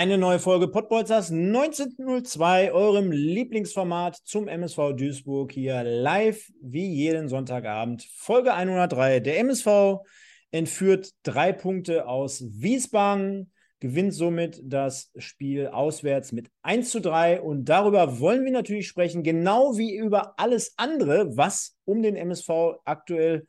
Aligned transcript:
Eine 0.00 0.16
neue 0.16 0.38
Folge 0.38 0.66
Podbolzers 0.66 1.30
1902, 1.30 2.72
eurem 2.72 3.12
Lieblingsformat 3.12 4.16
zum 4.24 4.48
MSV 4.48 4.94
Duisburg 4.96 5.52
hier 5.52 5.84
live 5.84 6.50
wie 6.62 6.86
jeden 6.86 7.28
Sonntagabend. 7.28 8.08
Folge 8.14 8.54
103. 8.54 9.20
Der 9.20 9.38
MSV 9.40 9.98
entführt 10.52 11.10
drei 11.22 11.52
Punkte 11.52 12.08
aus 12.08 12.42
Wiesbaden, 12.48 13.52
gewinnt 13.78 14.14
somit 14.14 14.62
das 14.64 15.12
Spiel 15.18 15.66
auswärts 15.66 16.32
mit 16.32 16.48
1 16.62 16.88
zu 16.88 17.02
3 17.02 17.42
und 17.42 17.66
darüber 17.66 18.20
wollen 18.20 18.46
wir 18.46 18.52
natürlich 18.52 18.88
sprechen, 18.88 19.22
genau 19.22 19.76
wie 19.76 19.94
über 19.94 20.32
alles 20.38 20.72
andere, 20.78 21.36
was 21.36 21.76
um 21.84 22.00
den 22.00 22.16
MSV 22.16 22.48
aktuell 22.86 23.46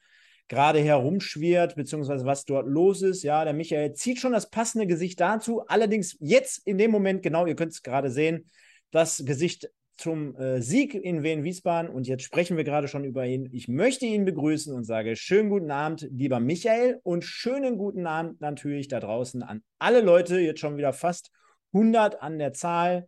gerade 0.51 0.79
herumschwirrt, 0.79 1.77
beziehungsweise 1.77 2.25
was 2.25 2.43
dort 2.43 2.67
los 2.67 3.01
ist. 3.01 3.23
Ja, 3.23 3.45
der 3.45 3.53
Michael 3.53 3.93
zieht 3.93 4.19
schon 4.19 4.33
das 4.33 4.49
passende 4.49 4.85
Gesicht 4.85 5.21
dazu. 5.21 5.65
Allerdings 5.67 6.17
jetzt 6.19 6.67
in 6.67 6.77
dem 6.77 6.91
Moment, 6.91 7.23
genau, 7.23 7.45
ihr 7.45 7.55
könnt 7.55 7.71
es 7.71 7.83
gerade 7.83 8.11
sehen, 8.11 8.49
das 8.91 9.23
Gesicht 9.25 9.69
zum 9.95 10.35
äh, 10.35 10.61
Sieg 10.61 10.93
in 10.93 11.23
Wien-Wiesbaden. 11.23 11.89
Und 11.89 12.05
jetzt 12.05 12.23
sprechen 12.23 12.57
wir 12.57 12.65
gerade 12.65 12.89
schon 12.89 13.05
über 13.05 13.25
ihn. 13.25 13.47
Ich 13.53 13.69
möchte 13.69 14.05
ihn 14.05 14.25
begrüßen 14.25 14.75
und 14.75 14.83
sage 14.83 15.15
schönen 15.15 15.49
guten 15.49 15.71
Abend, 15.71 16.05
lieber 16.11 16.41
Michael, 16.41 16.99
und 17.03 17.23
schönen 17.23 17.77
guten 17.77 18.05
Abend 18.05 18.41
natürlich 18.41 18.89
da 18.89 18.99
draußen 18.99 19.43
an 19.43 19.63
alle 19.79 20.01
Leute, 20.01 20.37
jetzt 20.37 20.59
schon 20.59 20.75
wieder 20.75 20.91
fast 20.91 21.31
100 21.71 22.21
an 22.21 22.39
der 22.39 22.51
Zahl. 22.51 23.07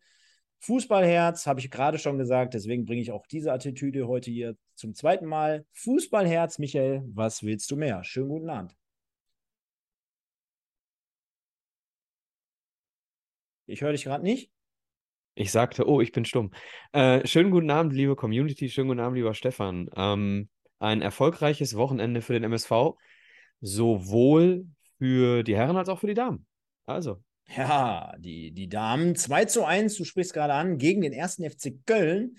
Fußballherz, 0.64 1.46
habe 1.46 1.60
ich 1.60 1.70
gerade 1.70 2.00
schon 2.00 2.18
gesagt, 2.18 2.54
deswegen 2.54 2.86
bringe 2.86 3.02
ich 3.02 3.12
auch 3.12 3.28
diese 3.28 3.52
Attitüde 3.52 4.08
heute 4.08 4.32
hier 4.32 4.56
zum 4.76 4.96
zweiten 4.96 5.26
Mal. 5.26 5.66
Fußballherz, 5.74 6.58
Michael, 6.58 7.04
was 7.14 7.44
willst 7.44 7.70
du 7.70 7.76
mehr? 7.76 8.02
Schönen 8.06 8.30
guten 8.30 8.50
Abend. 8.50 8.74
Ich 13.66 13.82
höre 13.82 13.92
dich 13.92 14.06
gerade 14.06 14.24
nicht. 14.24 14.52
Ich 15.36 15.52
sagte, 15.52 15.86
oh, 15.86 16.00
ich 16.00 16.14
bin 16.14 16.24
stumm. 16.24 16.52
Äh, 16.94 17.28
schönen 17.28 17.52
guten 17.52 17.70
Abend, 17.70 17.92
liebe 17.92 18.16
Community, 18.16 18.70
schönen 18.70 18.88
guten 18.88 19.02
Abend, 19.02 19.18
lieber 19.18 19.34
Stefan. 19.34 19.90
Ähm, 19.98 20.48
ein 20.80 21.02
erfolgreiches 21.02 21.76
Wochenende 21.76 22.22
für 22.22 22.34
den 22.34 22.44
MSV, 22.44 22.94
sowohl 23.60 24.66
für 24.98 25.44
die 25.44 25.58
Herren 25.58 25.76
als 25.76 25.90
auch 25.90 26.00
für 26.00 26.08
die 26.08 26.14
Damen. 26.14 26.46
Also, 26.86 27.22
ja, 27.56 28.14
die, 28.18 28.52
die 28.52 28.70
Damen 28.70 29.16
2 29.16 29.46
zu 29.46 29.66
1, 29.66 29.96
du 29.98 30.04
sprichst 30.04 30.34
gerade 30.34 30.54
an, 30.54 30.78
gegen 30.78 31.02
den 31.02 31.14
ersten 31.14 31.50
FC 31.50 31.74
Köln. 31.86 32.38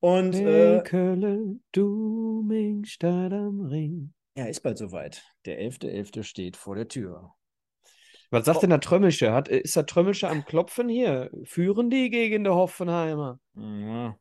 Und 0.00 0.34
äh, 0.34 0.80
Köln, 0.84 1.62
du 1.72 2.44
Mingstadt 2.46 3.32
am 3.32 3.62
Ring. 3.62 4.12
Ja, 4.36 4.46
ist 4.46 4.60
bald 4.60 4.78
soweit. 4.78 5.24
Der 5.44 5.60
11.11. 5.60 6.14
.11. 6.14 6.22
steht 6.22 6.56
vor 6.56 6.76
der 6.76 6.88
Tür. 6.88 7.32
Was 8.30 8.44
sagt 8.44 8.58
oh. 8.58 8.60
denn 8.60 8.70
der 8.70 8.80
Trömmische? 8.80 9.32
Hat, 9.32 9.48
ist 9.48 9.74
der 9.74 9.86
Trömmische 9.86 10.28
am 10.28 10.44
Klopfen 10.44 10.88
hier? 10.88 11.30
Führen 11.44 11.90
die 11.90 12.10
gegen 12.10 12.44
die 12.44 12.50
Hoffenheimer? 12.50 13.40
Ja, 13.54 14.16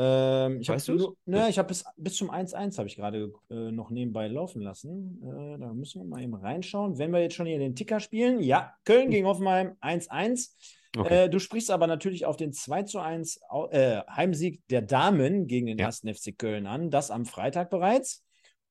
ähm, 0.00 0.60
ich 0.60 0.68
weißt 0.68 0.86
du? 0.88 1.16
Ne, 1.26 1.48
ich 1.48 1.58
habe 1.58 1.66
bis, 1.66 1.84
bis 1.96 2.14
zum 2.14 2.30
1-1 2.30 2.78
habe 2.78 2.86
ich 2.86 2.94
gerade 2.94 3.32
äh, 3.50 3.72
noch 3.72 3.90
nebenbei 3.90 4.28
laufen 4.28 4.62
lassen. 4.62 5.20
Äh, 5.24 5.58
da 5.58 5.74
müssen 5.74 6.02
wir 6.02 6.06
mal 6.06 6.22
eben 6.22 6.34
reinschauen. 6.34 6.98
Wenn 6.98 7.12
wir 7.12 7.20
jetzt 7.20 7.34
schon 7.34 7.46
hier 7.46 7.58
den 7.58 7.74
Ticker 7.74 7.98
spielen, 7.98 8.40
ja, 8.40 8.74
Köln 8.84 9.10
gegen 9.10 9.26
Hoffenheim 9.26 9.76
1-1. 9.80 10.50
Okay. 10.96 11.24
Äh, 11.24 11.28
du 11.28 11.40
sprichst 11.40 11.72
aber 11.72 11.88
natürlich 11.88 12.26
auf 12.26 12.36
den 12.36 12.52
2 12.52 13.00
1 13.00 13.40
äh, 13.70 14.02
Heimsieg 14.08 14.62
der 14.68 14.82
Damen 14.82 15.48
gegen 15.48 15.66
den 15.66 15.78
ja. 15.78 15.86
ersten 15.86 16.14
FC 16.14 16.38
Köln 16.38 16.68
an. 16.68 16.90
Das 16.90 17.10
am 17.10 17.26
Freitag 17.26 17.68
bereits. 17.68 18.24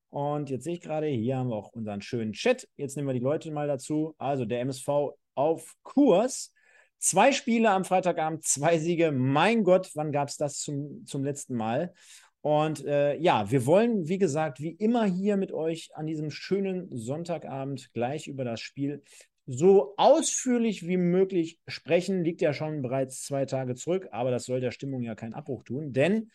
Und 0.08 0.48
jetzt 0.48 0.64
sehe 0.64 0.74
ich 0.74 0.80
gerade, 0.80 1.08
hier 1.08 1.36
haben 1.36 1.50
wir 1.50 1.56
auch 1.56 1.72
unseren 1.72 2.00
schönen 2.00 2.32
Chat. 2.32 2.66
Jetzt 2.78 2.96
nehmen 2.96 3.08
wir 3.08 3.12
die 3.12 3.20
Leute 3.20 3.50
mal 3.50 3.68
dazu. 3.68 4.14
Also 4.16 4.46
der 4.46 4.60
MSV 4.60 4.88
auf 5.34 5.74
Kurs 5.82 6.54
Zwei 6.98 7.32
Spiele 7.32 7.70
am 7.70 7.84
Freitagabend, 7.84 8.44
zwei 8.44 8.78
Siege. 8.78 9.12
Mein 9.12 9.62
Gott, 9.62 9.90
wann 9.94 10.12
gab 10.12 10.28
es 10.28 10.36
das 10.36 10.58
zum, 10.60 11.04
zum 11.06 11.24
letzten 11.24 11.54
Mal? 11.54 11.92
Und 12.40 12.84
äh, 12.84 13.16
ja, 13.16 13.50
wir 13.50 13.66
wollen, 13.66 14.08
wie 14.08 14.18
gesagt, 14.18 14.60
wie 14.60 14.70
immer 14.70 15.04
hier 15.04 15.36
mit 15.36 15.52
euch 15.52 15.90
an 15.94 16.06
diesem 16.06 16.30
schönen 16.30 16.88
Sonntagabend 16.96 17.92
gleich 17.92 18.26
über 18.26 18.44
das 18.44 18.60
Spiel 18.60 19.02
so 19.46 19.94
ausführlich 19.96 20.86
wie 20.86 20.96
möglich 20.98 21.58
sprechen. 21.66 22.22
Liegt 22.22 22.40
ja 22.40 22.52
schon 22.52 22.82
bereits 22.82 23.24
zwei 23.24 23.46
Tage 23.46 23.74
zurück, 23.74 24.08
aber 24.10 24.30
das 24.30 24.44
soll 24.44 24.60
der 24.60 24.72
Stimmung 24.72 25.02
ja 25.02 25.14
keinen 25.14 25.34
Abbruch 25.34 25.62
tun, 25.64 25.92
denn 25.92 26.30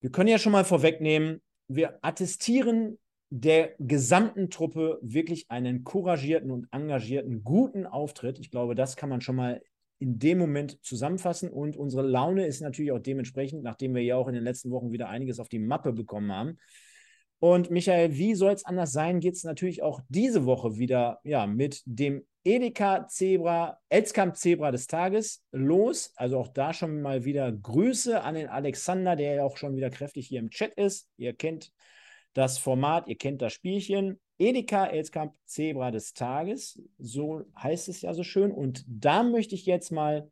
wir 0.00 0.10
können 0.10 0.28
ja 0.28 0.38
schon 0.38 0.52
mal 0.52 0.64
vorwegnehmen, 0.64 1.40
wir 1.66 1.98
attestieren 2.02 2.98
der 3.30 3.74
gesamten 3.78 4.48
Truppe 4.48 4.98
wirklich 5.02 5.50
einen 5.50 5.84
couragierten 5.84 6.50
und 6.50 6.68
engagierten, 6.70 7.44
guten 7.44 7.86
Auftritt. 7.86 8.38
Ich 8.38 8.50
glaube, 8.50 8.74
das 8.74 8.96
kann 8.96 9.10
man 9.10 9.20
schon 9.20 9.36
mal 9.36 9.60
in 9.98 10.18
dem 10.18 10.38
Moment 10.38 10.82
zusammenfassen 10.84 11.50
und 11.50 11.76
unsere 11.76 12.02
Laune 12.02 12.46
ist 12.46 12.60
natürlich 12.60 12.92
auch 12.92 13.00
dementsprechend, 13.00 13.62
nachdem 13.62 13.94
wir 13.94 14.02
ja 14.02 14.16
auch 14.16 14.28
in 14.28 14.34
den 14.34 14.44
letzten 14.44 14.70
Wochen 14.70 14.92
wieder 14.92 15.08
einiges 15.08 15.40
auf 15.40 15.48
die 15.48 15.58
Mappe 15.58 15.92
bekommen 15.92 16.32
haben. 16.32 16.58
Und 17.40 17.70
Michael, 17.70 18.16
wie 18.16 18.34
soll 18.34 18.52
es 18.52 18.64
anders 18.64 18.92
sein, 18.92 19.20
geht 19.20 19.34
es 19.34 19.44
natürlich 19.44 19.82
auch 19.82 20.00
diese 20.08 20.44
Woche 20.44 20.76
wieder 20.76 21.20
ja, 21.22 21.46
mit 21.46 21.82
dem 21.84 22.26
Edeka 22.44 23.06
Zebra, 23.06 23.78
Elskamp 23.88 24.36
Zebra 24.36 24.70
des 24.72 24.86
Tages 24.86 25.44
los. 25.52 26.12
Also 26.16 26.38
auch 26.38 26.48
da 26.48 26.72
schon 26.72 27.00
mal 27.00 27.24
wieder 27.24 27.52
Grüße 27.52 28.22
an 28.22 28.34
den 28.34 28.48
Alexander, 28.48 29.16
der 29.16 29.34
ja 29.34 29.44
auch 29.44 29.56
schon 29.56 29.76
wieder 29.76 29.90
kräftig 29.90 30.26
hier 30.26 30.40
im 30.40 30.50
Chat 30.50 30.72
ist. 30.74 31.08
Ihr 31.16 31.32
kennt 31.32 31.72
das 32.32 32.58
Format, 32.58 33.06
ihr 33.06 33.16
kennt 33.16 33.42
das 33.42 33.52
Spielchen. 33.52 34.18
Edeka 34.38 34.86
Elskamp 34.86 35.34
Zebra 35.44 35.90
des 35.90 36.14
Tages, 36.14 36.80
so 36.98 37.44
heißt 37.60 37.88
es 37.88 38.02
ja 38.02 38.14
so 38.14 38.22
schön. 38.22 38.52
Und 38.52 38.84
da 38.86 39.22
möchte 39.22 39.54
ich 39.54 39.66
jetzt 39.66 39.90
mal 39.90 40.30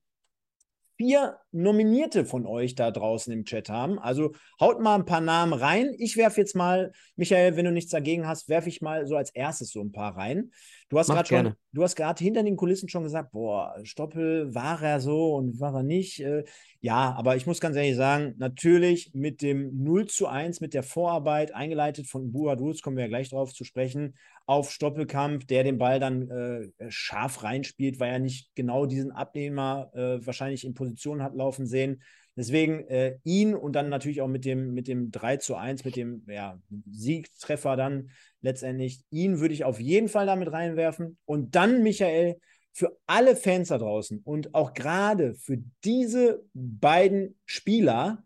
vier 0.96 1.38
Nominierte 1.56 2.24
von 2.24 2.46
euch 2.46 2.74
da 2.74 2.90
draußen 2.90 3.32
im 3.32 3.44
Chat 3.44 3.68
haben. 3.68 3.98
Also 3.98 4.32
haut 4.60 4.80
mal 4.80 4.94
ein 4.94 5.06
paar 5.06 5.20
Namen 5.20 5.52
rein. 5.52 5.94
Ich 5.98 6.16
werfe 6.16 6.40
jetzt 6.40 6.54
mal, 6.54 6.92
Michael, 7.16 7.56
wenn 7.56 7.64
du 7.64 7.72
nichts 7.72 7.90
dagegen 7.90 8.26
hast, 8.26 8.48
werfe 8.48 8.68
ich 8.68 8.80
mal 8.80 9.06
so 9.06 9.16
als 9.16 9.30
erstes 9.30 9.70
so 9.70 9.80
ein 9.80 9.92
paar 9.92 10.16
rein. 10.16 10.50
Du 10.88 10.98
hast 11.00 11.08
gerade 11.08 11.28
schon, 11.28 11.54
du 11.72 11.82
hast 11.82 11.96
gerade 11.96 12.22
hinter 12.22 12.44
den 12.44 12.56
Kulissen 12.56 12.88
schon 12.88 13.02
gesagt, 13.02 13.32
boah, 13.32 13.74
Stoppel 13.82 14.54
war 14.54 14.80
er 14.80 15.00
so 15.00 15.34
und 15.34 15.58
war 15.58 15.74
er 15.74 15.82
nicht. 15.82 16.20
Äh, 16.20 16.44
ja, 16.80 17.12
aber 17.16 17.34
ich 17.34 17.46
muss 17.46 17.60
ganz 17.60 17.76
ehrlich 17.76 17.96
sagen, 17.96 18.34
natürlich 18.38 19.10
mit 19.12 19.42
dem 19.42 19.82
0 19.82 20.06
zu 20.06 20.28
1, 20.28 20.60
mit 20.60 20.74
der 20.74 20.84
Vorarbeit, 20.84 21.52
eingeleitet 21.52 22.06
von 22.06 22.30
Buadus, 22.30 22.82
kommen 22.82 22.96
wir 22.96 23.04
ja 23.04 23.08
gleich 23.08 23.30
drauf 23.30 23.52
zu 23.52 23.64
sprechen, 23.64 24.14
auf 24.46 24.70
Stoppelkampf, 24.70 25.44
der 25.46 25.64
den 25.64 25.78
Ball 25.78 25.98
dann 25.98 26.30
äh, 26.30 26.70
scharf 26.88 27.42
reinspielt, 27.42 27.98
weil 27.98 28.12
er 28.12 28.18
nicht 28.20 28.54
genau 28.54 28.86
diesen 28.86 29.10
Abnehmer 29.10 29.90
äh, 29.94 30.24
wahrscheinlich 30.24 30.64
in 30.64 30.74
Position 30.74 31.20
hat 31.20 31.34
laufen 31.46 31.66
sehen. 31.66 32.02
Deswegen 32.36 32.86
äh, 32.88 33.18
ihn 33.24 33.54
und 33.54 33.72
dann 33.72 33.88
natürlich 33.88 34.20
auch 34.20 34.28
mit 34.28 34.44
dem, 34.44 34.74
mit 34.74 34.88
dem 34.88 35.10
3 35.10 35.38
zu 35.38 35.54
1, 35.56 35.84
mit 35.84 35.96
dem 35.96 36.22
ja, 36.28 36.60
Siegtreffer 36.90 37.76
dann 37.76 38.10
letztendlich, 38.42 39.04
ihn 39.10 39.40
würde 39.40 39.54
ich 39.54 39.64
auf 39.64 39.80
jeden 39.80 40.08
Fall 40.08 40.26
damit 40.26 40.52
reinwerfen. 40.52 41.16
Und 41.24 41.54
dann, 41.54 41.82
Michael, 41.82 42.38
für 42.72 42.98
alle 43.06 43.36
Fans 43.36 43.68
da 43.68 43.78
draußen 43.78 44.20
und 44.22 44.54
auch 44.54 44.74
gerade 44.74 45.34
für 45.34 45.56
diese 45.82 46.44
beiden 46.52 47.38
Spieler, 47.46 48.22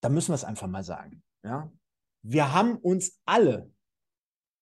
da 0.00 0.08
müssen 0.08 0.30
wir 0.30 0.36
es 0.36 0.44
einfach 0.44 0.68
mal 0.68 0.84
sagen. 0.84 1.24
Ja? 1.42 1.72
Wir 2.22 2.52
haben 2.52 2.76
uns 2.76 3.18
alle, 3.24 3.72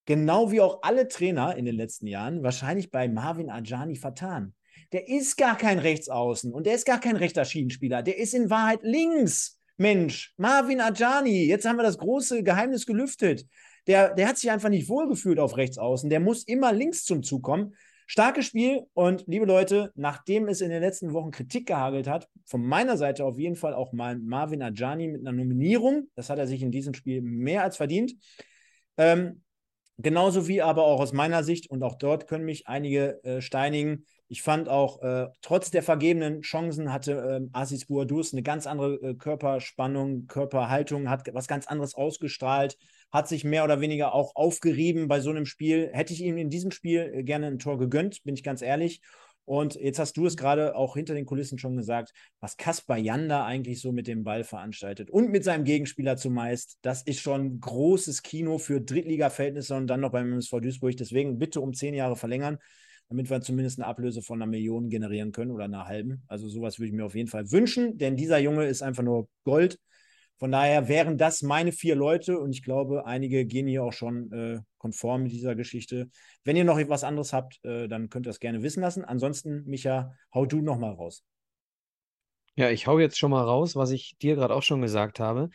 genau 0.07 0.51
wie 0.51 0.63
auch 0.63 0.81
alle 0.83 1.07
Trainer 1.07 1.55
in 1.57 1.67
den 1.67 1.77
letzten 1.77 2.07
Jahren, 2.07 2.43
wahrscheinlich 2.43 2.91
bei 2.91 3.09
Marvin 3.09 3.51
Ajani 3.51 3.97
vertan. 3.97 4.55
Der 4.93 5.09
ist 5.09 5.37
gar 5.37 5.57
kein 5.57 5.79
Rechtsaußen 5.79 6.53
und 6.53 6.67
der 6.67 6.75
ist 6.75 6.87
gar 6.87 7.01
kein 7.01 7.17
rechter 7.17 7.45
Schienenspieler. 7.45 8.03
Der 8.03 8.19
ist 8.19 8.35
in 8.35 8.51
Wahrheit 8.51 8.81
links. 8.83 9.59
Mensch, 9.77 10.35
Marvin 10.37 10.81
Ajani, 10.81 11.47
jetzt 11.47 11.67
haben 11.67 11.77
wir 11.77 11.83
das 11.83 11.97
große 11.97 12.43
Geheimnis 12.43 12.85
gelüftet. 12.85 13.47
Der, 13.87 14.15
der 14.15 14.29
hat 14.29 14.37
sich 14.37 14.51
einfach 14.51 14.69
nicht 14.69 14.91
wohlgefühlt 14.91 15.39
auf 15.39 15.57
Rechtsaußen. 15.57 16.11
Der 16.11 16.21
muss 16.21 16.45
immer 16.45 16.73
links 16.73 17.05
zum 17.05 17.23
Zug 17.23 17.43
kommen. 17.43 17.75
Starkes 18.07 18.45
Spiel 18.45 18.83
und 18.93 19.25
liebe 19.27 19.47
Leute, 19.47 19.93
nachdem 19.95 20.49
es 20.49 20.61
in 20.61 20.69
den 20.69 20.83
letzten 20.83 21.13
Wochen 21.13 21.31
Kritik 21.31 21.67
gehagelt 21.67 22.09
hat, 22.09 22.29
von 22.45 22.61
meiner 22.61 22.97
Seite 22.97 23.25
auf 23.25 23.39
jeden 23.39 23.57
Fall 23.57 23.73
auch 23.73 23.93
mal 23.93 24.19
Marvin 24.19 24.63
Ajani 24.63 25.09
mit 25.09 25.21
einer 25.21 25.33
Nominierung. 25.33 26.09
Das 26.15 26.29
hat 26.29 26.39
er 26.39 26.47
sich 26.47 26.61
in 26.61 26.73
diesem 26.73 26.93
Spiel 26.93 27.23
mehr 27.23 27.63
als 27.63 27.77
verdient. 27.77 28.15
Ähm, 28.99 29.43
genauso 29.97 30.49
wie 30.49 30.61
aber 30.61 30.85
auch 30.85 31.01
aus 31.01 31.13
meiner 31.13 31.45
Sicht, 31.45 31.71
und 31.71 31.83
auch 31.83 31.95
dort 31.95 32.27
können 32.27 32.45
mich 32.45 32.67
einige 32.67 33.23
äh, 33.23 33.41
steinigen, 33.41 34.05
Ich 34.33 34.43
fand 34.43 34.69
auch, 34.69 35.03
äh, 35.03 35.27
trotz 35.43 35.73
der 35.73 35.83
vergebenen 35.83 36.43
Chancen 36.43 36.93
hatte 36.93 37.15
äh, 37.15 37.49
Asis 37.53 37.87
Bouadouz 37.87 38.33
eine 38.33 38.45
ganz 38.45 38.69
andere 38.69 38.95
äh, 39.03 39.15
Körperspannung, 39.15 40.29
Körperhaltung, 40.29 41.11
hat 41.11 41.29
was 41.35 41.49
ganz 41.49 41.67
anderes 41.67 41.97
ausgestrahlt, 41.97 42.79
hat 43.11 43.27
sich 43.27 43.43
mehr 43.43 43.65
oder 43.65 43.81
weniger 43.81 44.15
auch 44.15 44.37
aufgerieben 44.37 45.09
bei 45.09 45.19
so 45.19 45.31
einem 45.31 45.47
Spiel. 45.47 45.91
Hätte 45.93 46.13
ich 46.13 46.23
ihm 46.23 46.39
in 46.39 46.49
diesem 46.49 46.71
Spiel 46.71 47.11
äh, 47.13 47.25
gerne 47.25 47.49
ein 47.49 47.59
Tor 47.59 47.77
gegönnt, 47.77 48.23
bin 48.23 48.35
ich 48.35 48.45
ganz 48.45 48.63
ehrlich. 48.63 49.01
Und 49.47 49.75
jetzt 49.75 49.99
hast 49.99 50.17
du 50.17 50.27
es 50.27 50.37
gerade 50.37 50.77
auch 50.77 50.95
hinter 50.95 51.15
den 51.15 51.27
Kulissen 51.27 51.59
schon 51.59 51.77
gesagt, 51.77 52.13
was 52.39 52.57
Kaspar 52.57 52.99
Janda 52.99 53.45
eigentlich 53.45 53.81
so 53.81 53.91
mit 53.91 54.07
dem 54.07 54.23
Ball 54.23 54.45
veranstaltet 54.45 55.11
und 55.11 55.33
mit 55.33 55.43
seinem 55.43 55.65
Gegenspieler 55.65 56.17
zumeist, 56.17 56.79
das 56.83 57.03
ist 57.03 57.19
schon 57.19 57.59
großes 57.59 58.23
Kino 58.23 58.59
für 58.59 58.81
Drittliga-Verhältnisse 58.81 59.75
und 59.75 59.89
dann 59.89 59.99
noch 59.99 60.13
beim 60.13 60.35
MSV 60.35 60.61
Duisburg. 60.61 60.97
Deswegen 60.97 61.41
bitte 61.41 61.61
um 61.61 61.75
zehn 61.75 61.95
Jahre 61.95 62.15
verlängern, 62.15 62.59
damit 63.11 63.29
wir 63.29 63.41
zumindest 63.41 63.79
eine 63.79 63.89
Ablöse 63.89 64.23
von 64.23 64.41
einer 64.41 64.51
Million 64.51 64.89
generieren 64.89 65.33
können 65.33 65.51
oder 65.51 65.65
einer 65.65 65.87
halben. 65.87 66.23
Also 66.29 66.49
sowas 66.49 66.79
würde 66.79 66.89
ich 66.89 66.95
mir 66.95 67.05
auf 67.05 67.17
jeden 67.17 67.29
Fall 67.29 67.51
wünschen, 67.51 67.99
denn 67.99 68.17
dieser 68.17 68.39
Junge 68.39 68.67
ist 68.67 68.83
einfach 68.83 69.03
nur 69.03 69.29
Gold. 69.45 69.79
Von 70.39 70.53
daher 70.53 70.89
wären 70.89 71.19
das 71.19 71.43
meine 71.43 71.73
vier 71.73 71.97
Leute 71.97 72.39
und 72.39 72.53
ich 72.53 72.63
glaube, 72.63 73.05
einige 73.07 73.45
gehen 73.45 73.67
hier 73.67 73.83
auch 73.83 73.93
schon 73.93 74.33
äh, 74.33 74.61
konform 74.79 75.25
mit 75.25 75.33
dieser 75.33 75.57
Geschichte. 75.57 76.09
Wenn 76.45 76.57
ihr 76.57 76.65
noch 76.65 76.79
etwas 76.79 77.03
anderes 77.03 77.33
habt, 77.33 77.63
äh, 77.65 77.89
dann 77.89 78.09
könnt 78.11 78.27
ihr 78.27 78.31
das 78.31 78.39
gerne 78.39 78.63
wissen 78.63 78.81
lassen. 78.81 79.05
Ansonsten, 79.05 79.65
Micha, 79.67 80.15
hau 80.33 80.47
du 80.47 80.63
noch 80.63 80.79
mal 80.79 80.93
raus. 80.93 81.25
Ja, 82.55 82.71
ich 82.71 82.87
hau 82.87 83.01
jetzt 83.01 83.19
schon 83.19 83.33
mal 83.33 83.43
raus, 83.43 83.75
was 83.75 83.91
ich 83.91 84.17
dir 84.23 84.37
gerade 84.37 84.55
auch 84.55 84.63
schon 84.63 84.83
gesagt 84.83 85.19
habe. 85.19 85.51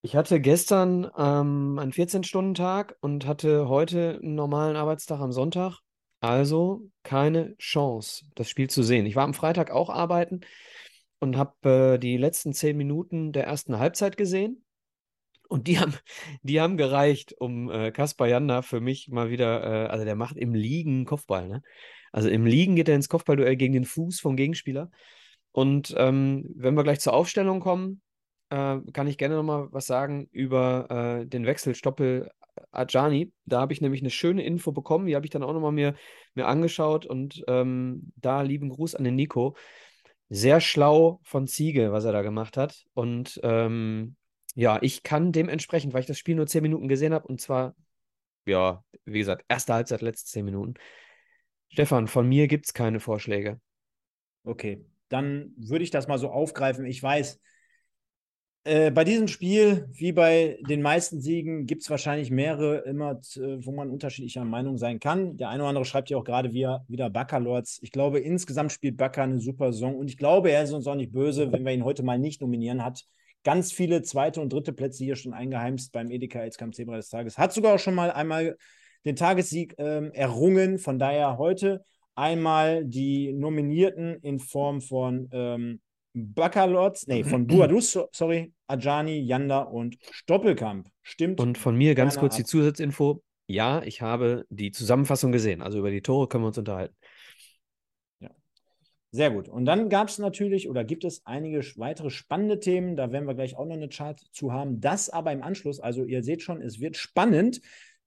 Ich 0.00 0.14
hatte 0.14 0.40
gestern 0.40 1.10
ähm, 1.18 1.78
einen 1.80 1.92
14-Stunden-Tag 1.92 2.96
und 3.00 3.26
hatte 3.26 3.68
heute 3.68 4.20
einen 4.22 4.36
normalen 4.36 4.76
Arbeitstag 4.76 5.18
am 5.18 5.32
Sonntag. 5.32 5.80
Also 6.20 6.90
keine 7.02 7.56
Chance, 7.58 8.24
das 8.34 8.48
Spiel 8.48 8.68
zu 8.68 8.82
sehen. 8.82 9.06
Ich 9.06 9.16
war 9.16 9.24
am 9.24 9.34
Freitag 9.34 9.70
auch 9.70 9.90
arbeiten 9.90 10.40
und 11.18 11.36
habe 11.36 11.94
äh, 11.94 11.98
die 11.98 12.16
letzten 12.16 12.52
zehn 12.52 12.76
Minuten 12.76 13.32
der 13.32 13.44
ersten 13.44 13.78
Halbzeit 13.78 14.16
gesehen. 14.16 14.64
Und 15.48 15.68
die 15.68 15.78
haben, 15.78 15.94
die 16.42 16.60
haben 16.60 16.76
gereicht, 16.76 17.34
um 17.38 17.70
äh, 17.70 17.92
Kaspar 17.92 18.28
Janda 18.28 18.62
für 18.62 18.80
mich 18.80 19.08
mal 19.08 19.30
wieder, 19.30 19.62
äh, 19.62 19.88
also 19.88 20.04
der 20.04 20.16
macht 20.16 20.36
im 20.36 20.54
Liegen 20.54 21.04
Kopfball, 21.04 21.48
ne? 21.48 21.62
Also 22.12 22.30
im 22.30 22.46
Liegen 22.46 22.76
geht 22.76 22.88
er 22.88 22.94
ins 22.94 23.10
Kopfballduell 23.10 23.56
gegen 23.56 23.74
den 23.74 23.84
Fuß 23.84 24.20
vom 24.20 24.36
Gegenspieler. 24.36 24.90
Und 25.52 25.94
ähm, 25.98 26.46
wenn 26.54 26.74
wir 26.74 26.82
gleich 26.82 27.00
zur 27.00 27.12
Aufstellung 27.12 27.60
kommen, 27.60 28.00
äh, 28.48 28.78
kann 28.92 29.06
ich 29.06 29.18
gerne 29.18 29.34
nochmal 29.34 29.68
was 29.70 29.86
sagen 29.86 30.28
über 30.32 31.20
äh, 31.20 31.26
den 31.26 31.44
Wechsel 31.44 31.74
Stoppel 31.74 32.30
Ajani. 32.70 33.32
Da 33.44 33.60
habe 33.60 33.72
ich 33.72 33.80
nämlich 33.80 34.00
eine 34.02 34.10
schöne 34.10 34.44
Info 34.44 34.72
bekommen, 34.72 35.06
die 35.06 35.16
habe 35.16 35.26
ich 35.26 35.30
dann 35.30 35.42
auch 35.42 35.52
nochmal 35.52 35.72
mir, 35.72 35.94
mir 36.34 36.46
angeschaut 36.46 37.06
und 37.06 37.44
ähm, 37.48 38.12
da 38.16 38.42
lieben 38.42 38.68
Gruß 38.68 38.94
an 38.94 39.04
den 39.04 39.16
Nico 39.16 39.56
sehr 40.28 40.60
schlau 40.60 41.20
von 41.22 41.46
Ziege, 41.46 41.92
was 41.92 42.04
er 42.04 42.12
da 42.12 42.22
gemacht 42.22 42.56
hat. 42.56 42.84
Und 42.94 43.40
ähm, 43.42 44.16
ja, 44.54 44.78
ich 44.82 45.02
kann 45.02 45.32
dementsprechend, 45.32 45.92
weil 45.92 46.00
ich 46.00 46.06
das 46.06 46.18
Spiel 46.18 46.34
nur 46.34 46.46
zehn 46.46 46.62
Minuten 46.62 46.88
gesehen 46.88 47.14
habe, 47.14 47.28
und 47.28 47.40
zwar, 47.40 47.74
ja, 48.44 48.82
wie 49.04 49.18
gesagt, 49.18 49.44
erste 49.48 49.74
Halbzeit, 49.74 50.02
letzte 50.02 50.30
zehn 50.30 50.44
Minuten. 50.44 50.74
Stefan, 51.68 52.08
von 52.08 52.28
mir 52.28 52.48
gibt 52.48 52.66
es 52.66 52.74
keine 52.74 53.00
Vorschläge. 53.00 53.60
Okay, 54.44 54.84
dann 55.08 55.52
würde 55.56 55.84
ich 55.84 55.90
das 55.90 56.08
mal 56.08 56.18
so 56.18 56.30
aufgreifen. 56.30 56.86
Ich 56.86 57.02
weiß, 57.02 57.40
äh, 58.66 58.90
bei 58.90 59.04
diesem 59.04 59.28
Spiel, 59.28 59.88
wie 59.92 60.10
bei 60.12 60.58
den 60.68 60.82
meisten 60.82 61.20
Siegen, 61.20 61.66
gibt 61.66 61.82
es 61.82 61.90
wahrscheinlich 61.90 62.30
mehrere, 62.30 62.78
immer, 62.78 63.12
äh, 63.36 63.64
wo 63.64 63.70
man 63.70 63.88
unterschiedlicher 63.90 64.44
Meinung 64.44 64.76
sein 64.76 64.98
kann. 64.98 65.36
Der 65.36 65.50
eine 65.50 65.62
oder 65.62 65.68
andere 65.68 65.84
schreibt 65.84 66.10
ja 66.10 66.16
auch 66.16 66.24
gerade 66.24 66.52
wieder, 66.52 66.84
wieder 66.88 67.08
Baccalords. 67.08 67.78
Ich 67.82 67.92
glaube, 67.92 68.18
insgesamt 68.18 68.72
spielt 68.72 68.96
Bakker 68.96 69.22
eine 69.22 69.38
super 69.38 69.72
Saison 69.72 69.96
und 69.96 70.10
ich 70.10 70.18
glaube, 70.18 70.50
er 70.50 70.64
ist 70.64 70.72
uns 70.72 70.86
auch 70.88 70.96
nicht 70.96 71.12
böse, 71.12 71.52
wenn 71.52 71.64
wir 71.64 71.72
ihn 71.72 71.84
heute 71.84 72.02
mal 72.02 72.18
nicht 72.18 72.40
nominieren. 72.40 72.84
Hat 72.84 73.04
ganz 73.44 73.72
viele 73.72 74.02
zweite 74.02 74.40
und 74.40 74.52
dritte 74.52 74.72
Plätze 74.72 75.04
hier 75.04 75.14
schon 75.14 75.32
eingeheimst 75.32 75.92
beim 75.92 76.10
Edeka 76.10 76.40
Elskamp 76.40 76.74
Zebra 76.74 76.96
des 76.96 77.08
Tages. 77.08 77.38
Hat 77.38 77.52
sogar 77.52 77.74
auch 77.76 77.78
schon 77.78 77.94
mal 77.94 78.10
einmal 78.10 78.56
den 79.04 79.14
Tagessieg 79.14 79.76
ähm, 79.78 80.10
errungen. 80.12 80.78
Von 80.78 80.98
daher 80.98 81.38
heute 81.38 81.84
einmal 82.16 82.84
die 82.84 83.32
Nominierten 83.32 84.16
in 84.22 84.40
Form 84.40 84.80
von 84.80 85.28
ähm, 85.30 85.80
Baccalords, 86.16 87.06
nee, 87.06 87.24
von 87.24 87.46
Buadus, 87.46 87.98
sorry, 88.12 88.52
Ajani, 88.66 89.20
Yanda 89.20 89.60
und 89.60 89.98
Stoppelkamp. 90.10 90.88
Stimmt. 91.02 91.40
Und 91.40 91.58
von 91.58 91.76
mir 91.76 91.94
ganz 91.94 92.16
kurz 92.16 92.36
die 92.36 92.44
Zusatzinfo. 92.44 93.22
Ja, 93.48 93.82
ich 93.82 94.00
habe 94.00 94.44
die 94.48 94.72
Zusammenfassung 94.72 95.30
gesehen. 95.30 95.62
Also 95.62 95.78
über 95.78 95.90
die 95.90 96.02
Tore 96.02 96.26
können 96.26 96.44
wir 96.44 96.48
uns 96.48 96.58
unterhalten. 96.58 96.96
Ja. 98.20 98.30
Sehr 99.12 99.30
gut. 99.30 99.48
Und 99.48 99.66
dann 99.66 99.88
gab 99.88 100.08
es 100.08 100.18
natürlich 100.18 100.68
oder 100.68 100.84
gibt 100.84 101.04
es 101.04 101.24
einige 101.26 101.60
weitere 101.76 102.10
spannende 102.10 102.58
Themen. 102.58 102.96
Da 102.96 103.12
werden 103.12 103.28
wir 103.28 103.34
gleich 103.34 103.56
auch 103.56 103.66
noch 103.66 103.76
eine 103.76 103.88
Chart 103.88 104.18
zu 104.32 104.52
haben. 104.52 104.80
Das 104.80 105.10
aber 105.10 105.32
im 105.32 105.42
Anschluss. 105.42 105.78
Also 105.78 106.04
ihr 106.04 106.24
seht 106.24 106.42
schon, 106.42 106.60
es 106.60 106.80
wird 106.80 106.96
spannend. 106.96 107.60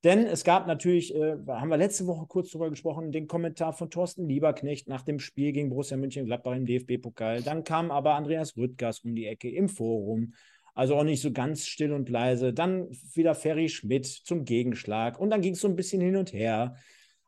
Denn 0.03 0.25
es 0.25 0.45
gab 0.45 0.65
natürlich, 0.65 1.13
äh, 1.13 1.35
haben 1.47 1.69
wir 1.69 1.77
letzte 1.77 2.07
Woche 2.07 2.25
kurz 2.27 2.51
darüber 2.51 2.69
gesprochen, 2.69 3.11
den 3.11 3.27
Kommentar 3.27 3.73
von 3.73 3.89
Thorsten 3.89 4.29
Lieberknecht 4.29 4.87
nach 4.87 5.01
dem 5.01 5.19
Spiel 5.19 5.51
gegen 5.51 5.69
Borussia 5.69 5.97
München-Gladbach 5.97 6.55
im 6.55 6.65
DFB-Pokal. 6.65 7.41
Dann 7.41 7.65
kam 7.65 7.91
aber 7.91 8.15
Andreas 8.15 8.55
Rüttgers 8.55 9.01
um 9.01 9.13
die 9.13 9.25
Ecke 9.25 9.49
im 9.49 9.67
Forum. 9.67 10.33
Also 10.73 10.95
auch 10.95 11.03
nicht 11.03 11.21
so 11.21 11.33
ganz 11.33 11.65
still 11.65 11.91
und 11.91 12.07
leise. 12.07 12.53
Dann 12.53 12.87
wieder 13.13 13.35
Ferry 13.35 13.67
Schmidt 13.67 14.05
zum 14.05 14.45
Gegenschlag. 14.45 15.19
Und 15.19 15.31
dann 15.31 15.41
ging 15.41 15.53
es 15.53 15.59
so 15.59 15.67
ein 15.67 15.75
bisschen 15.75 15.99
hin 15.99 16.15
und 16.15 16.31
her. 16.31 16.75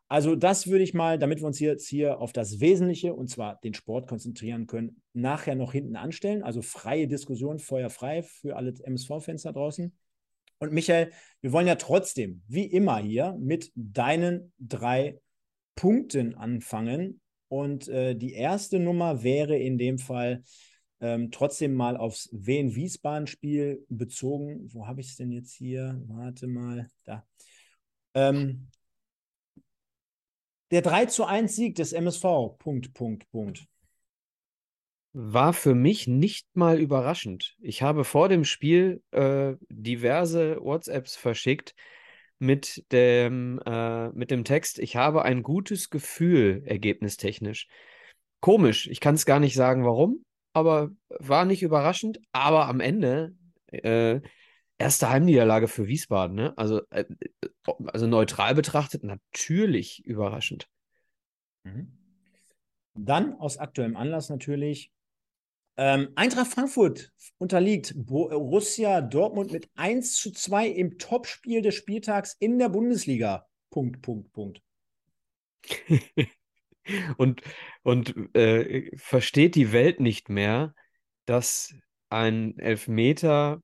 Also 0.08 0.34
das 0.36 0.66
würde 0.66 0.84
ich 0.84 0.94
mal, 0.94 1.18
damit 1.18 1.40
wir 1.40 1.46
uns 1.46 1.60
jetzt 1.60 1.88
hier 1.88 2.20
auf 2.20 2.32
das 2.32 2.60
Wesentliche, 2.60 3.12
und 3.12 3.28
zwar 3.28 3.60
den 3.60 3.74
Sport 3.74 4.08
konzentrieren 4.08 4.66
können, 4.66 5.02
nachher 5.12 5.54
noch 5.54 5.72
hinten 5.72 5.96
anstellen. 5.96 6.42
Also 6.42 6.62
freie 6.62 7.08
Diskussion, 7.08 7.58
feuerfrei 7.58 8.22
für 8.22 8.56
alle 8.56 8.72
MSV-Fans 8.82 9.42
da 9.42 9.52
draußen. 9.52 9.92
Und 10.62 10.72
Michael, 10.72 11.10
wir 11.40 11.50
wollen 11.50 11.66
ja 11.66 11.74
trotzdem, 11.74 12.40
wie 12.46 12.66
immer 12.66 12.98
hier, 12.98 13.36
mit 13.40 13.72
deinen 13.74 14.52
drei 14.60 15.18
Punkten 15.74 16.36
anfangen. 16.36 17.20
Und 17.48 17.88
äh, 17.88 18.14
die 18.14 18.34
erste 18.34 18.78
Nummer 18.78 19.24
wäre 19.24 19.58
in 19.58 19.76
dem 19.76 19.98
Fall 19.98 20.44
ähm, 21.00 21.32
trotzdem 21.32 21.74
mal 21.74 21.96
aufs 21.96 22.28
Wien-Wiesbaden-Spiel 22.30 23.84
bezogen. 23.88 24.72
Wo 24.72 24.86
habe 24.86 25.00
ich 25.00 25.08
es 25.08 25.16
denn 25.16 25.32
jetzt 25.32 25.52
hier? 25.52 26.00
Warte 26.06 26.46
mal, 26.46 26.88
da. 27.02 27.26
Ähm, 28.14 28.68
der 30.70 30.82
3 30.82 31.06
zu 31.06 31.24
1 31.24 31.56
Sieg 31.56 31.74
des 31.74 31.92
MSV. 31.92 32.56
Punkt, 32.60 32.94
Punkt, 32.94 33.28
Punkt 33.32 33.66
war 35.12 35.52
für 35.52 35.74
mich 35.74 36.06
nicht 36.06 36.46
mal 36.54 36.80
überraschend. 36.80 37.56
Ich 37.60 37.82
habe 37.82 38.04
vor 38.04 38.28
dem 38.28 38.44
Spiel 38.44 39.02
äh, 39.10 39.54
diverse 39.68 40.58
WhatsApps 40.60 41.16
verschickt 41.16 41.74
mit 42.38 42.84
dem, 42.92 43.60
äh, 43.64 44.08
mit 44.10 44.30
dem 44.30 44.44
Text, 44.44 44.78
ich 44.78 44.96
habe 44.96 45.22
ein 45.22 45.42
gutes 45.42 45.90
Gefühl, 45.90 46.62
ergebnistechnisch. 46.66 47.68
Komisch, 48.40 48.88
ich 48.88 49.00
kann 49.00 49.14
es 49.14 49.26
gar 49.26 49.38
nicht 49.38 49.54
sagen, 49.54 49.84
warum, 49.84 50.24
aber 50.52 50.90
war 51.08 51.44
nicht 51.44 51.62
überraschend. 51.62 52.18
Aber 52.32 52.66
am 52.66 52.80
Ende, 52.80 53.34
äh, 53.68 54.20
erste 54.78 55.10
Heimniederlage 55.10 55.68
für 55.68 55.86
Wiesbaden, 55.86 56.34
ne? 56.34 56.52
Also, 56.56 56.80
äh, 56.90 57.04
also 57.86 58.06
neutral 58.06 58.54
betrachtet, 58.54 59.04
natürlich 59.04 60.04
überraschend. 60.04 60.66
Mhm. 61.62 61.96
Dann 62.94 63.34
aus 63.34 63.58
aktuellem 63.58 63.96
Anlass 63.96 64.28
natürlich 64.28 64.90
ähm, 65.76 66.08
Eintracht 66.14 66.52
Frankfurt 66.52 67.12
unterliegt 67.38 67.94
Borussia 67.96 69.00
Dortmund 69.00 69.52
mit 69.52 69.70
1 69.74 70.14
zu 70.14 70.30
2 70.30 70.68
im 70.68 70.98
Topspiel 70.98 71.62
des 71.62 71.74
Spieltags 71.74 72.36
in 72.38 72.58
der 72.58 72.68
Bundesliga. 72.68 73.46
Punkt, 73.70 74.02
Punkt, 74.02 74.32
Punkt. 74.32 74.62
und 77.16 77.42
und 77.82 78.14
äh, 78.34 78.90
versteht 78.96 79.54
die 79.54 79.72
Welt 79.72 80.00
nicht 80.00 80.28
mehr, 80.28 80.74
dass 81.26 81.74
ein 82.10 82.58
Elfmeter 82.58 83.62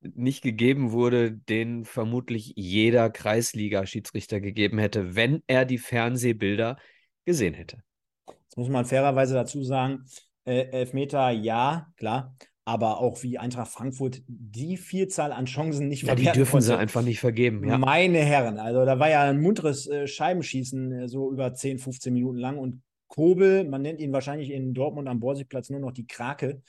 nicht 0.00 0.42
gegeben 0.42 0.92
wurde, 0.92 1.32
den 1.32 1.84
vermutlich 1.84 2.52
jeder 2.56 3.10
Kreisliga-Schiedsrichter 3.10 4.40
gegeben 4.40 4.78
hätte, 4.78 5.16
wenn 5.16 5.42
er 5.46 5.64
die 5.64 5.78
Fernsehbilder 5.78 6.76
gesehen 7.24 7.54
hätte. 7.54 7.82
Jetzt 8.28 8.56
muss 8.56 8.68
man 8.68 8.84
fairerweise 8.84 9.34
dazu 9.34 9.64
sagen, 9.64 10.04
äh, 10.44 10.70
Elfmeter, 10.70 11.30
ja, 11.30 11.88
klar. 11.96 12.36
Aber 12.64 13.00
auch 13.00 13.24
wie 13.24 13.38
Eintracht 13.38 13.72
Frankfurt 13.72 14.22
die 14.28 14.76
Vielzahl 14.76 15.32
an 15.32 15.46
Chancen 15.46 15.88
nicht 15.88 16.04
ja, 16.04 16.14
die 16.14 16.26
dürfen 16.26 16.52
konnte. 16.52 16.66
sie 16.66 16.78
einfach 16.78 17.02
nicht 17.02 17.18
vergeben. 17.18 17.66
Ja. 17.66 17.76
Meine 17.76 18.18
Herren, 18.18 18.58
also 18.58 18.84
da 18.84 19.00
war 19.00 19.10
ja 19.10 19.22
ein 19.22 19.40
munteres 19.40 19.88
äh, 19.88 20.06
Scheibenschießen 20.06 20.92
äh, 20.92 21.08
so 21.08 21.32
über 21.32 21.52
10, 21.52 21.78
15 21.80 22.12
Minuten 22.12 22.38
lang 22.38 22.58
und 22.58 22.82
Kobel, 23.08 23.64
man 23.64 23.82
nennt 23.82 24.00
ihn 24.00 24.12
wahrscheinlich 24.12 24.50
in 24.50 24.74
Dortmund 24.74 25.08
am 25.08 25.18
Borsigplatz 25.18 25.70
nur 25.70 25.80
noch 25.80 25.92
die 25.92 26.06
Krake. 26.06 26.62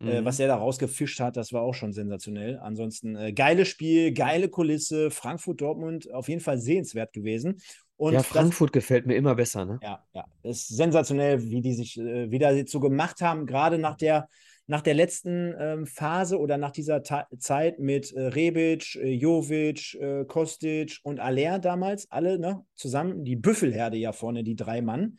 Äh, 0.00 0.20
mhm. 0.20 0.24
was 0.24 0.40
er 0.40 0.48
da 0.48 0.56
rausgefischt 0.56 1.20
hat, 1.20 1.36
das 1.36 1.52
war 1.52 1.62
auch 1.62 1.74
schon 1.74 1.92
sensationell. 1.92 2.58
Ansonsten 2.58 3.14
äh, 3.14 3.32
geiles 3.32 3.68
Spiel, 3.68 4.12
geile 4.12 4.48
Kulisse, 4.48 5.10
Frankfurt-Dortmund 5.10 6.12
auf 6.12 6.28
jeden 6.28 6.40
Fall 6.40 6.58
sehenswert 6.58 7.12
gewesen. 7.12 7.60
Und 7.96 8.14
ja, 8.14 8.22
Frankfurt 8.22 8.70
das, 8.70 8.82
gefällt 8.82 9.06
mir 9.06 9.14
immer 9.14 9.34
besser, 9.34 9.64
ne? 9.64 9.78
Ja, 9.82 10.04
ja. 10.14 10.24
Es 10.42 10.68
ist 10.70 10.76
sensationell, 10.76 11.42
wie 11.42 11.60
die 11.60 11.74
sich 11.74 11.98
äh, 11.98 12.30
wieder 12.30 12.66
so 12.66 12.80
gemacht 12.80 13.20
haben, 13.20 13.46
gerade 13.46 13.78
nach 13.78 13.96
der, 13.96 14.28
nach 14.66 14.80
der 14.80 14.94
letzten 14.94 15.54
ähm, 15.58 15.86
Phase 15.86 16.38
oder 16.38 16.58
nach 16.58 16.72
dieser 16.72 17.02
Ta 17.02 17.28
Zeit 17.38 17.78
mit 17.78 18.12
äh, 18.12 18.20
Rebic, 18.20 18.96
äh, 18.96 19.10
Jovic, 19.12 19.94
äh, 19.94 20.24
Kostic 20.24 20.98
und 21.02 21.20
Aller 21.20 21.58
damals, 21.58 22.10
alle 22.10 22.38
ne, 22.38 22.64
zusammen, 22.74 23.24
die 23.24 23.36
Büffelherde 23.36 23.96
ja 23.96 24.12
vorne, 24.12 24.42
die 24.42 24.56
drei 24.56 24.82
Mann. 24.82 25.18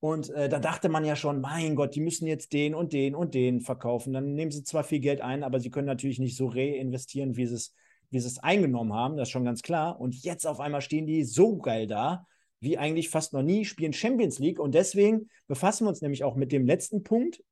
Und 0.00 0.30
äh, 0.30 0.48
da 0.48 0.58
dachte 0.58 0.88
man 0.88 1.04
ja 1.04 1.16
schon, 1.16 1.40
mein 1.40 1.74
Gott, 1.74 1.94
die 1.94 2.00
müssen 2.00 2.26
jetzt 2.26 2.52
den 2.52 2.74
und 2.74 2.92
den 2.92 3.14
und 3.14 3.34
den 3.34 3.60
verkaufen. 3.60 4.12
Dann 4.12 4.34
nehmen 4.34 4.50
sie 4.50 4.62
zwar 4.62 4.84
viel 4.84 5.00
Geld 5.00 5.20
ein, 5.20 5.42
aber 5.42 5.58
sie 5.58 5.70
können 5.70 5.86
natürlich 5.86 6.18
nicht 6.18 6.36
so 6.36 6.48
reinvestieren, 6.48 7.36
wie 7.36 7.46
sie 7.46 7.54
es, 7.54 7.74
wie 8.10 8.20
sie 8.20 8.28
es 8.28 8.38
eingenommen 8.38 8.92
haben. 8.92 9.16
Das 9.16 9.28
ist 9.28 9.32
schon 9.32 9.44
ganz 9.44 9.62
klar. 9.62 10.00
Und 10.00 10.14
jetzt 10.22 10.46
auf 10.46 10.60
einmal 10.60 10.80
stehen 10.80 11.06
die 11.06 11.24
so 11.24 11.56
geil 11.56 11.86
da, 11.86 12.26
wie 12.60 12.78
eigentlich 12.78 13.10
fast 13.10 13.32
noch 13.32 13.42
nie, 13.42 13.64
spielen 13.64 13.92
Champions 13.92 14.38
League. 14.38 14.58
Und 14.58 14.74
deswegen 14.74 15.28
befassen 15.46 15.84
wir 15.84 15.90
uns 15.90 16.02
nämlich 16.02 16.24
auch 16.24 16.36
mit 16.36 16.52
dem 16.52 16.66
letzten 16.66 17.02
Punkt. 17.02 17.42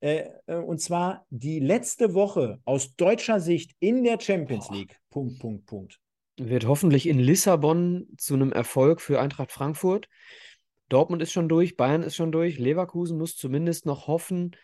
Äh, 0.00 0.30
äh 0.46 0.56
und 0.56 0.80
zwar 0.80 1.26
die 1.30 1.60
letzte 1.60 2.14
Woche 2.14 2.60
aus 2.64 2.94
deutscher 2.96 3.40
Sicht 3.40 3.72
in 3.80 4.04
der 4.04 4.20
Champions 4.20 4.70
League. 4.70 4.96
Punkt, 5.10 5.38
Punkt, 5.38 5.66
Punkt. 5.66 5.98
Wird 6.36 6.66
hoffentlich 6.66 7.06
in 7.06 7.18
Lissabon 7.18 8.08
zu 8.16 8.34
einem 8.34 8.52
Erfolg 8.52 9.00
für 9.00 9.20
Eintracht 9.20 9.52
Frankfurt. 9.52 10.08
Dortmund 10.88 11.22
ist 11.22 11.32
schon 11.32 11.48
durch, 11.48 11.76
Bayern 11.76 12.02
ist 12.02 12.16
schon 12.16 12.32
durch, 12.32 12.58
Leverkusen 12.58 13.16
muss 13.16 13.36
zumindest 13.36 13.86
noch 13.86 14.06
hoffen, 14.08 14.56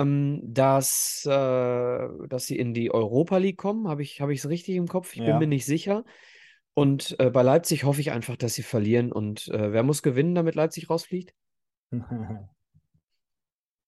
ähm, 0.00 0.40
dass, 0.42 1.24
äh, 1.26 2.08
dass 2.28 2.46
sie 2.46 2.58
in 2.58 2.74
die 2.74 2.92
Europa 2.92 3.38
League 3.38 3.58
kommen. 3.58 3.88
Habe 3.88 4.02
ich 4.02 4.14
es 4.14 4.20
hab 4.20 4.50
richtig 4.50 4.76
im 4.76 4.88
Kopf? 4.88 5.12
Ich 5.14 5.20
ja. 5.20 5.26
bin 5.26 5.38
mir 5.38 5.46
nicht 5.46 5.66
sicher. 5.66 6.04
Und 6.74 7.16
äh, 7.18 7.30
bei 7.30 7.42
Leipzig 7.42 7.84
hoffe 7.84 8.00
ich 8.00 8.10
einfach, 8.12 8.36
dass 8.36 8.54
sie 8.54 8.62
verlieren. 8.62 9.12
Und 9.12 9.48
äh, 9.48 9.72
wer 9.72 9.82
muss 9.82 10.02
gewinnen, 10.02 10.34
damit 10.34 10.54
Leipzig 10.54 10.88
rausfliegt? 10.88 11.34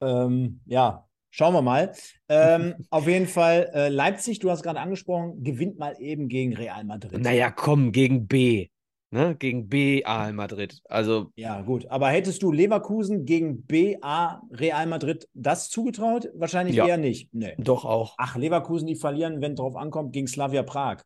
ähm, 0.01 0.61
ja, 0.67 1.09
schauen 1.31 1.55
wir 1.55 1.63
mal. 1.63 1.93
Ähm, 2.29 2.75
auf 2.91 3.07
jeden 3.07 3.29
Fall, 3.29 3.71
äh, 3.73 3.89
Leipzig, 3.89 4.41
du 4.41 4.51
hast 4.51 4.63
gerade 4.63 4.81
angesprochen, 4.81 5.43
gewinnt 5.43 5.79
mal 5.79 5.97
eben 6.01 6.29
gegen 6.29 6.55
Real 6.55 6.85
Madrid. 6.85 7.21
Naja, 7.21 7.51
komm, 7.51 7.93
gegen 7.93 8.27
B 8.27 8.69
ne, 9.13 9.37
gegen 9.39 9.69
BA 9.69 10.33
Madrid. 10.33 10.81
Also 10.89 11.31
ja, 11.37 11.61
gut. 11.63 11.87
Aber 11.87 12.09
hättest 12.09 12.43
du 12.43 12.51
Leverkusen 12.51 13.25
gegen 13.25 13.65
BA 13.67 14.43
Real 14.51 14.87
Madrid 14.87 15.29
das 15.35 15.71
zugetraut? 15.71 16.29
Wahrscheinlich 16.35 16.77
ja. 16.77 16.87
eher 16.87 16.97
nicht. 16.97 17.33
Nee. 17.33 17.55
Doch 17.59 17.85
auch. 17.85 18.15
Ach, 18.19 18.37
Leverkusen, 18.37 18.87
die 18.87 18.97
verlieren, 18.97 19.41
wenn 19.41 19.55
drauf 19.55 19.77
ankommt, 19.77 20.13
gegen 20.13 20.27
Slavia 20.27 20.63
Prag. 20.63 21.03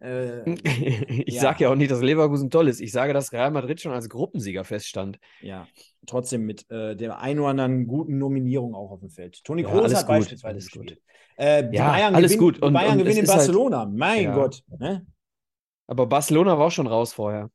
Äh, 0.00 0.48
ich 0.54 1.34
ja. 1.34 1.42
sage 1.42 1.64
ja 1.64 1.70
auch 1.70 1.74
nicht, 1.74 1.90
dass 1.90 2.00
Leverkusen 2.00 2.50
toll 2.50 2.68
ist. 2.68 2.80
Ich 2.80 2.92
sage, 2.92 3.12
dass 3.12 3.32
Real 3.32 3.50
Madrid 3.50 3.80
schon 3.80 3.92
als 3.92 4.08
Gruppensieger 4.08 4.64
feststand. 4.64 5.18
Ja, 5.42 5.66
trotzdem 6.06 6.46
mit 6.46 6.70
äh, 6.70 6.94
der 6.96 7.18
ein 7.18 7.38
oder 7.40 7.48
anderen 7.48 7.86
guten 7.86 8.18
Nominierung 8.18 8.74
auch 8.74 8.92
auf 8.92 9.00
dem 9.00 9.10
Feld. 9.10 9.42
Toni 9.42 9.62
ja, 9.62 9.68
Kroos 9.68 9.92
hat 9.92 10.06
gut, 10.06 10.08
beispielsweise 10.08 10.52
alles 10.52 10.70
gespielt. 10.70 11.00
Äh, 11.36 11.74
ja, 11.74 11.90
Bayern 11.90 12.14
alles 12.14 12.32
gewinnt, 12.32 12.56
gut. 12.56 12.62
Und, 12.62 12.72
Bayern 12.72 12.92
und 12.92 12.98
gewinnen 12.98 13.18
in 13.18 13.28
halt 13.28 13.36
Barcelona. 13.38 13.78
Halt, 13.80 13.92
mein 13.92 14.22
ja. 14.24 14.34
Gott. 14.34 14.62
Ne? 14.78 15.06
Aber 15.88 16.06
Barcelona 16.06 16.58
war 16.58 16.66
auch 16.66 16.70
schon 16.70 16.86
raus 16.86 17.12
vorher. 17.12 17.50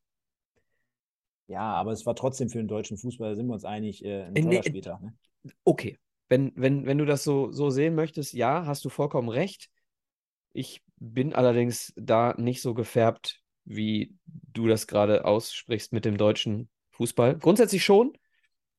Ja, 1.46 1.72
aber 1.74 1.92
es 1.92 2.04
war 2.04 2.16
trotzdem 2.16 2.48
für 2.50 2.58
den 2.58 2.68
deutschen 2.68 2.98
Fußball, 2.98 3.30
da 3.30 3.36
sind 3.36 3.46
wir 3.46 3.54
uns 3.54 3.64
einig, 3.64 4.04
äh, 4.04 4.24
ein 4.24 4.34
toller 4.34 4.62
später. 4.62 4.98
Ne? 5.00 5.14
Okay, 5.64 5.98
wenn, 6.28 6.52
wenn, 6.56 6.84
wenn 6.86 6.98
du 6.98 7.04
das 7.04 7.22
so, 7.22 7.50
so 7.52 7.70
sehen 7.70 7.94
möchtest, 7.94 8.32
ja, 8.32 8.66
hast 8.66 8.84
du 8.84 8.88
vollkommen 8.88 9.28
recht. 9.28 9.70
Ich 10.52 10.82
bin 10.96 11.34
allerdings 11.34 11.92
da 11.96 12.34
nicht 12.38 12.62
so 12.62 12.74
gefärbt, 12.74 13.42
wie 13.64 14.14
du 14.24 14.66
das 14.66 14.86
gerade 14.86 15.24
aussprichst 15.24 15.92
mit 15.92 16.04
dem 16.04 16.16
deutschen 16.16 16.68
Fußball. 16.90 17.38
Grundsätzlich 17.38 17.84
schon, 17.84 18.16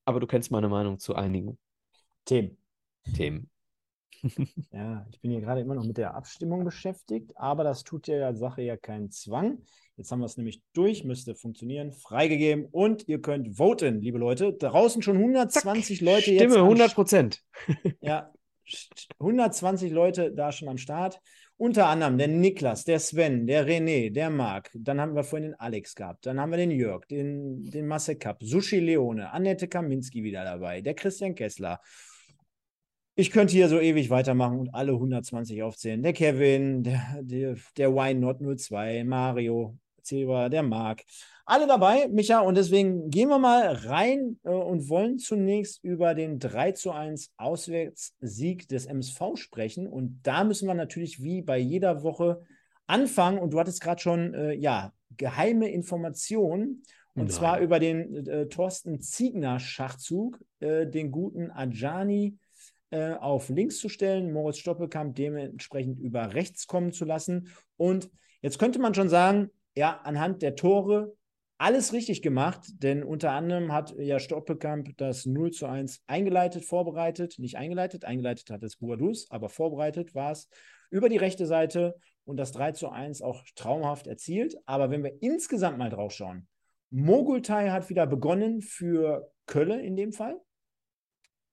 aber 0.04 0.20
du 0.20 0.28
kennst 0.28 0.52
meine 0.52 0.70
Meinung 0.70 1.00
zu 1.00 1.16
einigen 1.16 1.58
Themen. 2.26 2.58
Themen. 3.16 3.50
Ja, 4.72 5.05
ich 5.12 5.20
bin 5.22 5.32
hier 5.32 5.41
gerade 5.41 5.62
immer 5.62 5.75
noch 5.75 5.86
mit 5.86 5.98
der 5.98 6.15
Abstimmung 6.15 6.63
beschäftigt, 6.63 7.32
aber 7.36 7.63
das 7.63 7.84
tut 7.84 8.08
der 8.08 8.36
Sache 8.36 8.62
ja 8.62 8.77
keinen 8.77 9.12
Zwang. 9.12 9.60
Jetzt 9.98 10.12
haben 10.12 10.20
wir 10.20 10.25
es 10.25 10.38
nämlich 10.38 10.62
durch, 10.74 11.03
müsste 11.03 11.36
funktionieren, 11.36 11.91
freigegeben 11.91 12.65
und 12.65 13.08
ihr 13.08 13.22
könnt 13.22 13.58
voten, 13.58 14.01
liebe 14.01 14.17
Leute. 14.17 14.53
Draußen 14.53 15.01
schon 15.01 15.17
120 15.17 16.00
Zack, 16.00 16.05
Leute 16.05 16.22
Stimme, 16.22 16.38
jetzt. 16.38 16.51
Stimme, 16.51 16.63
100 16.63 16.96
Prozent. 16.96 17.44
ja, 18.01 18.32
120 19.20 19.91
Leute 19.91 20.32
da 20.32 20.51
schon 20.51 20.67
am 20.67 20.77
Start. 20.77 21.22
Unter 21.58 21.88
anderem 21.88 22.17
der 22.17 22.27
Niklas, 22.27 22.84
der 22.84 23.00
Sven, 23.00 23.48
der 23.48 23.65
René, 23.65 24.12
der 24.12 24.29
Marc. 24.29 24.72
Dann 24.74 25.00
haben 25.00 25.15
wir 25.15 25.24
vorhin 25.24 25.51
den 25.51 25.60
Alex 25.60 25.96
gehabt. 25.96 26.25
Dann 26.25 26.39
haben 26.39 26.51
wir 26.51 26.58
den 26.58 26.72
Jörg, 26.72 27.05
den, 27.05 27.63
den 27.63 27.88
Masse 27.88 28.17
Cup, 28.17 28.44
Sushi 28.44 28.79
Leone, 28.79 29.32
Annette 29.32 29.70
Kaminski 29.70 30.24
wieder 30.24 30.44
dabei, 30.44 30.82
der 30.82 30.96
Christian 30.96 31.34
Kessler. 31.34 31.79
Ich 33.18 33.32
könnte 33.32 33.54
hier 33.54 33.70
so 33.70 33.80
ewig 33.80 34.10
weitermachen 34.10 34.60
und 34.60 34.76
alle 34.76 34.92
120 34.92 35.64
aufzählen. 35.64 36.04
Der 36.04 36.12
Kevin, 36.12 36.84
der, 36.84 37.20
der, 37.22 37.56
der 37.78 37.96
Why 37.96 38.14
Not 38.14 38.42
02, 38.42 39.06
Mario, 39.06 39.78
Zebra, 40.02 40.50
der 40.50 40.64
Marc. 40.64 41.02
Alle 41.46 41.66
dabei, 41.66 42.10
Micha, 42.10 42.42
und 42.42 42.58
deswegen 42.58 43.10
gehen 43.10 43.30
wir 43.30 43.40
mal 43.40 43.68
rein 43.68 44.38
äh, 44.44 44.50
und 44.50 44.90
wollen 44.90 45.18
zunächst 45.18 45.82
über 45.82 46.14
den 46.14 46.40
3 46.40 46.74
zu 46.74 46.92
1 46.92 47.32
Auswärtssieg 47.38 48.68
des 48.68 48.86
MSV 48.86 49.36
sprechen. 49.36 49.88
Und 49.88 50.20
da 50.24 50.44
müssen 50.44 50.68
wir 50.68 50.74
natürlich 50.74 51.24
wie 51.24 51.42
bei 51.42 51.58
jeder 51.58 52.04
Woche 52.04 52.42
anfangen. 52.86 53.40
Und 53.40 53.52
du 53.52 53.60
hattest 53.60 53.80
gerade 53.80 54.02
schon, 54.02 54.34
äh, 54.34 54.54
ja, 54.56 54.92
geheime 55.16 55.70
Informationen. 55.70 56.84
Und 57.14 57.28
Nein. 57.28 57.30
zwar 57.30 57.60
über 57.62 57.80
den 57.80 58.28
äh, 58.28 58.48
Thorsten 58.48 59.00
Ziegner-Schachzug, 59.00 60.44
äh, 60.60 60.86
den 60.86 61.12
guten 61.12 61.50
Ajani 61.50 62.38
äh, 62.96 63.14
auf 63.20 63.50
links 63.50 63.78
zu 63.78 63.90
stellen, 63.90 64.32
Moritz 64.32 64.58
Stoppelkamp 64.60 65.16
dementsprechend 65.16 66.00
über 66.00 66.34
rechts 66.34 66.66
kommen 66.66 66.94
zu 66.94 67.04
lassen. 67.04 67.50
Und 67.75 68.10
jetzt 68.42 68.58
könnte 68.58 68.80
man 68.80 68.94
schon 68.94 69.10
sagen, 69.10 69.52
ja, 69.75 70.00
anhand 70.04 70.42
der 70.42 70.56
Tore 70.56 71.14
alles 71.58 71.92
richtig 71.92 72.22
gemacht, 72.22 72.62
denn 72.84 73.04
unter 73.04 73.32
anderem 73.32 73.74
hat 73.74 73.94
ja 73.98 74.20
Stoppelkamp 74.20 74.96
das 74.98 75.25
0 75.25 75.52
zu 75.52 75.66
1 75.66 76.04
eingeleitet, 76.08 76.64
vorbereitet, 76.64 77.38
nicht 77.38 77.58
eingeleitet, 77.58 78.06
eingeleitet 78.06 78.50
hat 78.50 78.64
es 78.64 78.78
Boadus, 78.78 79.30
aber 79.30 79.50
vorbereitet 79.50 80.16
war 80.16 80.32
es 80.32 80.48
über 80.90 81.10
die 81.10 81.18
rechte 81.18 81.46
Seite 81.46 81.96
und 82.24 82.38
das 82.38 82.54
3 82.54 82.72
zu 82.72 82.90
1 82.90 83.22
auch 83.22 83.44
traumhaft 83.56 84.08
erzielt. 84.08 84.56
Aber 84.66 84.90
wenn 84.90 85.04
wir 85.04 85.22
insgesamt 85.22 85.78
mal 85.78 85.90
drauf 85.90 86.14
schauen, 86.14 86.48
Mogultai 86.92 87.72
hat 87.72 87.90
wieder 87.90 88.08
begonnen 88.08 88.62
für 88.62 89.30
Kölle 89.48 89.82
in 89.82 89.98
dem 89.98 90.14
Fall. 90.14 90.40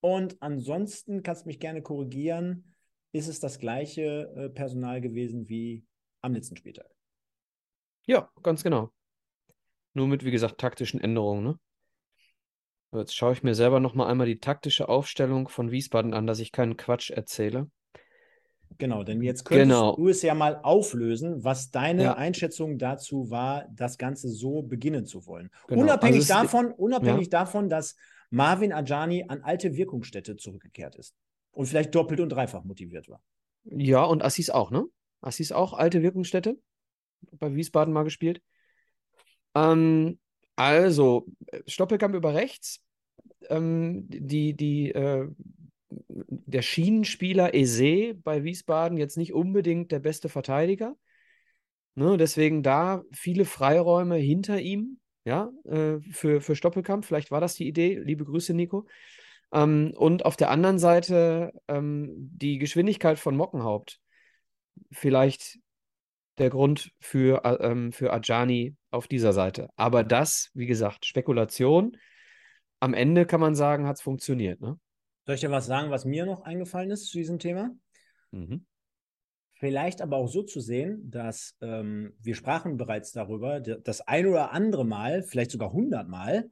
Und 0.03 0.37
ansonsten 0.43 1.23
kannst 1.23 1.45
du 1.45 1.49
mich 1.49 1.61
gerne 1.61 1.81
korrigieren, 1.81 2.75
ist 3.13 3.29
es 3.29 3.39
das 3.39 3.61
gleiche 3.61 4.33
äh, 4.37 4.49
Personal 4.49 5.01
gewesen 5.01 5.49
wie 5.49 5.85
am 6.23 6.35
letzten 6.35 6.57
Spieltag. 6.57 6.91
Ja, 8.07 8.29
ganz 8.43 8.65
genau. 8.65 8.91
Nur 9.95 10.09
mit, 10.09 10.25
wie 10.25 10.33
gesagt, 10.33 10.59
taktischen 10.59 11.01
Änderungen. 11.01 11.45
Ne? 11.45 11.59
Jetzt 12.99 13.15
schaue 13.15 13.33
ich 13.33 13.45
mir 13.45 13.55
selber 13.55 13.79
nochmal 13.79 14.11
einmal 14.11 14.27
die 14.27 14.41
taktische 14.41 14.89
Aufstellung 14.89 15.49
von 15.49 15.71
Wiesbaden 15.71 16.15
an, 16.15 16.27
dass 16.27 16.41
ich 16.41 16.51
keinen 16.51 16.77
Quatsch 16.77 17.11
erzähle. 17.11 17.71
Genau, 18.79 19.05
denn 19.05 19.23
jetzt 19.23 19.45
könntest 19.45 19.71
genau. 19.71 19.95
du 19.95 20.09
es 20.09 20.23
ja 20.23 20.35
mal 20.35 20.59
auflösen, 20.63 21.45
was 21.45 21.71
deine 21.71 22.03
ja. 22.03 22.15
Einschätzung 22.15 22.79
dazu 22.79 23.31
war, 23.31 23.67
das 23.73 23.99
Ganze 23.99 24.29
so 24.31 24.63
beginnen 24.63 25.07
zu 25.07 25.27
wollen. 25.27 25.51
Genau. 25.69 25.83
Unabhängig, 25.83 26.21
also 26.23 26.35
davon, 26.35 26.73
unabhängig 26.73 27.27
ja. 27.27 27.39
davon, 27.39 27.69
dass 27.69 27.95
Marvin 28.33 28.73
Ajani 28.73 29.27
an 29.29 29.43
alte 29.43 29.77
Wirkungsstätte 29.77 30.37
zurückgekehrt 30.37 30.97
ist 30.97 31.15
und 31.51 31.67
vielleicht 31.67 31.95
doppelt 31.95 32.19
und 32.19 32.31
dreifach 32.31 32.65
motiviert 32.65 33.09
war. 33.09 33.23
Ja, 33.65 34.05
und 34.05 34.25
Assis 34.25 34.49
auch, 34.49 34.71
ne? 34.71 34.87
Assis 35.21 35.53
auch, 35.53 35.75
alte 35.75 36.03
Wirkungsstätte 36.03 36.59
bei 37.33 37.55
Wiesbaden 37.55 37.93
mal 37.93 38.05
gespielt. 38.05 38.41
Ähm, 39.55 40.19
also, 40.57 41.27
Stoppelkamp 41.67 42.15
über 42.15 42.35
rechts. 42.35 42.81
Ähm, 43.51 44.09
die, 44.09 44.55
die, 44.55 44.93
äh, 44.93 45.29
der 45.91 46.63
Schienenspieler 46.63 47.53
Eze 47.53 48.15
bei 48.15 48.45
Wiesbaden 48.45 48.97
jetzt 48.97 49.19
nicht 49.19 49.35
unbedingt 49.35 49.93
der 49.93 50.01
beste 50.01 50.31
Verteidiger. 50.31 50.97
Ne, 51.95 52.17
deswegen 52.17 52.63
da 52.63 53.03
viele 53.13 53.45
Freiräume 53.45 54.17
hinter 54.17 54.59
ihm, 54.59 55.01
ja, 55.25 55.51
äh, 55.65 56.01
für, 56.11 56.41
für 56.41 56.57
Stoppelkamp. 56.57 57.05
Vielleicht 57.05 57.31
war 57.31 57.41
das 57.41 57.55
die 57.55 57.69
Idee. 57.69 57.99
Liebe 57.99 58.25
Grüße, 58.25 58.55
Nico. 58.55 58.87
Ähm, 59.53 59.93
und 59.97 60.25
auf 60.25 60.37
der 60.37 60.51
anderen 60.51 60.79
Seite 60.79 61.53
ähm, 61.69 62.13
die 62.17 62.59
Geschwindigkeit 62.59 63.19
von 63.19 63.37
Mockenhaupt. 63.37 64.01
Vielleicht 64.91 65.59
der 66.39 66.51
Grund 66.51 66.93
für, 67.01 67.45
äh, 67.45 67.71
ähm, 67.71 67.93
für 67.93 68.13
Ajani 68.13 68.77
auf 68.91 69.07
dieser 69.07 69.33
Seite. 69.33 69.69
Aber 69.77 70.05
das, 70.05 70.51
wie 70.55 70.67
gesagt, 70.67 71.07
Spekulation. 71.07 71.97
Am 72.81 72.95
Ende 72.95 73.27
kann 73.27 73.41
man 73.41 73.55
sagen, 73.55 73.87
hat 73.87 73.97
es 73.97 74.03
funktioniert. 74.03 74.61
Ne? 74.61 74.79
Soll 75.25 75.37
ich 75.37 75.41
dir 75.41 75.51
was 75.51 75.67
sagen, 75.67 75.91
was 75.91 76.05
mir 76.05 76.27
noch 76.27 76.43
eingefallen 76.43 76.91
ist 76.91 77.07
zu 77.07 77.19
diesem 77.19 77.39
Thema? 77.39 77.71
Mhm. 78.33 78.67
Vielleicht 79.63 80.03
aber 80.03 80.17
auch 80.17 80.27
so 80.27 80.43
zu 80.43 80.61
sehen, 80.61 81.09
dass 81.09 81.57
ähm, 81.61 82.15
wir 82.21 82.35
sprachen 82.35 82.77
bereits 82.77 83.13
darüber, 83.13 83.61
das 83.61 84.01
ein 84.01 84.27
oder 84.27 84.51
andere 84.51 84.85
Mal, 84.85 85.23
vielleicht 85.23 85.53
sogar 85.53 85.73
hundertmal, 85.73 86.51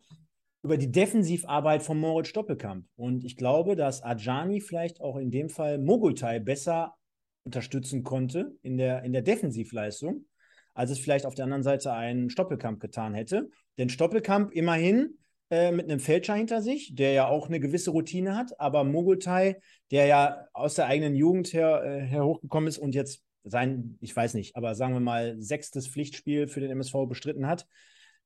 über 0.62 0.76
die 0.76 0.92
Defensivarbeit 0.92 1.82
von 1.82 1.98
Moritz 1.98 2.28
Stoppelkamp. 2.28 2.86
Und 2.94 3.24
ich 3.24 3.36
glaube, 3.36 3.74
dass 3.74 4.04
Ajani 4.04 4.60
vielleicht 4.60 5.00
auch 5.00 5.16
in 5.16 5.32
dem 5.32 5.48
Fall 5.48 5.78
Mogultai 5.78 6.38
besser 6.38 6.94
unterstützen 7.42 8.04
konnte 8.04 8.54
in 8.62 8.76
der, 8.76 9.02
in 9.02 9.12
der 9.12 9.22
Defensivleistung, 9.22 10.26
als 10.74 10.92
es 10.92 11.00
vielleicht 11.00 11.26
auf 11.26 11.34
der 11.34 11.46
anderen 11.46 11.64
Seite 11.64 11.92
ein 11.92 12.30
Stoppelkamp 12.30 12.78
getan 12.78 13.14
hätte. 13.14 13.50
Denn 13.76 13.88
Stoppelkamp 13.88 14.52
immerhin 14.52 15.18
äh, 15.50 15.72
mit 15.72 15.90
einem 15.90 16.00
Fälscher 16.00 16.34
hinter 16.34 16.62
sich, 16.62 16.94
der 16.94 17.12
ja 17.12 17.28
auch 17.28 17.48
eine 17.48 17.60
gewisse 17.60 17.90
Routine 17.90 18.36
hat, 18.36 18.58
aber 18.60 18.84
Mogultai, 18.84 19.60
der 19.90 20.06
ja 20.06 20.46
aus 20.52 20.74
der 20.74 20.86
eigenen 20.86 21.14
Jugend 21.16 21.52
her, 21.52 21.82
äh, 21.84 22.00
her 22.02 22.24
hochgekommen 22.24 22.68
ist 22.68 22.78
und 22.78 22.94
jetzt 22.94 23.24
sein, 23.44 23.98
ich 24.00 24.14
weiß 24.14 24.34
nicht, 24.34 24.54
aber 24.56 24.74
sagen 24.74 24.94
wir 24.94 25.00
mal, 25.00 25.40
sechstes 25.40 25.88
Pflichtspiel 25.88 26.46
für 26.46 26.60
den 26.60 26.70
MSV 26.70 27.06
bestritten 27.08 27.46
hat. 27.46 27.66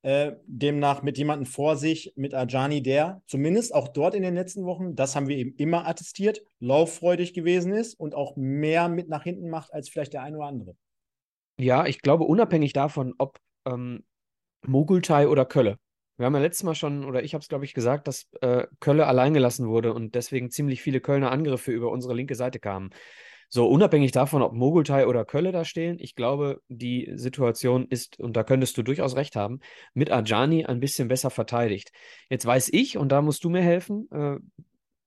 Äh, 0.02 0.33
demnach 0.47 1.02
mit 1.02 1.16
jemandem 1.16 1.47
vor 1.47 1.78
sich, 1.78 2.12
mit 2.14 2.35
Ajani, 2.35 2.83
der 2.83 3.23
zumindest 3.26 3.75
auch 3.75 3.88
dort 3.88 4.14
in 4.14 4.23
den 4.23 4.35
letzten 4.35 4.66
Wochen, 4.66 4.95
das 4.95 5.16
haben 5.16 5.28
wir 5.28 5.38
eben 5.38 5.54
immer 5.57 5.88
attestiert, 5.88 6.43
lauffreudig 6.61 7.33
gewesen 7.33 7.73
ist 7.73 7.95
und 7.95 8.14
auch 8.14 8.37
mehr 8.37 8.90
mit 8.90 9.09
nach 9.09 9.23
hinten 9.23 9.49
macht 9.49 9.73
als 9.73 9.88
vielleicht 9.88 10.12
der 10.12 10.23
ein 10.23 10.37
oder 10.37 10.45
andere. 10.45 10.76
Ja, 11.59 11.87
ich 11.87 12.02
glaube, 12.02 12.25
unabhängig 12.25 12.75
davon, 12.75 13.14
ob 13.16 13.38
ähm, 13.64 14.04
Mogultai 14.66 15.26
oder 15.26 15.47
Kölle. 15.47 15.78
Wir 16.16 16.26
haben 16.26 16.35
ja 16.35 16.40
letztes 16.40 16.62
Mal 16.62 16.75
schon, 16.75 17.04
oder 17.04 17.23
ich 17.25 17.35
habe 17.35 17.42
es, 17.42 17.49
glaube 17.49 17.64
ich, 17.64 17.75
gesagt, 17.75 18.06
dass 18.06 18.28
äh, 18.40 18.66
Kölle 18.80 19.06
alleingelassen 19.06 19.66
wurde 19.66 19.92
und 19.92 20.14
deswegen 20.14 20.50
ziemlich 20.50 20.80
viele 20.80 21.00
Kölner 21.00 21.33
Angriffe 21.33 21.73
über 21.73 21.90
unsere 21.90 22.14
linke 22.14 22.37
Seite 22.37 22.61
kamen. 22.61 22.90
So, 23.49 23.68
unabhängig 23.68 24.12
davon, 24.12 24.42
ob 24.42 24.52
Mogultai 24.52 25.06
oder 25.06 25.25
Kölle 25.25 25.52
da 25.52 25.64
stehen, 25.64 25.99
ich 26.00 26.14
glaube, 26.14 26.61
die 26.68 27.11
Situation 27.14 27.87
ist, 27.88 28.18
und 28.18 28.37
da 28.37 28.42
könntest 28.42 28.76
du 28.76 28.83
durchaus 28.83 29.16
recht 29.16 29.37
haben, 29.37 29.61
mit 29.92 30.11
Ajani 30.11 30.64
ein 30.64 30.80
bisschen 30.80 31.09
besser 31.09 31.30
verteidigt. 31.30 31.92
Jetzt 32.30 32.47
weiß 32.47 32.71
ich, 32.73 32.97
und 32.97 33.11
da 33.11 33.23
musst 33.23 33.44
du 33.44 33.50
mir 33.50 33.62
helfen, 33.62 34.09
äh, 34.11 34.37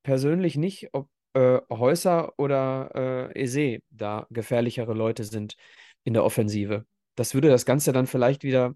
persönlich 0.04 0.56
nicht, 0.56 0.90
ob 0.94 1.10
äh, 1.34 1.60
Häuser 1.70 2.34
oder 2.38 3.32
äh, 3.36 3.44
Eze 3.44 3.80
da 3.90 4.28
gefährlichere 4.30 4.94
Leute 4.94 5.24
sind 5.24 5.56
in 6.04 6.14
der 6.14 6.24
Offensive. 6.24 6.86
Das 7.16 7.34
würde 7.34 7.50
das 7.50 7.66
Ganze 7.66 7.92
dann 7.92 8.08
vielleicht 8.08 8.44
wieder 8.44 8.74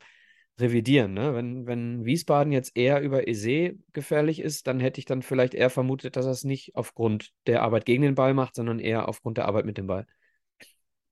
revidieren. 0.62 1.14
Ne? 1.14 1.34
Wenn, 1.36 1.66
wenn 1.68 2.06
Wiesbaden 2.06 2.54
jetzt 2.54 2.78
eher 2.78 3.02
über 3.02 3.28
Ese 3.28 3.76
gefährlich 3.94 4.40
ist, 4.40 4.68
dann 4.68 4.80
hätte 4.80 5.00
ich 5.00 5.06
dann 5.06 5.22
vielleicht 5.22 5.54
eher 5.54 5.70
vermutet, 5.70 6.16
dass 6.16 6.26
er 6.26 6.32
es 6.32 6.44
nicht 6.44 6.76
aufgrund 6.76 7.32
der 7.48 7.62
Arbeit 7.64 7.86
gegen 7.86 8.04
den 8.04 8.16
Ball 8.16 8.34
macht, 8.34 8.56
sondern 8.56 8.80
eher 8.80 9.10
aufgrund 9.10 9.38
der 9.38 9.46
Arbeit 9.46 9.66
mit 9.66 9.78
dem 9.78 9.88
Ball. 9.88 10.06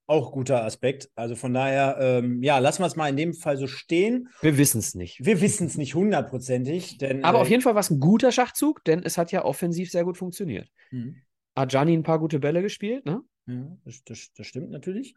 Auch 0.07 0.31
guter 0.31 0.63
Aspekt. 0.63 1.09
Also 1.13 1.35
von 1.35 1.53
daher, 1.53 1.97
ähm, 1.99 2.41
ja, 2.41 2.57
lassen 2.57 2.81
wir 2.81 2.87
es 2.87 2.95
mal 2.95 3.09
in 3.09 3.17
dem 3.17 3.33
Fall 3.35 3.57
so 3.57 3.67
stehen. 3.67 4.29
Wir 4.41 4.57
wissen 4.57 4.79
es 4.79 4.95
nicht. 4.95 5.23
Wir 5.23 5.39
wissen 5.39 5.67
es 5.67 5.77
nicht 5.77 5.93
hundertprozentig. 5.93 6.97
Aber 7.21 7.37
äh, 7.37 7.41
auf 7.41 7.49
jeden 7.49 7.61
Fall 7.61 7.75
war 7.75 7.81
es 7.81 7.91
ein 7.91 7.99
guter 7.99 8.31
Schachzug, 8.31 8.83
denn 8.85 9.03
es 9.03 9.19
hat 9.19 9.31
ja 9.31 9.45
offensiv 9.45 9.91
sehr 9.91 10.05
gut 10.05 10.17
funktioniert. 10.17 10.67
Mhm. 10.89 11.21
Ajani 11.53 11.93
ein 11.93 12.01
paar 12.01 12.17
gute 12.17 12.39
Bälle 12.39 12.63
gespielt, 12.63 13.05
ne? 13.05 13.21
Ja, 13.45 13.77
das, 13.85 14.03
das, 14.03 14.31
das 14.35 14.47
stimmt 14.47 14.71
natürlich. 14.71 15.15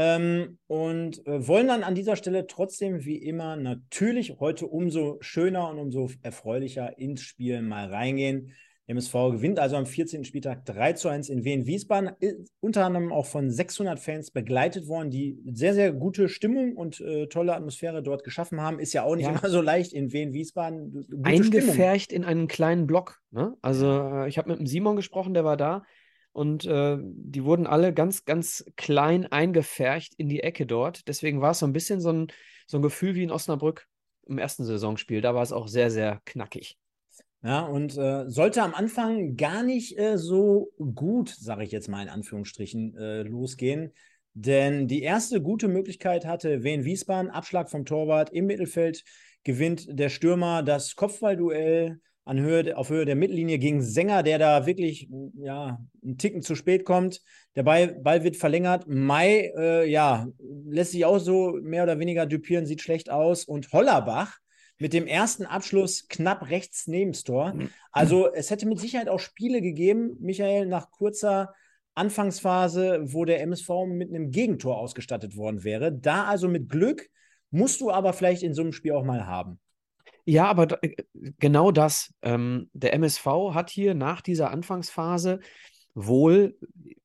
Ähm, 0.00 0.58
und 0.68 1.26
äh, 1.26 1.48
wollen 1.48 1.66
dann 1.66 1.82
an 1.82 1.96
dieser 1.96 2.14
Stelle 2.14 2.46
trotzdem 2.46 3.04
wie 3.04 3.16
immer 3.16 3.56
natürlich 3.56 4.38
heute 4.38 4.68
umso 4.68 5.16
schöner 5.20 5.68
und 5.68 5.80
umso 5.80 6.08
erfreulicher 6.22 6.96
ins 6.98 7.22
Spiel 7.22 7.62
mal 7.62 7.88
reingehen. 7.92 8.52
MSV 8.86 9.12
gewinnt 9.32 9.58
also 9.58 9.74
am 9.74 9.86
14. 9.86 10.24
Spieltag 10.24 10.64
3 10.66 10.92
zu 10.92 11.08
1 11.08 11.28
in 11.30 11.42
Wien. 11.42 11.66
Wiesbaden, 11.66 12.12
unter 12.60 12.84
anderem 12.86 13.12
auch 13.12 13.26
von 13.26 13.50
600 13.50 13.98
Fans 13.98 14.30
begleitet 14.30 14.86
worden, 14.86 15.10
die 15.10 15.42
sehr, 15.52 15.74
sehr 15.74 15.92
gute 15.92 16.28
Stimmung 16.28 16.76
und 16.76 17.00
äh, 17.00 17.26
tolle 17.26 17.56
Atmosphäre 17.56 18.00
dort 18.00 18.22
geschaffen 18.22 18.60
haben. 18.60 18.78
Ist 18.78 18.92
ja 18.92 19.02
auch 19.02 19.16
nicht 19.16 19.26
ja. 19.26 19.32
immer 19.36 19.50
so 19.50 19.60
leicht 19.60 19.92
in 19.92 20.12
Wien, 20.12 20.32
Wiesbaden. 20.32 21.08
Eingefärcht 21.24 22.12
Stimmung. 22.12 22.22
in 22.22 22.28
einen 22.28 22.46
kleinen 22.46 22.86
Block. 22.86 23.20
Ne? 23.32 23.56
Also, 23.62 24.00
äh, 24.00 24.28
ich 24.28 24.38
habe 24.38 24.48
mit 24.48 24.60
dem 24.60 24.66
Simon 24.66 24.94
gesprochen, 24.94 25.34
der 25.34 25.44
war 25.44 25.56
da. 25.56 25.82
Und 26.38 26.64
äh, 26.66 26.98
die 27.02 27.42
wurden 27.42 27.66
alle 27.66 27.92
ganz, 27.92 28.24
ganz 28.24 28.64
klein 28.76 29.26
eingefärcht 29.26 30.14
in 30.14 30.28
die 30.28 30.38
Ecke 30.38 30.66
dort. 30.66 31.08
Deswegen 31.08 31.40
war 31.40 31.50
es 31.50 31.58
so 31.58 31.66
ein 31.66 31.72
bisschen 31.72 32.00
so 32.00 32.12
ein, 32.12 32.28
so 32.68 32.78
ein 32.78 32.82
Gefühl 32.82 33.16
wie 33.16 33.24
in 33.24 33.32
Osnabrück 33.32 33.88
im 34.24 34.38
ersten 34.38 34.64
Saisonspiel. 34.64 35.20
Da 35.20 35.34
war 35.34 35.42
es 35.42 35.50
auch 35.50 35.66
sehr, 35.66 35.90
sehr 35.90 36.22
knackig. 36.26 36.78
Ja, 37.42 37.62
und 37.62 37.98
äh, 37.98 38.30
sollte 38.30 38.62
am 38.62 38.72
Anfang 38.72 39.34
gar 39.34 39.64
nicht 39.64 39.98
äh, 39.98 40.16
so 40.16 40.70
gut, 40.94 41.28
sage 41.28 41.64
ich 41.64 41.72
jetzt 41.72 41.88
mal 41.88 42.02
in 42.02 42.08
Anführungsstrichen, 42.08 42.96
äh, 42.96 43.22
losgehen. 43.22 43.92
Denn 44.34 44.86
die 44.86 45.02
erste 45.02 45.42
gute 45.42 45.66
Möglichkeit 45.66 46.24
hatte 46.24 46.62
Wien 46.62 46.84
Wiesbaden, 46.84 47.32
Abschlag 47.32 47.68
vom 47.68 47.84
Torwart 47.84 48.30
im 48.30 48.46
Mittelfeld, 48.46 49.02
gewinnt 49.42 49.88
der 49.90 50.08
Stürmer 50.08 50.62
das 50.62 50.94
Kopfballduell 50.94 51.98
an 52.28 52.38
Höhe, 52.40 52.76
auf 52.76 52.90
Höhe 52.90 53.06
der 53.06 53.16
Mittellinie 53.16 53.58
gegen 53.58 53.80
Sänger, 53.80 54.22
der 54.22 54.38
da 54.38 54.66
wirklich 54.66 55.08
ja, 55.40 55.80
einen 56.02 56.18
Ticken 56.18 56.42
zu 56.42 56.56
spät 56.56 56.84
kommt. 56.84 57.22
Der 57.56 57.62
Ball, 57.62 57.88
Ball 57.88 58.22
wird 58.22 58.36
verlängert. 58.36 58.86
Mai, 58.86 59.50
äh, 59.56 59.90
ja, 59.90 60.28
lässt 60.66 60.92
sich 60.92 61.06
auch 61.06 61.20
so 61.20 61.58
mehr 61.62 61.84
oder 61.84 61.98
weniger 61.98 62.26
düpieren, 62.26 62.66
sieht 62.66 62.82
schlecht 62.82 63.08
aus. 63.08 63.46
Und 63.46 63.72
Hollerbach 63.72 64.36
mit 64.78 64.92
dem 64.92 65.06
ersten 65.06 65.46
Abschluss 65.46 66.06
knapp 66.08 66.50
rechts 66.50 66.86
neben 66.86 67.12
das 67.12 67.24
Tor. 67.24 67.54
Mhm. 67.54 67.70
Also 67.92 68.30
es 68.30 68.50
hätte 68.50 68.68
mit 68.68 68.78
Sicherheit 68.78 69.08
auch 69.08 69.20
Spiele 69.20 69.62
gegeben, 69.62 70.18
Michael, 70.20 70.66
nach 70.66 70.90
kurzer 70.90 71.54
Anfangsphase, 71.94 73.00
wo 73.04 73.24
der 73.24 73.40
MSV 73.40 73.70
mit 73.86 74.10
einem 74.10 74.30
Gegentor 74.32 74.76
ausgestattet 74.76 75.34
worden 75.34 75.64
wäre. 75.64 75.94
Da 75.94 76.24
also 76.26 76.46
mit 76.46 76.68
Glück 76.68 77.08
musst 77.50 77.80
du 77.80 77.90
aber 77.90 78.12
vielleicht 78.12 78.42
in 78.42 78.52
so 78.52 78.60
einem 78.60 78.74
Spiel 78.74 78.92
auch 78.92 79.04
mal 79.04 79.26
haben. 79.26 79.58
Ja, 80.28 80.44
aber 80.44 80.66
da, 80.66 80.76
äh, 80.82 80.94
genau 81.38 81.70
das. 81.70 82.12
Ähm, 82.20 82.68
der 82.74 82.92
MSV 82.92 83.24
hat 83.54 83.70
hier 83.70 83.94
nach 83.94 84.20
dieser 84.20 84.50
Anfangsphase 84.50 85.40
wohl, 85.94 86.54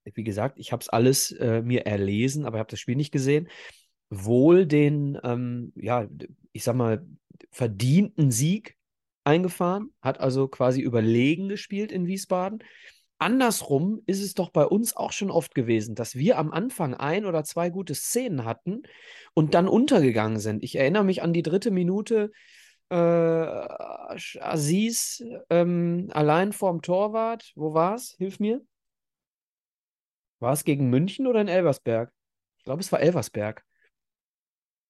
wie 0.04 0.26
gesagt, 0.26 0.60
ich 0.60 0.74
habe 0.74 0.82
es 0.82 0.90
alles 0.90 1.32
äh, 1.32 1.62
mir 1.62 1.86
erlesen, 1.86 2.46
aber 2.46 2.58
ich 2.58 2.60
habe 2.60 2.70
das 2.70 2.82
Spiel 2.82 2.98
nicht 2.98 3.14
gesehen, 3.14 3.48
wohl 4.10 4.66
den, 4.66 5.18
ähm, 5.24 5.72
ja, 5.78 6.06
ich 6.52 6.66
sag 6.66 6.76
mal, 6.76 7.08
verdienten 7.50 8.30
Sieg 8.30 8.76
eingefahren, 9.24 9.94
hat 10.02 10.20
also 10.20 10.50
quasi 10.50 10.82
überlegen 10.82 11.48
gespielt 11.48 11.94
in 11.94 12.08
Wiesbaden. 12.08 12.62
Andersrum 13.20 14.02
ist 14.06 14.22
es 14.22 14.34
doch 14.34 14.50
bei 14.50 14.66
uns 14.66 14.98
auch 14.98 15.14
schon 15.14 15.32
oft 15.32 15.56
gewesen, 15.56 15.96
dass 15.96 16.16
wir 16.16 16.38
am 16.38 16.52
Anfang 16.52 16.94
ein 16.94 17.26
oder 17.26 17.46
zwei 17.46 17.70
gute 17.70 17.96
Szenen 17.96 18.44
hatten 18.44 18.82
und 19.34 19.54
dann 19.54 19.70
untergegangen 19.70 20.40
sind. 20.40 20.62
Ich 20.62 20.76
erinnere 20.76 21.06
mich 21.06 21.24
an 21.24 21.32
die 21.32 21.42
dritte 21.42 21.72
Minute 21.72 22.32
äh, 22.90 22.96
Aziz 22.96 25.24
ähm, 25.50 26.10
allein 26.14 26.54
vorm 26.54 26.82
Torwart. 26.82 27.52
Wo 27.56 27.74
war 27.74 27.96
es? 27.96 28.16
Hilf 28.18 28.40
mir. 28.40 28.62
War 30.40 30.54
es 30.54 30.64
gegen 30.64 30.90
München 30.90 31.28
oder 31.28 31.42
in 31.42 31.48
Elversberg? 31.48 32.12
Ich 32.58 32.66
glaube, 32.66 32.82
es 32.82 32.92
war 32.92 33.00
Elversberg. 33.00 33.64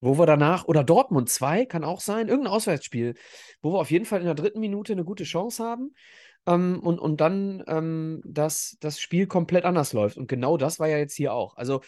Wo 0.01 0.17
wir 0.17 0.25
danach, 0.25 0.65
oder 0.65 0.83
Dortmund 0.83 1.29
2, 1.29 1.65
kann 1.65 1.85
auch 1.85 2.01
sein, 2.01 2.27
irgendein 2.27 2.53
Auswärtsspiel, 2.53 3.13
wo 3.61 3.71
wir 3.71 3.79
auf 3.79 3.89
jeden 3.89 4.05
Fall 4.05 4.19
in 4.19 4.25
der 4.25 4.35
dritten 4.35 4.59
Minute 4.59 4.91
eine 4.91 5.05
gute 5.05 5.23
Chance 5.23 5.63
haben 5.63 5.95
ähm, 6.45 6.79
und, 6.81 6.99
und 6.99 7.21
dann 7.21 7.63
ähm, 7.67 8.21
das, 8.25 8.77
das 8.79 8.99
Spiel 8.99 9.27
komplett 9.27 9.63
anders 9.63 9.93
läuft. 9.93 10.17
Und 10.17 10.27
genau 10.27 10.57
das 10.57 10.79
war 10.79 10.87
ja 10.87 10.97
jetzt 10.97 11.15
hier 11.15 11.33
auch. 11.33 11.55
Also, 11.55 11.81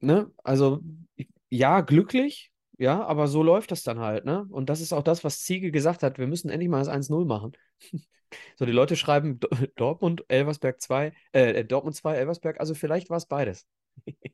ne, 0.00 0.30
also 0.44 0.80
ja, 1.48 1.80
glücklich, 1.80 2.52
ja, 2.78 3.04
aber 3.04 3.26
so 3.26 3.42
läuft 3.42 3.72
das 3.72 3.82
dann 3.82 3.98
halt, 3.98 4.24
ne? 4.24 4.46
Und 4.50 4.68
das 4.70 4.80
ist 4.80 4.92
auch 4.92 5.02
das, 5.02 5.24
was 5.24 5.42
Ziege 5.42 5.72
gesagt 5.72 6.02
hat. 6.04 6.18
Wir 6.18 6.28
müssen 6.28 6.48
endlich 6.48 6.68
mal 6.68 6.78
das 6.78 6.88
1-0 6.88 7.24
machen. 7.26 7.52
so, 8.56 8.64
die 8.64 8.72
Leute 8.72 8.96
schreiben 8.96 9.40
Dortmund, 9.76 10.24
Elversberg 10.28 10.80
2, 10.80 11.12
äh, 11.32 11.64
Dortmund 11.64 11.96
2, 11.96 12.16
Elversberg, 12.16 12.60
also 12.60 12.74
vielleicht 12.74 13.10
war 13.10 13.16
es 13.16 13.26
beides. 13.26 13.66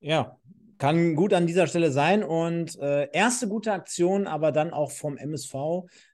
ja, 0.00 0.38
kann 0.78 1.16
gut 1.16 1.34
an 1.34 1.48
dieser 1.48 1.66
Stelle 1.66 1.90
sein. 1.90 2.22
Und 2.22 2.78
äh, 2.78 3.08
erste 3.12 3.48
gute 3.48 3.72
Aktion, 3.72 4.28
aber 4.28 4.52
dann 4.52 4.72
auch 4.72 4.92
vom 4.92 5.16
MSV 5.16 5.54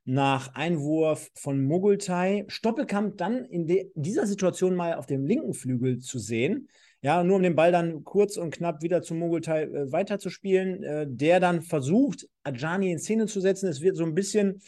nach 0.06 0.54
Einwurf 0.54 1.30
von 1.34 1.62
Mogultai. 1.62 2.46
Stoppelkamp 2.48 3.18
dann 3.18 3.44
in 3.44 3.90
dieser 3.94 4.26
Situation 4.26 4.74
mal 4.74 4.94
auf 4.94 5.04
dem 5.04 5.26
linken 5.26 5.52
Flügel 5.52 5.98
zu 5.98 6.18
sehen. 6.18 6.68
Ja, 7.04 7.22
nur 7.22 7.36
um 7.36 7.42
den 7.42 7.54
Ball 7.54 7.70
dann 7.70 8.02
kurz 8.02 8.38
und 8.38 8.50
knapp 8.50 8.80
wieder 8.80 9.02
zum 9.02 9.18
Mogultai 9.18 9.64
äh, 9.64 9.92
weiterzuspielen, 9.92 10.82
äh, 10.82 11.06
der 11.06 11.38
dann 11.38 11.60
versucht, 11.60 12.26
Ajani 12.44 12.90
in 12.90 12.98
Szene 12.98 13.26
zu 13.26 13.42
setzen. 13.42 13.68
Es 13.68 13.82
wird 13.82 13.94
so 13.98 14.04
ein 14.04 14.14
bisschen 14.14 14.62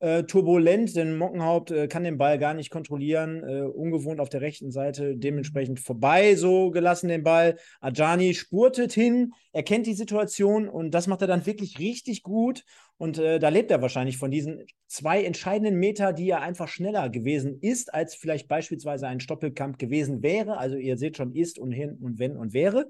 äh, 0.00 0.24
turbulent, 0.24 0.96
denn 0.96 1.16
Mockenhaupt 1.16 1.70
äh, 1.70 1.86
kann 1.86 2.04
den 2.04 2.18
Ball 2.18 2.38
gar 2.38 2.54
nicht 2.54 2.70
kontrollieren, 2.70 3.42
äh, 3.44 3.62
ungewohnt 3.62 4.18
auf 4.20 4.28
der 4.28 4.40
rechten 4.40 4.70
Seite, 4.70 5.16
dementsprechend 5.16 5.78
vorbei 5.78 6.34
so 6.34 6.70
gelassen 6.70 7.08
den 7.08 7.22
Ball. 7.22 7.56
Ajani 7.80 8.34
spurtet 8.34 8.92
hin, 8.92 9.32
erkennt 9.52 9.86
die 9.86 9.94
Situation 9.94 10.68
und 10.68 10.92
das 10.92 11.06
macht 11.06 11.20
er 11.20 11.28
dann 11.28 11.46
wirklich 11.46 11.78
richtig 11.78 12.22
gut 12.22 12.64
und 12.96 13.18
äh, 13.18 13.38
da 13.38 13.50
lebt 13.50 13.70
er 13.70 13.82
wahrscheinlich 13.82 14.16
von 14.16 14.30
diesen 14.30 14.64
zwei 14.86 15.22
entscheidenden 15.22 15.76
Meter, 15.76 16.12
die 16.12 16.28
er 16.30 16.40
einfach 16.40 16.68
schneller 16.68 17.08
gewesen 17.08 17.58
ist, 17.60 17.92
als 17.94 18.14
vielleicht 18.14 18.48
beispielsweise 18.48 19.06
ein 19.06 19.20
Stoppelkampf 19.20 19.78
gewesen 19.78 20.22
wäre. 20.22 20.58
Also 20.58 20.76
ihr 20.76 20.96
seht 20.96 21.16
schon, 21.16 21.34
ist 21.34 21.58
und 21.58 21.72
hin 21.72 21.98
und 22.00 22.18
wenn 22.18 22.36
und 22.36 22.52
wäre 22.52 22.88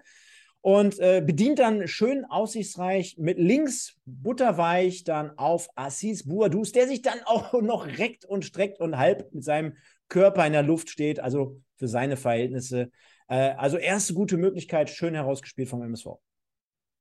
und 0.62 0.99
äh, 0.99 1.23
bedient 1.25 1.59
dann 1.59 1.88
schön 1.88 2.25
aussichtsreich 2.27 3.16
mit 3.18 3.38
links 3.38 3.96
butterweich 4.05 5.05
dann 5.05 5.37
auf 5.38 5.68
Assis 5.75 6.29
Boadus, 6.29 6.73
der 6.73 6.87
sich 6.87 7.03
dann 7.03 7.20
auch 7.25 7.53
noch 7.62 7.87
reckt 7.87 8.25
und 8.25 8.44
streckt 8.44 8.81
und 8.81 8.99
halb 8.99 9.33
mit 9.33 9.44
seinem 9.44 9.77
Körper 10.09 10.46
in 10.46 10.53
der 10.53 10.62
Luft 10.62 10.90
steht, 10.90 11.20
also 11.20 11.61
für 11.77 11.88
seine 11.88 12.16
Verhältnisse. 12.16 12.90
Äh, 13.29 13.55
also 13.57 13.79
erste 13.79 14.12
gute 14.12 14.37
Möglichkeit, 14.37 14.90
schön 14.90 15.14
herausgespielt 15.14 15.68
vom 15.68 15.83
MSV. 15.83 16.07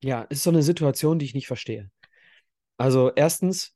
Ja, 0.01 0.21
ist 0.23 0.43
so 0.43 0.51
eine 0.51 0.63
Situation, 0.63 1.19
die 1.19 1.25
ich 1.25 1.33
nicht 1.33 1.47
verstehe. 1.47 1.91
Also 2.77 3.11
erstens, 3.13 3.75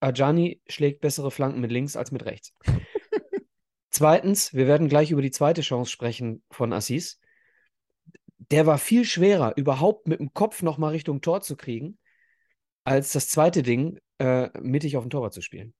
Ajani 0.00 0.62
schlägt 0.68 1.02
bessere 1.02 1.30
Flanken 1.30 1.60
mit 1.60 1.70
links 1.70 1.96
als 1.96 2.12
mit 2.12 2.24
rechts. 2.24 2.54
Zweitens, 3.90 4.54
wir 4.54 4.66
werden 4.66 4.88
gleich 4.88 5.10
über 5.10 5.20
die 5.20 5.30
zweite 5.30 5.60
Chance 5.60 5.90
sprechen 5.90 6.42
von 6.50 6.72
Assis 6.72 7.20
der 8.38 8.66
war 8.66 8.78
viel 8.78 9.04
schwerer, 9.04 9.56
überhaupt 9.56 10.08
mit 10.08 10.20
dem 10.20 10.32
Kopf 10.32 10.62
nochmal 10.62 10.92
Richtung 10.92 11.20
Tor 11.20 11.40
zu 11.40 11.56
kriegen, 11.56 11.98
als 12.84 13.12
das 13.12 13.28
zweite 13.28 13.62
Ding, 13.62 13.98
äh, 14.18 14.48
mittig 14.60 14.96
auf 14.96 15.04
dem 15.04 15.10
Torwart 15.10 15.34
zu 15.34 15.42
spielen. 15.42 15.74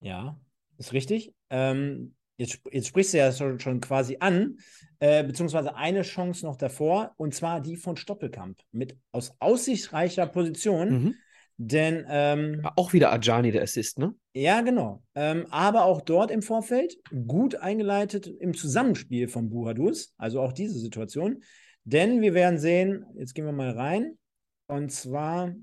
Ja, 0.00 0.38
ist 0.78 0.92
richtig. 0.92 1.34
Ähm, 1.50 2.16
jetzt, 2.36 2.60
jetzt 2.70 2.88
sprichst 2.88 3.14
du 3.14 3.18
ja 3.18 3.32
schon, 3.32 3.60
schon 3.60 3.80
quasi 3.80 4.16
an, 4.20 4.58
äh, 4.98 5.24
beziehungsweise 5.24 5.76
eine 5.76 6.02
Chance 6.02 6.44
noch 6.44 6.56
davor, 6.56 7.14
und 7.16 7.34
zwar 7.34 7.60
die 7.60 7.76
von 7.76 7.96
Stoppelkamp 7.96 8.58
mit 8.72 8.96
aus 9.12 9.34
aussichtsreicher 9.38 10.26
Position. 10.26 10.88
Mhm. 10.90 11.14
Denn 11.58 12.04
ähm, 12.08 12.66
auch 12.76 12.92
wieder 12.92 13.12
Ajani 13.12 13.50
der 13.50 13.62
Assist, 13.62 13.98
ne? 13.98 14.14
Ja, 14.34 14.60
genau. 14.60 15.02
Ähm, 15.14 15.46
aber 15.50 15.84
auch 15.84 16.02
dort 16.02 16.30
im 16.30 16.42
Vorfeld 16.42 16.96
gut 17.26 17.54
eingeleitet 17.54 18.26
im 18.26 18.52
Zusammenspiel 18.52 19.28
von 19.28 19.48
Buhadus, 19.48 20.12
also 20.18 20.42
auch 20.42 20.52
diese 20.52 20.78
Situation. 20.78 21.42
Denn 21.84 22.20
wir 22.20 22.34
werden 22.34 22.58
sehen, 22.58 23.06
jetzt 23.16 23.34
gehen 23.34 23.46
wir 23.46 23.52
mal 23.52 23.70
rein. 23.70 24.18
Und 24.66 24.92
zwar, 24.92 25.54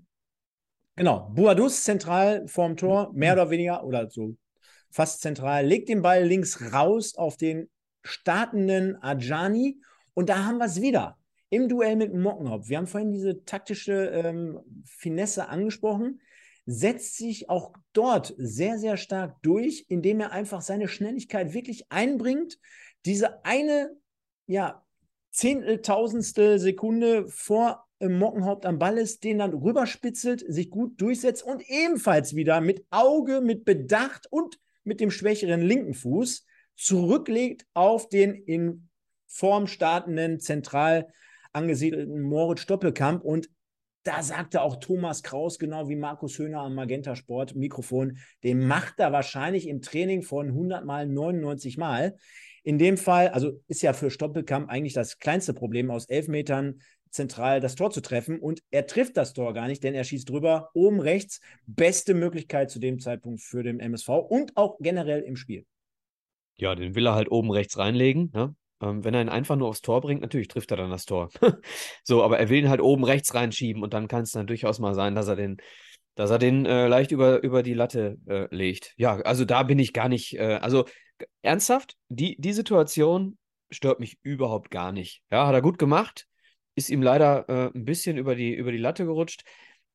genau, 0.95 1.29
Buhadus 1.35 1.83
zentral 1.83 2.47
vorm 2.47 2.75
Tor, 2.75 3.11
mehr 3.13 3.33
oder 3.33 3.51
weniger, 3.51 3.83
oder 3.83 4.09
so 4.09 4.35
fast 4.89 5.21
zentral, 5.21 5.65
legt 5.65 5.89
den 5.89 6.01
Ball 6.01 6.23
links 6.23 6.71
raus 6.73 7.15
auf 7.15 7.35
den 7.35 7.69
startenden 8.03 8.95
Ajani. 9.01 9.79
Und 10.13 10.29
da 10.29 10.45
haben 10.45 10.57
wir 10.57 10.65
es 10.65 10.81
wieder 10.81 11.17
im 11.53 11.69
Duell 11.69 11.95
mit 11.95 12.13
Mockenhaupt, 12.13 12.67
wir 12.67 12.77
haben 12.77 12.87
vorhin 12.87 13.11
diese 13.11 13.45
taktische 13.45 14.07
ähm, 14.07 14.59
Finesse 14.85 15.49
angesprochen, 15.49 16.19
setzt 16.65 17.17
sich 17.17 17.47
auch 17.47 17.73
dort 17.93 18.33
sehr, 18.37 18.79
sehr 18.79 18.97
stark 18.97 19.39
durch, 19.43 19.85
indem 19.87 20.19
er 20.19 20.31
einfach 20.31 20.61
seine 20.61 20.87
Schnelligkeit 20.87 21.53
wirklich 21.53 21.91
einbringt. 21.91 22.57
Diese 23.05 23.45
eine, 23.45 23.95
ja, 24.47 24.83
Zehnteltausendstel 25.29 26.57
Sekunde 26.57 27.27
vor 27.27 27.85
Mockenhaupt 27.99 28.65
am 28.65 28.79
Ball 28.79 28.97
ist, 28.97 29.23
den 29.23 29.37
dann 29.37 29.53
rüberspitzelt, 29.53 30.43
sich 30.47 30.71
gut 30.71 30.99
durchsetzt 30.99 31.43
und 31.43 31.69
ebenfalls 31.69 32.35
wieder 32.35 32.61
mit 32.61 32.83
Auge, 32.89 33.41
mit 33.41 33.63
Bedacht 33.63 34.25
und 34.31 34.59
mit 34.83 34.99
dem 34.99 35.11
schwächeren 35.11 35.61
linken 35.61 35.93
Fuß 35.93 36.45
zurücklegt 36.75 37.67
auf 37.75 38.09
den 38.09 38.33
in 38.33 38.89
Form 39.27 39.67
startenden 39.67 40.39
Zentral- 40.39 41.07
angesiedelten 41.53 42.21
Moritz 42.21 42.61
Stoppelkamp 42.61 43.23
und 43.23 43.49
da 44.03 44.21
sagte 44.21 44.61
auch 44.61 44.77
Thomas 44.77 45.23
Kraus, 45.23 45.57
genau 45.57 45.87
wie 45.87 45.95
Markus 45.95 46.37
Höhner 46.37 46.59
am 46.59 46.75
Magenta 46.75 47.15
Sport 47.15 47.55
Mikrofon, 47.55 48.17
den 48.43 48.67
macht 48.67 48.99
er 48.99 49.13
wahrscheinlich 49.13 49.67
im 49.67 49.81
Training 49.81 50.23
von 50.23 50.47
100 50.49 50.83
mal 50.83 51.07
99 51.07 51.77
Mal. 51.77 52.17
In 52.63 52.77
dem 52.77 52.97
Fall, 52.97 53.29
also 53.29 53.61
ist 53.67 53.81
ja 53.81 53.93
für 53.93 54.11
Stoppelkamp 54.11 54.69
eigentlich 54.69 54.93
das 54.93 55.19
kleinste 55.19 55.53
Problem, 55.53 55.89
aus 55.89 56.05
elf 56.05 56.27
Metern 56.27 56.81
zentral 57.13 57.59
das 57.59 57.75
Tor 57.75 57.91
zu 57.91 58.01
treffen. 58.01 58.39
Und 58.39 58.61
er 58.71 58.87
trifft 58.87 59.15
das 59.15 59.33
Tor 59.33 59.53
gar 59.53 59.67
nicht, 59.67 59.83
denn 59.83 59.93
er 59.93 60.03
schießt 60.03 60.29
drüber, 60.29 60.69
oben 60.73 60.99
rechts. 60.99 61.39
Beste 61.65 62.13
Möglichkeit 62.13 62.71
zu 62.71 62.79
dem 62.79 62.99
Zeitpunkt 62.99 63.41
für 63.41 63.63
den 63.63 63.79
MSV 63.79 64.09
und 64.09 64.57
auch 64.57 64.77
generell 64.79 65.21
im 65.21 65.35
Spiel. 65.35 65.65
Ja, 66.55 66.75
den 66.75 66.95
will 66.95 67.07
er 67.07 67.15
halt 67.15 67.31
oben 67.31 67.51
rechts 67.51 67.77
reinlegen. 67.77 68.31
Ne? 68.33 68.55
Ähm, 68.83 69.03
wenn 69.03 69.13
er 69.13 69.21
ihn 69.21 69.29
einfach 69.29 69.55
nur 69.55 69.69
aufs 69.69 69.81
Tor 69.81 70.01
bringt, 70.01 70.21
natürlich 70.21 70.47
trifft 70.49 70.71
er 70.71 70.77
dann 70.77 70.89
das 70.89 71.05
Tor. 71.05 71.29
so, 72.03 72.23
aber 72.23 72.39
er 72.39 72.49
will 72.49 72.59
ihn 72.59 72.69
halt 72.69 72.81
oben 72.81 73.03
rechts 73.03 73.33
reinschieben 73.33 73.81
und 73.81 73.93
dann 73.93 74.07
kann 74.07 74.23
es 74.23 74.31
dann 74.31 74.47
durchaus 74.47 74.79
mal 74.79 74.93
sein, 74.93 75.15
dass 75.15 75.27
er 75.27 75.35
den, 75.35 75.57
dass 76.15 76.29
er 76.29 76.39
den 76.39 76.65
äh, 76.65 76.87
leicht 76.87 77.11
über, 77.11 77.41
über 77.43 77.63
die 77.63 77.73
Latte 77.73 78.17
äh, 78.27 78.53
legt. 78.53 78.93
Ja, 78.97 79.15
also 79.21 79.45
da 79.45 79.63
bin 79.63 79.79
ich 79.79 79.93
gar 79.93 80.09
nicht, 80.09 80.37
äh, 80.37 80.59
also 80.61 80.85
ernsthaft, 81.41 81.95
die, 82.09 82.35
die 82.39 82.53
Situation 82.53 83.37
stört 83.69 83.99
mich 83.99 84.17
überhaupt 84.21 84.69
gar 84.69 84.91
nicht. 84.91 85.21
Ja, 85.31 85.47
hat 85.47 85.53
er 85.53 85.61
gut 85.61 85.77
gemacht, 85.79 86.27
ist 86.75 86.89
ihm 86.89 87.01
leider 87.01 87.47
äh, 87.49 87.71
ein 87.73 87.85
bisschen 87.85 88.17
über 88.17 88.35
die, 88.35 88.53
über 88.53 88.71
die 88.71 88.77
Latte 88.77 89.05
gerutscht. 89.05 89.43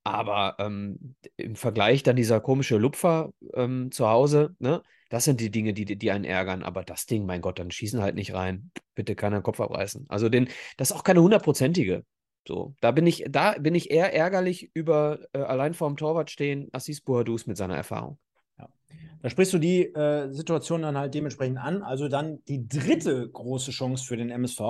Aber 0.04 0.56
ähm, 0.58 1.16
im 1.36 1.54
Vergleich 1.54 2.02
dann 2.02 2.16
dieser 2.16 2.40
komische 2.40 2.78
Lupfer 2.78 3.30
ähm, 3.52 3.90
zu 3.90 4.08
Hause, 4.08 4.56
ne? 4.58 4.82
Das 5.08 5.24
sind 5.24 5.40
die 5.40 5.50
Dinge, 5.50 5.72
die, 5.72 5.84
die 5.84 6.10
einen 6.10 6.24
ärgern. 6.24 6.62
Aber 6.62 6.84
das 6.84 7.06
Ding, 7.06 7.24
mein 7.26 7.40
Gott, 7.40 7.58
dann 7.58 7.70
schießen 7.70 8.00
halt 8.00 8.14
nicht 8.14 8.34
rein. 8.34 8.70
Bitte 8.94 9.14
keiner 9.14 9.40
Kopf 9.40 9.60
abreißen. 9.60 10.06
Also 10.08 10.28
den, 10.28 10.48
das 10.76 10.90
ist 10.90 10.96
auch 10.96 11.04
keine 11.04 11.22
hundertprozentige. 11.22 12.04
So, 12.46 12.74
da 12.80 12.92
bin 12.92 13.06
ich, 13.06 13.24
da 13.28 13.52
bin 13.58 13.74
ich 13.74 13.90
eher 13.90 14.14
ärgerlich 14.14 14.70
über 14.72 15.20
äh, 15.32 15.38
allein 15.38 15.74
vorm 15.74 15.96
Torwart 15.96 16.30
stehen, 16.30 16.68
Assis 16.72 17.02
Boadus 17.02 17.46
mit 17.46 17.58
seiner 17.58 17.76
Erfahrung. 17.76 18.18
Ja. 18.58 18.68
Da 19.20 19.28
sprichst 19.28 19.52
du 19.52 19.58
die 19.58 19.84
äh, 19.94 20.30
Situation 20.32 20.82
dann 20.82 20.96
halt 20.96 21.14
dementsprechend 21.14 21.58
an. 21.58 21.82
Also 21.82 22.08
dann 22.08 22.42
die 22.48 22.66
dritte 22.66 23.28
große 23.28 23.70
Chance 23.70 24.04
für 24.04 24.16
den 24.16 24.30
MSV. 24.30 24.60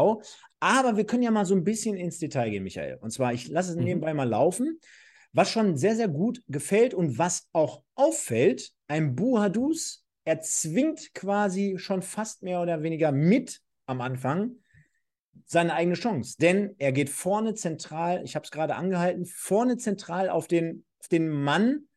Aber 0.61 0.97
wir 0.97 1.07
können 1.07 1.23
ja 1.23 1.31
mal 1.31 1.47
so 1.47 1.55
ein 1.55 1.63
bisschen 1.63 1.97
ins 1.97 2.19
Detail 2.19 2.51
gehen, 2.51 2.65
Michael. 2.65 2.99
Und 3.01 3.13
zwar, 3.13 3.33
ich 3.33 3.49
lasse 3.49 3.71
es 3.71 3.77
mhm. 3.77 3.85
nebenbei 3.85 4.15
mal 4.15 4.29
laufen. 4.29 4.81
Was 5.33 5.51
schon 5.51 5.77
sehr, 5.77 5.95
sehr 5.95 6.09
gut 6.09 6.43
gefällt 6.49 6.95
und 6.95 7.19
was 7.19 7.49
auch 7.53 7.83
auffällt, 7.95 8.73
ein 8.89 9.15
Buhadus 9.15 10.05
er 10.29 10.43
zwingt 10.43 11.15
quasi 11.15 11.77
schon 11.79 12.03
fast 12.03 12.43
mehr 12.43 12.61
oder 12.61 12.83
weniger 12.83 13.13
mit 13.13 13.63
am 13.87 14.03
Anfang 14.03 14.57
seine 15.47 15.73
eigene 15.73 15.95
Chance. 15.95 16.37
Denn 16.39 16.75
er 16.77 16.93
geht 16.93 17.09
vorne 17.09 17.55
zentral, 17.55 18.23
ich 18.25 18.35
habe 18.35 18.45
es 18.45 18.51
gerade 18.51 18.75
angehalten, 18.75 19.25
vorne 19.25 19.79
zentral 19.79 20.29
auf 20.29 20.47
den, 20.47 20.85
auf 21.01 21.09
den 21.09 21.31
Mann 21.31 21.89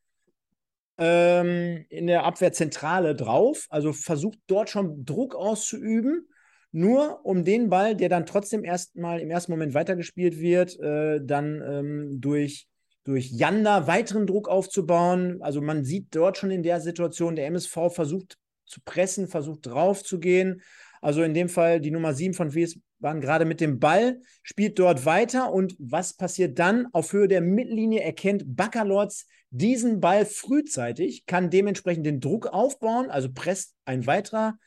ähm, 0.97 1.85
in 1.89 2.07
der 2.07 2.23
Abwehrzentrale 2.23 3.15
drauf, 3.15 3.67
also 3.69 3.91
versucht 3.91 4.39
dort 4.47 4.69
schon 4.69 5.03
Druck 5.03 5.35
auszuüben, 5.35 6.29
nur 6.71 7.25
um 7.25 7.43
den 7.43 7.67
Ball, 7.69 7.97
der 7.97 8.07
dann 8.07 8.25
trotzdem 8.25 8.63
erstmal 8.63 9.19
im 9.19 9.29
ersten 9.29 9.51
Moment 9.51 9.73
weitergespielt 9.73 10.39
wird, 10.39 10.79
äh, 10.79 11.19
dann 11.21 11.61
ähm, 11.61 12.21
durch 12.21 12.70
durch 13.03 13.31
Janda 13.31 13.87
weiteren 13.87 14.27
Druck 14.27 14.47
aufzubauen. 14.47 15.41
Also 15.41 15.61
man 15.61 15.83
sieht 15.83 16.15
dort 16.15 16.37
schon 16.37 16.51
in 16.51 16.63
der 16.63 16.81
Situation, 16.81 17.35
der 17.35 17.47
MSV 17.47 17.89
versucht 17.89 18.37
zu 18.65 18.79
pressen, 18.85 19.27
versucht 19.27 19.65
drauf 19.65 20.03
zu 20.03 20.19
gehen. 20.19 20.61
Also 21.01 21.23
in 21.23 21.33
dem 21.33 21.49
Fall 21.49 21.81
die 21.81 21.91
Nummer 21.91 22.13
7 22.13 22.33
von 22.33 22.53
Wiesbaden 22.53 23.21
gerade 23.21 23.45
mit 23.45 23.59
dem 23.59 23.79
Ball, 23.79 24.19
spielt 24.43 24.77
dort 24.77 25.05
weiter. 25.05 25.51
Und 25.51 25.75
was 25.79 26.15
passiert 26.15 26.59
dann? 26.59 26.87
Auf 26.93 27.11
Höhe 27.13 27.27
der 27.27 27.41
Mittellinie 27.41 28.01
erkennt 28.01 28.55
Baccalords 28.55 29.27
diesen 29.49 29.99
Ball 29.99 30.25
frühzeitig, 30.25 31.25
kann 31.25 31.49
dementsprechend 31.49 32.05
den 32.05 32.21
Druck 32.21 32.47
aufbauen, 32.47 33.09
also 33.09 33.29
presst 33.33 33.75
ein 33.83 34.07
weiterer 34.07 34.57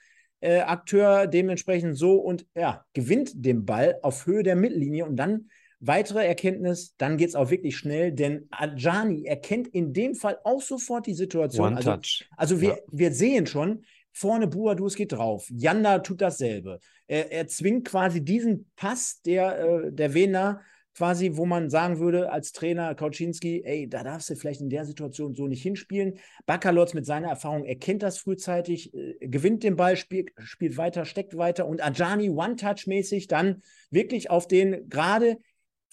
äh, 0.41 0.61
Akteur 0.61 1.27
dementsprechend 1.27 1.97
so 1.97 2.17
und 2.17 2.47
ja, 2.55 2.85
gewinnt 2.93 3.33
den 3.35 3.65
Ball 3.65 3.99
auf 4.03 4.27
Höhe 4.27 4.43
der 4.43 4.57
Mittellinie 4.57 5.07
und 5.07 5.17
dann 5.17 5.49
Weitere 5.87 6.27
Erkenntnis, 6.27 6.95
dann 6.97 7.19
geht 7.19 7.29
es 7.29 7.35
auch 7.35 7.51
wirklich 7.51 7.77
schnell, 7.77 8.13
denn 8.13 8.49
Ajani 8.51 9.25
erkennt 9.25 9.69
in 9.69 9.93
dem 9.93 10.15
Fall 10.15 10.39
auch 10.45 10.63
sofort 10.63 11.07
die 11.07 11.15
Situation. 11.15 11.67
One 11.67 11.77
also, 11.77 11.91
touch. 11.93 12.27
also 12.37 12.61
wir, 12.61 12.71
ja. 12.71 12.79
wir 12.91 13.13
sehen 13.13 13.47
schon, 13.47 13.85
vorne 14.11 14.47
Buadus 14.47 14.95
geht 14.95 15.13
drauf, 15.13 15.47
Janda 15.51 15.99
tut 15.99 16.23
dasselbe. 16.23 16.79
Er, 17.07 17.31
er 17.31 17.49
zwingt 17.49 17.87
quasi 17.87 18.25
diesen 18.25 18.71
Pass 18.77 19.21
der, 19.27 19.59
äh, 19.59 19.93
der 19.93 20.15
Wiener 20.15 20.63
quasi, 20.97 21.33
wo 21.35 21.45
man 21.45 21.71
sagen 21.71 21.99
würde, 21.99 22.31
als 22.31 22.53
Trainer 22.53 22.95
Kauczynski, 22.95 23.63
ey, 23.65 23.89
da 23.89 24.05
darfst 24.05 24.31
du 24.31 24.37
vielleicht 24.37 24.61
in 24.61 24.71
der 24.71 24.85
Situation 24.85 25.35
so 25.35 25.49
nicht 25.49 25.63
hinspielen. 25.63 26.19
Bakalotz 26.47 26.95
mit 26.95 27.05
seiner 27.05 27.29
Erfahrung 27.29 27.65
erkennt 27.65 28.03
das 28.03 28.19
frühzeitig, 28.19 28.95
äh, 28.95 29.17
gewinnt 29.21 29.65
den 29.65 29.77
Ball, 29.77 29.97
spielt, 29.97 30.31
spielt 30.39 30.77
weiter, 30.77 31.05
steckt 31.05 31.37
weiter 31.37 31.67
und 31.67 31.85
Ajani 31.85 32.31
One-Touch-mäßig 32.31 33.27
dann 33.27 33.63
wirklich 33.91 34.31
auf 34.31 34.47
den 34.47 34.89
gerade 34.89 35.39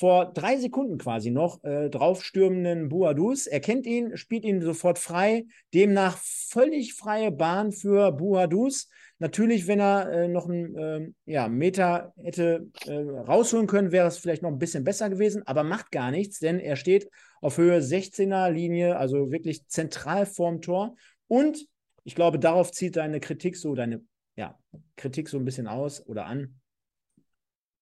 vor 0.02 0.34
drei 0.34 0.58
Sekunden 0.58 0.98
quasi 0.98 1.30
noch 1.30 1.64
äh, 1.64 1.88
draufstürmenden 1.88 2.90
Buadus. 2.90 3.46
Er 3.46 3.60
kennt 3.60 3.86
ihn, 3.86 4.18
spielt 4.18 4.46
ihn 4.46 4.60
sofort 4.60 4.98
frei. 4.98 5.46
Demnach 5.76 6.18
völlig 6.18 6.96
freie 6.96 7.32
Bahn 7.32 7.72
für 7.72 8.12
Buadus. 8.12 8.90
Natürlich, 9.20 9.68
wenn 9.68 9.80
er 9.80 10.12
äh, 10.12 10.28
noch 10.28 10.50
einen 10.50 10.76
äh, 10.76 11.12
ja, 11.26 11.48
Meter 11.50 12.14
hätte 12.18 12.68
äh, 12.88 12.94
rausholen 12.96 13.68
können, 13.68 13.92
wäre 13.92 14.08
es 14.08 14.18
vielleicht 14.18 14.42
noch 14.42 14.50
ein 14.50 14.58
bisschen 14.58 14.84
besser 14.84 15.08
gewesen, 15.12 15.46
aber 15.46 15.64
macht 15.64 15.92
gar 15.92 16.10
nichts, 16.10 16.40
denn 16.40 16.60
er 16.60 16.78
steht 16.78 17.08
auf 17.40 17.60
Höhe 17.60 17.78
16er 17.78 18.50
Linie, 18.50 18.98
also 18.98 19.30
wirklich 19.30 19.68
zentral 19.68 20.26
vorm 20.26 20.62
Tor. 20.62 20.96
Und 21.28 21.68
ich 22.06 22.16
glaube, 22.16 22.40
darauf 22.40 22.72
zieht 22.72 22.96
deine 22.96 23.20
Kritik 23.20 23.56
so, 23.56 23.76
deine 23.76 24.02
ja, 24.36 24.58
Kritik 24.96 25.30
so 25.30 25.38
ein 25.38 25.46
bisschen 25.46 25.68
aus 25.68 26.04
oder 26.08 26.26
an. 26.26 26.60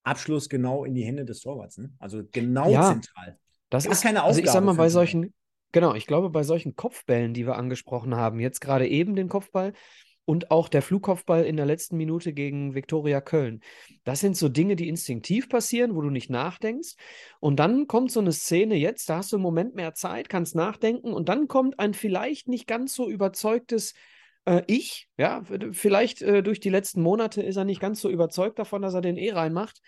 Abschluss 0.03 0.49
genau 0.49 0.85
in 0.85 0.95
die 0.95 1.03
Hände 1.03 1.25
des 1.25 1.41
Torwarts. 1.41 1.77
Ne? 1.77 1.91
Also 1.99 2.23
genau 2.31 2.69
ja, 2.69 2.91
zentral. 2.91 3.38
Das 3.69 3.83
Gar 3.83 3.93
ist 3.93 4.01
keine 4.01 4.23
Aufgabe. 4.23 4.27
Also 4.27 4.41
ich 4.41 4.51
sag 4.51 4.63
mal, 4.63 4.75
bei 4.75 4.89
solchen, 4.89 5.33
genau, 5.71 5.93
ich 5.93 6.07
glaube, 6.07 6.29
bei 6.29 6.43
solchen 6.43 6.75
Kopfbällen, 6.75 7.33
die 7.33 7.45
wir 7.45 7.55
angesprochen 7.55 8.15
haben, 8.15 8.39
jetzt 8.39 8.62
gerade 8.62 8.88
eben 8.88 9.15
den 9.15 9.29
Kopfball 9.29 9.73
und 10.29 10.51
auch 10.51 10.69
der 10.69 10.83
Flugkopfball 10.83 11.43
in 11.43 11.57
der 11.57 11.65
letzten 11.65 11.97
Minute 11.97 12.33
gegen 12.33 12.75
Viktoria 12.75 13.19
Köln. 13.19 13.62
Das 14.03 14.19
sind 14.19 14.38
so 14.38 14.47
Dinge, 14.47 14.75
die 14.75 14.88
instinktiv 14.88 15.49
passieren, 15.49 15.95
wo 15.95 16.01
du 16.01 16.12
nicht 16.12 16.29
nachdenkst. 16.29 16.93
Und 17.39 17.59
dann 17.59 17.88
kommt 17.88 18.12
so 18.12 18.19
eine 18.19 18.31
Szene 18.31 18.75
jetzt, 18.75 19.09
da 19.09 19.17
hast 19.17 19.31
du 19.31 19.38
im 19.38 19.41
Moment 19.41 19.73
mehr 19.73 19.95
Zeit, 19.95 20.29
kannst 20.29 20.53
nachdenken 20.53 21.13
und 21.13 21.29
dann 21.29 21.47
kommt 21.47 21.79
ein 21.79 21.95
vielleicht 21.95 22.47
nicht 22.47 22.67
ganz 22.67 22.93
so 22.93 23.09
überzeugtes 23.09 23.95
äh, 24.49 24.63
ich, 24.65 25.07
ja, 25.17 25.43
vielleicht 25.71 26.23
äh, 26.23 26.41
durch 26.41 26.59
die 26.59 26.69
letzten 26.69 27.01
Monate 27.03 27.43
ist 27.43 27.55
er 27.55 27.65
nicht 27.65 27.79
ganz 27.79 28.01
so 28.01 28.09
überzeugt 28.09 28.57
davon, 28.57 28.81
dass 28.81 28.95
er 28.95 29.01
den 29.01 29.15
eh 29.15 29.31
reinmacht. 29.31 29.79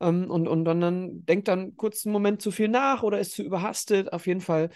Ähm, 0.00 0.30
und, 0.30 0.48
und 0.48 0.64
dann, 0.64 0.80
dann 0.80 1.26
denkt 1.26 1.48
dann 1.48 1.76
kurz 1.76 2.06
einen 2.06 2.14
Moment 2.14 2.40
zu 2.40 2.50
viel 2.50 2.68
nach 2.68 3.02
oder 3.02 3.20
ist 3.20 3.32
zu 3.32 3.42
überhastet. 3.42 4.12
Auf 4.12 4.26
jeden 4.26 4.40
Fall 4.40 4.70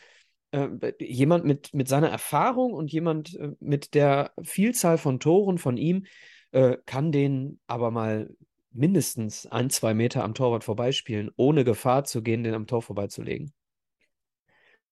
äh, 0.50 0.68
jemand 1.00 1.46
mit, 1.46 1.72
mit 1.72 1.88
seiner 1.88 2.10
Erfahrung 2.10 2.74
und 2.74 2.92
jemand 2.92 3.34
äh, 3.36 3.52
mit 3.60 3.94
der 3.94 4.32
Vielzahl 4.42 4.98
von 4.98 5.20
Toren 5.20 5.56
von 5.56 5.78
ihm 5.78 6.04
äh, 6.52 6.76
kann 6.84 7.10
den 7.10 7.60
aber 7.66 7.90
mal 7.90 8.28
mindestens 8.72 9.46
ein, 9.46 9.70
zwei 9.70 9.94
Meter 9.94 10.22
am 10.22 10.34
Torwart 10.34 10.64
vorbeispielen, 10.64 11.30
ohne 11.36 11.64
Gefahr 11.64 12.04
zu 12.04 12.22
gehen, 12.22 12.44
den 12.44 12.54
am 12.54 12.66
Tor 12.66 12.82
vorbeizulegen. 12.82 13.54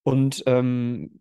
Und 0.04 0.42
ähm, 0.46 1.20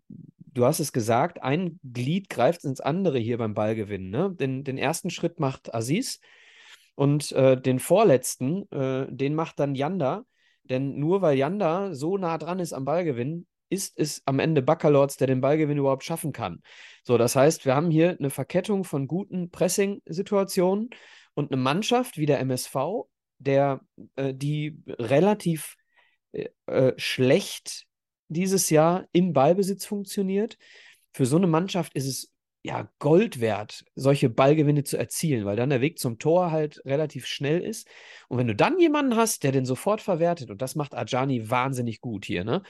du 0.52 0.64
hast 0.64 0.80
es 0.80 0.92
gesagt, 0.92 1.42
ein 1.42 1.78
Glied 1.82 2.28
greift 2.28 2.64
ins 2.64 2.80
andere 2.80 3.18
hier 3.18 3.38
beim 3.38 3.54
Ballgewinn. 3.54 4.10
Ne? 4.10 4.34
Den, 4.38 4.64
den 4.64 4.78
ersten 4.78 5.10
Schritt 5.10 5.40
macht 5.40 5.74
Aziz 5.74 6.20
und 6.94 7.32
äh, 7.32 7.60
den 7.60 7.78
vorletzten, 7.78 8.70
äh, 8.70 9.06
den 9.10 9.34
macht 9.34 9.58
dann 9.58 9.74
Yanda. 9.74 10.24
Denn 10.64 10.98
nur 10.98 11.22
weil 11.22 11.36
Yanda 11.36 11.94
so 11.94 12.16
nah 12.16 12.38
dran 12.38 12.60
ist 12.60 12.72
am 12.72 12.84
Ballgewinn, 12.84 13.46
ist 13.68 13.98
es 13.98 14.22
am 14.26 14.38
Ende 14.38 14.62
Baccalords, 14.62 15.16
der 15.16 15.26
den 15.26 15.40
Ballgewinn 15.40 15.78
überhaupt 15.78 16.04
schaffen 16.04 16.32
kann. 16.32 16.62
So, 17.04 17.16
das 17.18 17.34
heißt, 17.34 17.64
wir 17.64 17.74
haben 17.74 17.90
hier 17.90 18.16
eine 18.18 18.30
Verkettung 18.30 18.84
von 18.84 19.08
guten 19.08 19.50
Pressing-Situationen 19.50 20.90
und 21.34 21.52
eine 21.52 21.60
Mannschaft 21.60 22.18
wie 22.18 22.26
der 22.26 22.38
MSV, 22.40 22.76
der 23.38 23.80
äh, 24.16 24.34
die 24.34 24.82
relativ 24.86 25.76
äh, 26.32 26.48
äh, 26.66 26.92
schlecht 26.96 27.86
dieses 28.32 28.70
Jahr 28.70 29.06
im 29.12 29.32
Ballbesitz 29.32 29.84
funktioniert. 29.84 30.58
Für 31.12 31.26
so 31.26 31.36
eine 31.36 31.46
Mannschaft 31.46 31.94
ist 31.94 32.06
es 32.06 32.32
ja 32.64 32.88
Gold 32.98 33.40
wert, 33.40 33.84
solche 33.94 34.30
Ballgewinne 34.30 34.84
zu 34.84 34.96
erzielen, 34.96 35.44
weil 35.44 35.56
dann 35.56 35.70
der 35.70 35.80
Weg 35.80 35.98
zum 35.98 36.18
Tor 36.18 36.52
halt 36.52 36.80
relativ 36.84 37.26
schnell 37.26 37.60
ist. 37.60 37.88
Und 38.28 38.38
wenn 38.38 38.46
du 38.46 38.54
dann 38.54 38.78
jemanden 38.78 39.16
hast, 39.16 39.42
der 39.42 39.52
den 39.52 39.66
sofort 39.66 40.00
verwertet, 40.00 40.50
und 40.50 40.62
das 40.62 40.76
macht 40.76 40.94
Ajani 40.94 41.50
wahnsinnig 41.50 42.00
gut 42.00 42.24
hier, 42.24 42.44
ne? 42.44 42.62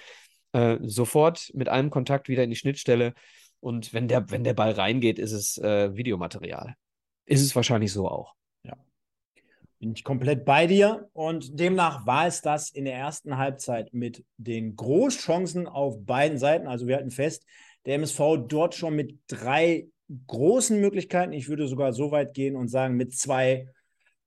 Äh, 0.53 0.79
sofort 0.83 1.51
mit 1.55 1.68
einem 1.68 1.90
Kontakt 1.90 2.29
wieder 2.29 2.44
in 2.44 2.51
die 2.51 2.57
Schnittstelle. 2.57 3.14
Und 3.61 3.94
wenn 3.94 4.09
der, 4.09 4.31
wenn 4.31 4.44
der 4.44 4.55
Ball 4.55 4.72
reingeht, 4.72 5.18
ist 5.18 5.33
es 5.33 5.57
äh, 5.59 5.94
Videomaterial. 5.94 6.75
Ist 7.27 7.42
es 7.42 7.55
wahrscheinlich 7.55 7.92
so 7.92 8.09
auch. 8.09 8.35
Bin 9.83 9.95
ich 9.97 10.05
komplett 10.05 10.45
bei 10.45 10.68
dir. 10.68 11.09
Und 11.12 11.59
demnach 11.59 12.07
war 12.07 12.29
es 12.29 12.40
das 12.40 12.71
in 12.71 12.85
der 12.85 12.95
ersten 12.95 13.37
Halbzeit 13.37 13.92
mit 13.92 14.25
den 14.37 14.77
Großchancen 14.77 15.66
auf 15.66 16.07
beiden 16.07 16.38
Seiten. 16.38 16.68
Also 16.68 16.87
wir 16.87 16.95
halten 16.95 17.11
fest, 17.11 17.45
der 17.85 17.97
MSV 17.97 18.47
dort 18.47 18.77
schon 18.77 18.95
mit 18.95 19.18
drei 19.27 19.88
großen 20.29 20.81
Möglichkeiten. 20.81 21.33
Ich 21.33 21.49
würde 21.49 21.66
sogar 21.66 21.92
so 21.92 22.12
weit 22.12 22.33
gehen 22.33 22.55
und 22.55 22.68
sagen, 22.68 22.95
mit 22.95 23.12
zwei 23.12 23.66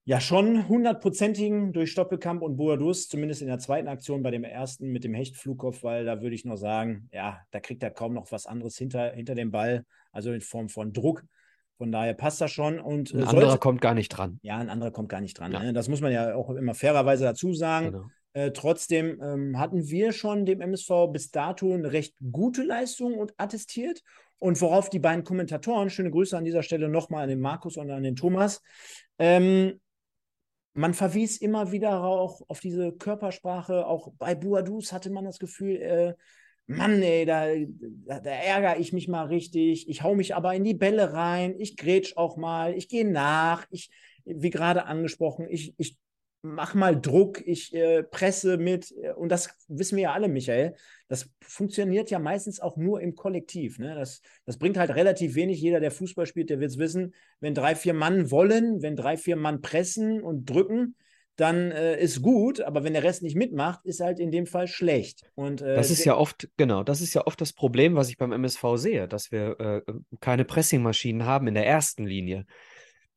ja 0.03 0.19
schon 0.19 0.67
hundertprozentigen 0.67 1.71
durch 1.71 1.89
Stoppelkamp 1.89 2.41
und 2.41 2.57
Boadus, 2.57 3.07
zumindest 3.07 3.41
in 3.41 3.47
der 3.47 3.59
zweiten 3.59 3.87
Aktion 3.87 4.23
bei 4.23 4.31
dem 4.31 4.43
ersten 4.43 4.91
mit 4.91 5.05
dem 5.05 5.13
Hechtflugkopf, 5.13 5.83
weil 5.83 6.03
da 6.03 6.21
würde 6.21 6.35
ich 6.35 6.43
noch 6.43 6.57
sagen, 6.57 7.07
ja, 7.13 7.39
da 7.51 7.61
kriegt 7.61 7.81
er 7.81 7.91
kaum 7.91 8.13
noch 8.13 8.29
was 8.29 8.45
anderes 8.45 8.77
hinter, 8.77 9.13
hinter 9.13 9.35
dem 9.35 9.51
Ball, 9.51 9.85
also 10.11 10.33
in 10.33 10.41
Form 10.41 10.67
von 10.67 10.91
Druck. 10.91 11.23
Von 11.77 11.91
daher 11.91 12.13
passt 12.13 12.39
das 12.41 12.51
schon. 12.51 12.79
Und, 12.79 13.13
ein 13.13 13.19
sollte, 13.21 13.29
anderer 13.29 13.57
kommt 13.57 13.81
gar 13.81 13.93
nicht 13.93 14.09
dran. 14.09 14.39
Ja, 14.41 14.57
ein 14.57 14.69
anderer 14.69 14.91
kommt 14.91 15.09
gar 15.09 15.21
nicht 15.21 15.37
dran. 15.37 15.51
Ja. 15.51 15.61
Ne? 15.61 15.73
Das 15.73 15.89
muss 15.89 16.01
man 16.01 16.11
ja 16.11 16.35
auch 16.35 16.49
immer 16.51 16.73
fairerweise 16.73 17.25
dazu 17.25 17.53
sagen. 17.53 17.91
Genau. 17.91 18.05
Äh, 18.33 18.51
trotzdem 18.51 19.21
ähm, 19.21 19.59
hatten 19.59 19.87
wir 19.87 20.11
schon 20.11 20.45
dem 20.45 20.61
MSV 20.61 21.07
bis 21.11 21.31
dato 21.31 21.73
eine 21.73 21.91
recht 21.91 22.15
gute 22.31 22.63
Leistung 22.63 23.15
und 23.15 23.33
attestiert. 23.37 24.01
Und 24.39 24.59
worauf 24.61 24.89
die 24.89 24.99
beiden 24.99 25.23
Kommentatoren, 25.23 25.89
schöne 25.89 26.11
Grüße 26.11 26.37
an 26.37 26.43
dieser 26.43 26.63
Stelle 26.63 26.89
nochmal 26.89 27.23
an 27.23 27.29
den 27.29 27.39
Markus 27.39 27.77
und 27.77 27.89
an 27.89 28.03
den 28.03 28.15
Thomas, 28.15 28.61
ähm, 29.17 29.79
man 30.73 30.93
verwies 30.93 31.37
immer 31.37 31.71
wieder 31.71 32.03
auch 32.03 32.41
auf 32.49 32.59
diese 32.59 32.91
Körpersprache. 32.91 33.87
Auch 33.87 34.11
bei 34.17 34.35
Buadus 34.35 34.91
hatte 34.91 35.09
man 35.09 35.23
das 35.23 35.39
Gefühl, 35.39 35.77
äh, 35.77 36.13
Mann, 36.67 37.01
ey, 37.01 37.25
da, 37.25 37.45
da, 38.07 38.19
da, 38.19 38.31
ärgere 38.31 38.79
ich 38.79 38.91
mich 38.91 39.07
mal 39.07 39.25
richtig. 39.25 39.87
Ich 39.87 40.01
hau 40.01 40.15
mich 40.15 40.35
aber 40.35 40.55
in 40.55 40.63
die 40.63 40.73
Bälle 40.73 41.13
rein. 41.13 41.55
Ich 41.59 41.77
grätsch 41.77 42.17
auch 42.17 42.37
mal. 42.37 42.73
Ich 42.73 42.89
gehe 42.89 43.09
nach. 43.09 43.67
Ich, 43.69 43.91
wie 44.25 44.49
gerade 44.49 44.85
angesprochen, 44.85 45.47
ich, 45.47 45.75
ich 45.77 45.97
mach 46.41 46.73
mal 46.73 46.99
Druck. 46.99 47.45
Ich 47.45 47.71
äh, 47.75 48.01
presse 48.01 48.57
mit. 48.57 48.91
Und 49.15 49.29
das 49.29 49.49
wissen 49.67 49.95
wir 49.95 50.03
ja 50.05 50.13
alle, 50.13 50.27
Michael. 50.27 50.73
Das 51.07 51.29
funktioniert 51.41 52.09
ja 52.09 52.17
meistens 52.17 52.59
auch 52.59 52.77
nur 52.77 52.99
im 52.99 53.13
Kollektiv. 53.13 53.77
Ne? 53.77 53.93
Das, 53.93 54.21
das 54.45 54.57
bringt 54.57 54.77
halt 54.77 54.89
relativ 54.89 55.35
wenig. 55.35 55.61
Jeder, 55.61 55.79
der 55.79 55.91
Fußball 55.91 56.25
spielt, 56.25 56.49
der 56.49 56.59
wird 56.59 56.71
es 56.71 56.79
wissen. 56.79 57.13
Wenn 57.39 57.53
drei, 57.53 57.75
vier 57.75 57.93
Mann 57.93 58.31
wollen, 58.31 58.81
wenn 58.81 58.95
drei, 58.95 59.17
vier 59.17 59.35
Mann 59.35 59.61
pressen 59.61 60.23
und 60.23 60.49
drücken, 60.49 60.95
dann 61.35 61.71
äh, 61.71 61.99
ist 61.99 62.21
gut, 62.21 62.61
aber 62.61 62.83
wenn 62.83 62.93
der 62.93 63.03
Rest 63.03 63.21
nicht 63.21 63.35
mitmacht, 63.35 63.81
ist 63.83 63.99
halt 63.99 64.19
in 64.19 64.31
dem 64.31 64.47
Fall 64.47 64.67
schlecht. 64.67 65.29
Und, 65.35 65.61
äh, 65.61 65.75
das 65.75 65.91
ist 65.91 66.05
ja 66.05 66.15
oft, 66.15 66.49
genau, 66.55 66.83
das 66.83 67.01
ist 67.01 67.13
ja 67.13 67.27
oft 67.27 67.39
das 67.41 67.51
Problem, 67.51 67.95
was 67.95 68.09
ich 68.09 68.17
beim 68.17 68.31
MSV 68.31 68.63
sehe, 68.75 69.07
dass 69.07 69.31
wir 69.31 69.59
äh, 69.59 69.81
keine 70.21 70.45
Pressingmaschinen 70.45 71.25
haben 71.25 71.47
in 71.47 71.53
der 71.53 71.67
ersten 71.67 72.05
Linie. 72.05 72.45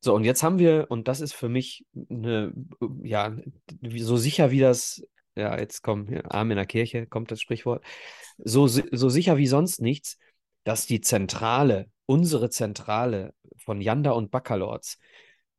So, 0.01 0.13
und 0.15 0.23
jetzt 0.23 0.43
haben 0.43 0.59
wir, 0.59 0.87
und 0.89 1.07
das 1.07 1.21
ist 1.21 1.33
für 1.33 1.49
mich 1.49 1.85
eine, 2.09 2.53
ja, 3.03 3.35
so 3.97 4.17
sicher 4.17 4.51
wie 4.51 4.59
das, 4.59 5.01
ja, 5.35 5.57
jetzt 5.57 5.81
kommt 5.81 6.09
Arm 6.33 6.51
in 6.51 6.57
der 6.57 6.65
Kirche, 6.65 7.05
kommt 7.05 7.31
das 7.31 7.41
Sprichwort, 7.41 7.83
so, 8.37 8.67
so 8.67 9.09
sicher 9.09 9.37
wie 9.37 9.47
sonst 9.47 9.81
nichts, 9.81 10.17
dass 10.63 10.85
die 10.85 11.01
Zentrale, 11.01 11.89
unsere 12.05 12.49
Zentrale 12.49 13.33
von 13.57 13.81
Yanda 13.81 14.11
und 14.11 14.31
Baccalords, 14.31 14.99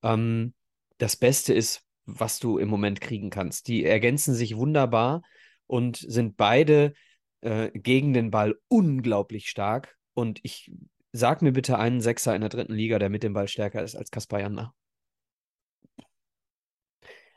ähm, 0.02 0.54
das 0.98 1.16
Beste 1.16 1.54
ist, 1.54 1.84
was 2.18 2.38
du 2.38 2.58
im 2.58 2.68
Moment 2.68 3.00
kriegen 3.00 3.30
kannst. 3.30 3.68
Die 3.68 3.84
ergänzen 3.84 4.34
sich 4.34 4.56
wunderbar 4.56 5.22
und 5.66 5.96
sind 5.96 6.36
beide 6.36 6.92
äh, 7.40 7.70
gegen 7.72 8.12
den 8.12 8.30
Ball 8.30 8.56
unglaublich 8.68 9.48
stark. 9.48 9.96
Und 10.14 10.40
ich 10.42 10.70
sag 11.12 11.42
mir 11.42 11.52
bitte 11.52 11.78
einen 11.78 12.00
Sechser 12.00 12.34
in 12.34 12.40
der 12.40 12.50
dritten 12.50 12.74
Liga, 12.74 12.98
der 12.98 13.08
mit 13.08 13.22
dem 13.22 13.32
Ball 13.32 13.48
stärker 13.48 13.82
ist 13.82 13.96
als 13.96 14.10
Kaspar 14.10 14.40
Janda. 14.40 14.74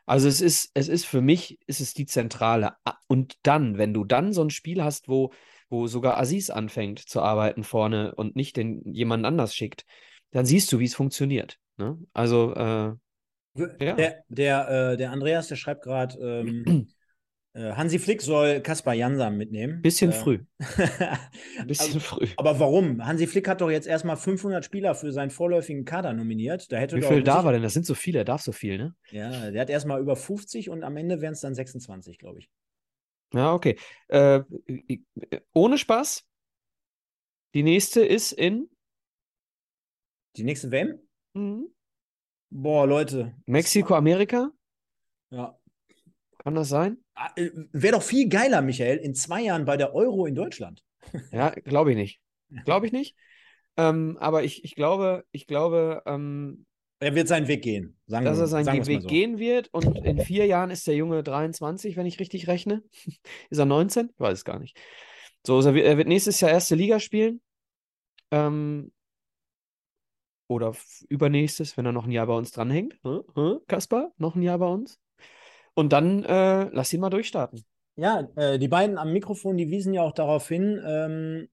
Also 0.05 0.27
es 0.27 0.41
ist, 0.41 0.71
es 0.73 0.89
ist 0.89 1.05
für 1.05 1.21
mich, 1.21 1.59
ist 1.65 1.97
die 1.97 2.05
Zentrale. 2.05 2.73
Und 3.07 3.38
dann, 3.43 3.77
wenn 3.77 3.93
du 3.93 4.03
dann 4.03 4.33
so 4.33 4.43
ein 4.43 4.49
Spiel 4.49 4.83
hast, 4.83 5.07
wo, 5.07 5.31
wo 5.69 5.88
sogar 5.88 6.17
Aziz 6.17 6.49
anfängt 6.49 6.99
zu 6.99 7.21
arbeiten 7.21 7.63
vorne 7.63 8.13
und 8.15 8.36
nicht 8.36 8.57
den 8.57 8.81
jemand 8.93 9.25
anders 9.25 9.55
schickt, 9.55 9.86
dann 10.31 10.45
siehst 10.45 10.71
du, 10.71 10.79
wie 10.79 10.86
es 10.86 10.95
funktioniert. 10.95 11.57
Ne? 11.77 11.97
Also 12.12 12.53
äh, 12.53 12.93
ja. 13.55 13.93
Der, 13.93 14.23
der, 14.29 14.69
äh, 14.69 14.97
der 14.97 15.11
Andreas, 15.11 15.47
der 15.47 15.55
schreibt 15.55 15.83
gerade, 15.83 16.17
ähm, 16.19 16.87
äh, 17.53 17.73
Hansi 17.73 17.99
Flick 17.99 18.21
soll 18.21 18.61
Kaspar 18.61 18.93
Jansam 18.93 19.37
mitnehmen. 19.37 19.81
Bisschen 19.81 20.11
äh, 20.11 20.13
früh. 20.13 20.39
Bisschen 21.67 21.95
also, 21.95 21.99
früh. 21.99 22.27
Aber 22.37 22.59
warum? 22.59 23.05
Hansi 23.05 23.27
Flick 23.27 23.47
hat 23.47 23.61
doch 23.61 23.69
jetzt 23.69 23.87
erstmal 23.87 24.17
500 24.17 24.65
Spieler 24.65 24.95
für 24.95 25.11
seinen 25.11 25.29
vorläufigen 25.29 25.85
Kader 25.85 26.13
nominiert. 26.13 26.71
Da 26.71 26.77
hätte 26.77 26.97
Wie 26.97 27.01
viel 27.01 27.23
da 27.23 27.43
war 27.45 27.51
denn? 27.51 27.63
Das 27.63 27.73
sind 27.73 27.85
so 27.85 27.95
viele, 27.95 28.19
er 28.19 28.25
darf 28.25 28.41
so 28.41 28.51
viel, 28.51 28.77
ne? 28.77 28.95
Ja, 29.11 29.51
der 29.51 29.61
hat 29.61 29.69
erstmal 29.69 30.01
über 30.01 30.15
50 30.15 30.69
und 30.69 30.83
am 30.83 30.97
Ende 30.97 31.21
wären 31.21 31.33
es 31.33 31.41
dann 31.41 31.55
26, 31.55 32.17
glaube 32.17 32.39
ich. 32.39 32.49
Ja, 33.33 33.53
okay. 33.53 33.77
Äh, 34.07 34.41
ohne 35.53 35.77
Spaß. 35.77 36.23
Die 37.53 37.63
nächste 37.63 38.03
ist 38.03 38.31
in. 38.31 38.69
Die 40.37 40.43
nächste 40.43 40.71
WM? 40.71 40.99
Mhm. 41.33 41.67
Boah, 42.55 42.85
Leute. 42.85 43.33
Mexiko, 43.47 43.95
Amerika? 43.95 44.51
Ja. 45.31 45.57
Kann 46.37 46.53
das 46.53 46.69
sein? 46.69 46.97
Ah, 47.15 47.31
äh, 47.35 47.49
Wäre 47.71 47.93
doch 47.93 48.03
viel 48.03 48.29
geiler, 48.29 48.61
Michael, 48.61 48.97
in 48.97 49.15
zwei 49.15 49.41
Jahren 49.41 49.65
bei 49.65 49.75
der 49.75 49.95
Euro 49.95 50.27
in 50.27 50.35
Deutschland. 50.35 50.83
Ja, 51.31 51.49
glaube 51.49 51.91
ich 51.91 51.97
nicht. 51.97 52.21
Glaube 52.63 52.85
ich 52.85 52.91
nicht. 52.91 53.15
Ähm, 53.75 54.17
aber 54.19 54.43
ich, 54.43 54.63
ich 54.63 54.75
glaube, 54.75 55.25
ich 55.31 55.47
glaube, 55.47 56.03
ähm, 56.05 56.65
er 56.99 57.15
wird 57.15 57.27
seinen 57.27 57.47
Weg 57.47 57.63
gehen. 57.63 57.97
Sagen 58.05 58.23
dass 58.23 58.37
er 58.37 58.47
seinen 58.47 58.85
Weg 58.85 59.01
so. 59.01 59.07
gehen 59.07 59.39
wird. 59.39 59.69
Und 59.73 59.97
in 60.05 60.19
vier 60.19 60.45
Jahren 60.45 60.69
ist 60.69 60.85
der 60.85 60.95
Junge 60.95 61.23
23, 61.23 61.97
wenn 61.97 62.05
ich 62.05 62.19
richtig 62.19 62.47
rechne. 62.47 62.83
ist 63.49 63.57
er 63.57 63.65
19? 63.65 64.11
Ich 64.13 64.19
weiß 64.19 64.37
es 64.37 64.45
gar 64.45 64.59
nicht. 64.59 64.79
So, 65.45 65.59
er 65.59 65.73
wird, 65.73 65.85
er 65.87 65.97
wird 65.97 66.07
nächstes 66.07 66.39
Jahr 66.39 66.51
erste 66.51 66.75
Liga 66.75 66.99
spielen. 66.99 67.41
Ähm, 68.29 68.92
oder 70.53 70.73
übernächstes, 71.09 71.77
wenn 71.77 71.85
er 71.85 71.91
noch 71.91 72.05
ein 72.05 72.11
Jahr 72.11 72.27
bei 72.27 72.35
uns 72.35 72.51
dranhängt. 72.51 72.95
Hm? 73.03 73.59
Kaspar, 73.67 74.11
noch 74.17 74.35
ein 74.35 74.41
Jahr 74.41 74.59
bei 74.59 74.67
uns. 74.67 74.99
Und 75.73 75.91
dann 75.93 76.23
äh, 76.23 76.69
lass 76.71 76.93
ihn 76.93 77.01
mal 77.01 77.09
durchstarten. 77.09 77.63
Ja, 77.95 78.27
äh, 78.35 78.57
die 78.57 78.67
beiden 78.67 78.97
am 78.97 79.13
Mikrofon, 79.13 79.57
die 79.57 79.69
wiesen 79.69 79.93
ja 79.93 80.01
auch 80.01 80.13
darauf 80.13 80.47
hin, 80.47 80.81
ähm, 80.85 81.47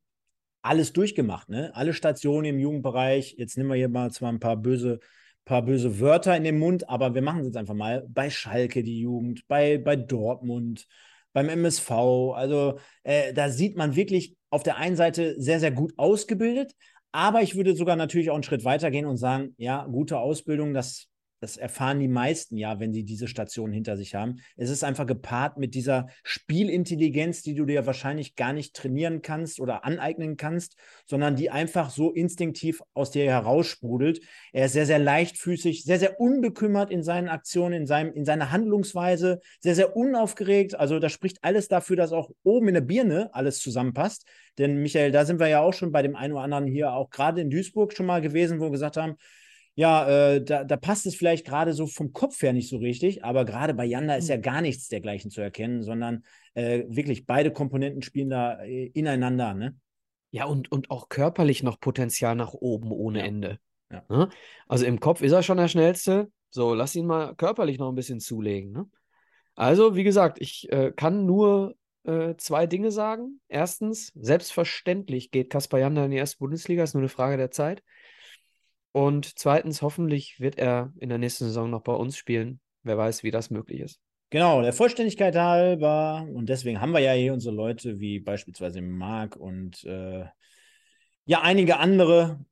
alles 0.62 0.92
durchgemacht, 0.92 1.48
ne? 1.48 1.70
Alle 1.74 1.94
Stationen 1.94 2.46
im 2.46 2.58
Jugendbereich. 2.58 3.34
Jetzt 3.38 3.56
nehmen 3.56 3.70
wir 3.70 3.76
hier 3.76 3.88
mal 3.88 4.10
zwar 4.10 4.30
ein 4.30 4.40
paar 4.40 4.56
böse, 4.56 5.00
paar 5.44 5.62
böse 5.62 6.00
Wörter 6.00 6.36
in 6.36 6.44
den 6.44 6.58
Mund, 6.58 6.88
aber 6.88 7.14
wir 7.14 7.22
machen 7.22 7.40
es 7.40 7.46
jetzt 7.46 7.56
einfach 7.56 7.74
mal. 7.74 8.06
Bei 8.08 8.30
Schalke 8.30 8.82
die 8.82 9.00
Jugend, 9.00 9.46
bei, 9.48 9.78
bei 9.78 9.96
Dortmund, 9.96 10.86
beim 11.32 11.48
MSV. 11.48 11.90
Also 12.34 12.78
äh, 13.04 13.32
da 13.32 13.48
sieht 13.48 13.76
man 13.76 13.96
wirklich 13.96 14.36
auf 14.50 14.62
der 14.62 14.76
einen 14.76 14.96
Seite 14.96 15.40
sehr, 15.40 15.60
sehr 15.60 15.70
gut 15.70 15.92
ausgebildet, 15.96 16.74
aber 17.12 17.42
ich 17.42 17.56
würde 17.56 17.74
sogar 17.74 17.96
natürlich 17.96 18.30
auch 18.30 18.34
einen 18.34 18.42
Schritt 18.42 18.64
weiter 18.64 18.90
gehen 18.90 19.06
und 19.06 19.16
sagen, 19.16 19.54
ja, 19.58 19.84
gute 19.86 20.18
Ausbildung, 20.18 20.74
das 20.74 21.09
das 21.40 21.56
erfahren 21.56 21.98
die 21.98 22.08
meisten 22.08 22.56
ja, 22.56 22.78
wenn 22.78 22.92
sie 22.92 23.04
diese 23.04 23.26
Station 23.26 23.72
hinter 23.72 23.96
sich 23.96 24.14
haben. 24.14 24.40
Es 24.56 24.70
ist 24.70 24.84
einfach 24.84 25.06
gepaart 25.06 25.56
mit 25.56 25.74
dieser 25.74 26.08
Spielintelligenz, 26.22 27.42
die 27.42 27.54
du 27.54 27.64
dir 27.64 27.86
wahrscheinlich 27.86 28.36
gar 28.36 28.52
nicht 28.52 28.76
trainieren 28.76 29.22
kannst 29.22 29.58
oder 29.58 29.84
aneignen 29.84 30.36
kannst, 30.36 30.76
sondern 31.06 31.36
die 31.36 31.50
einfach 31.50 31.90
so 31.90 32.12
instinktiv 32.12 32.82
aus 32.92 33.10
dir 33.10 33.24
heraussprudelt. 33.24 34.20
Er 34.52 34.66
ist 34.66 34.72
sehr, 34.72 34.86
sehr 34.86 34.98
leichtfüßig, 34.98 35.84
sehr, 35.84 35.98
sehr 35.98 36.20
unbekümmert 36.20 36.90
in 36.90 37.02
seinen 37.02 37.28
Aktionen, 37.28 37.72
in, 37.72 37.86
seinem, 37.86 38.12
in 38.12 38.24
seiner 38.26 38.50
Handlungsweise, 38.50 39.40
sehr, 39.60 39.74
sehr 39.74 39.96
unaufgeregt. 39.96 40.74
Also 40.74 40.98
da 40.98 41.08
spricht 41.08 41.42
alles 41.42 41.68
dafür, 41.68 41.96
dass 41.96 42.12
auch 42.12 42.30
oben 42.42 42.68
in 42.68 42.74
der 42.74 42.80
Birne 42.82 43.30
alles 43.32 43.60
zusammenpasst. 43.60 44.26
Denn 44.58 44.82
Michael, 44.82 45.10
da 45.10 45.24
sind 45.24 45.40
wir 45.40 45.48
ja 45.48 45.60
auch 45.60 45.72
schon 45.72 45.90
bei 45.90 46.02
dem 46.02 46.16
einen 46.16 46.34
oder 46.34 46.42
anderen 46.42 46.66
hier, 46.66 46.92
auch 46.92 47.08
gerade 47.08 47.40
in 47.40 47.48
Duisburg 47.48 47.94
schon 47.94 48.04
mal 48.06 48.20
gewesen, 48.20 48.60
wo 48.60 48.64
wir 48.64 48.70
gesagt 48.70 48.98
haben, 48.98 49.16
ja, 49.80 50.06
äh, 50.06 50.44
da, 50.44 50.62
da, 50.62 50.76
passt 50.76 51.06
es 51.06 51.14
vielleicht 51.14 51.46
gerade 51.46 51.72
so 51.72 51.86
vom 51.86 52.12
Kopf 52.12 52.42
her 52.42 52.52
nicht 52.52 52.68
so 52.68 52.76
richtig, 52.76 53.24
aber 53.24 53.46
gerade 53.46 53.72
bei 53.72 53.86
Yanda 53.86 54.14
ist 54.14 54.28
ja 54.28 54.34
hm. 54.34 54.42
gar 54.42 54.60
nichts 54.60 54.88
dergleichen 54.88 55.30
zu 55.30 55.40
erkennen, 55.40 55.82
sondern 55.82 56.22
äh, 56.52 56.84
wirklich 56.88 57.24
beide 57.24 57.50
Komponenten 57.50 58.02
spielen 58.02 58.28
da 58.28 58.62
äh, 58.62 58.90
ineinander, 58.92 59.54
ne? 59.54 59.78
Ja, 60.32 60.44
und, 60.44 60.70
und 60.70 60.90
auch 60.90 61.08
körperlich 61.08 61.62
noch 61.62 61.80
Potenzial 61.80 62.34
nach 62.34 62.52
oben 62.52 62.92
ohne 62.92 63.20
ja. 63.20 63.24
Ende. 63.24 63.58
Ja. 63.90 64.04
Ne? 64.10 64.28
Also 64.68 64.84
im 64.84 65.00
Kopf 65.00 65.22
ist 65.22 65.32
er 65.32 65.42
schon 65.42 65.56
der 65.56 65.68
Schnellste. 65.68 66.30
So, 66.50 66.74
lass 66.74 66.94
ihn 66.94 67.06
mal 67.06 67.34
körperlich 67.34 67.78
noch 67.78 67.88
ein 67.88 67.94
bisschen 67.94 68.20
zulegen. 68.20 68.72
Ne? 68.72 68.86
Also, 69.54 69.96
wie 69.96 70.04
gesagt, 70.04 70.42
ich 70.42 70.70
äh, 70.70 70.92
kann 70.94 71.24
nur 71.24 71.74
äh, 72.04 72.34
zwei 72.36 72.66
Dinge 72.66 72.92
sagen. 72.92 73.40
Erstens, 73.48 74.12
selbstverständlich 74.14 75.30
geht 75.30 75.48
Kaspar 75.48 75.80
Janda 75.80 76.04
in 76.04 76.10
die 76.10 76.18
erste 76.18 76.36
Bundesliga, 76.36 76.82
ist 76.82 76.92
nur 76.92 77.00
eine 77.00 77.08
Frage 77.08 77.38
der 77.38 77.50
Zeit. 77.50 77.82
Und 78.92 79.38
zweitens, 79.38 79.82
hoffentlich 79.82 80.40
wird 80.40 80.58
er 80.58 80.92
in 80.98 81.08
der 81.08 81.18
nächsten 81.18 81.44
Saison 81.44 81.70
noch 81.70 81.82
bei 81.82 81.92
uns 81.92 82.16
spielen. 82.16 82.60
Wer 82.82 82.98
weiß, 82.98 83.22
wie 83.22 83.30
das 83.30 83.50
möglich 83.50 83.80
ist. 83.80 84.00
Genau, 84.30 84.62
der 84.62 84.72
Vollständigkeit 84.72 85.36
halber. 85.36 86.26
Und 86.32 86.48
deswegen 86.48 86.80
haben 86.80 86.92
wir 86.92 87.00
ja 87.00 87.12
hier 87.12 87.32
unsere 87.32 87.54
Leute 87.54 87.98
wie 88.00 88.20
beispielsweise 88.20 88.80
Marc 88.80 89.36
und 89.36 89.84
äh, 89.84 90.24
ja, 91.26 91.42
einige 91.42 91.78
andere 91.78 92.44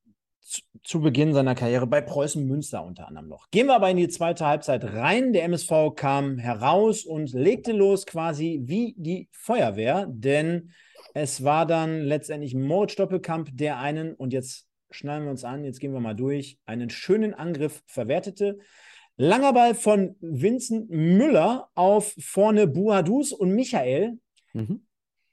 zu, 0.82 1.00
Beginn 1.00 1.34
seiner 1.34 1.54
Karriere 1.54 1.86
bei 1.86 2.00
Preußen 2.00 2.44
Münster 2.46 2.84
unter 2.84 3.06
anderem 3.06 3.28
noch. 3.28 3.50
Gehen 3.50 3.66
wir 3.66 3.74
aber 3.74 3.90
in 3.90 3.96
die 3.96 4.08
zweite 4.08 4.46
Halbzeit 4.46 4.84
rein. 4.84 5.32
Der 5.32 5.44
MSV 5.44 5.94
kam 5.94 6.38
heraus 6.38 7.04
und 7.04 7.32
legte 7.32 7.72
los 7.72 8.06
quasi 8.06 8.60
wie 8.64 8.94
die 8.96 9.28
Feuerwehr, 9.32 10.06
denn 10.08 10.72
es 11.14 11.44
war 11.44 11.66
dann 11.66 12.02
letztendlich 12.02 12.54
Moritz 12.54 12.94
Doppelkamp, 12.96 13.50
der 13.52 13.78
einen, 13.78 14.14
und 14.14 14.32
jetzt 14.32 14.67
schnallen 14.90 15.24
wir 15.24 15.30
uns 15.30 15.44
an, 15.44 15.64
jetzt 15.64 15.80
gehen 15.80 15.92
wir 15.92 16.00
mal 16.00 16.14
durch, 16.14 16.58
einen 16.66 16.90
schönen 16.90 17.34
Angriff 17.34 17.82
verwertete. 17.86 18.58
Langer 19.16 19.52
Ball 19.52 19.74
von 19.74 20.16
Vincent 20.20 20.90
Müller 20.90 21.68
auf 21.74 22.14
vorne 22.18 22.66
Buadus 22.66 23.32
und 23.32 23.52
Michael. 23.52 24.18
Mhm. 24.52 24.82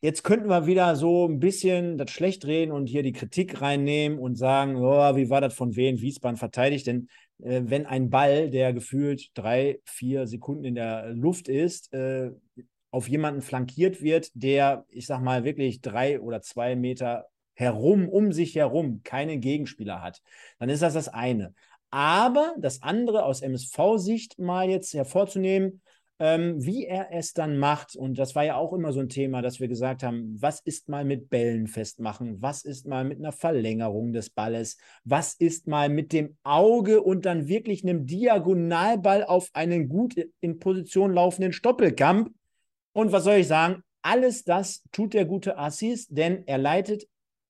Jetzt 0.02 0.24
könnten 0.24 0.50
wir 0.50 0.68
wieder 0.68 0.96
so 0.96 1.28
ein 1.28 1.40
bisschen 1.40 1.98
das 1.98 2.12
schlecht 2.12 2.46
reden 2.46 2.72
und 2.72 2.88
hier 2.88 3.04
die 3.04 3.14
Kritik 3.14 3.62
reinnehmen 3.62 4.20
und 4.20 4.36
sagen, 4.36 4.76
oh, 4.76 5.16
wie 5.16 5.30
war 5.30 5.42
das 5.42 5.54
von 5.54 5.76
Wien 5.76 6.02
Wiesbaden 6.02 6.38
verteidigt? 6.38 6.88
Denn 6.88 7.08
äh, 7.44 7.62
wenn 7.66 7.86
ein 7.86 8.10
Ball, 8.10 8.50
der 8.50 8.74
gefühlt 8.74 9.32
drei, 9.34 9.80
vier 9.86 10.28
Sekunden 10.28 10.66
in 10.66 10.76
der 10.76 11.10
Luft 11.10 11.48
ist, 11.48 11.94
äh, 11.94 12.32
auf 12.92 13.10
jemanden 13.10 13.42
flankiert 13.42 14.02
wird, 14.02 14.32
der, 14.36 14.86
ich 14.90 15.06
sag 15.06 15.22
mal, 15.22 15.44
wirklich 15.44 15.82
drei 15.82 16.20
oder 16.20 16.42
zwei 16.42 16.76
Meter 16.76 17.26
herum, 17.56 18.08
um 18.08 18.32
sich 18.32 18.56
herum 18.56 19.02
keinen 19.04 19.42
Gegenspieler 19.42 20.02
hat, 20.02 20.22
dann 20.60 20.70
ist 20.70 20.82
das 20.82 20.94
das 20.94 21.08
eine. 21.08 21.54
Aber 21.90 22.54
das 22.60 22.82
andere 22.82 23.24
aus 23.24 23.42
MSV-Sicht 23.42 24.38
mal 24.38 24.70
jetzt 24.70 24.94
hervorzunehmen, 24.94 25.82
ähm, 26.20 26.64
wie 26.64 26.86
er 26.86 27.10
es 27.12 27.34
dann 27.34 27.58
macht. 27.58 27.96
Und 27.96 28.18
das 28.18 28.36
war 28.36 28.44
ja 28.44 28.56
auch 28.56 28.74
immer 28.74 28.94
so 28.94 29.00
ein 29.00 29.10
Thema, 29.10 29.42
dass 29.42 29.60
wir 29.60 29.68
gesagt 29.68 30.04
haben, 30.04 30.36
was 30.40 30.60
ist 30.62 30.88
mal 30.88 31.04
mit 31.04 31.30
Bällen 31.30 31.68
festmachen? 31.68 32.42
Was 32.42 32.64
ist 32.64 32.88
mal 32.88 33.04
mit 33.04 33.20
einer 33.20 33.32
Verlängerung 33.32 34.14
des 34.14 34.30
Balles? 34.30 34.78
Was 35.04 35.34
ist 35.34 35.68
mal 35.68 35.90
mit 35.90 36.14
dem 36.14 36.38
Auge 36.44 37.02
und 37.02 37.26
dann 37.26 37.48
wirklich 37.48 37.84
einem 37.84 38.06
Diagonalball 38.06 39.24
auf 39.24 39.50
einen 39.54 39.90
gut 39.90 40.16
in 40.40 40.60
Position 40.60 41.14
laufenden 41.14 41.54
Stoppelkamp? 41.54 42.32
Und 42.94 43.12
was 43.12 43.26
soll 43.26 43.36
ich 43.36 43.48
sagen? 43.48 43.84
Alles 44.02 44.44
das 44.44 44.84
tut 44.92 45.14
der 45.14 45.26
gute 45.26 45.58
Assis, 45.58 46.08
denn 46.08 46.44
er 46.46 46.60
leitet 46.60 47.08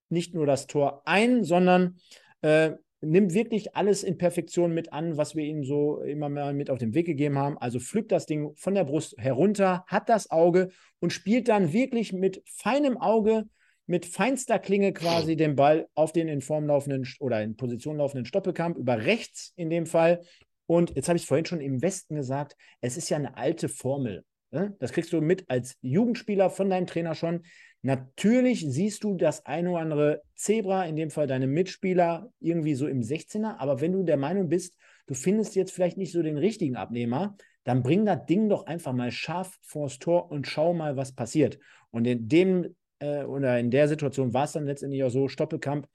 nicht 0.09 0.33
nur 0.33 0.45
das 0.45 0.67
Tor 0.67 1.01
ein, 1.05 1.43
sondern 1.43 1.97
äh, 2.41 2.71
nimmt 3.01 3.33
wirklich 3.33 3.75
alles 3.75 4.03
in 4.03 4.17
Perfektion 4.17 4.73
mit 4.73 4.93
an, 4.93 5.17
was 5.17 5.35
wir 5.35 5.43
ihm 5.43 5.63
so 5.63 6.01
immer 6.01 6.29
mal 6.29 6.53
mit 6.53 6.69
auf 6.69 6.79
den 6.79 6.93
Weg 6.93 7.05
gegeben 7.05 7.37
haben. 7.37 7.57
Also 7.57 7.79
pflückt 7.79 8.11
das 8.11 8.25
Ding 8.25 8.53
von 8.55 8.73
der 8.73 8.83
Brust 8.83 9.15
herunter, 9.17 9.85
hat 9.87 10.09
das 10.09 10.31
Auge 10.31 10.69
und 10.99 11.13
spielt 11.13 11.47
dann 11.47 11.73
wirklich 11.73 12.13
mit 12.13 12.41
feinem 12.45 12.97
Auge, 12.97 13.45
mit 13.87 14.05
feinster 14.05 14.57
Klinge 14.57 14.93
quasi 14.93 15.35
den 15.35 15.55
Ball 15.55 15.87
auf 15.93 16.11
den 16.11 16.27
in 16.27 16.41
Form 16.41 16.65
laufenden 16.65 17.07
oder 17.19 17.43
in 17.43 17.55
Position 17.55 17.97
laufenden 17.97 18.25
Stoppelkamp 18.25 18.77
über 18.77 19.05
rechts 19.05 19.53
in 19.55 19.69
dem 19.69 19.85
Fall. 19.85 20.21
Und 20.65 20.95
jetzt 20.95 21.07
habe 21.07 21.17
ich 21.17 21.23
es 21.23 21.27
vorhin 21.27 21.45
schon 21.45 21.61
im 21.61 21.81
Westen 21.81 22.15
gesagt, 22.15 22.55
es 22.81 22.97
ist 22.97 23.09
ja 23.09 23.17
eine 23.17 23.37
alte 23.37 23.69
Formel. 23.69 24.25
Ne? 24.55 24.75
Das 24.79 24.93
kriegst 24.93 25.13
du 25.13 25.21
mit 25.21 25.49
als 25.49 25.77
Jugendspieler 25.81 26.49
von 26.49 26.69
deinem 26.69 26.87
Trainer 26.87 27.13
schon. 27.13 27.43
Natürlich 27.81 28.65
siehst 28.67 29.03
du 29.03 29.15
das 29.15 29.45
eine 29.45 29.69
oder 29.69 29.81
andere 29.81 30.21
Zebra, 30.33 30.85
in 30.85 30.95
dem 30.95 31.11
Fall 31.11 31.27
deine 31.27 31.45
Mitspieler, 31.45 32.31
irgendwie 32.39 32.73
so 32.73 32.87
im 32.87 33.01
16er. 33.01 33.57
Aber 33.57 33.81
wenn 33.81 33.91
du 33.91 34.03
der 34.03 34.17
Meinung 34.17 34.49
bist, 34.49 34.75
du 35.05 35.13
findest 35.13 35.55
jetzt 35.55 35.71
vielleicht 35.71 35.97
nicht 35.97 36.11
so 36.11 36.23
den 36.23 36.37
richtigen 36.37 36.77
Abnehmer, 36.77 37.35
dann 37.63 37.83
bring 37.83 38.05
das 38.05 38.25
Ding 38.25 38.49
doch 38.49 38.65
einfach 38.65 38.93
mal 38.93 39.11
scharf 39.11 39.57
vors 39.61 39.99
Tor 39.99 40.31
und 40.31 40.47
schau 40.47 40.73
mal, 40.73 40.97
was 40.97 41.13
passiert. 41.13 41.59
Und 41.91 42.07
in 42.07 42.27
dem 42.27 42.75
äh, 42.99 43.23
oder 43.23 43.59
in 43.59 43.71
der 43.71 43.87
Situation 43.87 44.33
war 44.33 44.45
es 44.45 44.53
dann 44.53 44.65
letztendlich 44.65 45.03
auch 45.03 45.09
so, 45.09 45.27
Stoppelkamp 45.27 45.87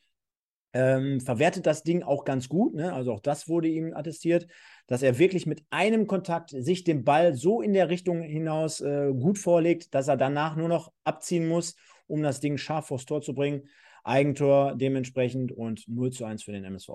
ähm, 0.72 1.20
verwertet 1.20 1.66
das 1.66 1.82
Ding 1.82 2.02
auch 2.02 2.24
ganz 2.24 2.48
gut. 2.48 2.74
Ne? 2.74 2.92
Also 2.92 3.12
auch 3.12 3.20
das 3.20 3.48
wurde 3.48 3.68
ihm 3.68 3.94
attestiert, 3.94 4.46
dass 4.90 5.02
er 5.02 5.20
wirklich 5.20 5.46
mit 5.46 5.64
einem 5.70 6.08
Kontakt 6.08 6.50
sich 6.50 6.82
den 6.82 7.04
Ball 7.04 7.36
so 7.36 7.62
in 7.62 7.74
der 7.74 7.90
Richtung 7.90 8.22
hinaus 8.22 8.80
äh, 8.80 9.12
gut 9.12 9.38
vorlegt, 9.38 9.94
dass 9.94 10.08
er 10.08 10.16
danach 10.16 10.56
nur 10.56 10.66
noch 10.66 10.92
abziehen 11.04 11.46
muss, 11.46 11.76
um 12.08 12.24
das 12.24 12.40
Ding 12.40 12.58
scharf 12.58 12.88
vors 12.88 13.06
Tor 13.06 13.22
zu 13.22 13.32
bringen. 13.32 13.68
Eigentor 14.02 14.74
dementsprechend 14.74 15.52
und 15.52 15.86
0 15.86 16.10
zu 16.10 16.24
1 16.24 16.42
für 16.42 16.50
den 16.50 16.64
MSV. 16.64 16.94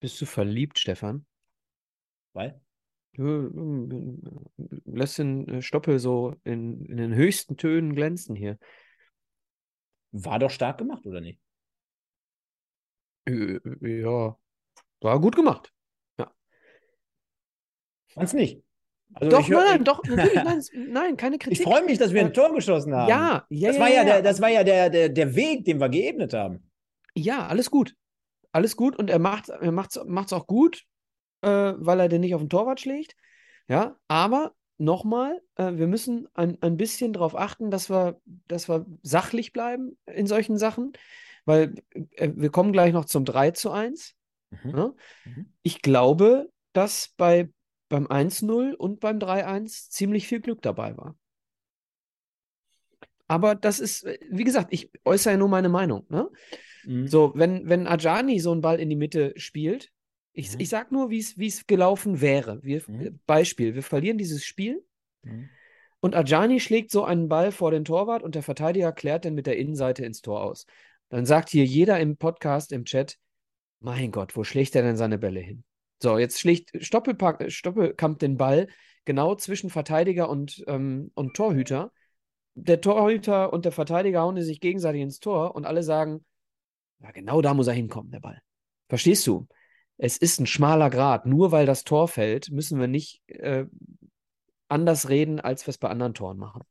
Bist 0.00 0.18
du 0.18 0.24
verliebt, 0.24 0.78
Stefan? 0.78 1.26
Weil? 2.32 2.58
Du 3.12 4.18
lässt 4.86 5.18
den 5.18 5.46
äh, 5.46 5.60
Stoppel 5.60 5.98
so 5.98 6.36
in, 6.44 6.86
in 6.86 6.96
den 6.96 7.14
höchsten 7.14 7.58
Tönen 7.58 7.94
glänzen 7.94 8.34
hier. 8.34 8.58
War 10.12 10.38
doch 10.38 10.50
stark 10.50 10.78
gemacht, 10.78 11.04
oder 11.04 11.20
nicht? 11.20 11.38
Äh, 13.26 13.58
ja, 13.82 14.38
war 15.00 15.20
gut 15.20 15.36
gemacht. 15.36 15.70
Fand's 18.18 18.34
nicht. 18.34 18.62
Also 19.14 19.30
doch, 19.36 19.48
hör, 19.48 19.64
nein, 19.64 19.84
doch, 19.84 20.04
natürlich, 20.04 20.34
nein, 20.34 20.62
nein, 20.90 21.16
keine 21.16 21.38
Kritik. 21.38 21.60
Ich 21.60 21.64
freue 21.64 21.84
mich, 21.84 21.98
dass 21.98 22.12
wir 22.12 22.20
ein 22.20 22.28
äh, 22.28 22.32
Tor 22.32 22.52
geschossen 22.54 22.94
haben. 22.94 23.08
Ja, 23.08 23.46
ja, 23.48 23.68
das 23.68 23.76
ja. 23.76 23.82
War 23.82 23.88
ja, 23.88 23.94
ja, 23.94 24.04
Der, 24.04 24.22
das 24.22 24.40
war 24.40 24.48
ja 24.50 24.64
der, 24.64 24.90
der, 24.90 25.08
der 25.08 25.34
Weg, 25.34 25.64
den 25.64 25.80
wir 25.80 25.88
geebnet 25.88 26.34
haben. 26.34 26.70
Ja, 27.14 27.46
alles 27.46 27.70
gut. 27.70 27.94
Alles 28.52 28.76
gut 28.76 28.96
und 28.96 29.10
er 29.10 29.18
macht 29.18 29.48
er 29.48 29.72
macht's, 29.72 29.98
macht's 30.06 30.32
auch 30.32 30.46
gut, 30.46 30.84
äh, 31.42 31.48
weil 31.76 32.00
er 32.00 32.08
den 32.08 32.20
nicht 32.20 32.34
auf 32.34 32.42
den 32.42 32.50
Torwart 32.50 32.80
schlägt. 32.80 33.14
Ja, 33.68 33.96
aber 34.08 34.54
nochmal, 34.78 35.40
äh, 35.56 35.72
wir 35.74 35.86
müssen 35.86 36.28
ein, 36.34 36.56
ein 36.62 36.76
bisschen 36.76 37.12
darauf 37.12 37.36
achten, 37.36 37.70
dass 37.70 37.90
wir, 37.90 38.20
dass 38.46 38.68
wir 38.68 38.86
sachlich 39.02 39.52
bleiben 39.52 39.98
in 40.06 40.26
solchen 40.26 40.56
Sachen, 40.56 40.92
weil 41.44 41.74
äh, 42.12 42.30
wir 42.34 42.50
kommen 42.50 42.72
gleich 42.72 42.92
noch 42.92 43.04
zum 43.04 43.24
3 43.24 43.50
zu 43.50 43.70
1. 43.70 44.14
Mhm. 44.50 44.70
Ja? 44.70 44.92
Mhm. 45.24 45.52
Ich 45.62 45.82
glaube, 45.82 46.48
dass 46.72 47.12
bei, 47.16 47.50
beim 47.88 48.06
1-0 48.06 48.74
und 48.74 49.00
beim 49.00 49.18
3-1 49.18 49.90
ziemlich 49.90 50.26
viel 50.26 50.40
Glück 50.40 50.62
dabei 50.62 50.96
war. 50.96 51.16
Aber 53.26 53.54
das 53.54 53.78
ist, 53.78 54.06
wie 54.30 54.44
gesagt, 54.44 54.68
ich 54.72 54.90
äußere 55.04 55.34
ja 55.34 55.38
nur 55.38 55.48
meine 55.48 55.68
Meinung. 55.68 56.06
Ne? 56.08 56.30
Mhm. 56.84 57.06
So, 57.06 57.32
wenn, 57.34 57.68
wenn 57.68 57.86
Ajani 57.86 58.40
so 58.40 58.52
einen 58.52 58.62
Ball 58.62 58.80
in 58.80 58.88
die 58.88 58.96
Mitte 58.96 59.34
spielt, 59.36 59.90
ich, 60.32 60.54
mhm. 60.54 60.60
ich 60.60 60.68
sag 60.70 60.90
nur, 60.90 61.10
wie 61.10 61.18
es 61.18 61.66
gelaufen 61.66 62.20
wäre. 62.20 62.62
Wir, 62.62 62.82
mhm. 62.86 63.20
Beispiel, 63.26 63.74
wir 63.74 63.82
verlieren 63.82 64.18
dieses 64.18 64.44
Spiel 64.44 64.82
mhm. 65.22 65.50
und 66.00 66.16
Ajani 66.16 66.58
schlägt 66.58 66.90
so 66.90 67.04
einen 67.04 67.28
Ball 67.28 67.52
vor 67.52 67.70
den 67.70 67.84
Torwart 67.84 68.22
und 68.22 68.34
der 68.34 68.42
Verteidiger 68.42 68.92
klärt 68.92 69.26
dann 69.26 69.34
mit 69.34 69.46
der 69.46 69.58
Innenseite 69.58 70.04
ins 70.04 70.22
Tor 70.22 70.42
aus. 70.42 70.64
Dann 71.10 71.26
sagt 71.26 71.50
hier 71.50 71.64
jeder 71.64 72.00
im 72.00 72.16
Podcast, 72.16 72.72
im 72.72 72.84
Chat, 72.84 73.18
mein 73.80 74.10
Gott, 74.10 74.36
wo 74.36 74.44
schlägt 74.44 74.74
er 74.74 74.82
denn 74.82 74.96
seine 74.96 75.18
Bälle 75.18 75.40
hin? 75.40 75.64
So, 76.00 76.18
jetzt 76.18 76.38
schlägt 76.40 76.70
Stoppelpack, 76.82 77.50
Stoppelkamp 77.50 78.18
den 78.18 78.36
Ball 78.36 78.68
genau 79.04 79.34
zwischen 79.34 79.70
Verteidiger 79.70 80.28
und, 80.28 80.62
ähm, 80.66 81.10
und 81.14 81.34
Torhüter. 81.34 81.92
Der 82.54 82.80
Torhüter 82.80 83.52
und 83.52 83.64
der 83.64 83.72
Verteidiger 83.72 84.20
hauen 84.20 84.40
sich 84.42 84.60
gegenseitig 84.60 85.02
ins 85.02 85.20
Tor 85.20 85.54
und 85.54 85.64
alle 85.64 85.82
sagen, 85.82 86.24
ja, 87.00 87.10
genau 87.12 87.40
da 87.40 87.54
muss 87.54 87.68
er 87.68 87.74
hinkommen, 87.74 88.10
der 88.10 88.20
Ball. 88.20 88.40
Verstehst 88.88 89.26
du? 89.26 89.46
Es 89.96 90.16
ist 90.16 90.40
ein 90.40 90.46
schmaler 90.46 90.90
Grad. 90.90 91.26
Nur 91.26 91.52
weil 91.52 91.66
das 91.66 91.84
Tor 91.84 92.08
fällt, 92.08 92.50
müssen 92.50 92.78
wir 92.78 92.86
nicht 92.86 93.22
äh, 93.28 93.66
anders 94.68 95.08
reden, 95.08 95.40
als 95.40 95.66
wir 95.66 95.70
es 95.70 95.78
bei 95.78 95.88
anderen 95.88 96.14
Toren 96.14 96.38
machen. 96.38 96.62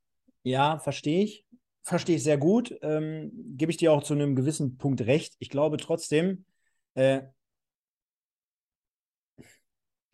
Ja, 0.43 0.79
verstehe 0.79 1.23
ich. 1.23 1.45
Verstehe 1.83 2.17
ich 2.17 2.23
sehr 2.23 2.37
gut. 2.37 2.77
Ähm, 2.81 3.31
Gebe 3.57 3.71
ich 3.71 3.77
dir 3.77 3.91
auch 3.91 4.03
zu 4.03 4.13
einem 4.13 4.35
gewissen 4.35 4.77
Punkt 4.77 5.01
recht. 5.01 5.35
Ich 5.39 5.49
glaube 5.49 5.77
trotzdem, 5.77 6.45
äh, 6.93 7.21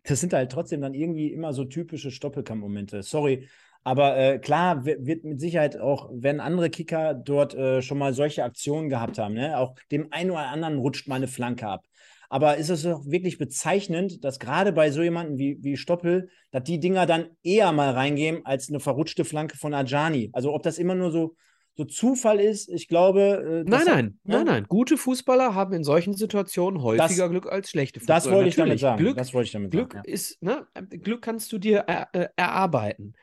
das 0.03 0.19
sind 0.19 0.33
halt 0.33 0.51
trotzdem 0.51 0.81
dann 0.81 0.93
irgendwie 0.93 1.31
immer 1.31 1.53
so 1.53 1.65
typische 1.65 2.11
Stoppelkamp-Momente. 2.11 3.03
Sorry, 3.03 3.47
aber 3.83 4.17
äh, 4.17 4.39
klar 4.39 4.85
wird 4.85 5.25
mit 5.25 5.39
Sicherheit 5.39 5.77
auch, 5.77 6.09
wenn 6.13 6.39
andere 6.39 6.69
Kicker 6.69 7.13
dort 7.13 7.53
äh, 7.53 7.81
schon 7.81 7.97
mal 7.97 8.13
solche 8.13 8.43
Aktionen 8.43 8.89
gehabt 8.89 9.17
haben, 9.17 9.33
ne? 9.33 9.57
auch 9.57 9.75
dem 9.91 10.07
einen 10.11 10.31
oder 10.31 10.47
anderen 10.47 10.77
rutscht 10.77 11.07
mal 11.07 11.15
eine 11.15 11.27
Flanke 11.27 11.67
ab. 11.67 11.85
Aber 12.29 12.57
ist 12.57 12.69
es 12.69 12.83
doch 12.83 13.05
wirklich 13.05 13.37
bezeichnend, 13.37 14.23
dass 14.23 14.39
gerade 14.39 14.71
bei 14.71 14.89
so 14.89 15.03
jemandem 15.03 15.37
wie, 15.37 15.57
wie 15.61 15.77
Stoppel, 15.77 16.29
dass 16.51 16.63
die 16.63 16.79
Dinger 16.79 17.05
dann 17.05 17.27
eher 17.43 17.71
mal 17.73 17.91
reingehen 17.91 18.45
als 18.45 18.69
eine 18.69 18.79
verrutschte 18.79 19.25
Flanke 19.25 19.57
von 19.57 19.73
Ajani. 19.73 20.29
Also 20.33 20.53
ob 20.53 20.63
das 20.63 20.79
immer 20.79 20.95
nur 20.95 21.11
so, 21.11 21.35
so 21.75 21.85
Zufall 21.85 22.39
ist, 22.39 22.69
ich 22.69 22.87
glaube. 22.87 23.63
Äh, 23.65 23.69
nein, 23.69 23.85
nein, 23.85 24.05
hat, 24.05 24.13
nein, 24.23 24.45
nein. 24.45 24.65
Gute 24.67 24.95
Fußballer 24.97 25.55
haben 25.55 25.73
in 25.73 25.83
solchen 25.83 26.13
Situationen 26.13 26.81
häufiger 26.83 27.23
das, 27.23 27.29
Glück 27.29 27.51
als 27.51 27.69
schlechte 27.69 27.99
Fußballer. 27.99 28.19
Das 28.19 28.31
wollte 28.31 28.49
ich 28.49 28.55
damit 28.55 28.79
sagen. 28.79 29.01
Glück, 29.01 29.17
das 29.17 29.33
wollte 29.33 29.47
ich 29.47 29.51
damit 29.53 29.71
Glück 29.71 29.93
sagen, 29.93 30.05
ja. 30.07 30.13
ist, 30.13 30.41
ne, 30.41 30.67
Glück 30.89 31.23
kannst 31.23 31.51
du 31.51 31.57
dir 31.57 31.79
er, 31.87 32.09
äh, 32.13 32.27
erarbeiten. 32.35 33.15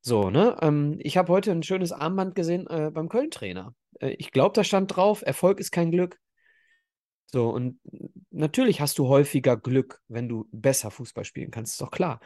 So, 0.00 0.30
ne? 0.30 0.56
Ähm, 0.62 0.96
ich 1.00 1.18
habe 1.18 1.30
heute 1.30 1.50
ein 1.52 1.62
schönes 1.62 1.92
Armband 1.92 2.34
gesehen 2.34 2.66
äh, 2.68 2.90
beim 2.90 3.10
Köln-Trainer. 3.10 3.74
Äh, 4.00 4.14
ich 4.18 4.30
glaube, 4.30 4.54
da 4.54 4.64
stand 4.64 4.96
drauf, 4.96 5.22
Erfolg 5.24 5.60
ist 5.60 5.70
kein 5.70 5.90
Glück. 5.90 6.18
So, 7.26 7.50
und 7.50 7.78
natürlich 8.30 8.80
hast 8.80 8.98
du 8.98 9.08
häufiger 9.08 9.56
Glück, 9.56 10.00
wenn 10.08 10.28
du 10.28 10.48
besser 10.52 10.90
Fußball 10.90 11.24
spielen 11.24 11.50
kannst, 11.50 11.74
ist 11.74 11.80
doch 11.80 11.90
klar. 11.90 12.20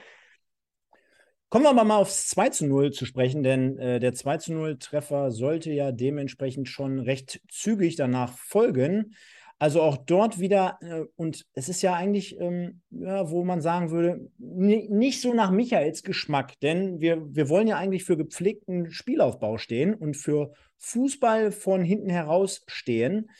Kommen 1.49 1.64
wir 1.64 1.70
aber 1.70 1.84
mal 1.84 1.99
aufs 1.99 2.28
2 2.28 2.49
zu 2.49 2.66
0 2.66 2.92
zu 2.92 3.07
sprechen, 3.07 3.42
denn 3.42 3.78
äh, 3.78 4.01
der 4.01 4.12
2 4.12 4.38
zu 4.38 4.53
0 4.53 4.78
Treffer 4.78 5.30
sollte 5.30 5.70
ja 5.70 5.92
dementsprechend 5.92 6.68
schon 6.68 6.99
recht 6.99 7.40
zügig 7.49 7.97
danach 7.97 8.36
folgen. 8.36 9.14
Also 9.59 9.82
auch 9.82 9.97
dort 9.97 10.40
wieder, 10.40 10.78
äh, 10.82 11.05
und 11.16 11.47
es 11.55 11.68
ist 11.68 11.80
ja 11.82 11.95
eigentlich, 11.95 12.38
ähm, 12.40 12.80
ja, 12.90 13.30
wo 13.30 13.45
man 13.45 13.61
sagen 13.61 13.90
würde, 13.90 14.28
nicht 14.38 15.20
so 15.20 15.32
nach 15.32 15.51
Michaels 15.51 16.03
Geschmack, 16.03 16.59
denn 16.61 17.01
wir, 17.01 17.22
wir 17.34 17.49
wollen 17.49 17.68
ja 17.68 17.76
eigentlich 17.76 18.05
für 18.05 18.16
gepflegten 18.16 18.90
Spielaufbau 18.90 19.57
stehen 19.57 19.95
und 19.95 20.16
für 20.16 20.53
Fußball 20.78 21.53
von 21.53 21.84
hinten 21.84 22.11
heraus 22.11 22.62
stehen. 22.66 23.30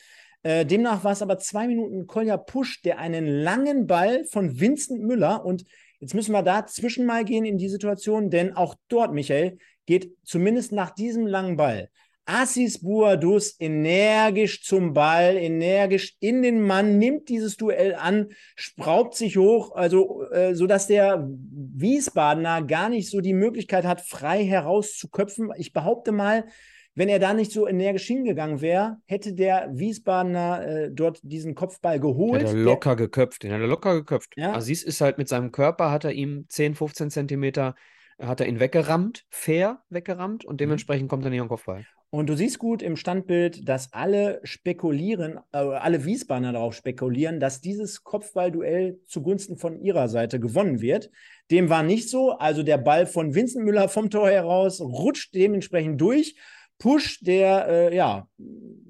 Äh, 0.41 0.65
demnach 0.65 1.03
war 1.03 1.11
es 1.11 1.21
aber 1.21 1.37
zwei 1.37 1.67
Minuten 1.67 2.07
Kolja 2.07 2.37
Pusch, 2.37 2.81
der 2.81 2.99
einen 2.99 3.27
langen 3.27 3.85
Ball 3.85 4.25
von 4.25 4.59
Vincent 4.59 5.01
Müller 5.01 5.43
und 5.45 5.65
jetzt 6.05 6.13
müssen 6.13 6.33
wir 6.33 6.43
dazwischen 6.43 7.07
mal 7.07 7.25
gehen 7.25 7.45
in 7.45 7.57
die 7.57 7.67
Situation, 7.67 8.29
denn 8.29 8.55
auch 8.55 8.75
dort, 8.89 9.11
Michael, 9.11 9.57
geht 9.87 10.11
zumindest 10.23 10.71
nach 10.71 10.91
diesem 10.91 11.25
langen 11.25 11.57
Ball 11.57 11.89
Assis 12.25 12.79
Buadus 12.79 13.55
energisch 13.59 14.63
zum 14.63 14.93
Ball, 14.93 15.35
energisch 15.35 16.15
in 16.19 16.43
den 16.43 16.61
Mann, 16.61 16.99
nimmt 16.99 17.29
dieses 17.29 17.57
Duell 17.57 17.95
an, 17.95 18.29
spraubt 18.55 19.15
sich 19.15 19.37
hoch, 19.37 19.75
also 19.75 20.23
äh, 20.31 20.53
so 20.53 20.67
der 20.67 21.27
Wiesbadener 21.27 22.61
gar 22.63 22.89
nicht 22.89 23.09
so 23.09 23.19
die 23.19 23.33
Möglichkeit 23.33 23.85
hat, 23.85 24.01
frei 24.01 24.43
herauszuköpfen. 24.43 25.51
Ich 25.57 25.73
behaupte 25.73 26.11
mal, 26.11 26.45
wenn 26.95 27.09
er 27.09 27.19
da 27.19 27.33
nicht 27.33 27.51
so 27.51 27.67
energisch 27.67 28.07
hingegangen 28.07 28.61
wäre, 28.61 28.97
hätte 29.05 29.33
der 29.33 29.69
Wiesbadener 29.71 30.65
äh, 30.65 30.91
dort 30.91 31.19
diesen 31.23 31.53
Kopfball 31.53 31.99
geholt. 31.99 32.41
Hat 32.41 32.53
er 32.53 32.57
locker 32.57 32.95
der, 32.95 33.07
geköpft, 33.07 33.43
den 33.43 33.51
hat 33.51 33.59
er 33.59 33.67
locker 33.67 33.95
geköpft. 33.95 34.33
Ja. 34.37 34.53
Aziz 34.53 34.81
ist 34.81 35.01
halt 35.01 35.17
mit 35.17 35.27
seinem 35.27 35.51
Körper, 35.51 35.91
hat 35.91 36.05
er 36.05 36.13
ihm 36.13 36.45
10, 36.47 36.75
15 36.75 37.11
Zentimeter, 37.11 37.75
hat 38.17 38.39
er 38.39 38.47
ihn 38.47 38.61
weggerammt, 38.61 39.25
fair 39.29 39.83
weggerammt 39.89 40.45
und 40.45 40.55
mhm. 40.55 40.59
dementsprechend 40.59 41.03
mhm. 41.03 41.09
kommt 41.09 41.25
er 41.25 41.31
nicht 41.31 41.41
am 41.41 41.49
Kopfball. 41.49 41.85
Und 42.11 42.29
du 42.29 42.35
siehst 42.37 42.59
gut 42.59 42.81
im 42.81 42.95
Standbild, 42.95 43.67
dass 43.67 43.91
alle 43.91 44.39
spekulieren, 44.43 45.37
äh, 45.51 45.57
alle 45.57 46.05
Wiesbadener 46.05 46.53
darauf 46.53 46.73
spekulieren, 46.73 47.41
dass 47.41 47.59
dieses 47.59 48.05
Kopfballduell 48.05 49.01
zugunsten 49.05 49.57
von 49.57 49.81
ihrer 49.81 50.07
Seite 50.07 50.39
gewonnen 50.39 50.79
wird. 50.79 51.09
Dem 51.51 51.69
war 51.69 51.83
nicht 51.83 52.09
so. 52.09 52.31
Also 52.31 52.63
der 52.63 52.77
Ball 52.77 53.05
von 53.05 53.35
Vincent 53.35 53.65
Müller 53.65 53.89
vom 53.89 54.09
Tor 54.09 54.29
heraus 54.29 54.79
rutscht 54.79 55.35
dementsprechend 55.35 55.99
durch. 55.99 56.37
Push, 56.77 57.19
der, 57.21 57.67
äh, 57.67 57.95
ja, 57.95 58.27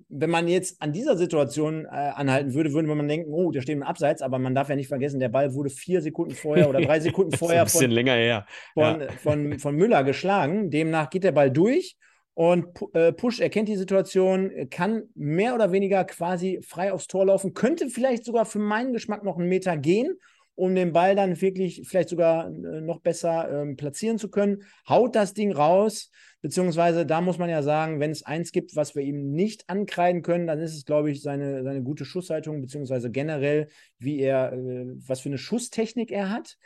wenn 0.10 0.30
man 0.30 0.48
jetzt 0.48 0.82
an 0.82 0.94
dieser 0.94 1.18
Situation 1.18 1.86
äh, 1.86 1.90
anhalten 1.90 2.54
würde, 2.54 2.74
würde 2.74 2.88
man 2.88 3.08
denken, 3.08 3.32
oh, 3.34 3.52
der 3.52 3.62
steht 3.62 3.76
im 3.76 3.84
Abseits, 3.84 4.22
aber 4.22 4.40
man 4.40 4.56
darf 4.56 4.70
ja 4.70 4.76
nicht 4.76 4.88
vergessen, 4.88 5.20
der 5.20 5.30
Ball 5.30 5.54
wurde 5.54 5.70
vier 5.70 6.02
Sekunden 6.02 6.36
vorher 6.36 6.70
oder 6.70 6.82
drei 6.82 7.00
Sekunden 7.02 7.36
vorher 7.36 7.62
ein 7.62 7.66
bisschen 7.66 7.82
von, 7.82 7.92
länger 7.92 8.14
her. 8.14 8.46
Von, 8.74 9.02
ja. 9.02 9.12
von, 9.12 9.60
von 9.60 9.76
Müller 9.76 10.04
geschlagen. 10.04 10.72
Demnach 10.72 11.10
geht 11.10 11.24
der 11.24 11.32
Ball 11.32 11.52
durch 11.52 11.98
und 12.34 12.68
äh, 12.94 13.14
Push 13.14 13.40
erkennt 13.40 13.70
die 13.70 13.78
Situation, 13.78 14.52
kann 14.70 15.04
mehr 15.16 15.56
oder 15.56 15.72
weniger 15.72 16.04
quasi 16.04 16.60
frei 16.62 16.92
aufs 16.92 17.08
Tor 17.08 17.26
laufen, 17.26 17.54
könnte 17.54 17.90
vielleicht 17.90 18.26
sogar 18.26 18.46
für 18.46 18.60
meinen 18.60 18.94
Geschmack 18.94 19.24
noch 19.24 19.38
einen 19.38 19.48
Meter 19.48 19.78
gehen, 19.78 20.18
um 20.56 20.74
den 20.74 20.94
Ball 20.94 21.16
dann 21.16 21.40
wirklich 21.40 21.84
vielleicht 21.86 22.10
sogar 22.10 22.48
äh, 22.48 22.82
noch 22.82 23.02
besser 23.02 23.50
ähm, 23.52 23.76
platzieren 23.76 24.18
zu 24.18 24.30
können. 24.30 24.64
Haut 24.88 25.16
das 25.16 25.34
Ding 25.34 25.52
raus, 25.52 26.12
beziehungsweise 26.42 27.06
da 27.06 27.22
muss 27.22 27.38
man 27.38 27.50
ja 27.50 27.62
sagen, 27.62 28.00
wenn 28.00 28.12
es 28.12 28.24
eins 28.24 28.52
gibt, 28.52 28.76
was 28.76 28.96
wir 28.96 29.04
ihm 29.04 29.32
nicht 29.32 29.70
ankreiden 29.70 30.22
können, 30.22 30.48
dann 30.48 30.60
ist 30.60 30.76
es, 30.76 30.86
glaube 30.86 31.12
ich, 31.12 31.22
seine, 31.22 31.64
seine 31.64 31.84
gute 31.84 32.06
Schusshaltung, 32.06 32.62
beziehungsweise 32.62 33.12
generell, 33.12 33.68
wie 34.00 34.20
er, 34.20 34.54
äh, 34.54 34.86
was 35.08 35.20
für 35.20 35.30
eine 35.30 35.38
Schusstechnik 35.38 36.12
er 36.12 36.30
hat. 36.30 36.58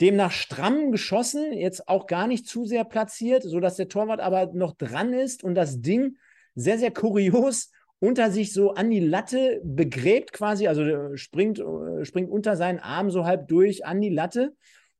Demnach 0.00 0.30
stramm 0.30 0.92
geschossen, 0.92 1.52
jetzt 1.52 1.88
auch 1.88 2.06
gar 2.06 2.28
nicht 2.28 2.46
zu 2.46 2.66
sehr 2.66 2.84
platziert, 2.84 3.42
sodass 3.42 3.76
der 3.76 3.88
Torwart 3.88 4.20
aber 4.20 4.52
noch 4.52 4.76
dran 4.76 5.12
ist 5.12 5.42
und 5.42 5.54
das 5.54 5.80
Ding 5.80 6.16
sehr, 6.54 6.78
sehr 6.78 6.92
kurios 6.92 7.70
unter 8.00 8.30
sich 8.30 8.52
so 8.52 8.72
an 8.74 8.90
die 8.90 9.00
Latte 9.00 9.60
begräbt 9.64 10.32
quasi, 10.32 10.68
also 10.68 11.16
springt, 11.16 11.58
äh, 11.58 12.04
springt 12.04 12.30
unter 12.30 12.56
seinen 12.56 12.78
Arm 12.78 13.10
so 13.10 13.24
halb 13.24 13.48
durch 13.48 13.84
an 13.84 14.00
die 14.00 14.10
Latte. 14.10 14.54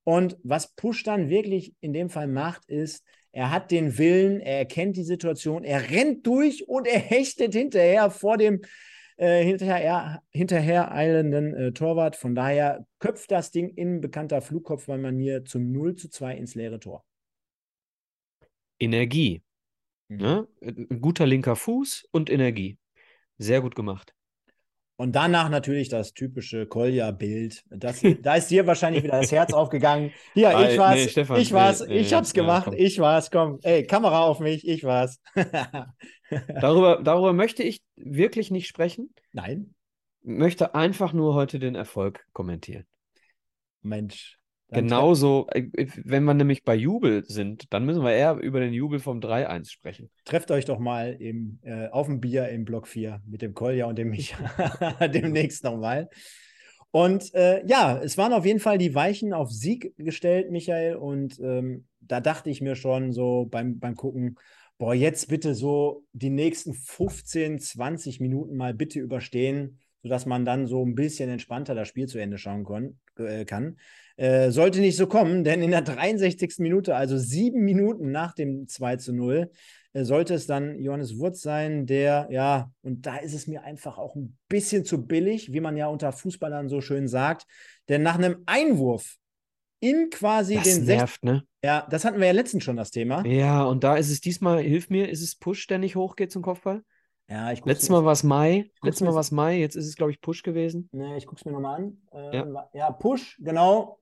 Und 0.04 0.36
was 0.42 0.74
Push 0.74 1.04
dann 1.04 1.28
wirklich 1.28 1.74
in 1.80 1.92
dem 1.92 2.08
Fall 2.08 2.28
macht, 2.28 2.64
ist, 2.66 3.04
er 3.30 3.50
hat 3.50 3.70
den 3.70 3.98
Willen, 3.98 4.40
er 4.40 4.58
erkennt 4.58 4.96
die 4.96 5.04
Situation, 5.04 5.64
er 5.64 5.90
rennt 5.90 6.26
durch 6.26 6.66
und 6.66 6.86
er 6.86 6.98
hechtet 6.98 7.54
hinterher 7.54 8.10
vor 8.10 8.36
dem 8.36 8.62
äh, 9.18 9.44
hinterher, 9.44 10.22
hinterher 10.30 10.92
eilenden 10.92 11.54
äh, 11.54 11.72
Torwart. 11.72 12.16
Von 12.16 12.34
daher 12.34 12.86
köpft 13.00 13.30
das 13.30 13.50
Ding 13.50 13.68
in 13.68 14.00
bekannter 14.00 14.40
Flugkopfballmanier 14.40 15.44
zum 15.44 15.72
0 15.72 15.96
zu 15.96 16.08
2 16.08 16.36
ins 16.36 16.54
leere 16.54 16.78
Tor. 16.78 17.04
Energie. 18.78 19.42
Mhm. 20.08 20.16
Ne? 20.18 20.48
Ein 20.62 21.00
guter 21.00 21.26
linker 21.26 21.56
Fuß 21.56 22.08
und 22.12 22.30
Energie. 22.30 22.78
Sehr 23.38 23.60
gut 23.60 23.74
gemacht. 23.74 24.14
Und 25.00 25.12
danach 25.14 25.48
natürlich 25.48 25.88
das 25.88 26.12
typische 26.12 26.66
Kolja-Bild. 26.66 27.64
Da 27.70 28.34
ist 28.34 28.50
dir 28.50 28.66
wahrscheinlich 28.66 29.04
wieder 29.04 29.20
das 29.20 29.30
Herz 29.30 29.52
aufgegangen. 29.52 30.12
Hier, 30.34 30.50
ich 30.68 30.76
war's, 30.76 30.96
nee, 30.96 31.08
Stefan, 31.08 31.40
ich 31.40 31.52
war's, 31.52 31.86
nee, 31.86 31.98
ich 31.98 32.12
hab's 32.12 32.34
gemacht, 32.34 32.66
ja, 32.66 32.72
ich 32.72 32.98
war's, 32.98 33.30
komm, 33.30 33.60
ey, 33.62 33.86
Kamera 33.86 34.24
auf 34.24 34.40
mich, 34.40 34.66
ich 34.66 34.82
war's. 34.82 35.20
darüber, 36.60 37.00
darüber 37.00 37.32
möchte 37.32 37.62
ich 37.62 37.80
wirklich 37.94 38.50
nicht 38.50 38.66
sprechen. 38.66 39.14
Nein. 39.32 39.74
Möchte 40.22 40.74
einfach 40.74 41.12
nur 41.12 41.34
heute 41.34 41.60
den 41.60 41.76
Erfolg 41.76 42.26
kommentieren. 42.32 42.84
Mensch, 43.82 44.36
Genauso, 44.70 45.46
äh, 45.50 45.66
wenn 46.04 46.24
wir 46.24 46.34
nämlich 46.34 46.62
bei 46.62 46.74
Jubel 46.74 47.24
sind, 47.24 47.72
dann 47.72 47.86
müssen 47.86 48.02
wir 48.02 48.12
eher 48.12 48.34
über 48.36 48.60
den 48.60 48.74
Jubel 48.74 48.98
vom 48.98 49.20
3-1 49.20 49.70
sprechen. 49.70 50.10
Trefft 50.24 50.50
euch 50.50 50.66
doch 50.66 50.78
mal 50.78 51.16
im, 51.18 51.58
äh, 51.62 51.88
auf 51.88 52.06
dem 52.06 52.20
Bier 52.20 52.48
im 52.48 52.64
Block 52.64 52.86
4 52.86 53.22
mit 53.26 53.40
dem 53.40 53.54
Kolja 53.54 53.86
und 53.86 53.96
dem 53.96 54.10
Micha 54.10 54.36
demnächst 55.08 55.64
nochmal. 55.64 56.10
Und 56.90 57.34
äh, 57.34 57.66
ja, 57.66 57.98
es 58.02 58.18
waren 58.18 58.32
auf 58.32 58.44
jeden 58.44 58.60
Fall 58.60 58.78
die 58.78 58.94
Weichen 58.94 59.32
auf 59.32 59.50
Sieg 59.50 59.94
gestellt, 59.96 60.50
Michael. 60.50 60.96
Und 60.96 61.38
ähm, 61.40 61.86
da 62.00 62.20
dachte 62.20 62.50
ich 62.50 62.60
mir 62.60 62.76
schon 62.76 63.12
so 63.12 63.46
beim, 63.50 63.78
beim 63.78 63.94
Gucken, 63.94 64.36
boah, 64.78 64.94
jetzt 64.94 65.28
bitte 65.28 65.54
so 65.54 66.04
die 66.12 66.30
nächsten 66.30 66.72
15, 66.72 67.58
20 67.58 68.20
Minuten 68.20 68.56
mal 68.56 68.74
bitte 68.74 69.00
überstehen, 69.00 69.78
sodass 70.02 70.24
man 70.24 70.44
dann 70.44 70.66
so 70.66 70.84
ein 70.84 70.94
bisschen 70.94 71.28
entspannter 71.28 71.74
das 71.74 71.88
Spiel 71.88 72.06
zu 72.06 72.18
Ende 72.18 72.38
schauen 72.38 72.98
äh, 73.16 73.44
kann. 73.44 73.76
Äh, 74.18 74.50
sollte 74.50 74.80
nicht 74.80 74.96
so 74.96 75.06
kommen, 75.06 75.44
denn 75.44 75.62
in 75.62 75.70
der 75.70 75.82
63. 75.82 76.58
Minute, 76.58 76.96
also 76.96 77.16
sieben 77.16 77.60
Minuten 77.60 78.10
nach 78.10 78.34
dem 78.34 78.66
2 78.66 78.96
zu 78.96 79.12
0, 79.12 79.48
äh, 79.92 80.02
sollte 80.02 80.34
es 80.34 80.48
dann 80.48 80.80
Johannes 80.80 81.20
Wurz 81.20 81.40
sein, 81.40 81.86
der, 81.86 82.26
ja, 82.32 82.72
und 82.82 83.06
da 83.06 83.18
ist 83.18 83.32
es 83.32 83.46
mir 83.46 83.62
einfach 83.62 83.96
auch 83.96 84.16
ein 84.16 84.36
bisschen 84.48 84.84
zu 84.84 85.06
billig, 85.06 85.52
wie 85.52 85.60
man 85.60 85.76
ja 85.76 85.86
unter 85.86 86.10
Fußballern 86.10 86.68
so 86.68 86.80
schön 86.80 87.06
sagt, 87.06 87.46
denn 87.88 88.02
nach 88.02 88.16
einem 88.16 88.42
Einwurf 88.46 89.18
in 89.78 90.10
quasi 90.10 90.56
das 90.56 90.64
den 90.64 90.86
nervt, 90.86 91.22
ne? 91.22 91.44
Ja, 91.62 91.86
das 91.88 92.04
hatten 92.04 92.18
wir 92.18 92.26
ja 92.26 92.32
letztens 92.32 92.64
schon 92.64 92.76
das 92.76 92.90
Thema. 92.90 93.24
Ja, 93.24 93.62
und 93.62 93.84
da 93.84 93.96
ist 93.96 94.10
es 94.10 94.20
diesmal, 94.20 94.60
hilf 94.60 94.90
mir, 94.90 95.08
ist 95.08 95.22
es 95.22 95.36
Push, 95.36 95.68
der 95.68 95.78
nicht 95.78 95.94
hochgeht 95.94 96.32
zum 96.32 96.42
Kopfball? 96.42 96.82
Ja, 97.28 97.52
ich 97.52 97.64
Letztes 97.64 97.90
Mal 97.90 98.04
war 98.04 98.12
es 98.12 98.24
Mai, 98.24 98.72
letztes 98.82 99.06
Mal 99.06 99.14
war 99.14 99.20
es 99.20 99.30
Mai, 99.30 99.60
jetzt 99.60 99.76
ist 99.76 99.86
es, 99.86 99.94
glaube 99.94 100.10
ich, 100.10 100.20
Push 100.20 100.42
gewesen. 100.42 100.88
Ne, 100.90 101.16
ich 101.16 101.26
gucke 101.26 101.38
es 101.38 101.44
mir 101.44 101.52
nochmal 101.52 101.76
an. 101.76 102.02
Ähm, 102.12 102.54
ja. 102.54 102.68
ja. 102.72 102.90
Push, 102.90 103.38
genau. 103.40 104.00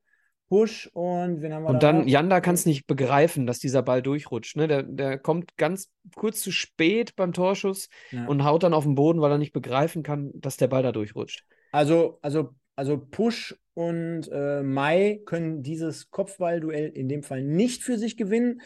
Push 0.48 0.88
und 0.92 1.42
wen 1.42 1.52
haben 1.52 1.64
wir 1.64 1.70
Und 1.70 1.82
da 1.82 1.92
dann, 1.92 2.00
noch? 2.00 2.06
Janda 2.06 2.40
kann 2.40 2.54
es 2.54 2.66
nicht 2.66 2.86
begreifen, 2.86 3.46
dass 3.46 3.58
dieser 3.58 3.82
Ball 3.82 4.02
durchrutscht. 4.02 4.56
Ne? 4.56 4.68
Der, 4.68 4.82
der 4.82 5.18
kommt 5.18 5.56
ganz 5.56 5.90
kurz 6.14 6.40
zu 6.40 6.52
spät 6.52 7.16
beim 7.16 7.32
Torschuss 7.32 7.88
ja. 8.10 8.26
und 8.26 8.44
haut 8.44 8.62
dann 8.62 8.74
auf 8.74 8.84
den 8.84 8.94
Boden, 8.94 9.20
weil 9.20 9.32
er 9.32 9.38
nicht 9.38 9.52
begreifen 9.52 10.02
kann, 10.02 10.30
dass 10.34 10.56
der 10.56 10.68
Ball 10.68 10.82
da 10.82 10.92
durchrutscht. 10.92 11.44
Also, 11.72 12.18
also, 12.22 12.54
also 12.76 12.98
Push 12.98 13.56
und 13.74 14.30
äh, 14.32 14.62
Mai 14.62 15.20
können 15.26 15.62
dieses 15.62 16.10
Kopfballduell 16.10 16.88
in 16.88 17.08
dem 17.08 17.22
Fall 17.22 17.42
nicht 17.42 17.82
für 17.82 17.98
sich 17.98 18.16
gewinnen. 18.16 18.60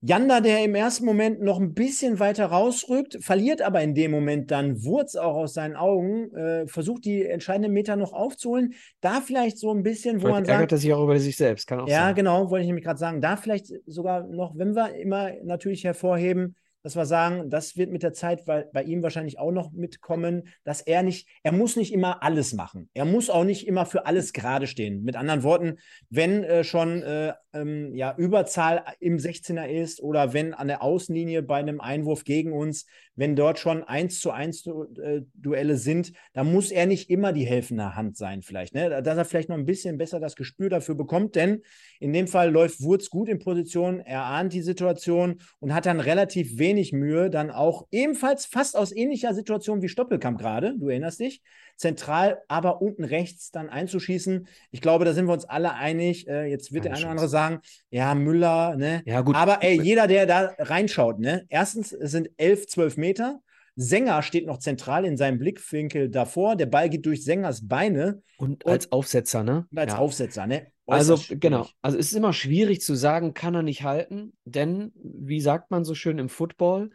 Janda, 0.00 0.40
der 0.40 0.64
im 0.64 0.76
ersten 0.76 1.04
Moment 1.04 1.40
noch 1.42 1.58
ein 1.58 1.74
bisschen 1.74 2.20
weiter 2.20 2.46
rausrückt, 2.46 3.18
verliert 3.20 3.62
aber 3.62 3.82
in 3.82 3.96
dem 3.96 4.12
Moment 4.12 4.52
dann 4.52 4.84
Wurz 4.84 5.16
auch 5.16 5.34
aus 5.34 5.54
seinen 5.54 5.74
Augen, 5.74 6.32
äh, 6.36 6.68
versucht 6.68 7.04
die 7.04 7.24
entscheidenden 7.24 7.72
Meter 7.72 7.96
noch 7.96 8.12
aufzuholen. 8.12 8.74
Da 9.00 9.20
vielleicht 9.20 9.58
so 9.58 9.72
ein 9.72 9.82
bisschen, 9.82 10.18
wo 10.18 10.26
vielleicht 10.26 10.34
man 10.34 10.44
sagt. 10.44 10.54
ärgert 10.54 10.72
er 10.72 10.78
sich 10.78 10.92
auch 10.92 11.02
über 11.02 11.18
sich 11.18 11.36
selbst, 11.36 11.66
kann 11.66 11.80
auch 11.80 11.88
Ja, 11.88 12.06
sein. 12.06 12.14
genau, 12.14 12.48
wollte 12.48 12.62
ich 12.62 12.68
nämlich 12.68 12.84
gerade 12.84 12.98
sagen. 13.00 13.20
Da 13.20 13.36
vielleicht 13.36 13.72
sogar 13.86 14.28
noch, 14.28 14.56
wenn 14.56 14.76
wir 14.76 14.94
immer 14.94 15.32
natürlich 15.42 15.82
hervorheben, 15.82 16.54
dass 16.84 16.94
wir 16.94 17.04
sagen, 17.04 17.50
das 17.50 17.76
wird 17.76 17.90
mit 17.90 18.04
der 18.04 18.12
Zeit 18.12 18.44
bei, 18.44 18.64
bei 18.72 18.84
ihm 18.84 19.02
wahrscheinlich 19.02 19.38
auch 19.40 19.50
noch 19.50 19.72
mitkommen, 19.72 20.44
dass 20.62 20.80
er 20.80 21.02
nicht, 21.02 21.28
er 21.42 21.50
muss 21.52 21.74
nicht 21.74 21.92
immer 21.92 22.22
alles 22.22 22.54
machen. 22.54 22.88
Er 22.94 23.04
muss 23.04 23.30
auch 23.30 23.42
nicht 23.42 23.66
immer 23.66 23.84
für 23.84 24.06
alles 24.06 24.32
gerade 24.32 24.68
stehen. 24.68 25.02
Mit 25.02 25.16
anderen 25.16 25.42
Worten, 25.42 25.78
wenn 26.08 26.44
äh, 26.44 26.62
schon 26.62 27.02
äh, 27.02 27.32
ähm, 27.60 27.94
ja, 27.94 28.14
Überzahl 28.16 28.84
im 29.00 29.16
16er 29.16 29.66
ist 29.66 30.02
oder 30.02 30.32
wenn 30.32 30.54
an 30.54 30.68
der 30.68 30.82
Außenlinie 30.82 31.42
bei 31.42 31.56
einem 31.56 31.80
Einwurf 31.80 32.24
gegen 32.24 32.52
uns, 32.52 32.86
wenn 33.14 33.34
dort 33.34 33.58
schon 33.58 33.82
1 33.82 34.20
zu 34.20 34.30
1 34.30 34.62
du 34.62 34.84
äh, 35.02 35.22
Duelle 35.34 35.76
sind, 35.76 36.12
dann 36.32 36.52
muss 36.52 36.70
er 36.70 36.86
nicht 36.86 37.10
immer 37.10 37.32
die 37.32 37.46
helfende 37.46 37.96
Hand 37.96 38.16
sein, 38.16 38.42
vielleicht. 38.42 38.74
Ne? 38.74 39.02
Dass 39.02 39.16
er 39.18 39.24
vielleicht 39.24 39.48
noch 39.48 39.56
ein 39.56 39.66
bisschen 39.66 39.98
besser 39.98 40.20
das 40.20 40.36
Gespür 40.36 40.70
dafür 40.70 40.94
bekommt, 40.94 41.34
denn 41.34 41.62
in 42.00 42.12
dem 42.12 42.28
Fall 42.28 42.50
läuft 42.50 42.82
Wurz 42.82 43.10
gut 43.10 43.28
in 43.28 43.38
Position, 43.38 44.00
er 44.00 44.22
ahnt 44.24 44.52
die 44.52 44.62
Situation 44.62 45.40
und 45.58 45.74
hat 45.74 45.86
dann 45.86 46.00
relativ 46.00 46.58
wenig 46.58 46.92
Mühe, 46.92 47.30
dann 47.30 47.50
auch 47.50 47.86
ebenfalls 47.90 48.46
fast 48.46 48.76
aus 48.76 48.94
ähnlicher 48.94 49.34
Situation 49.34 49.82
wie 49.82 49.88
Stoppelkamp 49.88 50.38
gerade, 50.38 50.76
du 50.78 50.88
erinnerst 50.88 51.20
dich, 51.20 51.42
zentral, 51.78 52.42
aber 52.48 52.82
unten 52.82 53.04
rechts 53.04 53.50
dann 53.50 53.70
einzuschießen. 53.70 54.46
Ich 54.70 54.80
glaube, 54.80 55.04
da 55.04 55.14
sind 55.14 55.26
wir 55.26 55.32
uns 55.32 55.44
alle 55.44 55.74
einig. 55.74 56.28
Äh, 56.28 56.46
jetzt 56.46 56.72
wird 56.72 56.84
Keine 56.84 56.94
der 56.94 56.96
eine 56.96 57.04
oder 57.04 57.10
andere 57.12 57.28
sagen, 57.28 57.60
ja, 57.90 58.14
Müller, 58.14 58.76
ne? 58.76 59.02
Ja, 59.06 59.22
gut. 59.22 59.36
Aber 59.36 59.62
ey, 59.62 59.80
jeder, 59.80 60.06
der 60.06 60.26
da 60.26 60.54
reinschaut, 60.58 61.20
ne? 61.20 61.46
Erstens, 61.48 61.92
es 61.92 62.10
sind 62.10 62.30
elf, 62.36 62.66
zwölf 62.66 62.96
Meter. 62.96 63.40
Sänger 63.76 64.22
steht 64.22 64.44
noch 64.44 64.58
zentral 64.58 65.04
in 65.04 65.16
seinem 65.16 65.38
Blickwinkel 65.38 66.10
davor. 66.10 66.56
Der 66.56 66.66
Ball 66.66 66.90
geht 66.90 67.06
durch 67.06 67.24
Sängers 67.24 67.68
Beine. 67.68 68.22
Und, 68.36 68.64
und 68.64 68.72
als 68.72 68.90
Aufsetzer, 68.90 69.44
ne? 69.44 69.66
Als 69.74 69.92
ja. 69.92 69.98
Aufsetzer, 69.98 70.48
ne? 70.48 70.66
Also, 70.86 71.16
genau. 71.30 71.68
Also, 71.80 71.96
es 71.96 72.08
ist 72.08 72.16
immer 72.16 72.32
schwierig 72.32 72.80
zu 72.80 72.96
sagen, 72.96 73.34
kann 73.34 73.54
er 73.54 73.62
nicht 73.62 73.84
halten, 73.84 74.32
denn, 74.44 74.90
wie 74.94 75.40
sagt 75.40 75.70
man 75.70 75.84
so 75.84 75.94
schön 75.94 76.18
im 76.18 76.28
Football, 76.28 76.90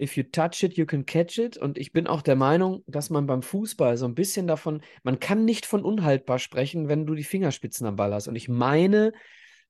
if 0.00 0.16
you 0.16 0.24
touch 0.24 0.62
it, 0.62 0.76
you 0.76 0.86
can 0.86 1.06
catch 1.06 1.38
it. 1.38 1.56
Und 1.56 1.78
ich 1.78 1.92
bin 1.92 2.06
auch 2.06 2.22
der 2.22 2.36
Meinung, 2.36 2.82
dass 2.86 3.10
man 3.10 3.26
beim 3.26 3.42
Fußball 3.42 3.96
so 3.96 4.06
ein 4.06 4.14
bisschen 4.14 4.46
davon, 4.46 4.82
man 5.02 5.20
kann 5.20 5.44
nicht 5.44 5.66
von 5.66 5.84
unhaltbar 5.84 6.38
sprechen, 6.38 6.88
wenn 6.88 7.06
du 7.06 7.14
die 7.14 7.24
Fingerspitzen 7.24 7.86
am 7.86 7.96
Ball 7.96 8.12
hast. 8.12 8.28
Und 8.28 8.36
ich 8.36 8.48
meine, 8.48 9.12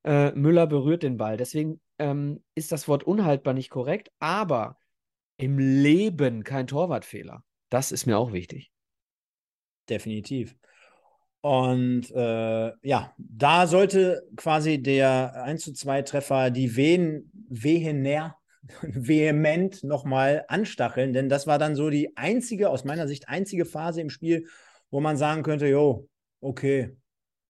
äh, 0.05 0.33
Müller 0.33 0.67
berührt 0.67 1.03
den 1.03 1.17
Ball. 1.17 1.37
Deswegen 1.37 1.81
ähm, 1.99 2.43
ist 2.55 2.73
das 2.73 2.89
Wort 2.89 3.05
unhaltbar 3.05 3.55
nicht 3.55 3.71
korrekt, 3.71 4.11
aber 4.19 4.79
im 5.37 5.59
Leben 5.59 6.45
kein 6.45 6.67
Torwartfehler. 6.67 7.43
Das 7.71 7.93
ist 7.93 8.07
mir 8.07 8.19
auch 8.19 8.33
wichtig. 8.33 8.71
Definitiv. 9.89 10.57
Und 11.41 12.11
äh, 12.13 12.73
ja, 12.83 13.15
da 13.19 13.67
sollte 13.67 14.23
quasi 14.37 14.81
der 14.81 15.43
1 15.43 15.63
zu 15.63 15.75
2 15.75 16.03
Treffer 16.03 16.51
die 16.51 16.75
Wehen, 16.77 17.31
Wehenär 17.49 18.37
vehement 18.83 19.85
nochmal 19.85 20.45
anstacheln, 20.49 21.13
denn 21.13 21.29
das 21.29 21.47
war 21.47 21.59
dann 21.59 21.77
so 21.77 21.91
die 21.91 22.17
einzige, 22.17 22.71
aus 22.71 22.85
meiner 22.85 23.09
Sicht 23.09 23.29
einzige 23.29 23.65
Phase 23.65 24.01
im 24.01 24.11
Spiel, 24.11 24.47
wo 24.91 25.01
man 25.01 25.17
sagen 25.17 25.43
könnte, 25.43 25.67
jo, 25.67 26.09
okay, 26.41 26.97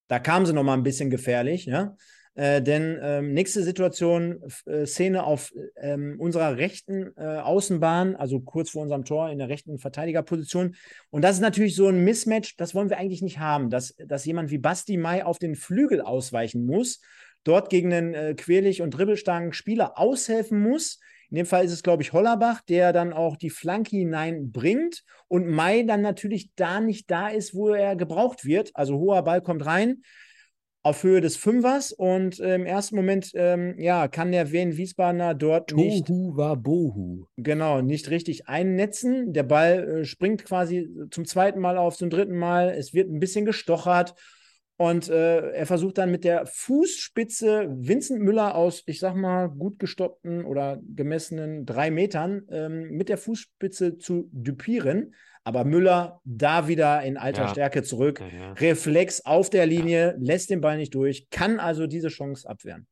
da 0.08 0.18
kam 0.18 0.46
sie 0.46 0.52
nochmal 0.52 0.76
ein 0.76 0.82
bisschen 0.82 1.10
gefährlich, 1.10 1.66
ja. 1.66 1.96
Äh, 2.36 2.62
denn 2.62 2.98
ähm, 3.00 3.32
nächste 3.32 3.62
Situation, 3.62 4.42
äh, 4.66 4.86
Szene 4.86 5.22
auf 5.22 5.52
ähm, 5.76 6.16
unserer 6.18 6.56
rechten 6.56 7.12
äh, 7.16 7.22
Außenbahn, 7.22 8.16
also 8.16 8.40
kurz 8.40 8.70
vor 8.70 8.82
unserem 8.82 9.04
Tor 9.04 9.30
in 9.30 9.38
der 9.38 9.48
rechten 9.48 9.78
Verteidigerposition. 9.78 10.74
Und 11.10 11.22
das 11.22 11.36
ist 11.36 11.42
natürlich 11.42 11.76
so 11.76 11.86
ein 11.86 12.02
Mismatch, 12.02 12.56
das 12.56 12.74
wollen 12.74 12.90
wir 12.90 12.98
eigentlich 12.98 13.22
nicht 13.22 13.38
haben, 13.38 13.70
dass, 13.70 13.94
dass 14.04 14.24
jemand 14.24 14.50
wie 14.50 14.58
Basti 14.58 14.96
Mai 14.96 15.24
auf 15.24 15.38
den 15.38 15.54
Flügel 15.54 16.00
ausweichen 16.00 16.66
muss 16.66 17.00
dort 17.44 17.70
gegen 17.70 17.92
einen 17.92 18.14
äh, 18.14 18.34
quälig 18.34 18.82
und 18.82 18.90
dribbelstarken 18.90 19.52
Spieler 19.52 19.98
aushelfen 19.98 20.60
muss. 20.60 20.98
In 21.30 21.36
dem 21.36 21.46
Fall 21.46 21.64
ist 21.64 21.72
es, 21.72 21.82
glaube 21.82 22.02
ich, 22.02 22.12
Hollerbach, 22.12 22.60
der 22.62 22.92
dann 22.92 23.12
auch 23.12 23.36
die 23.36 23.50
Flanke 23.50 23.96
hineinbringt 23.96 25.04
und 25.28 25.48
Mai 25.48 25.82
dann 25.82 26.00
natürlich 26.00 26.50
da 26.54 26.80
nicht 26.80 27.10
da 27.10 27.28
ist, 27.28 27.54
wo 27.54 27.70
er 27.70 27.96
gebraucht 27.96 28.44
wird. 28.44 28.70
Also 28.74 28.98
hoher 28.98 29.22
Ball 29.22 29.40
kommt 29.40 29.64
rein 29.64 30.02
auf 30.84 31.02
Höhe 31.02 31.22
des 31.22 31.36
Fünfers 31.36 31.92
und 31.92 32.38
äh, 32.40 32.56
im 32.56 32.66
ersten 32.66 32.94
Moment, 32.94 33.32
ähm, 33.34 33.74
ja, 33.78 34.06
kann 34.06 34.32
der 34.32 34.52
Wien 34.52 34.76
Wiesbadener 34.76 35.34
dort 35.34 35.70
Tohu 35.70 35.80
nicht. 35.80 36.10
war 36.10 36.56
Bohu. 36.56 37.26
Genau, 37.38 37.80
nicht 37.80 38.10
richtig 38.10 38.48
einnetzen. 38.48 39.32
Der 39.32 39.44
Ball 39.44 40.00
äh, 40.00 40.04
springt 40.04 40.44
quasi 40.44 40.90
zum 41.10 41.24
zweiten 41.24 41.58
Mal 41.58 41.78
auf, 41.78 41.96
zum 41.96 42.10
dritten 42.10 42.36
Mal. 42.36 42.68
Es 42.68 42.92
wird 42.92 43.10
ein 43.10 43.18
bisschen 43.18 43.46
gestochert 43.46 44.14
und 44.84 45.08
äh, 45.08 45.52
er 45.52 45.64
versucht 45.64 45.96
dann 45.96 46.10
mit 46.10 46.24
der 46.24 46.44
Fußspitze 46.44 47.68
Vincent 47.70 48.20
Müller 48.20 48.54
aus, 48.54 48.82
ich 48.84 49.00
sag 49.00 49.14
mal, 49.14 49.48
gut 49.48 49.78
gestoppten 49.78 50.44
oder 50.44 50.78
gemessenen 50.94 51.64
drei 51.64 51.90
Metern 51.90 52.42
ähm, 52.50 52.90
mit 52.90 53.08
der 53.08 53.16
Fußspitze 53.16 53.96
zu 53.96 54.28
dupieren. 54.30 55.14
Aber 55.42 55.64
Müller 55.64 56.20
da 56.24 56.68
wieder 56.68 57.02
in 57.02 57.16
alter 57.16 57.44
ja. 57.44 57.48
Stärke 57.48 57.82
zurück. 57.82 58.20
Ja, 58.20 58.26
ja. 58.26 58.52
Reflex 58.52 59.22
auf 59.24 59.48
der 59.48 59.64
Linie, 59.64 60.16
lässt 60.18 60.50
den 60.50 60.60
Ball 60.60 60.76
nicht 60.76 60.94
durch, 60.94 61.30
kann 61.30 61.60
also 61.60 61.86
diese 61.86 62.08
Chance 62.08 62.46
abwehren. 62.46 62.86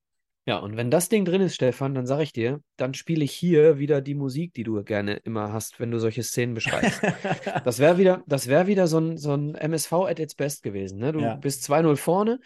Ja, 0.45 0.59
und 0.59 0.77
wenn 0.77 0.91
das 0.91 1.09
Ding 1.09 1.25
drin 1.25 1.41
ist, 1.41 1.55
Stefan, 1.55 1.95
dann 1.95 2.07
sage 2.07 2.25
ich 2.25 2.33
dir, 2.33 2.61
dann 2.77 2.95
spiele 2.95 3.23
ich 3.23 3.33
hier 3.33 3.79
wieder 3.79 4.01
die 4.01 4.17
Musik, 4.17 4.55
die 4.55 4.65
du 4.65 4.83
gerne 4.83 5.15
immer 5.19 5.53
hast, 5.53 5.79
wenn 5.79 5.93
du 5.93 5.99
solche 5.99 6.25
Szenen 6.25 6.55
beschreibst. 6.55 7.01
das 7.65 7.79
wäre 7.79 7.97
wieder, 7.97 8.25
das 8.27 8.49
wär 8.49 8.67
wieder 8.67 8.89
so 8.89 8.99
ein, 8.99 9.19
so 9.19 9.35
ein 9.35 9.55
MSV 9.55 9.93
at 9.93 10.19
its 10.19 10.35
best 10.35 10.65
gewesen. 10.65 10.99
Ne? 10.99 11.13
Du 11.13 11.21
ja. 11.21 11.37
bist 11.37 11.63
2-0 11.71 11.95
vorne 11.95 12.41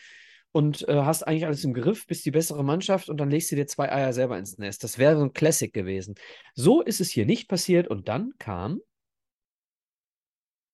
und 0.53 0.87
äh, 0.89 0.95
hast 0.95 1.23
eigentlich 1.23 1.47
alles 1.47 1.65
im 1.65 1.73
Griff, 1.73 2.07
bist 2.07 2.27
die 2.27 2.31
bessere 2.31 2.63
Mannschaft 2.63 3.09
und 3.09 3.17
dann 3.17 3.31
legst 3.31 3.51
du 3.51 3.57
dir 3.57 3.67
zwei 3.67 3.91
Eier 3.91 4.13
selber 4.13 4.39
ins 4.39 4.59
Nest. 4.59 4.85
Das 4.85 4.99
wäre 4.99 5.17
so 5.17 5.23
ein 5.23 5.33
Classic 5.33 5.73
gewesen. 5.73 6.17
So 6.55 6.83
ist 6.83 7.01
es 7.01 7.11
hier 7.11 7.25
nicht 7.25 7.49
passiert 7.49 7.89
und 7.89 8.09
dann 8.09 8.35
kam. 8.39 8.81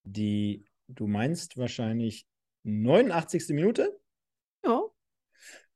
Die, 0.02 0.64
du 0.88 1.06
meinst 1.06 1.56
wahrscheinlich 1.56 2.26
89. 2.64 3.50
Minute? 3.50 3.96
Ja, 4.64 4.82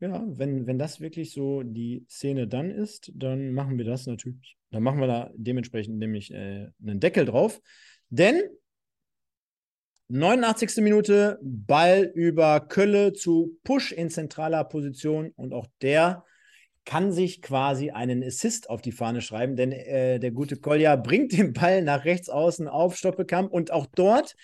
ja, 0.01 0.25
wenn, 0.27 0.67
wenn 0.67 0.79
das 0.79 1.01
wirklich 1.01 1.33
so 1.33 1.63
die 1.63 2.05
Szene 2.09 2.47
dann 2.47 2.71
ist, 2.71 3.13
dann 3.15 3.53
machen 3.53 3.79
wir 3.79 3.85
das 3.85 4.07
natürlich. 4.07 4.57
Dann 4.71 4.83
machen 4.83 5.01
wir 5.01 5.07
da 5.07 5.31
dementsprechend 5.35 5.99
nämlich 5.99 6.33
äh, 6.33 6.69
einen 6.83 7.01
Deckel 7.01 7.25
drauf. 7.25 7.61
Denn 8.11 8.43
89. 10.09 10.77
Minute, 10.83 11.39
Ball 11.43 12.13
über 12.15 12.61
Kölle 12.61 13.13
zu 13.13 13.59
Push 13.65 13.91
in 13.93 14.11
zentraler 14.11 14.65
Position 14.65 15.33
und 15.35 15.53
auch 15.53 15.67
der 15.83 16.25
kann 16.85 17.11
sich 17.11 17.43
quasi 17.43 17.91
einen 17.91 18.23
Assist 18.23 18.71
auf 18.71 18.81
die 18.81 18.93
Fahne 18.93 19.21
schreiben, 19.21 19.57
denn 19.57 19.73
äh, 19.73 20.21
der 20.21 20.31
gute 20.31 20.57
Kolja 20.57 20.95
bringt 20.95 21.33
den 21.33 21.53
Ball 21.53 21.83
nach 21.83 22.05
rechts 22.05 22.29
außen 22.29 22.69
auf 22.69 22.97
Stoppelkamp 22.97 23.53
und 23.53 23.73
auch 23.73 23.87
dort 23.87 24.37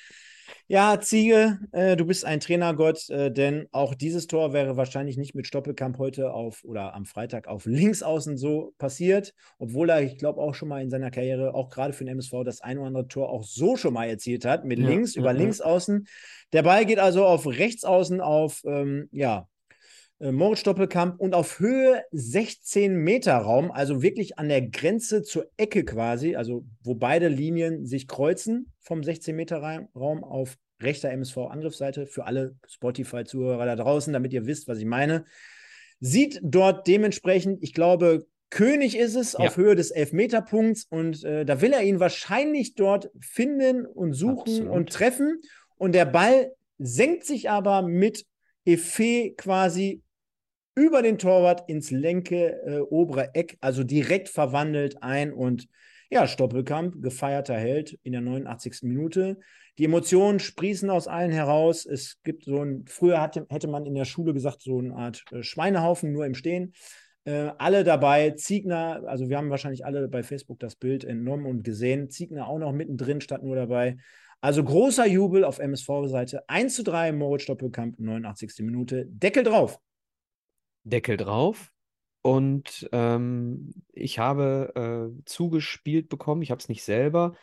ja, 0.67 1.01
Ziege, 1.01 1.59
äh, 1.73 1.97
du 1.97 2.05
bist 2.05 2.25
ein 2.25 2.41
Trainergott, 2.41 3.09
äh, 3.11 3.31
denn 3.31 3.67
auch 3.73 3.95
dieses 3.95 4.27
Tor 4.27 4.53
wäre 4.53 4.77
wahrscheinlich 4.77 5.17
nicht 5.17 5.35
mit 5.35 5.47
Stoppelkamp 5.47 5.99
heute 5.99 6.33
auf 6.33 6.65
oder 6.65 6.95
am 6.95 7.05
Freitag 7.05 7.49
auf 7.49 7.67
links 7.67 8.03
außen 8.03 8.37
so 8.37 8.75
passiert, 8.79 9.35
obwohl 9.59 9.91
er, 9.91 10.03
ich 10.03 10.19
glaube, 10.19 10.41
auch 10.41 10.55
schon 10.55 10.69
mal 10.69 10.83
in 10.83 10.91
seiner 10.91 11.11
Karriere, 11.11 11.55
auch 11.55 11.69
gerade 11.69 11.93
für 11.93 12.05
den 12.05 12.13
MSV, 12.13 12.45
das 12.45 12.61
ein 12.61 12.79
oder 12.79 12.89
andere 12.89 13.09
Tor 13.09 13.31
auch 13.31 13.45
so 13.45 13.77
schon 13.77 13.95
mal 13.95 14.09
erzielt 14.09 14.45
hat, 14.45 14.65
mit 14.65 14.79
ja, 14.79 14.89
links 14.89 15.15
über 15.17 15.33
ja, 15.33 15.39
links 15.39 15.61
außen. 15.61 16.07
Der 16.53 16.63
Ball 16.63 16.87
geht 16.87 16.99
also 16.99 17.25
auf 17.25 17.47
rechts 17.47 17.85
außen 17.85 18.21
auf, 18.21 18.63
ähm, 18.65 19.09
ja, 19.13 19.49
Moritz 20.31 20.61
Stoppelkamp 20.61 21.19
und 21.19 21.35
auf 21.35 21.59
Höhe 21.59 22.05
16 22.13 22.95
Meter 22.95 23.39
Raum, 23.39 23.73
also 23.73 24.03
wirklich 24.03 24.39
an 24.39 24.49
der 24.49 24.63
Grenze 24.63 25.23
zur 25.23 25.51
Ecke 25.57 25.85
quasi, 25.85 26.37
also 26.37 26.65
wo 26.85 26.95
beide 26.95 27.27
Linien 27.27 27.87
sich 27.87 28.07
kreuzen 28.07 28.73
vom 28.79 29.03
16 29.03 29.35
Meter 29.35 29.59
Raum 29.97 30.23
auf 30.23 30.59
rechter 30.81 31.11
MSV-Angriffsseite 31.11 32.07
für 32.07 32.25
alle 32.25 32.55
Spotify-Zuhörer 32.69 33.67
da 33.67 33.75
draußen, 33.75 34.13
damit 34.13 34.33
ihr 34.33 34.47
wisst, 34.47 34.69
was 34.69 34.79
ich 34.79 34.85
meine. 34.85 35.25
Sieht 35.99 36.41
dort 36.43 36.87
dementsprechend, 36.87 37.61
ich 37.63 37.75
glaube, 37.75 38.27
König 38.51 38.97
ist 38.97 39.17
es 39.17 39.33
ja. 39.33 39.41
auf 39.41 39.57
Höhe 39.57 39.75
des 39.75 39.91
Elfmeterpunkts 39.91 40.87
und 40.89 41.25
äh, 41.25 41.45
da 41.45 41.61
will 41.61 41.73
er 41.73 41.83
ihn 41.83 42.01
wahrscheinlich 42.01 42.75
dort 42.75 43.11
finden 43.19 43.87
und 43.87 44.13
suchen 44.13 44.41
Absolut. 44.41 44.73
und 44.73 44.91
treffen. 44.91 45.41
Und 45.79 45.95
der 45.95 46.05
Ball 46.05 46.53
senkt 46.79 47.25
sich 47.25 47.51
aber 47.51 47.83
mit 47.83 48.27
Effet 48.65 49.37
quasi 49.37 50.03
über 50.75 51.03
den 51.03 51.19
Torwart 51.19 51.69
ins 51.69 51.91
lenke 51.91 52.61
äh, 52.67 52.81
obere 52.81 53.35
Eck, 53.35 53.59
also 53.61 53.85
direkt 53.85 54.29
verwandelt 54.29 55.03
ein 55.03 55.33
und 55.33 55.69
ja, 56.11 56.27
Stoppelkamp, 56.27 57.03
gefeierter 57.03 57.57
Held 57.57 57.99
in 58.03 58.13
der 58.13 58.21
89. 58.21 58.83
Minute. 58.83 59.39
Die 59.79 59.87
Emotionen 59.87 60.41
sprießen 60.41 60.91
aus 60.91 61.09
allen 61.09 61.31
heraus. 61.31 61.87
Es 61.87 62.21
gibt 62.23 62.45
so 62.45 62.63
ein, 62.63 62.85
früher 62.87 63.21
hatte, 63.21 63.47
hätte 63.49 63.69
man 63.69 63.87
in 63.87 63.95
der 63.95 64.05
Schule 64.05 64.35
gesagt, 64.35 64.61
so 64.61 64.79
eine 64.79 64.95
Art 64.95 65.25
äh, 65.33 65.43
Schweinehaufen, 65.43 66.13
nur 66.13 66.27
im 66.27 66.35
Stehen. 66.35 66.75
Äh, 67.25 67.53
alle 67.57 67.83
dabei, 67.83 68.31
Ziegner, 68.33 69.03
also 69.07 69.31
wir 69.31 69.39
haben 69.39 69.49
wahrscheinlich 69.49 69.87
alle 69.87 70.07
bei 70.09 70.23
Facebook 70.23 70.59
das 70.59 70.77
Bild 70.77 71.05
entnommen 71.05 71.47
und 71.47 71.65
gesehen. 71.65 72.11
Ziegner 72.11 72.47
auch 72.49 72.59
noch 72.59 72.73
mittendrin, 72.73 73.21
statt 73.23 73.43
nur 73.43 73.57
dabei. 73.57 73.97
Also 74.43 74.63
großer 74.65 75.07
Jubel 75.07 75.45
auf 75.45 75.61
MSV-Seite. 75.61 76.49
1 76.49 76.75
zu 76.75 76.83
3, 76.83 77.13
Moritz 77.13 77.43
Stoppelkamp, 77.43 77.99
89. 77.99 78.55
Minute. 78.61 79.07
Deckel 79.07 79.45
drauf. 79.45 79.79
Deckel 80.85 81.17
drauf. 81.17 81.71
Und 82.23 82.89
ähm, 82.93 83.73
ich 83.93 84.19
habe 84.19 85.13
äh, 85.17 85.23
zugespielt 85.25 86.09
bekommen, 86.09 86.43
ich 86.43 86.51
habe 86.51 86.61
es 86.61 86.69
nicht 86.69 86.85
selber 86.85 87.35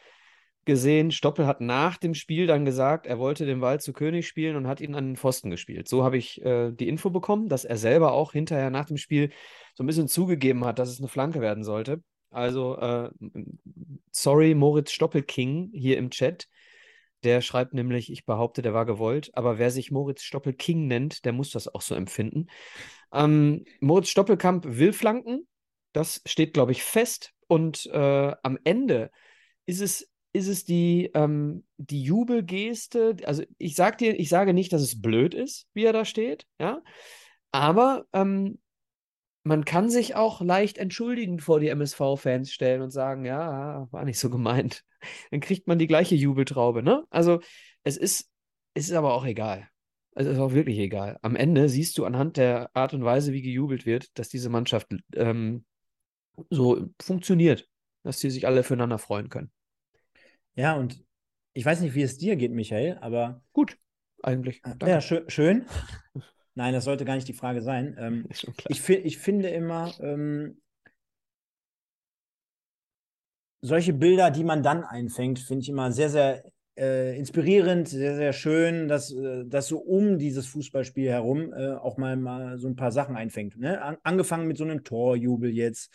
gesehen. 0.63 1.11
Stoppel 1.11 1.47
hat 1.47 1.61
nach 1.61 1.97
dem 1.97 2.13
Spiel 2.13 2.47
dann 2.47 2.63
gesagt, 2.63 3.05
er 3.05 3.19
wollte 3.19 3.45
den 3.45 3.59
Ball 3.59 3.81
zu 3.81 3.91
König 3.91 4.27
spielen 4.27 4.55
und 4.55 4.67
hat 4.67 4.79
ihn 4.79 4.95
an 4.95 5.07
den 5.07 5.17
Pfosten 5.17 5.49
gespielt. 5.49 5.89
So 5.89 6.03
habe 6.03 6.17
ich 6.17 6.41
äh, 6.45 6.71
die 6.71 6.87
Info 6.87 7.09
bekommen, 7.09 7.49
dass 7.49 7.65
er 7.65 7.77
selber 7.77 8.13
auch 8.13 8.31
hinterher 8.31 8.69
nach 8.69 8.85
dem 8.85 8.97
Spiel 8.97 9.31
so 9.73 9.83
ein 9.83 9.87
bisschen 9.87 10.07
zugegeben 10.07 10.63
hat, 10.63 10.79
dass 10.79 10.89
es 10.89 10.99
eine 10.99 11.07
Flanke 11.07 11.41
werden 11.41 11.63
sollte. 11.63 12.01
Also, 12.31 12.77
äh, 12.77 13.09
sorry, 14.11 14.53
Moritz 14.53 14.91
Stoppel-King 14.91 15.71
hier 15.73 15.97
im 15.97 16.11
Chat. 16.11 16.47
Der 17.23 17.41
schreibt 17.41 17.73
nämlich, 17.73 18.11
ich 18.11 18.25
behaupte, 18.25 18.61
der 18.61 18.73
war 18.73 18.85
gewollt, 18.85 19.31
aber 19.33 19.57
wer 19.57 19.71
sich 19.71 19.91
Moritz 19.91 20.21
Stoppel-King 20.23 20.87
nennt, 20.87 21.25
der 21.25 21.33
muss 21.33 21.51
das 21.51 21.67
auch 21.67 21.81
so 21.81 21.95
empfinden. 21.95 22.47
Ähm, 23.13 23.65
Moritz 23.81 24.09
Stoppelkamp 24.09 24.65
will 24.67 24.93
flanken. 24.93 25.47
Das 25.91 26.21
steht, 26.25 26.53
glaube 26.53 26.71
ich, 26.71 26.83
fest. 26.83 27.33
Und 27.47 27.87
äh, 27.87 28.35
am 28.43 28.57
Ende 28.63 29.11
ist 29.65 29.81
es, 29.81 30.09
ist 30.33 30.47
es 30.47 30.63
die, 30.63 31.09
ähm, 31.13 31.65
die 31.77 32.03
Jubelgeste. 32.03 33.17
Also 33.25 33.43
ich 33.57 33.75
sag 33.75 33.97
dir, 33.97 34.17
ich 34.19 34.29
sage 34.29 34.53
nicht, 34.53 34.71
dass 34.71 34.81
es 34.81 35.01
blöd 35.01 35.33
ist, 35.33 35.67
wie 35.73 35.85
er 35.85 35.93
da 35.93 36.05
steht, 36.05 36.45
ja. 36.59 36.81
Aber 37.51 38.05
ähm, 38.13 38.59
man 39.43 39.65
kann 39.65 39.89
sich 39.89 40.15
auch 40.15 40.41
leicht 40.41 40.77
entschuldigend 40.77 41.41
vor 41.41 41.59
die 41.59 41.69
MSV-Fans 41.69 42.51
stellen 42.51 42.81
und 42.81 42.91
sagen, 42.91 43.25
ja, 43.25 43.87
war 43.91 44.05
nicht 44.05 44.19
so 44.19 44.29
gemeint. 44.29 44.83
Dann 45.31 45.39
kriegt 45.39 45.67
man 45.67 45.79
die 45.79 45.87
gleiche 45.87 46.15
Jubeltraube, 46.15 46.83
ne? 46.83 47.05
Also 47.09 47.41
es 47.83 47.97
ist, 47.97 48.29
es 48.73 48.89
ist 48.89 48.95
aber 48.95 49.13
auch 49.13 49.25
egal. 49.25 49.69
Es 50.15 50.27
ist 50.27 50.39
auch 50.39 50.53
wirklich 50.53 50.77
egal. 50.79 51.17
Am 51.21 51.35
Ende 51.35 51.69
siehst 51.69 51.97
du 51.97 52.05
anhand 52.05 52.37
der 52.37 52.75
Art 52.75 52.93
und 52.93 53.03
Weise, 53.03 53.31
wie 53.31 53.41
gejubelt 53.41 53.85
wird, 53.85 54.17
dass 54.17 54.29
diese 54.29 54.49
Mannschaft 54.49 54.87
ähm, 55.15 55.65
so 56.49 56.89
funktioniert, 57.01 57.67
dass 58.03 58.19
sie 58.19 58.29
sich 58.29 58.47
alle 58.47 58.63
füreinander 58.63 58.97
freuen 58.97 59.29
können. 59.29 59.51
Ja, 60.55 60.75
und 60.75 61.03
ich 61.53 61.65
weiß 61.65 61.81
nicht, 61.81 61.95
wie 61.95 62.01
es 62.01 62.17
dir 62.17 62.35
geht, 62.35 62.51
Michael, 62.51 62.97
aber. 63.01 63.41
Gut, 63.53 63.77
eigentlich. 64.23 64.61
Danke. 64.61 64.89
Ja, 64.89 65.01
schön. 65.01 65.29
schön. 65.29 65.65
Nein, 66.55 66.73
das 66.73 66.83
sollte 66.83 67.05
gar 67.05 67.15
nicht 67.15 67.27
die 67.27 67.33
Frage 67.33 67.61
sein. 67.61 67.95
Ähm, 67.97 68.25
ich, 68.67 68.89
ich 68.89 69.17
finde 69.17 69.49
immer, 69.49 69.93
ähm, 70.01 70.59
solche 73.61 73.93
Bilder, 73.93 74.31
die 74.31 74.43
man 74.43 74.63
dann 74.63 74.83
einfängt, 74.83 75.39
finde 75.39 75.63
ich 75.63 75.69
immer 75.69 75.91
sehr, 75.91 76.09
sehr 76.09 76.43
äh, 76.77 77.17
inspirierend, 77.17 77.89
sehr, 77.89 78.15
sehr 78.15 78.33
schön, 78.33 78.87
dass, 78.87 79.11
äh, 79.11 79.45
dass 79.45 79.67
so 79.67 79.79
um 79.79 80.17
dieses 80.17 80.47
Fußballspiel 80.47 81.09
herum 81.09 81.53
äh, 81.53 81.73
auch 81.73 81.97
mal, 81.97 82.15
mal 82.15 82.57
so 82.57 82.67
ein 82.67 82.75
paar 82.75 82.91
Sachen 82.91 83.15
einfängt. 83.15 83.57
Ne? 83.57 83.81
An, 83.81 83.97
angefangen 84.03 84.47
mit 84.47 84.57
so 84.57 84.63
einem 84.63 84.83
Torjubel 84.83 85.49
jetzt, 85.51 85.91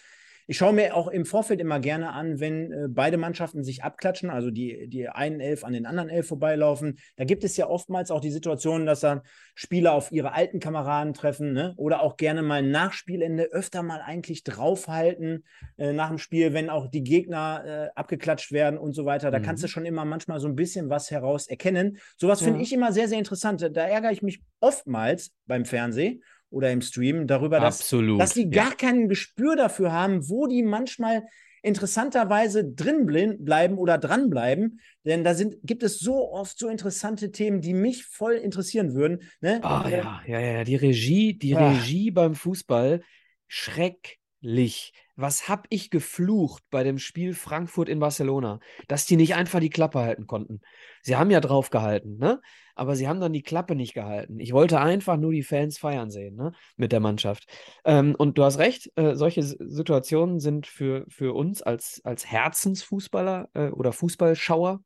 ich 0.47 0.59
schaue 0.59 0.73
mir 0.73 0.95
auch 0.95 1.09
im 1.09 1.25
Vorfeld 1.25 1.61
immer 1.61 1.81
gerne 1.81 2.13
an, 2.13 2.39
wenn 2.41 2.73
äh, 2.73 2.89
beide 2.89 3.17
Mannschaften 3.17 3.65
sich 3.65 3.83
abklatschen, 3.83 4.31
also 4.31 4.51
die, 4.51 4.89
die 4.89 5.09
einen 5.09 5.41
Elf 5.41 5.65
an 5.65 5.73
den 5.73 5.87
anderen 5.87 6.11
Elf 6.11 6.29
vorbeilaufen. 6.29 6.99
Da 7.17 7.25
gibt 7.25 7.45
es 7.45 7.57
ja 7.57 7.69
oftmals 7.69 8.11
auch 8.11 8.21
die 8.21 8.31
Situation, 8.31 8.85
dass 8.87 9.01
dann 9.01 9.23
Spieler 9.55 9.93
auf 9.93 10.13
ihre 10.13 10.33
alten 10.33 10.61
Kameraden 10.61 11.15
treffen 11.15 11.53
ne? 11.53 11.75
oder 11.77 12.03
auch 12.03 12.17
gerne 12.17 12.43
mal 12.43 12.63
nach 12.63 12.93
Spielende 12.93 13.45
öfter 13.45 13.83
mal 13.83 14.01
eigentlich 14.01 14.45
draufhalten 14.45 15.45
äh, 15.79 15.93
nach 15.93 16.09
dem 16.09 16.19
Spiel, 16.19 16.53
wenn 16.53 16.69
auch 16.69 16.89
die 16.89 17.05
Gegner 17.05 17.65
äh, 17.65 17.99
abgeklatscht 17.99 18.53
werden 18.53 18.79
und 18.79 18.93
so 18.93 19.07
weiter. 19.07 19.31
Da 19.31 19.39
mhm. 19.39 19.45
kannst 19.45 19.65
du 19.65 19.69
schon 19.69 19.87
immer 19.87 20.05
manchmal 20.05 20.41
so 20.41 20.49
ein 20.49 20.57
bisschen 20.57 20.91
was 20.91 21.11
heraus 21.11 21.47
erkennen. 21.47 21.99
Sowas 22.17 22.41
ja. 22.41 22.47
finde 22.47 22.63
ich 22.63 22.73
immer 22.73 22.93
sehr, 22.93 23.09
sehr 23.09 23.19
interessant. 23.19 23.63
Da 23.63 23.83
ärgere 23.83 24.13
ich 24.13 24.23
mich 24.23 24.43
oftmals 24.61 25.33
beim 25.47 25.65
Fernsehen 25.65 26.23
oder 26.55 26.71
im 26.71 26.81
Stream 26.81 27.27
darüber, 27.27 27.61
dass, 27.61 27.81
Absolut, 27.81 28.21
dass 28.21 28.35
sie 28.35 28.49
gar 28.49 28.75
kein 28.75 29.09
Gespür 29.09 29.57
dafür 29.57 29.93
haben, 29.93 30.29
wo 30.29 30.47
die 30.47 30.63
manchmal 30.63 31.25
interessanterweise 31.63 32.65
drin 32.65 33.07
bleiben 33.07 33.79
oder 33.79 33.97
dranbleiben. 33.97 34.81
Denn 35.05 35.25
da 35.25 35.35
sind, 35.35 35.57
gibt 35.63 35.83
es 35.83 35.99
so 35.99 36.31
oft 36.31 36.59
so 36.59 36.69
interessante 36.69 37.33
Themen, 37.33 37.63
die 37.63 37.73
mich 37.73 38.05
voll 38.05 38.35
interessieren 38.35 38.95
würden. 38.95 39.23
Ne? 39.41 39.61
Oh, 39.63 39.89
ja, 39.89 40.21
ja, 40.27 40.41
ja, 40.41 40.65
die 40.65 40.77
Regie, 40.77 41.39
die 41.39 41.57
ah. 41.57 41.71
Regie 41.71 42.11
beim 42.11 42.35
Fußball, 42.35 43.03
schrecklich. 43.49 44.93
Was 45.17 45.49
hab 45.49 45.67
ich 45.71 45.91
geflucht 45.91 46.65
bei 46.71 46.83
dem 46.83 46.99
Spiel 46.99 47.35
Frankfurt 47.35 47.89
in 47.89 48.01
Barcelona, 48.01 48.59
dass 48.89 49.07
die 49.07 49.17
nicht 49.17 49.35
einfach 49.35 49.61
die 49.61 49.71
Klappe 49.71 50.01
halten 50.01 50.27
konnten. 50.27 50.61
Sie 51.03 51.17
haben 51.17 51.31
ja 51.31 51.41
drauf 51.41 51.71
gehalten, 51.71 52.17
ne? 52.19 52.41
aber 52.75 52.97
sie 52.97 53.07
haben 53.07 53.21
dann 53.21 53.33
die 53.33 53.43
Klappe 53.43 53.77
nicht 53.77 53.95
gehalten. 53.95 54.41
Ich 54.41 54.53
wollte 54.53 54.81
einfach 54.81 55.17
nur 55.17 55.33
die 55.33 55.45
Fans 55.45 55.79
feiern 55.79 56.11
sehen 56.11 56.35
ne? 56.35 56.53
mit 56.77 56.91
der 56.91 57.01
Mannschaft. 57.01 57.47
Ähm, 57.85 58.15
und 58.17 58.39
du 58.39 58.45
hast 58.45 58.59
recht, 58.59 58.91
äh, 58.97 59.15
solche 59.15 59.43
Situationen 59.43 60.41
sind 60.41 60.67
für, 60.67 61.05
für 61.09 61.35
uns 61.35 61.63
als, 61.63 62.01
als 62.05 62.27
Herzensfußballer 62.27 63.49
äh, 63.55 63.69
oder 63.69 63.93
Fußballschauer, 63.93 64.83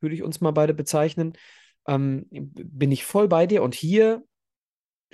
würde 0.00 0.14
ich 0.14 0.22
uns 0.22 0.42
mal 0.42 0.52
beide 0.52 0.74
bezeichnen, 0.74 1.32
ähm, 1.86 2.26
bin 2.30 2.92
ich 2.92 3.04
voll 3.04 3.28
bei 3.28 3.46
dir. 3.46 3.62
Und 3.62 3.74
hier 3.74 4.22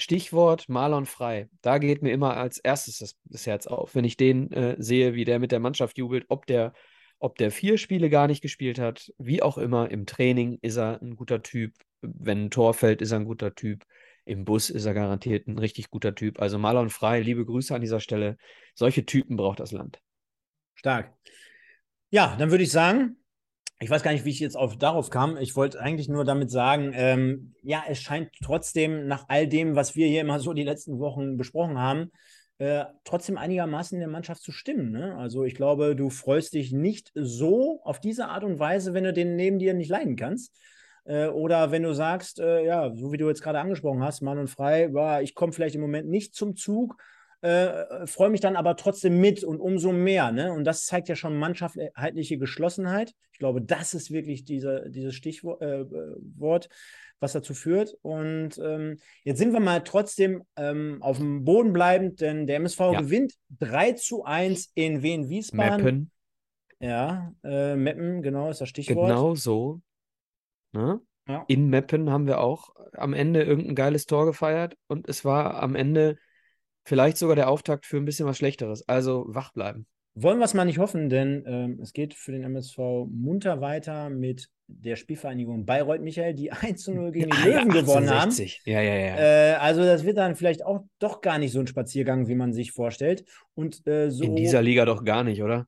Stichwort 0.00 0.68
Marlon 0.68 1.06
Frei. 1.06 1.48
Da 1.60 1.78
geht 1.78 2.02
mir 2.02 2.12
immer 2.12 2.36
als 2.36 2.58
erstes 2.58 2.98
das, 2.98 3.16
das 3.24 3.46
Herz 3.46 3.66
auf, 3.66 3.94
wenn 3.94 4.04
ich 4.04 4.16
den 4.16 4.50
äh, 4.52 4.76
sehe, 4.78 5.14
wie 5.14 5.24
der 5.24 5.38
mit 5.38 5.52
der 5.52 5.60
Mannschaft 5.60 5.98
jubelt, 5.98 6.26
ob 6.28 6.46
der 6.46 6.72
ob 7.20 7.36
der 7.36 7.50
vier 7.50 7.76
Spiele 7.76 8.08
gar 8.08 8.26
nicht 8.26 8.40
gespielt 8.40 8.78
hat, 8.78 9.12
wie 9.18 9.42
auch 9.42 9.58
immer, 9.58 9.90
im 9.90 10.06
Training 10.06 10.58
ist 10.62 10.78
er 10.78 11.00
ein 11.02 11.16
guter 11.16 11.42
Typ, 11.42 11.74
wenn 12.00 12.46
ein 12.46 12.50
Tor 12.50 12.72
fällt, 12.72 13.02
ist 13.02 13.12
er 13.12 13.18
ein 13.18 13.26
guter 13.26 13.54
Typ. 13.54 13.84
Im 14.24 14.46
Bus 14.46 14.70
ist 14.70 14.86
er 14.86 14.94
garantiert 14.94 15.46
ein 15.46 15.58
richtig 15.58 15.90
guter 15.90 16.14
Typ. 16.14 16.40
Also 16.40 16.58
Marlon 16.58 16.88
Frei, 16.88 17.20
liebe 17.20 17.44
Grüße 17.44 17.74
an 17.74 17.82
dieser 17.82 18.00
Stelle. 18.00 18.38
Solche 18.74 19.04
Typen 19.04 19.36
braucht 19.36 19.60
das 19.60 19.70
Land. 19.70 20.00
Stark. 20.74 21.14
Ja, 22.08 22.36
dann 22.36 22.50
würde 22.50 22.64
ich 22.64 22.70
sagen, 22.70 23.16
ich 23.82 23.88
weiß 23.88 24.02
gar 24.02 24.12
nicht, 24.12 24.26
wie 24.26 24.30
ich 24.30 24.40
jetzt 24.40 24.56
auf, 24.56 24.76
darauf 24.76 25.08
kam. 25.08 25.38
Ich 25.38 25.56
wollte 25.56 25.80
eigentlich 25.80 26.08
nur 26.08 26.24
damit 26.24 26.50
sagen, 26.50 26.92
ähm, 26.94 27.54
ja, 27.62 27.82
es 27.88 27.98
scheint 27.98 28.30
trotzdem 28.44 29.06
nach 29.06 29.24
all 29.28 29.48
dem, 29.48 29.74
was 29.74 29.96
wir 29.96 30.06
hier 30.06 30.20
immer 30.20 30.38
so 30.38 30.52
die 30.52 30.64
letzten 30.64 30.98
Wochen 30.98 31.38
besprochen 31.38 31.78
haben, 31.78 32.10
äh, 32.58 32.84
trotzdem 33.04 33.38
einigermaßen 33.38 33.96
in 33.96 34.00
der 34.00 34.10
Mannschaft 34.10 34.42
zu 34.42 34.52
stimmen. 34.52 34.90
Ne? 34.90 35.16
Also 35.16 35.44
ich 35.44 35.54
glaube, 35.54 35.96
du 35.96 36.10
freust 36.10 36.52
dich 36.52 36.72
nicht 36.72 37.10
so 37.14 37.80
auf 37.82 38.00
diese 38.00 38.28
Art 38.28 38.44
und 38.44 38.58
Weise, 38.58 38.92
wenn 38.92 39.04
du 39.04 39.14
den 39.14 39.34
neben 39.34 39.58
dir 39.58 39.72
nicht 39.72 39.88
leiden 39.88 40.14
kannst. 40.14 40.54
Äh, 41.04 41.28
oder 41.28 41.70
wenn 41.70 41.82
du 41.82 41.94
sagst, 41.94 42.38
äh, 42.38 42.62
ja, 42.66 42.94
so 42.94 43.12
wie 43.12 43.16
du 43.16 43.28
jetzt 43.28 43.42
gerade 43.42 43.60
angesprochen 43.60 44.02
hast, 44.02 44.20
Mann 44.20 44.38
und 44.38 44.48
Frei, 44.48 44.90
ja, 44.94 45.22
ich 45.22 45.34
komme 45.34 45.54
vielleicht 45.54 45.74
im 45.74 45.80
Moment 45.80 46.06
nicht 46.06 46.34
zum 46.34 46.54
Zug, 46.54 47.02
äh, 47.42 48.06
freue 48.06 48.30
mich 48.30 48.40
dann 48.40 48.56
aber 48.56 48.76
trotzdem 48.76 49.20
mit 49.20 49.44
und 49.44 49.60
umso 49.60 49.92
mehr. 49.92 50.30
Ne? 50.32 50.52
Und 50.52 50.64
das 50.64 50.84
zeigt 50.84 51.08
ja 51.08 51.16
schon 51.16 51.38
mannschaftliche 51.38 52.38
Geschlossenheit. 52.38 53.14
Ich 53.32 53.38
glaube, 53.38 53.62
das 53.62 53.94
ist 53.94 54.10
wirklich 54.10 54.44
diese, 54.44 54.90
dieses 54.90 55.14
Stichwort, 55.14 55.62
äh, 55.62 55.80
äh, 55.80 56.60
was 57.20 57.32
dazu 57.32 57.54
führt. 57.54 57.96
Und 58.02 58.58
ähm, 58.62 58.98
jetzt 59.24 59.38
sind 59.38 59.52
wir 59.52 59.60
mal 59.60 59.82
trotzdem 59.82 60.42
ähm, 60.56 60.98
auf 61.00 61.18
dem 61.18 61.44
Boden 61.44 61.72
bleibend, 61.72 62.20
denn 62.20 62.46
der 62.46 62.56
MSV 62.56 62.80
ja. 62.80 63.00
gewinnt 63.00 63.34
3 63.58 63.92
zu 63.92 64.24
1 64.24 64.72
in 64.74 65.02
Wien-Wiesbaden. 65.02 65.84
Meppen. 65.84 66.10
Ja, 66.80 67.32
äh, 67.44 67.76
Meppen, 67.76 68.22
genau, 68.22 68.48
ist 68.50 68.60
das 68.60 68.70
Stichwort. 68.70 69.08
Genau 69.08 69.34
so. 69.34 69.80
Ne? 70.72 71.00
Ja. 71.28 71.44
In 71.46 71.68
Meppen 71.68 72.10
haben 72.10 72.26
wir 72.26 72.40
auch 72.40 72.70
am 72.92 73.12
Ende 73.12 73.42
irgendein 73.42 73.74
geiles 73.74 74.06
Tor 74.06 74.24
gefeiert 74.24 74.76
und 74.88 75.08
es 75.08 75.24
war 75.24 75.62
am 75.62 75.74
Ende 75.74 76.16
vielleicht 76.84 77.18
sogar 77.18 77.36
der 77.36 77.48
Auftakt 77.48 77.86
für 77.86 77.96
ein 77.96 78.04
bisschen 78.04 78.26
was 78.26 78.38
Schlechteres. 78.38 78.88
Also 78.88 79.24
wach 79.28 79.52
bleiben. 79.52 79.86
Wollen 80.14 80.38
wir 80.38 80.44
es 80.44 80.54
mal 80.54 80.64
nicht 80.64 80.78
hoffen, 80.78 81.08
denn 81.08 81.44
ähm, 81.46 81.78
es 81.80 81.92
geht 81.92 82.14
für 82.14 82.32
den 82.32 82.42
MSV 82.42 82.78
munter 83.08 83.60
weiter 83.60 84.10
mit 84.10 84.48
der 84.66 84.96
Spielvereinigung 84.96 85.66
Bayreuth 85.66 86.00
Michael, 86.00 86.34
die 86.34 86.50
1 86.52 86.82
zu 86.82 86.92
0 86.92 87.12
gegen 87.12 87.30
die 87.30 87.48
Löwen 87.48 87.68
gewonnen 87.68 88.10
haben. 88.10 88.32
Ja, 88.64 88.80
ja, 88.80 88.94
ja. 88.94 89.16
Äh, 89.16 89.54
also 89.54 89.84
das 89.84 90.04
wird 90.04 90.18
dann 90.18 90.34
vielleicht 90.36 90.64
auch 90.64 90.84
doch 90.98 91.20
gar 91.20 91.38
nicht 91.38 91.52
so 91.52 91.60
ein 91.60 91.66
Spaziergang, 91.66 92.26
wie 92.28 92.34
man 92.34 92.52
sich 92.52 92.72
vorstellt. 92.72 93.24
Und 93.54 93.86
äh, 93.86 94.10
so. 94.10 94.24
In 94.24 94.36
dieser 94.36 94.62
Liga 94.62 94.84
doch 94.84 95.04
gar 95.04 95.22
nicht, 95.22 95.42
oder? 95.42 95.66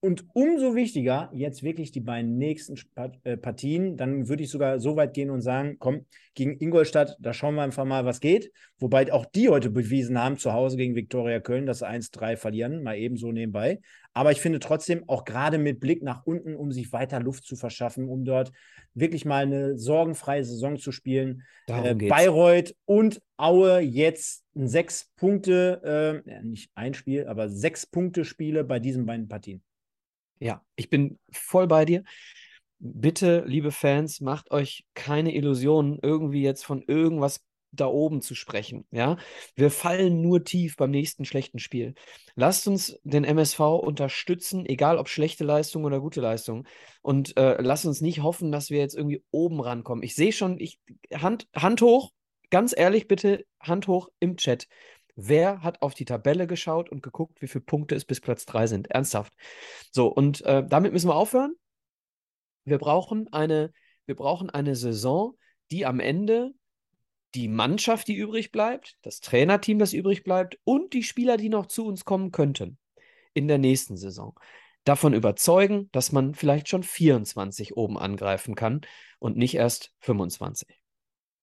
Und 0.00 0.26
umso 0.32 0.76
wichtiger 0.76 1.28
jetzt 1.32 1.64
wirklich 1.64 1.90
die 1.90 2.00
beiden 2.00 2.38
nächsten 2.38 2.76
äh, 3.24 3.36
Partien. 3.36 3.96
Dann 3.96 4.28
würde 4.28 4.44
ich 4.44 4.50
sogar 4.50 4.78
so 4.78 4.94
weit 4.94 5.12
gehen 5.12 5.28
und 5.28 5.40
sagen, 5.40 5.76
komm, 5.80 6.06
gegen 6.34 6.56
Ingolstadt, 6.60 7.16
da 7.18 7.32
schauen 7.32 7.56
wir 7.56 7.62
einfach 7.62 7.84
mal, 7.84 8.04
was 8.04 8.20
geht. 8.20 8.52
Wobei 8.78 9.12
auch 9.12 9.26
die 9.26 9.48
heute 9.48 9.70
bewiesen 9.70 10.16
haben, 10.16 10.38
zu 10.38 10.52
Hause 10.52 10.76
gegen 10.76 10.94
Viktoria 10.94 11.40
Köln, 11.40 11.66
dass 11.66 11.80
sie 11.80 11.88
1-3 11.88 12.36
verlieren, 12.36 12.84
mal 12.84 12.96
ebenso 12.96 13.32
nebenbei. 13.32 13.80
Aber 14.14 14.30
ich 14.30 14.40
finde 14.40 14.60
trotzdem, 14.60 15.02
auch 15.08 15.24
gerade 15.24 15.58
mit 15.58 15.80
Blick 15.80 16.00
nach 16.04 16.24
unten, 16.24 16.54
um 16.54 16.70
sich 16.70 16.92
weiter 16.92 17.18
Luft 17.18 17.44
zu 17.44 17.56
verschaffen, 17.56 18.08
um 18.08 18.24
dort 18.24 18.52
wirklich 18.94 19.24
mal 19.24 19.42
eine 19.42 19.76
sorgenfreie 19.76 20.44
Saison 20.44 20.76
zu 20.76 20.92
spielen. 20.92 21.42
Äh, 21.66 21.94
Bayreuth 21.94 22.72
und 22.84 23.20
Aue 23.36 23.80
jetzt 23.80 24.44
sechs 24.54 25.10
Punkte, 25.16 26.22
äh, 26.24 26.42
nicht 26.44 26.70
ein 26.76 26.94
Spiel, 26.94 27.26
aber 27.26 27.48
sechs 27.48 27.84
Punkte 27.84 28.24
Spiele 28.24 28.62
bei 28.62 28.78
diesen 28.78 29.04
beiden 29.04 29.26
Partien. 29.26 29.62
Ja, 30.40 30.64
ich 30.76 30.90
bin 30.90 31.18
voll 31.30 31.66
bei 31.66 31.84
dir. 31.84 32.04
Bitte, 32.78 33.44
liebe 33.46 33.72
Fans, 33.72 34.20
macht 34.20 34.50
euch 34.52 34.86
keine 34.94 35.34
Illusionen, 35.34 35.98
irgendwie 36.00 36.42
jetzt 36.42 36.64
von 36.64 36.82
irgendwas 36.82 37.44
da 37.72 37.86
oben 37.86 38.22
zu 38.22 38.34
sprechen. 38.34 38.86
Ja, 38.90 39.16
wir 39.54 39.70
fallen 39.70 40.22
nur 40.22 40.44
tief 40.44 40.76
beim 40.76 40.90
nächsten 40.90 41.24
schlechten 41.24 41.58
Spiel. 41.58 41.94
Lasst 42.34 42.66
uns 42.66 42.98
den 43.02 43.24
MSV 43.24 43.60
unterstützen, 43.60 44.64
egal 44.64 44.96
ob 44.96 45.08
schlechte 45.08 45.44
Leistung 45.44 45.84
oder 45.84 46.00
gute 46.00 46.20
Leistung. 46.20 46.66
Und 47.02 47.36
äh, 47.36 47.60
lasst 47.60 47.84
uns 47.84 48.00
nicht 48.00 48.22
hoffen, 48.22 48.52
dass 48.52 48.70
wir 48.70 48.78
jetzt 48.78 48.94
irgendwie 48.94 49.22
oben 49.30 49.60
rankommen. 49.60 50.02
Ich 50.02 50.14
sehe 50.14 50.32
schon, 50.32 50.58
ich 50.58 50.78
Hand, 51.12 51.48
Hand 51.54 51.82
hoch, 51.82 52.10
ganz 52.50 52.74
ehrlich 52.76 53.08
bitte, 53.08 53.44
Hand 53.60 53.86
hoch 53.88 54.08
im 54.20 54.36
Chat. 54.36 54.66
Wer 55.20 55.64
hat 55.64 55.82
auf 55.82 55.94
die 55.94 56.04
Tabelle 56.04 56.46
geschaut 56.46 56.90
und 56.90 57.02
geguckt, 57.02 57.42
wie 57.42 57.48
viele 57.48 57.64
Punkte 57.64 57.96
es 57.96 58.04
bis 58.04 58.20
Platz 58.20 58.46
3 58.46 58.68
sind? 58.68 58.88
Ernsthaft. 58.92 59.32
So, 59.90 60.06
und 60.06 60.42
äh, 60.42 60.64
damit 60.64 60.92
müssen 60.92 61.08
wir 61.08 61.16
aufhören. 61.16 61.56
Wir 62.64 62.78
brauchen 62.78 63.26
eine, 63.32 63.72
wir 64.06 64.14
brauchen 64.14 64.48
eine 64.48 64.76
Saison, 64.76 65.36
die 65.72 65.86
am 65.86 65.98
Ende 65.98 66.52
die 67.34 67.48
Mannschaft, 67.48 68.06
die 68.06 68.14
übrig 68.14 68.52
bleibt, 68.52 68.96
das 69.02 69.18
Trainerteam, 69.18 69.80
das 69.80 69.92
übrig 69.92 70.22
bleibt 70.22 70.60
und 70.62 70.92
die 70.92 71.02
Spieler, 71.02 71.36
die 71.36 71.48
noch 71.48 71.66
zu 71.66 71.84
uns 71.84 72.04
kommen 72.04 72.30
könnten 72.30 72.78
in 73.34 73.48
der 73.48 73.58
nächsten 73.58 73.96
Saison, 73.96 74.38
davon 74.84 75.14
überzeugen, 75.14 75.88
dass 75.90 76.12
man 76.12 76.36
vielleicht 76.36 76.68
schon 76.68 76.84
24 76.84 77.76
oben 77.76 77.98
angreifen 77.98 78.54
kann 78.54 78.82
und 79.18 79.36
nicht 79.36 79.56
erst 79.56 79.92
25. 79.98 80.68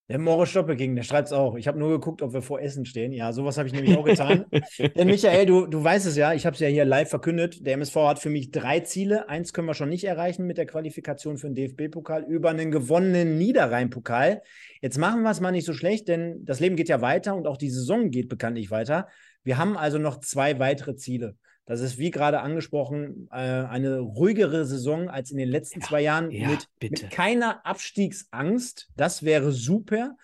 Der 0.07 0.19
Moritz 0.19 0.49
Stoppe 0.49 0.75
ging, 0.75 0.95
der 0.95 1.01
schreibt 1.01 1.29
es 1.29 1.33
auch. 1.33 1.55
Ich 1.55 1.67
habe 1.67 1.79
nur 1.79 1.89
geguckt, 1.89 2.21
ob 2.21 2.31
wir 2.31 2.43
vor 2.43 2.61
Essen 2.61 2.85
stehen. 2.85 3.11
Ja, 3.11 3.33
sowas 3.33 3.57
habe 3.57 3.67
ich 3.67 3.73
nämlich 3.73 3.97
auch 3.97 4.05
getan. 4.05 4.45
Denn 4.95 5.07
Michael, 5.07 5.47
du, 5.47 5.65
du 5.65 5.83
weißt 5.83 6.05
es 6.05 6.15
ja, 6.15 6.33
ich 6.33 6.45
habe 6.45 6.53
es 6.53 6.59
ja 6.59 6.67
hier 6.67 6.85
live 6.85 7.09
verkündet. 7.09 7.65
Der 7.65 7.73
MSV 7.73 7.95
hat 7.95 8.19
für 8.19 8.29
mich 8.29 8.51
drei 8.51 8.81
Ziele. 8.81 9.29
Eins 9.29 9.51
können 9.51 9.67
wir 9.67 9.73
schon 9.73 9.89
nicht 9.89 10.03
erreichen 10.03 10.45
mit 10.45 10.59
der 10.59 10.67
Qualifikation 10.67 11.37
für 11.37 11.49
den 11.49 11.55
DFB-Pokal 11.55 12.23
über 12.23 12.51
einen 12.51 12.69
gewonnenen 12.69 13.39
Niederrhein-Pokal. 13.39 14.43
Jetzt 14.79 14.99
machen 14.99 15.23
wir 15.23 15.31
es 15.31 15.41
mal 15.41 15.51
nicht 15.51 15.65
so 15.65 15.73
schlecht, 15.73 16.07
denn 16.07 16.45
das 16.45 16.59
Leben 16.59 16.75
geht 16.75 16.89
ja 16.89 17.01
weiter 17.01 17.35
und 17.35 17.47
auch 17.47 17.57
die 17.57 17.71
Saison 17.71 18.11
geht 18.11 18.29
bekanntlich 18.29 18.69
weiter. 18.69 19.07
Wir 19.43 19.57
haben 19.57 19.75
also 19.75 19.97
noch 19.97 20.19
zwei 20.19 20.59
weitere 20.59 20.95
Ziele. 20.95 21.35
Das 21.65 21.81
ist, 21.81 21.97
wie 21.97 22.11
gerade 22.11 22.41
angesprochen, 22.41 23.27
äh, 23.31 23.35
eine 23.35 23.99
ruhigere 23.99 24.65
Saison 24.65 25.09
als 25.09 25.31
in 25.31 25.37
den 25.37 25.49
letzten 25.49 25.79
ja, 25.79 25.87
zwei 25.87 26.01
Jahren 26.01 26.29
ja, 26.29 26.49
mit, 26.49 26.67
mit, 26.79 27.09
keiner 27.09 27.65
Abstiegsangst. 27.65 28.89
Das 28.95 29.23
wäre 29.23 29.51
super. 29.51 30.15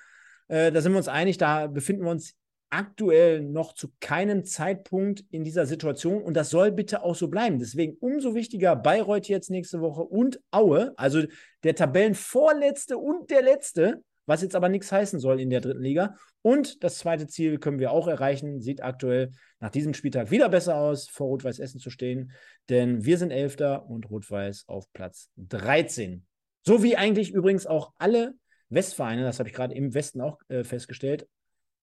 Äh, 0.48 0.72
da 0.72 0.82
sind 0.82 0.92
wir 0.92 1.00
uns 1.00 1.08
einig, 1.08 1.38
da 1.38 1.68
befinden 1.68 2.04
wir 2.04 2.12
uns 2.12 2.36
aktuell 2.70 3.42
noch 3.42 3.74
zu 3.74 3.90
keinem 4.00 4.46
Zeitpunkt 4.46 5.26
in 5.30 5.44
dieser 5.44 5.66
Situation 5.66 6.22
und 6.22 6.36
das 6.36 6.50
soll 6.50 6.72
bitte 6.72 7.04
auch 7.04 7.16
so 7.16 7.28
bleiben. 7.28 7.60
Deswegen 7.60 7.98
umso 8.00 8.34
wichtiger 8.34 8.76
Bayreuth 8.76 9.28
jetzt 9.28 9.50
nächste 9.50 9.82
Woche 9.82 10.02
und 10.02 10.40
Aue, 10.52 10.94
also 10.96 11.24
der 11.64 11.76
Tabellenvorletzte 11.76 12.98
und 12.98 13.30
der 13.30 13.42
letzte, 13.42 14.04
was 14.26 14.42
jetzt 14.42 14.56
aber 14.56 14.70
nichts 14.70 14.92
heißen 14.92 15.20
soll 15.20 15.40
in 15.40 15.50
der 15.50 15.62
dritten 15.62 15.82
Liga. 15.82 16.16
Und 16.42 16.84
das 16.84 16.98
zweite 16.98 17.28
Ziel 17.28 17.60
können 17.60 17.80
wir 17.80 17.92
auch 17.92 18.08
erreichen, 18.08 18.62
sieht 18.62 18.84
aktuell 18.84 19.32
nach 19.60 19.70
diesem 19.70 19.94
Spieltag 19.94 20.32
wieder 20.32 20.50
besser 20.50 20.78
aus, 20.78 21.08
vor 21.08 21.28
Rot-Weiß 21.28 21.60
Essen 21.60 21.80
zu 21.80 21.90
stehen, 21.90 22.32
denn 22.70 23.06
wir 23.06 23.18
sind 23.18 23.32
Elfter 23.32 23.88
und 23.88 24.10
Rot-Weiß 24.10 24.66
auf 24.68 24.92
Platz 24.94 25.30
13. 25.38 26.26
So 26.64 26.84
wie 26.84 26.96
eigentlich 26.96 27.32
übrigens 27.32 27.66
auch 27.66 27.94
alle 27.98 28.34
Westvereine, 28.70 29.24
das 29.24 29.40
habe 29.40 29.50
ich 29.50 29.56
gerade 29.56 29.76
im 29.76 29.94
Westen 29.94 30.22
auch 30.22 30.40
äh, 30.48 30.64
festgestellt, 30.64 31.28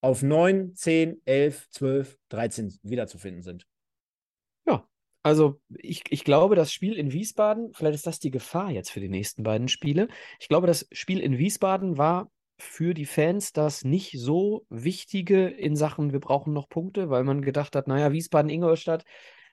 auf 0.01 0.23
9, 0.23 0.75
10, 0.75 1.21
11, 1.25 1.69
12, 1.71 2.19
13 2.29 2.79
wiederzufinden 2.83 3.43
sind. 3.43 3.67
Also 5.29 5.61
ich, 5.77 6.05
ich 6.09 6.25
glaube, 6.25 6.57
das 6.57 6.73
Spiel 6.73 6.95
in 6.95 7.13
Wiesbaden, 7.13 7.75
vielleicht 7.75 7.97
ist 7.97 8.07
das 8.07 8.19
die 8.19 8.31
Gefahr 8.31 8.71
jetzt 8.71 8.91
für 8.91 9.01
die 9.01 9.11
nächsten 9.11 9.43
beiden 9.43 9.69
Spiele. 9.69 10.09
Ich 10.41 10.49
glaube, 10.49 10.67
das 10.67 10.89
Spiel 10.91 11.21
in 11.21 11.37
Wiesbaden 11.37 11.99
war 11.99 12.31
für 12.57 12.95
die 12.95 13.05
Fans 13.05 13.53
das 13.53 13.85
nicht 13.85 14.19
so 14.19 14.65
wichtige 14.71 15.47
in 15.47 15.77
Sachen, 15.77 16.15
wir 16.15 16.21
brauchen 16.21 16.55
noch 16.55 16.71
Punkte, 16.71 17.11
weil 17.11 17.25
man 17.25 17.43
gedacht 17.43 17.77
hat, 17.77 17.89
naja, 17.89 18.11
Wiesbaden-Ingolstadt, 18.11 19.05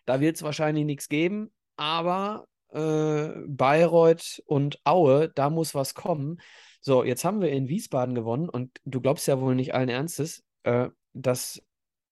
da 0.05 0.21
wird 0.21 0.37
es 0.37 0.43
wahrscheinlich 0.43 0.85
nichts 0.85 1.09
geben, 1.09 1.51
aber 1.75 2.47
äh, 2.69 3.31
Bayreuth 3.45 4.41
und 4.45 4.79
Aue, 4.85 5.27
da 5.27 5.49
muss 5.49 5.75
was 5.75 5.93
kommen. 5.93 6.39
So, 6.79 7.03
jetzt 7.03 7.25
haben 7.25 7.41
wir 7.41 7.49
in 7.49 7.67
Wiesbaden 7.67 8.15
gewonnen 8.15 8.47
und 8.47 8.79
du 8.85 9.01
glaubst 9.01 9.27
ja 9.27 9.41
wohl 9.41 9.55
nicht 9.55 9.73
allen 9.73 9.89
Ernstes, 9.89 10.41
äh, 10.63 10.87
dass 11.11 11.61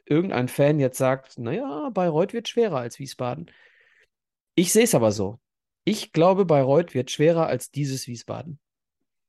irgendein 0.06 0.48
Fan 0.48 0.80
jetzt 0.80 0.98
sagt, 0.98 1.38
naja, 1.38 1.90
Bayreuth 1.90 2.34
wird 2.34 2.48
schwerer 2.48 2.78
als 2.80 3.00
Wiesbaden. 3.00 3.50
Ich 4.56 4.72
sehe 4.72 4.84
es 4.84 4.96
aber 4.96 5.12
so. 5.12 5.40
Ich 5.86 6.14
glaube, 6.14 6.46
Bayreuth 6.46 6.94
wird 6.94 7.12
schwerer 7.12 7.48
als 7.48 7.72
dieses 7.72 8.08
Wiesbaden. 8.08 8.60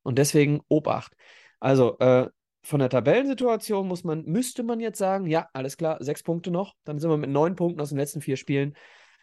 Und 0.03 0.19
deswegen 0.19 0.61
Obacht. 0.69 1.15
Also, 1.61 1.99
äh, 1.99 2.29
von 2.63 2.81
der 2.81 2.89
Tabellensituation 2.89 3.87
muss 3.87 4.05
man, 4.05 4.25
müsste 4.25 4.63
man 4.63 4.81
jetzt 4.81 4.99
sagen, 4.99 5.27
ja, 5.27 5.49
alles 5.53 5.77
klar, 5.77 6.03
sechs 6.03 6.23
Punkte 6.23 6.51
noch. 6.51 6.75
Dann 6.85 6.99
sind 6.99 7.11
wir 7.11 7.19
mit 7.19 7.31
neun 7.31 7.57
Punkten 7.57 7.81
aus 7.81 7.91
den 7.91 7.99
letzten 7.99 8.23
vier 8.23 8.37
Spielen 8.37 8.75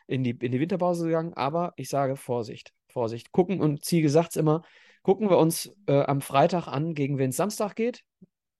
in 0.07 0.23
die, 0.23 0.31
in 0.31 0.51
die 0.51 0.59
Winterpause 0.59 1.05
gegangen. 1.05 1.33
Aber 1.33 1.73
ich 1.75 1.89
sage 1.89 2.17
Vorsicht, 2.17 2.71
Vorsicht. 2.87 3.31
Gucken, 3.31 3.59
und 3.59 3.83
Ziege 3.83 4.09
sagt 4.09 4.31
es 4.31 4.35
immer, 4.35 4.61
gucken 5.01 5.29
wir 5.29 5.39
uns 5.39 5.73
äh, 5.87 6.03
am 6.03 6.21
Freitag 6.21 6.67
an, 6.67 6.93
gegen 6.93 7.17
wen 7.17 7.31
es 7.31 7.37
Samstag 7.37 7.75
geht. 7.75 8.03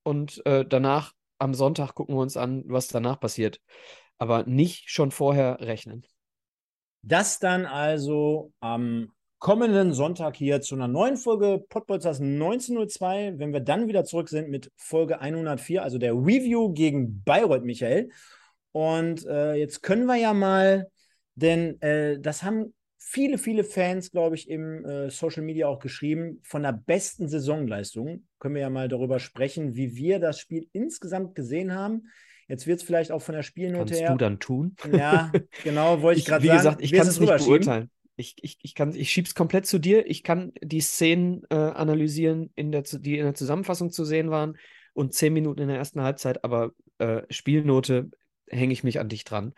Und 0.04 0.44
äh, 0.48 0.66
danach, 0.66 1.14
am 1.42 1.54
Sonntag, 1.54 1.96
gucken 1.96 2.16
wir 2.16 2.22
uns 2.22 2.38
an, 2.38 2.64
was 2.68 2.88
danach 2.88 3.20
passiert. 3.20 3.60
Aber 4.18 4.44
nicht 4.44 4.90
schon 4.90 5.12
vorher 5.12 5.60
rechnen. 5.62 6.06
Das 7.02 7.40
dann 7.40 7.66
also 7.66 8.54
am 8.60 9.12
kommenden 9.40 9.92
Sonntag 9.94 10.36
hier 10.36 10.62
zu 10.62 10.76
einer 10.76 10.88
neuen 10.88 11.18
Folge 11.18 11.66
Podbolzers 11.68 12.22
1902, 12.22 13.40
wenn 13.40 13.52
wir 13.52 13.60
dann 13.60 13.88
wieder 13.88 14.04
zurück 14.04 14.30
sind 14.30 14.50
mit 14.50 14.72
Folge 14.76 15.20
104, 15.20 15.82
also 15.82 15.98
der 15.98 16.14
Review 16.14 16.72
gegen 16.72 17.24
Bayreuth, 17.24 17.64
Michael. 17.64 18.10
Und 18.72 19.26
äh, 19.26 19.56
jetzt 19.56 19.82
können 19.82 20.06
wir 20.06 20.16
ja 20.18 20.34
mal, 20.34 20.92
denn 21.34 21.82
äh, 21.82 22.20
das 22.20 22.44
haben 22.44 22.76
viele, 23.04 23.40
viele 23.40 23.64
Fans, 23.64 24.12
glaube 24.12 24.36
ich, 24.36 24.48
im 24.48 24.86
äh, 24.86 25.10
Social 25.10 25.44
Media 25.44 25.68
auch 25.68 25.80
geschrieben, 25.80 26.40
von 26.44 26.62
der 26.62 26.72
besten 26.72 27.28
Saisonleistung. 27.28 28.28
Können 28.40 28.56
wir 28.56 28.62
ja 28.62 28.70
mal 28.70 28.88
darüber 28.88 29.20
sprechen, 29.20 29.76
wie 29.76 29.96
wir 29.96 30.20
das 30.20 30.40
Spiel 30.40 30.68
insgesamt 30.72 31.34
gesehen 31.34 31.74
haben. 31.74 32.04
Jetzt 32.48 32.68
wird 32.68 32.80
es 32.80 32.86
vielleicht 32.86 33.12
auch 33.12 33.22
von 33.22 33.34
der 33.34 33.44
Spielnote 33.44 33.86
Kannst 33.86 34.02
her. 34.02 34.12
du 34.12 34.18
dann 34.18 34.40
tun? 34.40 34.76
Ja, 34.92 35.32
genau, 35.64 36.02
wollte 36.02 36.20
ich, 36.20 36.26
ich 36.26 36.30
gerade 36.30 36.46
sagen. 36.46 36.54
Wie 36.54 36.58
gesagt, 36.58 36.82
ich 36.82 36.92
kann 36.94 37.08
es 37.08 37.20
nicht 37.20 37.46
beurteilen. 37.46 37.90
Ich, 38.18 38.36
ich, 38.42 38.60
ich, 38.62 38.76
kann, 38.76 38.94
ich 38.94 39.10
schieb's 39.10 39.34
komplett 39.34 39.66
zu 39.66 39.80
dir. 39.80 40.06
Ich 40.06 40.22
kann 40.22 40.52
die 40.62 40.82
Szenen 40.82 41.42
äh, 41.50 41.56
analysieren, 41.56 42.52
in 42.56 42.72
der, 42.72 42.84
die 42.84 43.18
in 43.18 43.26
der 43.26 43.34
Zusammenfassung 43.34 43.90
zu 43.90 44.06
sehen 44.06 44.30
waren 44.30 44.58
und 44.94 45.14
zehn 45.14 45.34
Minuten 45.34 45.62
in 45.62 45.70
der 45.70 45.78
ersten 45.78 46.02
Halbzeit, 46.02 46.44
aber 46.44 46.72
äh, 47.00 47.24
Spielnote 47.30 48.12
hänge 48.48 48.74
ich 48.74 48.84
mich 48.84 49.00
an 49.00 49.10
dich 49.10 49.24
dran. 49.24 49.54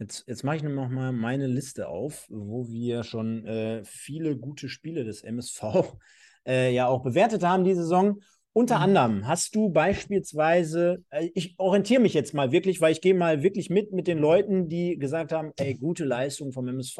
Jetzt, 0.00 0.24
jetzt 0.26 0.44
mache 0.44 0.56
ich 0.56 0.62
noch 0.62 0.88
mal 0.88 1.12
meine 1.12 1.46
Liste 1.46 1.88
auf, 1.88 2.26
wo 2.30 2.66
wir 2.68 3.04
schon 3.04 3.44
äh, 3.44 3.84
viele 3.84 4.38
gute 4.38 4.70
Spiele 4.70 5.04
des 5.04 5.22
MSV 5.22 5.62
äh, 6.46 6.72
ja 6.72 6.86
auch 6.86 7.02
bewertet 7.02 7.42
haben 7.44 7.64
diese 7.64 7.82
Saison. 7.82 8.20
Unter 8.54 8.78
mhm. 8.78 8.82
anderem 8.82 9.28
hast 9.28 9.54
du 9.54 9.68
beispielsweise, 9.68 11.04
äh, 11.10 11.28
ich 11.34 11.54
orientiere 11.58 12.00
mich 12.00 12.14
jetzt 12.14 12.32
mal 12.32 12.50
wirklich, 12.50 12.80
weil 12.80 12.92
ich 12.92 13.02
gehe 13.02 13.14
mal 13.14 13.42
wirklich 13.42 13.68
mit 13.68 13.92
mit 13.92 14.06
den 14.06 14.18
Leuten, 14.18 14.70
die 14.70 14.96
gesagt 14.96 15.32
haben, 15.32 15.52
ey, 15.58 15.74
gute 15.74 16.06
Leistung 16.06 16.52
vom 16.52 16.66
MSV 16.66 16.98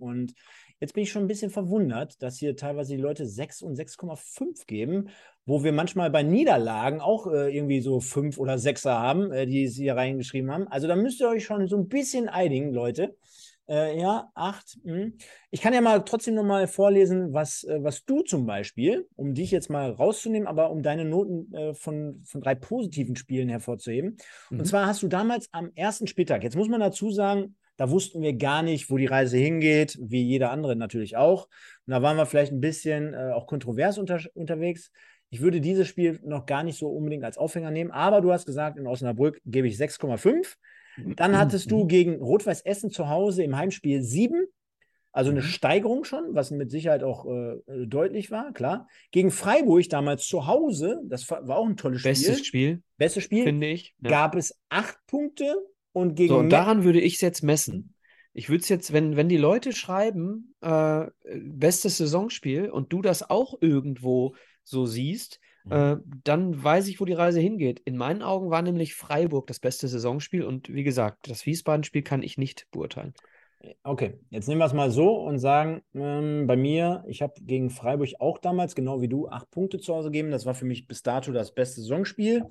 und 0.00 0.34
Jetzt 0.82 0.94
bin 0.94 1.02
ich 1.02 1.12
schon 1.12 1.24
ein 1.24 1.28
bisschen 1.28 1.50
verwundert, 1.50 2.22
dass 2.22 2.38
hier 2.38 2.56
teilweise 2.56 2.96
die 2.96 3.02
Leute 3.02 3.26
6 3.26 3.60
und 3.60 3.76
6,5 3.76 4.66
geben, 4.66 5.10
wo 5.46 5.64
wir 5.64 5.72
manchmal 5.72 6.10
bei 6.10 6.22
Niederlagen 6.22 7.00
auch 7.00 7.26
äh, 7.26 7.54
irgendwie 7.54 7.80
so 7.80 8.00
5 8.00 8.38
oder 8.38 8.54
6er 8.54 8.98
haben, 8.98 9.32
äh, 9.32 9.46
die 9.46 9.68
sie 9.68 9.84
hier 9.84 9.96
reingeschrieben 9.96 10.50
haben. 10.50 10.68
Also 10.68 10.86
da 10.86 10.96
müsst 10.96 11.20
ihr 11.20 11.28
euch 11.28 11.44
schon 11.44 11.66
so 11.66 11.76
ein 11.76 11.88
bisschen 11.88 12.28
einigen, 12.28 12.72
Leute. 12.72 13.16
Äh, 13.70 14.00
ja, 14.00 14.28
8. 14.34 14.78
Hm. 14.84 15.14
Ich 15.52 15.60
kann 15.60 15.72
ja 15.72 15.80
mal 15.80 16.00
trotzdem 16.00 16.34
nochmal 16.34 16.66
vorlesen, 16.66 17.32
was, 17.32 17.62
äh, 17.62 17.78
was 17.80 18.04
du 18.04 18.22
zum 18.22 18.44
Beispiel, 18.44 19.06
um 19.14 19.32
dich 19.32 19.52
jetzt 19.52 19.70
mal 19.70 19.92
rauszunehmen, 19.92 20.48
aber 20.48 20.70
um 20.70 20.82
deine 20.82 21.04
Noten 21.04 21.54
äh, 21.54 21.74
von, 21.74 22.20
von 22.24 22.40
drei 22.40 22.56
positiven 22.56 23.14
Spielen 23.14 23.48
hervorzuheben. 23.48 24.16
Mhm. 24.50 24.58
Und 24.58 24.64
zwar 24.64 24.86
hast 24.86 25.04
du 25.04 25.08
damals 25.08 25.48
am 25.52 25.70
ersten 25.76 26.08
Spieltag, 26.08 26.42
jetzt 26.42 26.56
muss 26.56 26.68
man 26.68 26.80
dazu 26.80 27.12
sagen, 27.12 27.54
da 27.76 27.90
wussten 27.90 28.20
wir 28.20 28.34
gar 28.34 28.62
nicht, 28.62 28.90
wo 28.90 28.98
die 28.98 29.06
Reise 29.06 29.38
hingeht, 29.38 29.96
wie 30.02 30.22
jeder 30.22 30.50
andere 30.50 30.74
natürlich 30.74 31.16
auch. 31.16 31.46
Und 31.86 31.92
da 31.92 32.02
waren 32.02 32.16
wir 32.16 32.26
vielleicht 32.26 32.52
ein 32.52 32.60
bisschen 32.60 33.14
äh, 33.14 33.30
auch 33.32 33.46
kontrovers 33.46 33.98
unter, 33.98 34.20
unterwegs. 34.34 34.90
Ich 35.30 35.40
würde 35.40 35.60
dieses 35.60 35.86
Spiel 35.86 36.18
noch 36.24 36.44
gar 36.44 36.64
nicht 36.64 36.78
so 36.78 36.88
unbedingt 36.88 37.24
als 37.24 37.38
Aufhänger 37.38 37.70
nehmen, 37.70 37.92
aber 37.92 38.20
du 38.20 38.32
hast 38.32 38.46
gesagt, 38.46 38.76
in 38.76 38.86
Osnabrück 38.86 39.40
gebe 39.46 39.68
ich 39.68 39.76
6,5. 39.76 40.56
Dann 41.16 41.38
hattest 41.38 41.70
du 41.70 41.86
gegen 41.86 42.16
Rot-Weiß 42.16 42.62
Essen 42.62 42.90
zu 42.90 43.08
Hause 43.08 43.44
im 43.44 43.56
Heimspiel 43.56 44.02
7. 44.02 44.46
Also 45.12 45.30
eine 45.30 45.40
mhm. 45.40 45.44
Steigerung 45.44 46.04
schon, 46.04 46.34
was 46.34 46.50
mit 46.50 46.70
Sicherheit 46.70 47.02
auch 47.02 47.26
äh, 47.26 47.86
deutlich 47.86 48.30
war, 48.30 48.52
klar. 48.52 48.88
Gegen 49.10 49.30
Freiburg 49.30 49.88
damals 49.88 50.26
zu 50.26 50.46
Hause, 50.46 51.00
das 51.04 51.28
war, 51.30 51.48
auch 51.48 51.66
ein 51.66 51.76
tolles 51.76 52.00
Spiel. 52.00 52.10
Bestes 52.12 52.46
Spiel. 52.46 52.82
Bestes 52.96 53.24
Spiel. 53.24 53.44
Finde 53.44 53.66
ich. 53.68 53.94
Ja. 54.00 54.10
Gab 54.10 54.36
es 54.36 54.56
acht 54.68 54.98
Punkte 55.08 55.56
und 55.92 56.14
gegen. 56.14 56.28
So, 56.28 56.38
und 56.38 56.50
daran 56.50 56.84
würde 56.84 57.00
ich 57.00 57.14
es 57.14 57.20
jetzt 57.20 57.42
messen. 57.42 57.94
Ich 58.32 58.48
würde 58.48 58.62
es 58.62 58.68
jetzt, 58.68 58.92
wenn, 58.92 59.16
wenn 59.16 59.28
die 59.28 59.36
Leute 59.36 59.72
schreiben, 59.72 60.54
äh, 60.60 61.06
bestes 61.40 61.96
Saisonspiel 61.98 62.70
und 62.70 62.92
du 62.92 63.02
das 63.02 63.28
auch 63.28 63.60
irgendwo 63.60 64.36
so 64.64 64.86
siehst, 64.86 65.40
mhm. 65.64 65.72
äh, 65.72 65.96
dann 66.24 66.62
weiß 66.62 66.88
ich, 66.88 67.00
wo 67.00 67.04
die 67.04 67.12
Reise 67.12 67.40
hingeht. 67.40 67.80
In 67.80 67.96
meinen 67.96 68.22
Augen 68.22 68.50
war 68.50 68.62
nämlich 68.62 68.94
Freiburg 68.94 69.46
das 69.46 69.60
beste 69.60 69.88
Saisonspiel 69.88 70.42
und 70.44 70.72
wie 70.72 70.84
gesagt, 70.84 71.28
das 71.28 71.46
Wiesbaden-Spiel 71.46 72.02
kann 72.02 72.22
ich 72.22 72.38
nicht 72.38 72.66
beurteilen. 72.70 73.14
Okay, 73.82 74.18
jetzt 74.30 74.48
nehmen 74.48 74.60
wir 74.60 74.64
es 74.64 74.72
mal 74.72 74.90
so 74.90 75.16
und 75.16 75.38
sagen, 75.38 75.82
ähm, 75.94 76.46
bei 76.46 76.56
mir, 76.56 77.04
ich 77.06 77.20
habe 77.20 77.34
gegen 77.42 77.68
Freiburg 77.68 78.08
auch 78.18 78.38
damals, 78.38 78.74
genau 78.74 79.02
wie 79.02 79.08
du, 79.08 79.28
acht 79.28 79.50
Punkte 79.50 79.78
zu 79.78 79.94
Hause 79.94 80.10
gegeben. 80.10 80.30
Das 80.30 80.46
war 80.46 80.54
für 80.54 80.64
mich 80.64 80.86
bis 80.86 81.02
dato 81.02 81.30
das 81.30 81.52
beste 81.52 81.82
Saisonspiel. 81.82 82.46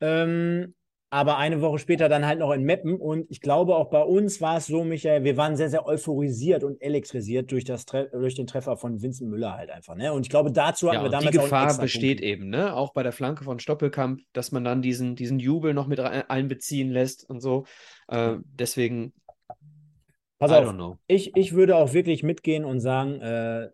Ähm, 0.00 0.74
aber 1.12 1.36
eine 1.36 1.60
Woche 1.60 1.78
später 1.78 2.08
dann 2.08 2.24
halt 2.24 2.38
noch 2.38 2.52
in 2.52 2.62
Meppen. 2.62 2.96
Und 2.96 3.26
ich 3.28 3.42
glaube, 3.42 3.76
auch 3.76 3.90
bei 3.90 4.02
uns 4.02 4.40
war 4.40 4.56
es 4.56 4.66
so, 4.66 4.82
Michael, 4.82 5.24
wir 5.24 5.36
waren 5.36 5.56
sehr, 5.56 5.68
sehr 5.68 5.86
euphorisiert 5.86 6.64
und 6.64 6.80
elektrisiert 6.80 7.52
durch, 7.52 7.64
das 7.64 7.84
durch 7.84 8.34
den 8.34 8.46
Treffer 8.46 8.78
von 8.78 9.02
Vincent 9.02 9.28
Müller 9.28 9.52
halt 9.52 9.68
einfach. 9.68 9.94
Ne? 9.94 10.10
Und 10.14 10.22
ich 10.22 10.30
glaube, 10.30 10.50
dazu 10.52 10.88
hatten 10.88 11.00
ja, 11.00 11.02
wir 11.02 11.10
damals 11.10 11.32
die 11.32 11.36
Gefahr 11.36 11.76
besteht 11.76 12.20
Punkt. 12.20 12.32
eben, 12.32 12.48
ne? 12.48 12.74
auch 12.74 12.94
bei 12.94 13.02
der 13.02 13.12
Flanke 13.12 13.44
von 13.44 13.58
Stoppelkamp, 13.58 14.22
dass 14.32 14.52
man 14.52 14.64
dann 14.64 14.80
diesen, 14.80 15.14
diesen 15.14 15.38
Jubel 15.38 15.74
noch 15.74 15.86
mit 15.86 16.00
einbeziehen 16.00 16.90
lässt 16.90 17.28
und 17.28 17.42
so. 17.42 17.66
Äh, 18.08 18.36
deswegen, 18.44 19.12
Pass 20.38 20.50
auf, 20.50 20.96
ich, 21.08 21.36
ich 21.36 21.52
würde 21.52 21.76
auch 21.76 21.92
wirklich 21.92 22.22
mitgehen 22.22 22.64
und 22.64 22.80
sagen, 22.80 23.20
äh, 23.20 23.68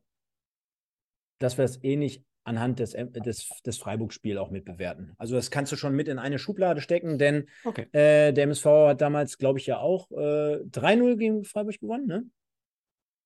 dass 1.39 1.57
wir 1.57 1.65
es 1.65 1.85
eh 1.85 1.95
nicht 1.95 2.25
anhand 2.49 2.81
des, 2.81 2.93
des, 2.93 3.49
des 3.65 3.79
Freiburg-Spiels 3.79 4.39
auch 4.39 4.51
mitbewerten. 4.51 5.15
Also 5.19 5.37
das 5.37 5.51
kannst 5.51 5.71
du 5.71 5.77
schon 5.77 5.95
mit 5.95 6.09
in 6.09 6.19
eine 6.19 6.39
Schublade 6.39 6.81
stecken, 6.81 7.19
denn 7.19 7.47
okay. 7.65 7.87
äh, 7.93 8.33
der 8.33 8.45
MSV 8.45 8.65
hat 8.65 9.01
damals, 9.01 9.39
glaube 9.39 9.59
ich, 9.59 9.67
ja 9.67 9.79
auch 9.79 10.11
äh, 10.11 10.57
3-0 10.65 11.17
gegen 11.17 11.45
Freiburg 11.45 11.79
gewonnen, 11.79 12.07
ne? 12.07 12.25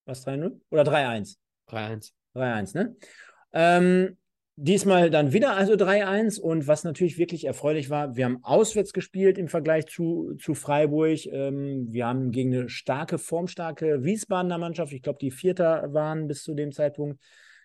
Was 0.04 0.26
3-0? 0.26 0.60
Oder 0.70 0.82
3-1? 0.82 1.36
3-1. 1.68 2.12
3-1, 2.34 2.76
ne? 2.76 2.96
Ähm, 3.52 4.16
diesmal 4.56 5.10
dann 5.10 5.32
wieder 5.32 5.56
also 5.56 5.74
3-1 5.74 6.40
und 6.40 6.66
was 6.66 6.84
natürlich 6.84 7.18
wirklich 7.18 7.44
erfreulich 7.46 7.88
war, 7.88 8.16
wir 8.16 8.24
haben 8.24 8.42
auswärts 8.42 8.92
gespielt 8.92 9.38
im 9.38 9.48
Vergleich 9.48 9.86
zu, 9.86 10.34
zu 10.38 10.54
Freiburg. 10.54 11.26
Ähm, 11.26 11.86
wir 11.90 12.06
haben 12.06 12.32
gegen 12.32 12.52
eine 12.52 12.68
starke, 12.68 13.18
formstarke 13.18 14.04
Wiesbadener 14.04 14.58
Mannschaft, 14.58 14.92
ich 14.92 15.02
glaube, 15.02 15.18
die 15.20 15.30
Vierter 15.30 15.92
waren 15.92 16.26
bis 16.26 16.42
zu 16.42 16.54
dem 16.54 16.72
Zeitpunkt, 16.72 17.20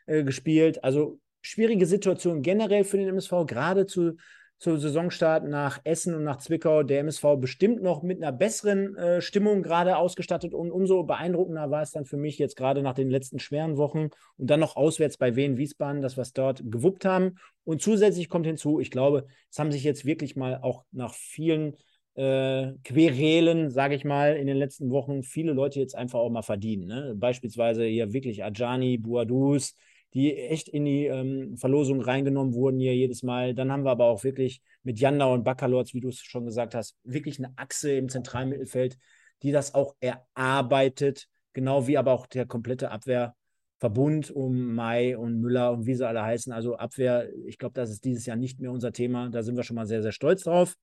äh, 0.07 0.23
gespielt. 0.23 0.83
Also 0.83 1.19
schwierige 1.47 1.85
Situation 1.85 2.41
generell 2.41 2.83
für 2.83 2.97
den 2.97 3.07
MSV, 3.09 3.45
gerade 3.47 3.85
zu, 3.85 4.17
zu 4.59 4.77
Saisonstart 4.77 5.47
nach 5.47 5.79
Essen 5.83 6.15
und 6.15 6.23
nach 6.23 6.37
Zwickau. 6.37 6.83
Der 6.83 6.99
MSV 7.01 7.37
bestimmt 7.39 7.81
noch 7.81 8.03
mit 8.03 8.21
einer 8.21 8.31
besseren 8.31 8.95
äh, 8.95 9.21
Stimmung 9.21 9.61
gerade 9.61 9.97
ausgestattet 9.97 10.53
und 10.53 10.71
umso 10.71 11.03
beeindruckender 11.03 11.69
war 11.69 11.81
es 11.81 11.91
dann 11.91 12.05
für 12.05 12.17
mich 12.17 12.37
jetzt 12.37 12.55
gerade 12.55 12.81
nach 12.81 12.93
den 12.93 13.09
letzten 13.09 13.39
schweren 13.39 13.77
Wochen 13.77 14.09
und 14.37 14.49
dann 14.49 14.59
noch 14.59 14.75
auswärts 14.75 15.17
bei 15.17 15.35
Wien 15.35 15.57
Wiesbaden, 15.57 16.01
dass 16.01 16.17
wir 16.17 16.23
es 16.23 16.33
dort 16.33 16.61
gewuppt 16.65 17.05
haben. 17.05 17.35
Und 17.63 17.81
zusätzlich 17.81 18.29
kommt 18.29 18.45
hinzu, 18.45 18.79
ich 18.79 18.91
glaube, 18.91 19.25
es 19.51 19.59
haben 19.59 19.71
sich 19.71 19.83
jetzt 19.83 20.05
wirklich 20.05 20.35
mal 20.35 20.59
auch 20.61 20.83
nach 20.91 21.13
vielen 21.13 21.75
äh, 22.15 22.73
Querelen, 22.83 23.69
sage 23.69 23.93
ich 23.93 24.03
mal, 24.03 24.35
in 24.35 24.47
den 24.47 24.57
letzten 24.57 24.89
Wochen 24.89 25.21
viele 25.21 25.53
Leute 25.53 25.79
jetzt 25.79 25.95
einfach 25.95 26.19
auch 26.19 26.31
mal 26.31 26.41
verdienen. 26.41 26.87
Ne? 26.87 27.13
Beispielsweise 27.15 27.85
hier 27.85 28.11
wirklich 28.11 28.43
Ajani, 28.43 28.97
Buadus, 28.97 29.75
die 30.13 30.35
echt 30.35 30.69
in 30.69 30.85
die 30.85 31.05
ähm, 31.05 31.57
Verlosung 31.57 32.01
reingenommen 32.01 32.53
wurden 32.53 32.79
hier 32.79 32.95
jedes 32.95 33.23
Mal. 33.23 33.53
Dann 33.53 33.71
haben 33.71 33.83
wir 33.83 33.91
aber 33.91 34.05
auch 34.05 34.23
wirklich 34.23 34.61
mit 34.83 34.99
Janda 34.99 35.25
und 35.25 35.43
Bakalorz, 35.43 35.93
wie 35.93 35.99
du 35.99 36.09
es 36.09 36.21
schon 36.21 36.45
gesagt 36.45 36.75
hast, 36.75 36.97
wirklich 37.03 37.37
eine 37.39 37.53
Achse 37.57 37.91
im 37.91 38.09
Zentralmittelfeld, 38.09 38.97
die 39.43 39.51
das 39.51 39.75
auch 39.75 39.95
erarbeitet, 39.99 41.27
genau 41.53 41.87
wie 41.87 41.97
aber 41.97 42.13
auch 42.13 42.25
der 42.25 42.45
komplette 42.45 42.89
Abwehrverbund 42.91 44.31
um 44.31 44.73
Mai 44.73 45.17
und 45.17 45.39
Müller 45.39 45.71
und 45.71 45.85
wie 45.85 45.95
sie 45.95 46.07
alle 46.07 46.23
heißen. 46.23 46.53
Also 46.53 46.77
Abwehr, 46.77 47.29
ich 47.45 47.57
glaube, 47.57 47.73
das 47.73 47.89
ist 47.89 48.05
dieses 48.05 48.25
Jahr 48.25 48.37
nicht 48.37 48.59
mehr 48.59 48.71
unser 48.71 48.93
Thema. 48.93 49.29
Da 49.29 49.43
sind 49.43 49.57
wir 49.57 49.63
schon 49.63 49.75
mal 49.75 49.85
sehr, 49.85 50.01
sehr 50.01 50.13
stolz 50.13 50.43
drauf. 50.43 50.75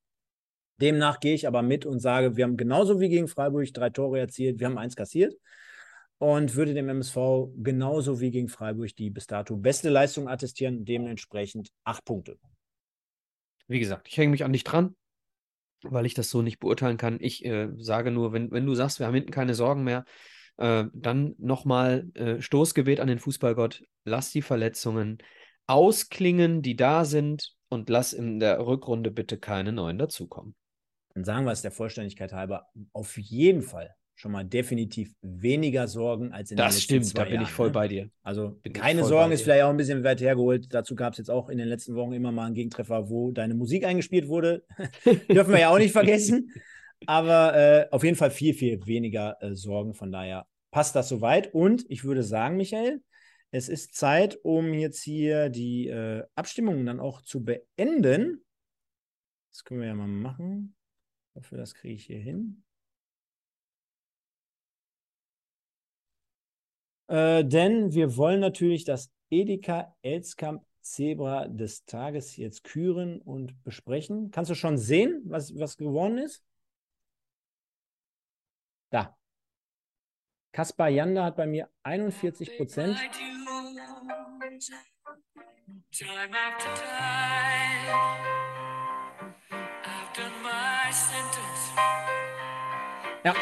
Demnach 0.81 1.21
gehe 1.21 1.35
ich 1.35 1.47
aber 1.47 1.63
mit 1.63 1.87
und 1.87 2.01
sage, 2.01 2.37
wir 2.37 2.45
haben 2.45 2.57
genauso 2.57 3.01
wie 3.01 3.09
gegen 3.09 3.29
Freiburg 3.29 3.73
drei 3.73 3.91
Tore 3.91 4.19
erzielt, 4.19 4.59
wir 4.59 4.67
haben 4.67 4.77
eins 4.77 4.97
kassiert 4.97 5.35
und 6.19 6.55
würde 6.55 6.75
dem 6.75 6.89
MSV 6.89 7.17
genauso 7.57 8.21
wie 8.21 8.31
gegen 8.31 8.49
Freiburg 8.49 8.95
die 8.97 9.11
bis 9.11 9.27
dato 9.27 9.57
beste 9.57 9.91
Leistung 9.91 10.29
attestieren, 10.29 10.85
dementsprechend 10.85 11.71
acht 11.85 12.05
Punkte. 12.05 12.39
Wie 13.67 13.81
gesagt, 13.81 14.09
ich 14.09 14.17
hänge 14.17 14.31
mich 14.31 14.45
an 14.45 14.53
dich 14.53 14.65
dran, 14.65 14.95
weil 15.83 16.07
ich 16.07 16.15
das 16.15 16.31
so 16.31 16.43
nicht 16.43 16.59
beurteilen 16.59 16.97
kann. 16.97 17.19
Ich 17.21 17.45
äh, 17.45 17.69
sage 17.77 18.11
nur, 18.11 18.33
wenn, 18.33 18.51
wenn 18.51 18.67
du 18.67 18.75
sagst, 18.75 18.99
wir 18.99 19.07
haben 19.07 19.15
hinten 19.15 19.33
keine 19.33 19.55
Sorgen 19.55 19.85
mehr, 19.85 20.05
äh, 20.59 20.85
dann 20.93 21.35
nochmal 21.39 22.11
äh, 22.15 22.41
Stoßgebet 22.41 23.01
an 23.01 23.09
den 23.09 23.19
Fußballgott, 23.19 23.83
lass 24.05 24.31
die 24.31 24.43
Verletzungen 24.43 25.19
ausklingen, 25.67 26.63
die 26.63 26.77
da 26.77 27.05
sind 27.05 27.55
und 27.71 27.89
lass 27.89 28.13
in 28.13 28.39
der 28.39 28.65
Rückrunde 28.65 29.11
bitte 29.11 29.39
keine 29.39 29.73
neuen 29.73 29.99
dazukommen. 29.99 30.55
Dann 31.15 31.25
sagen 31.25 31.47
wir 31.47 31.53
es 31.53 31.63
der 31.63 31.71
Vollständigkeit 31.71 32.33
halber 32.33 32.67
auf 32.93 33.17
jeden 33.17 33.63
Fall 33.63 33.95
schon 34.15 34.33
mal 34.33 34.45
definitiv 34.45 35.13
weniger 35.23 35.89
Sorgen 35.89 36.33
als 36.33 36.51
in 36.51 36.57
das 36.57 36.75
den 36.75 36.77
letzten 36.77 37.11
stimmt, 37.11 37.19
da 37.19 37.25
bin 37.25 37.35
Jahren, 37.35 37.45
ich 37.45 37.51
voll 37.51 37.67
ne? 37.69 37.73
bei 37.73 37.89
dir. 37.89 38.11
Also 38.23 38.51
bin 38.63 38.73
keine 38.73 39.05
Sorgen 39.05 39.33
ist 39.33 39.43
vielleicht 39.43 39.65
auch 39.65 39.71
ein 39.71 39.77
bisschen 39.77 40.05
weit 40.05 40.21
hergeholt. 40.21 40.73
Dazu 40.73 40.95
gab 40.95 41.13
es 41.13 41.19
jetzt 41.19 41.31
auch 41.31 41.49
in 41.49 41.59
den 41.59 41.69
letzten 41.69 41.95
Wochen 41.95 42.13
immer 42.13 42.31
mal 42.31 42.47
einen 42.47 42.55
Gegentreffer, 42.55 43.11
wo 43.11 43.33
deine 43.33 43.55
Musik 43.55 43.85
eingespielt 43.85 44.29
wurde. 44.29 44.65
Dürfen 45.29 45.53
wir 45.53 45.61
ja 45.61 45.71
auch 45.71 45.79
nicht 45.79 45.93
vergessen. 45.93 46.53
Aber 47.07 47.55
äh, 47.57 47.87
auf 47.91 48.05
jeden 48.05 48.17
Fall 48.17 48.31
viel, 48.31 48.55
viel 48.55 48.87
weniger 48.87 49.37
äh, 49.43 49.55
Sorgen. 49.55 49.95
Von 49.95 50.13
daher 50.13 50.47
passt 50.71 50.95
das 50.95 51.09
soweit. 51.09 51.53
Und 51.53 51.85
ich 51.89 52.05
würde 52.05 52.23
sagen, 52.23 52.57
Michael, 52.57 53.03
es 53.51 53.69
ist 53.69 53.95
Zeit, 53.95 54.39
um 54.43 54.73
jetzt 54.75 55.03
hier 55.03 55.49
die 55.49 55.89
äh, 55.89 56.23
Abstimmungen 56.35 56.87
dann 56.87 57.01
auch 57.01 57.21
zu 57.23 57.45
beenden. 57.45 58.45
Das 59.51 59.65
können 59.65 59.81
wir 59.81 59.89
ja 59.89 59.95
mal 59.95 60.09
machen. 60.09 60.75
Ich 61.31 61.37
hoffe, 61.37 61.57
das 61.57 61.75
kriege 61.75 61.95
ich 61.95 62.07
hier 62.07 62.19
hin. 62.19 62.65
Äh, 67.09 67.45
denn 67.45 67.93
wir 67.93 68.17
wollen 68.17 68.41
natürlich 68.41 68.85
das 68.85 69.11
Edeka 69.31 69.95
Elskamp 70.03 70.65
Zebra 70.85 71.49
des 71.49 71.85
Tages 71.87 72.37
jetzt 72.37 72.63
küren 72.65 73.21
und 73.21 73.63
besprechen. 73.65 74.31
Kannst 74.31 74.51
du 74.51 74.55
schon 74.55 74.77
sehen, 74.77 75.23
was, 75.25 75.59
was 75.59 75.77
geworden 75.77 76.19
ist? 76.19 76.45
Da. 78.91 79.17
Kaspar 80.53 80.89
Janda 80.89 81.25
hat 81.25 81.37
bei 81.37 81.47
mir 81.47 81.69
41 81.83 82.57
Prozent. 82.57 82.97
Ja, 93.25 93.35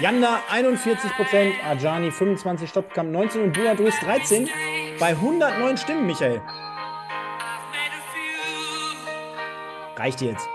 Janda 0.00 0.44
41 0.48 1.10
Prozent, 1.16 1.54
Ajani 1.64 2.12
25, 2.12 2.70
Stoppkamp 2.70 3.10
19 3.10 3.42
und 3.42 3.52
Buadus 3.52 3.98
13 3.98 4.48
bei 5.00 5.08
109 5.08 5.76
Stimmen, 5.76 6.06
Michael. 6.06 6.40
Reicht 9.96 10.20
jetzt. 10.20 10.46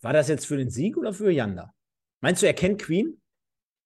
War 0.00 0.14
das 0.14 0.28
jetzt 0.28 0.46
für 0.46 0.56
den 0.56 0.70
Sieg 0.70 0.96
oder 0.96 1.12
für 1.12 1.30
Janda? 1.30 1.74
Meinst 2.22 2.40
du, 2.40 2.46
er 2.46 2.54
kennt 2.54 2.80
Queen? 2.80 3.20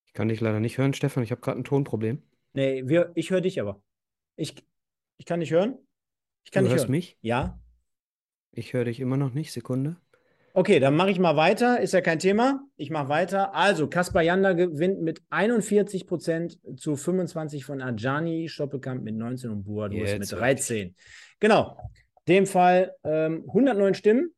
Ich 0.07 0.12
kann 0.12 0.28
dich 0.28 0.40
leider 0.40 0.61
nicht 0.61 0.78
hören, 0.78 0.94
Stefan. 0.94 1.24
Ich 1.24 1.32
habe 1.32 1.40
gerade 1.40 1.59
ein 1.59 1.64
Tonproblem. 1.64 2.22
Nee, 2.55 2.82
wir, 2.86 3.12
ich 3.14 3.30
höre 3.30 3.40
dich 3.40 3.61
aber. 3.61 3.82
Ich, 4.36 4.64
ich 5.18 5.26
kann 5.26 5.40
dich 5.40 5.50
hören. 5.50 5.78
Ich 6.44 6.50
kann 6.50 6.64
du 6.64 6.68
dich 6.68 6.74
hörst 6.74 6.84
hören. 6.84 6.92
mich? 6.92 7.18
Ja. 7.20 7.61
Ich 8.50 8.72
höre 8.72 8.84
dich 8.84 9.00
immer 9.00 9.16
noch 9.16 9.32
nicht. 9.32 9.53
Sekunde. 9.53 9.96
Okay, 10.55 10.80
dann 10.80 10.94
mache 10.94 11.11
ich 11.11 11.18
mal 11.18 11.36
weiter. 11.36 11.80
Ist 11.80 11.94
ja 11.94 12.03
kein 12.03 12.18
Thema. 12.18 12.66
Ich 12.76 12.90
mache 12.90 13.09
weiter. 13.09 13.55
Also, 13.55 13.88
Kaspar 13.88 14.22
Janda 14.22 14.53
gewinnt 14.53 15.00
mit 15.00 15.22
41 15.30 16.07
Prozent 16.07 16.59
zu 16.76 16.96
25 16.96 17.64
von 17.64 17.80
Ajani, 17.80 18.48
Stoppelkamp 18.50 19.03
mit 19.03 19.14
19 19.14 19.50
und 19.50 19.64
Buadus 19.64 19.98
Jetzt 19.98 20.18
mit 20.18 20.32
hör 20.32 20.38
13. 20.38 20.94
Genau. 21.40 21.78
Dem 22.28 22.46
Fall 22.46 22.94
ähm, 23.03 23.44
109 23.48 23.94
Stimmen. 23.94 24.34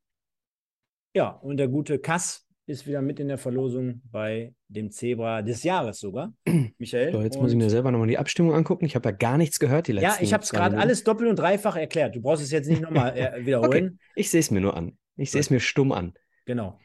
Ja, 1.13 1.29
und 1.29 1.57
der 1.57 1.67
gute 1.67 1.99
Kass 1.99 2.44
ist 2.67 2.87
wieder 2.87 3.01
mit 3.01 3.19
in 3.19 3.27
der 3.27 3.37
Verlosung 3.37 4.01
bei 4.11 4.53
dem 4.67 4.89
Zebra 4.89 5.41
des 5.41 5.63
Jahres 5.63 5.99
sogar. 5.99 6.33
Michael. 6.77 7.11
So, 7.11 7.21
jetzt 7.21 7.39
muss 7.39 7.51
ich 7.51 7.57
mir 7.57 7.69
selber 7.69 7.91
nochmal 7.91 8.07
die 8.07 8.17
Abstimmung 8.17 8.53
angucken. 8.53 8.85
Ich 8.85 8.95
habe 8.95 9.09
ja 9.09 9.15
gar 9.15 9.37
nichts 9.37 9.59
gehört 9.59 9.87
die 9.87 9.91
letzten 9.91 10.07
Ja, 10.07 10.17
ich 10.21 10.33
habe 10.33 10.43
es 10.43 10.51
gerade 10.51 10.77
alles 10.77 11.03
doppelt 11.03 11.29
und 11.29 11.37
dreifach 11.37 11.75
erklärt. 11.75 12.15
Du 12.15 12.21
brauchst 12.21 12.43
es 12.43 12.51
jetzt 12.51 12.67
nicht 12.67 12.81
nochmal 12.81 13.15
äh, 13.17 13.33
wiederholen. 13.45 13.99
Ich 14.15 14.29
sehe 14.29 14.39
es 14.39 14.51
mir 14.51 14.61
nur 14.61 14.75
an. 14.75 14.97
Ich 15.15 15.31
sehe 15.31 15.41
es 15.41 15.49
mir 15.49 15.59
stumm 15.59 15.91
an. 15.91 16.13
Genau. 16.45 16.79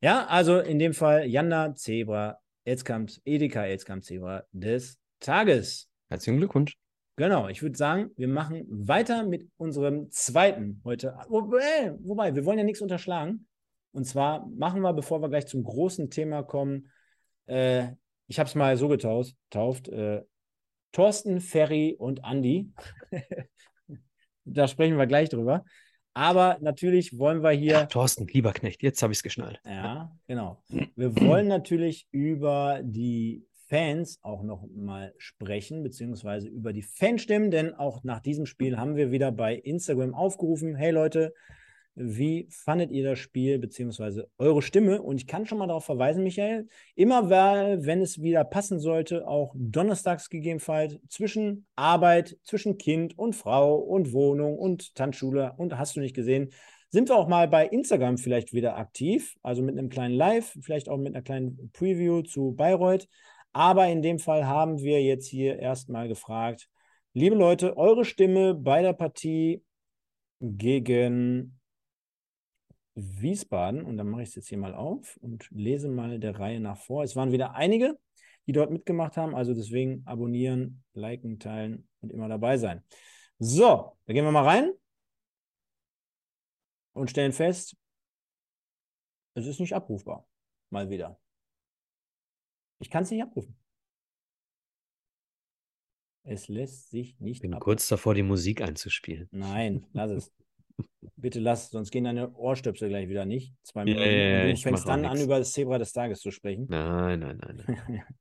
Ja, 0.00 0.26
also 0.26 0.58
in 0.58 0.78
dem 0.78 0.94
Fall 0.94 1.26
Janda 1.26 1.74
Zebra, 1.74 2.38
Elskamp, 2.64 3.10
Edeka 3.24 3.64
Elskamp 3.64 4.04
Zebra 4.04 4.44
des 4.52 4.98
Tages. 5.20 5.88
Herzlichen 6.08 6.38
Glückwunsch. 6.38 6.76
Genau, 7.16 7.48
ich 7.48 7.62
würde 7.62 7.76
sagen, 7.76 8.10
wir 8.16 8.28
machen 8.28 8.64
weiter 8.68 9.24
mit 9.24 9.48
unserem 9.56 10.10
zweiten 10.10 10.80
heute. 10.84 11.08
Äh, 11.08 11.30
Wobei, 11.30 12.34
wir 12.34 12.44
wollen 12.44 12.58
ja 12.58 12.64
nichts 12.64 12.80
unterschlagen. 12.80 13.46
Und 13.92 14.04
zwar 14.04 14.46
machen 14.46 14.80
wir, 14.80 14.92
bevor 14.92 15.20
wir 15.20 15.28
gleich 15.28 15.46
zum 15.46 15.64
großen 15.64 16.10
Thema 16.10 16.42
kommen, 16.42 16.90
äh, 17.46 17.88
ich 18.26 18.38
habe 18.38 18.48
es 18.48 18.54
mal 18.54 18.76
so 18.76 18.88
getauft, 18.88 19.36
tauft, 19.50 19.88
äh, 19.88 20.22
Thorsten, 20.92 21.40
Ferry 21.40 21.94
und 21.98 22.24
Andi. 22.24 22.70
da 24.44 24.68
sprechen 24.68 24.98
wir 24.98 25.06
gleich 25.06 25.28
drüber. 25.28 25.64
Aber 26.14 26.58
natürlich 26.60 27.18
wollen 27.18 27.42
wir 27.42 27.50
hier. 27.50 27.72
Ja, 27.72 27.86
Thorsten, 27.86 28.26
lieber 28.26 28.52
Knecht, 28.52 28.82
jetzt 28.82 29.02
habe 29.02 29.12
ich 29.12 29.18
es 29.18 29.22
geschnallt. 29.22 29.60
Ja, 29.64 30.14
genau. 30.26 30.62
Wir 30.68 31.16
wollen 31.20 31.48
natürlich 31.48 32.06
über 32.10 32.80
die 32.82 33.46
Fans 33.68 34.18
auch 34.20 34.42
noch 34.42 34.66
mal 34.74 35.14
sprechen, 35.16 35.82
beziehungsweise 35.82 36.48
über 36.48 36.74
die 36.74 36.82
Fanstimmen, 36.82 37.50
denn 37.50 37.74
auch 37.74 38.04
nach 38.04 38.20
diesem 38.20 38.44
Spiel 38.44 38.76
haben 38.76 38.96
wir 38.96 39.10
wieder 39.10 39.32
bei 39.32 39.54
Instagram 39.54 40.14
aufgerufen, 40.14 40.74
hey 40.74 40.90
Leute, 40.90 41.32
wie 41.94 42.48
fandet 42.50 42.90
ihr 42.90 43.04
das 43.04 43.18
Spiel, 43.18 43.58
beziehungsweise 43.58 44.28
eure 44.38 44.62
Stimme? 44.62 45.02
Und 45.02 45.16
ich 45.16 45.26
kann 45.26 45.46
schon 45.46 45.58
mal 45.58 45.66
darauf 45.66 45.84
verweisen, 45.84 46.24
Michael, 46.24 46.68
immer 46.94 47.28
weil, 47.28 47.84
wenn 47.84 48.00
es 48.00 48.22
wieder 48.22 48.44
passen 48.44 48.80
sollte, 48.80 49.28
auch 49.28 49.54
donnerstags 49.56 50.30
gegebenenfalls 50.30 50.98
zwischen 51.08 51.66
Arbeit, 51.76 52.38
zwischen 52.44 52.78
Kind 52.78 53.18
und 53.18 53.36
Frau 53.36 53.76
und 53.76 54.12
Wohnung 54.12 54.58
und 54.58 54.94
Tanzschule 54.94 55.54
und 55.58 55.76
hast 55.76 55.96
du 55.96 56.00
nicht 56.00 56.14
gesehen, 56.14 56.50
sind 56.88 57.08
wir 57.08 57.16
auch 57.16 57.28
mal 57.28 57.48
bei 57.48 57.66
Instagram 57.66 58.18
vielleicht 58.18 58.52
wieder 58.52 58.76
aktiv, 58.76 59.34
also 59.42 59.62
mit 59.62 59.78
einem 59.78 59.88
kleinen 59.88 60.14
Live, 60.14 60.56
vielleicht 60.60 60.88
auch 60.88 60.98
mit 60.98 61.14
einer 61.14 61.22
kleinen 61.22 61.70
Preview 61.72 62.22
zu 62.22 62.52
Bayreuth. 62.52 63.08
Aber 63.52 63.88
in 63.88 64.02
dem 64.02 64.18
Fall 64.18 64.46
haben 64.46 64.78
wir 64.78 65.02
jetzt 65.02 65.26
hier 65.26 65.58
erstmal 65.58 66.08
gefragt, 66.08 66.68
liebe 67.12 67.36
Leute, 67.36 67.76
eure 67.76 68.04
Stimme 68.04 68.54
bei 68.54 68.82
der 68.82 68.94
Partie 68.94 69.62
gegen 70.40 71.58
Wiesbaden. 72.94 73.82
Und 73.84 73.96
dann 73.96 74.08
mache 74.08 74.22
ich 74.22 74.30
es 74.30 74.34
jetzt 74.34 74.48
hier 74.48 74.58
mal 74.58 74.74
auf 74.74 75.16
und 75.22 75.48
lese 75.50 75.88
mal 75.88 76.18
der 76.18 76.38
Reihe 76.38 76.60
nach 76.60 76.76
vor. 76.78 77.02
Es 77.04 77.16
waren 77.16 77.32
wieder 77.32 77.54
einige, 77.54 77.98
die 78.46 78.52
dort 78.52 78.70
mitgemacht 78.70 79.16
haben. 79.16 79.34
Also 79.34 79.54
deswegen 79.54 80.02
abonnieren, 80.06 80.84
liken, 80.94 81.38
teilen 81.38 81.88
und 82.00 82.12
immer 82.12 82.28
dabei 82.28 82.58
sein. 82.58 82.82
So, 83.38 83.96
da 84.06 84.12
gehen 84.12 84.24
wir 84.24 84.32
mal 84.32 84.44
rein 84.44 84.72
und 86.92 87.10
stellen 87.10 87.32
fest, 87.32 87.76
es 89.34 89.46
ist 89.46 89.60
nicht 89.60 89.74
abrufbar. 89.74 90.28
Mal 90.70 90.90
wieder. 90.90 91.18
Ich 92.78 92.90
kann 92.90 93.02
es 93.04 93.10
nicht 93.10 93.22
abrufen. 93.22 93.56
Es 96.24 96.48
lässt 96.48 96.90
sich 96.90 97.18
nicht 97.18 97.36
Ich 97.36 97.42
bin 97.42 97.54
abrufen. 97.54 97.64
kurz 97.64 97.88
davor, 97.88 98.14
die 98.14 98.22
Musik 98.22 98.60
einzuspielen. 98.60 99.28
Nein, 99.32 99.86
lass 99.92 100.10
es. 100.10 100.32
Bitte 101.16 101.40
lass, 101.40 101.70
sonst 101.70 101.90
gehen 101.90 102.04
deine 102.04 102.32
Ohrstöpsel 102.34 102.88
gleich 102.88 103.08
wieder 103.08 103.24
nicht. 103.24 103.54
Zwei 103.62 103.84
Minuten. 103.84 104.02
und 104.02 104.08
du 104.08 104.50
ich 104.50 104.62
fängst 104.62 104.88
dann 104.88 105.04
an, 105.04 105.20
über 105.20 105.38
das 105.38 105.52
Zebra 105.52 105.78
des 105.78 105.92
Tages 105.92 106.20
zu 106.20 106.30
sprechen. 106.30 106.66
Nein, 106.68 107.20
nein, 107.20 107.38
nein. 107.40 107.64
nein. 107.66 108.02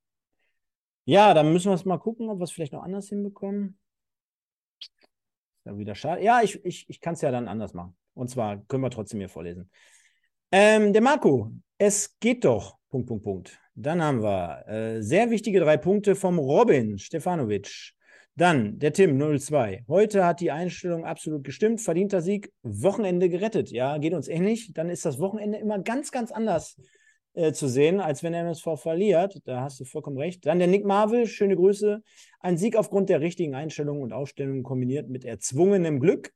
Ja, 1.06 1.34
dann 1.34 1.52
müssen 1.52 1.72
wir 1.72 1.74
es 1.74 1.84
mal 1.84 1.98
gucken, 1.98 2.30
ob 2.30 2.40
wir 2.40 2.44
es 2.44 2.52
vielleicht 2.52 2.74
noch 2.74 2.84
anders 2.84 3.10
hinbekommen. 3.10 3.80
Ist 4.80 4.92
ja 5.66 5.78
wieder 5.78 5.96
schade. 5.96 6.24
Ja, 6.24 6.42
ich, 6.44 6.64
ich, 6.64 6.88
ich 6.90 7.02
kann 7.02 7.16
es 7.16 7.22
ja 7.22 7.32
dann 7.32 7.48
anders 7.48 7.74
machen. 7.74 7.98
Und 8.14 8.30
zwar 8.30 8.64
können 8.68 8.84
wir 8.84 8.92
trotzdem 8.92 9.20
hier 9.20 9.28
vorlesen. 9.28 9.72
Ähm, 10.52 10.94
der 10.94 11.02
Marco, 11.02 11.52
es 11.78 12.20
geht 12.20 12.46
doch. 12.46 12.78
Punkt, 12.90 13.08
Punkt, 13.08 13.24
Punkt. 13.24 13.60
Dann 13.74 14.04
haben 14.04 14.22
wir 14.22 14.68
äh, 14.68 15.02
sehr 15.02 15.32
wichtige 15.32 15.60
drei 15.60 15.78
Punkte 15.78 16.16
vom 16.16 16.38
Robin 16.38 17.00
Stefanovic. 17.00 17.94
Dann 18.36 18.80
der 18.80 18.94
Tim 18.94 19.20
02. 19.40 19.84
Heute 19.88 20.26
hat 20.26 20.40
die 20.40 20.52
Einstellung 20.52 21.06
absolut 21.06 21.44
gestimmt. 21.44 21.82
Verdienter 21.82 22.22
Sieg, 22.22 22.52
Wochenende 22.64 23.30
gerettet. 23.30 23.72
Ja, 23.72 23.98
geht 23.98 24.14
uns 24.14 24.28
ähnlich. 24.28 24.72
Dann 24.74 24.90
ist 24.90 25.06
das 25.06 25.20
Wochenende 25.20 25.58
immer 25.58 25.80
ganz, 25.80 26.12
ganz 26.12 26.32
anders 26.32 26.78
äh, 27.34 27.52
zu 27.52 27.68
sehen, 27.68 28.00
als 28.00 28.24
wenn 28.24 28.34
der 28.34 28.42
MSV 28.42 28.78
verliert. 28.78 29.40
Da 29.46 29.62
hast 29.62 29.80
du 29.80 29.86
vollkommen 29.86 30.18
recht. 30.18 30.46
Dann 30.46 30.60
der 30.60 30.68
Nick 30.68 30.86
Marvel, 30.86 31.28
schöne 31.28 31.56
Grüße. 31.56 32.02
Ein 32.40 32.58
Sieg 32.58 32.78
aufgrund 32.78 33.10
der 33.10 33.20
richtigen 33.20 33.54
Einstellung 33.54 34.02
und 34.02 34.14
Ausstellung 34.14 34.64
kombiniert 34.64 35.10
mit 35.10 35.26
erzwungenem 35.26 36.00
Glück. 36.00 36.32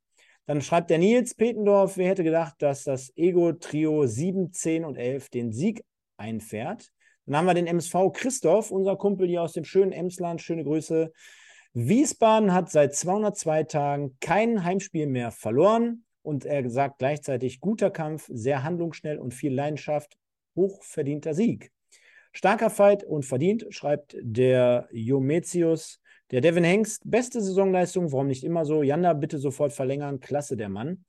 Dann 0.48 0.62
schreibt 0.62 0.89
der 0.91 1.00
Nils 1.00 1.34
Petendorf, 1.34 1.98
wer 1.98 2.10
hätte 2.10 2.24
gedacht, 2.24 2.56
dass 2.60 2.84
das 2.84 3.12
Ego-Trio 3.16 4.06
7, 4.06 4.54
10 4.54 4.86
und 4.86 4.96
11 4.96 5.30
den 5.30 5.52
Sieg 5.52 5.84
einfährt. 6.18 6.91
Dann 7.26 7.38
haben 7.38 7.46
wir 7.48 7.56
den 7.56 7.68
MSV 7.68 8.12
Christoph, 8.14 8.70
unser 8.70 8.96
Kumpel 8.96 9.28
hier 9.28 9.41
aus 9.41 9.54
dem 9.54 9.64
schönen 9.64 9.91
Emsland, 9.91 10.41
schöne 10.41 10.64
Grüße. 10.64 11.12
Wiesbaden 11.78 12.53
hat 12.53 12.71
seit 12.71 12.95
202 12.95 13.63
Tagen 13.63 14.17
kein 14.21 14.63
Heimspiel 14.63 15.07
mehr 15.07 15.32
verloren 15.32 16.05
und 16.21 16.45
er 16.45 16.69
sagt 16.69 16.99
gleichzeitig 16.99 17.59
guter 17.59 17.91
Kampf, 17.91 18.30
sehr 18.32 18.63
handlungsschnell 18.63 19.19
und 19.19 19.34
viel 19.34 19.53
Leidenschaft, 19.53 20.17
hochverdienter 20.55 21.34
Sieg. 21.34 21.73
Starker 22.32 22.69
Fight 22.69 23.03
und 23.03 23.26
verdient, 23.26 23.65
schreibt 23.71 24.15
der 24.21 24.88
Jometius. 24.93 25.99
Der 26.32 26.39
Devin 26.39 26.63
Hengst, 26.63 27.01
beste 27.03 27.41
Saisonleistung, 27.41 28.09
warum 28.13 28.28
nicht 28.28 28.45
immer 28.45 28.63
so? 28.63 28.82
Janda, 28.82 29.11
bitte 29.11 29.38
sofort 29.38 29.73
verlängern, 29.73 30.21
klasse 30.21 30.55
der 30.55 30.69
Mann. 30.69 31.03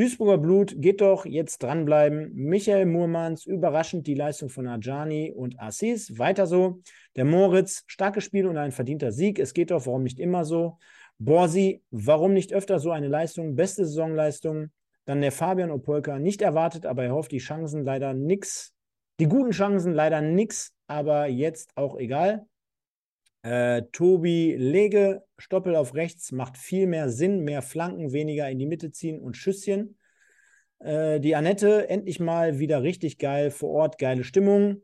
Duisburger 0.00 0.38
Blut, 0.38 0.76
geht 0.78 1.02
doch, 1.02 1.26
jetzt 1.26 1.62
dranbleiben. 1.62 2.32
Michael 2.32 2.86
Murmans, 2.86 3.44
überraschend 3.44 4.06
die 4.06 4.14
Leistung 4.14 4.48
von 4.48 4.66
Ajani 4.66 5.30
und 5.30 5.60
Assis, 5.60 6.18
weiter 6.18 6.46
so. 6.46 6.80
Der 7.16 7.26
Moritz, 7.26 7.84
starkes 7.86 8.24
Spiel 8.24 8.46
und 8.46 8.56
ein 8.56 8.72
verdienter 8.72 9.12
Sieg, 9.12 9.38
es 9.38 9.52
geht 9.52 9.70
doch, 9.70 9.84
warum 9.84 10.04
nicht 10.04 10.18
immer 10.18 10.46
so? 10.46 10.78
Borsi, 11.18 11.82
warum 11.90 12.32
nicht 12.32 12.54
öfter 12.54 12.78
so 12.78 12.92
eine 12.92 13.08
Leistung, 13.08 13.56
beste 13.56 13.84
Saisonleistung. 13.84 14.70
Dann 15.04 15.20
der 15.20 15.32
Fabian 15.32 15.70
Opolka, 15.70 16.18
nicht 16.18 16.40
erwartet, 16.40 16.86
aber 16.86 17.04
er 17.04 17.12
hofft, 17.12 17.32
die 17.32 17.36
Chancen 17.36 17.84
leider 17.84 18.14
nix. 18.14 18.72
Die 19.18 19.28
guten 19.28 19.50
Chancen 19.50 19.92
leider 19.92 20.22
nix, 20.22 20.72
aber 20.86 21.26
jetzt 21.26 21.72
auch 21.74 21.98
egal. 21.98 22.46
Äh, 23.42 23.82
Tobi 23.92 24.54
Lege, 24.56 25.24
Stoppel 25.38 25.74
auf 25.74 25.94
rechts, 25.94 26.32
macht 26.32 26.58
viel 26.58 26.86
mehr 26.86 27.08
Sinn, 27.08 27.40
mehr 27.40 27.62
Flanken, 27.62 28.12
weniger 28.12 28.50
in 28.50 28.58
die 28.58 28.66
Mitte 28.66 28.90
ziehen 28.92 29.20
und 29.20 29.36
Schüsschen. 29.36 29.98
Äh, 30.78 31.20
die 31.20 31.34
Annette, 31.34 31.88
endlich 31.88 32.20
mal 32.20 32.58
wieder 32.58 32.82
richtig 32.82 33.18
geil 33.18 33.50
vor 33.50 33.70
Ort, 33.70 33.98
geile 33.98 34.24
Stimmung. 34.24 34.82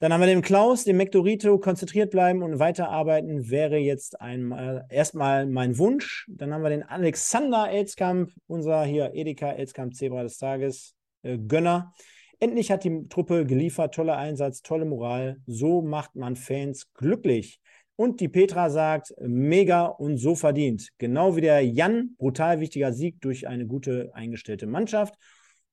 Dann 0.00 0.14
haben 0.14 0.20
wir 0.20 0.26
den 0.26 0.40
Klaus, 0.40 0.84
den 0.84 0.96
Mektorito, 0.96 1.58
konzentriert 1.58 2.10
bleiben 2.10 2.42
und 2.42 2.58
weiterarbeiten 2.58 3.50
wäre 3.50 3.76
jetzt 3.76 4.18
einmal 4.20 4.86
erstmal 4.88 5.46
mein 5.46 5.76
Wunsch. 5.76 6.26
Dann 6.30 6.54
haben 6.54 6.62
wir 6.62 6.70
den 6.70 6.82
Alexander 6.82 7.70
Elskamp, 7.70 8.30
unser 8.46 8.84
hier 8.84 9.12
Edeka 9.12 9.52
Elskamp 9.52 9.94
Zebra 9.94 10.22
des 10.22 10.38
Tages, 10.38 10.94
äh, 11.22 11.36
Gönner. 11.36 11.92
Endlich 12.40 12.70
hat 12.70 12.84
die 12.84 13.06
Truppe 13.08 13.44
geliefert, 13.44 13.94
toller 13.94 14.16
Einsatz, 14.16 14.62
tolle 14.62 14.86
Moral. 14.86 15.40
So 15.46 15.82
macht 15.82 16.16
man 16.16 16.36
Fans 16.36 16.92
glücklich. 16.94 17.60
Und 17.96 18.20
die 18.20 18.28
Petra 18.28 18.70
sagt, 18.70 19.14
mega 19.20 19.84
und 19.84 20.16
so 20.16 20.34
verdient. 20.34 20.88
Genau 20.96 21.36
wie 21.36 21.42
der 21.42 21.64
Jan, 21.64 22.16
brutal 22.16 22.60
wichtiger 22.60 22.94
Sieg 22.94 23.20
durch 23.20 23.46
eine 23.46 23.66
gute 23.66 24.10
eingestellte 24.14 24.66
Mannschaft. 24.66 25.14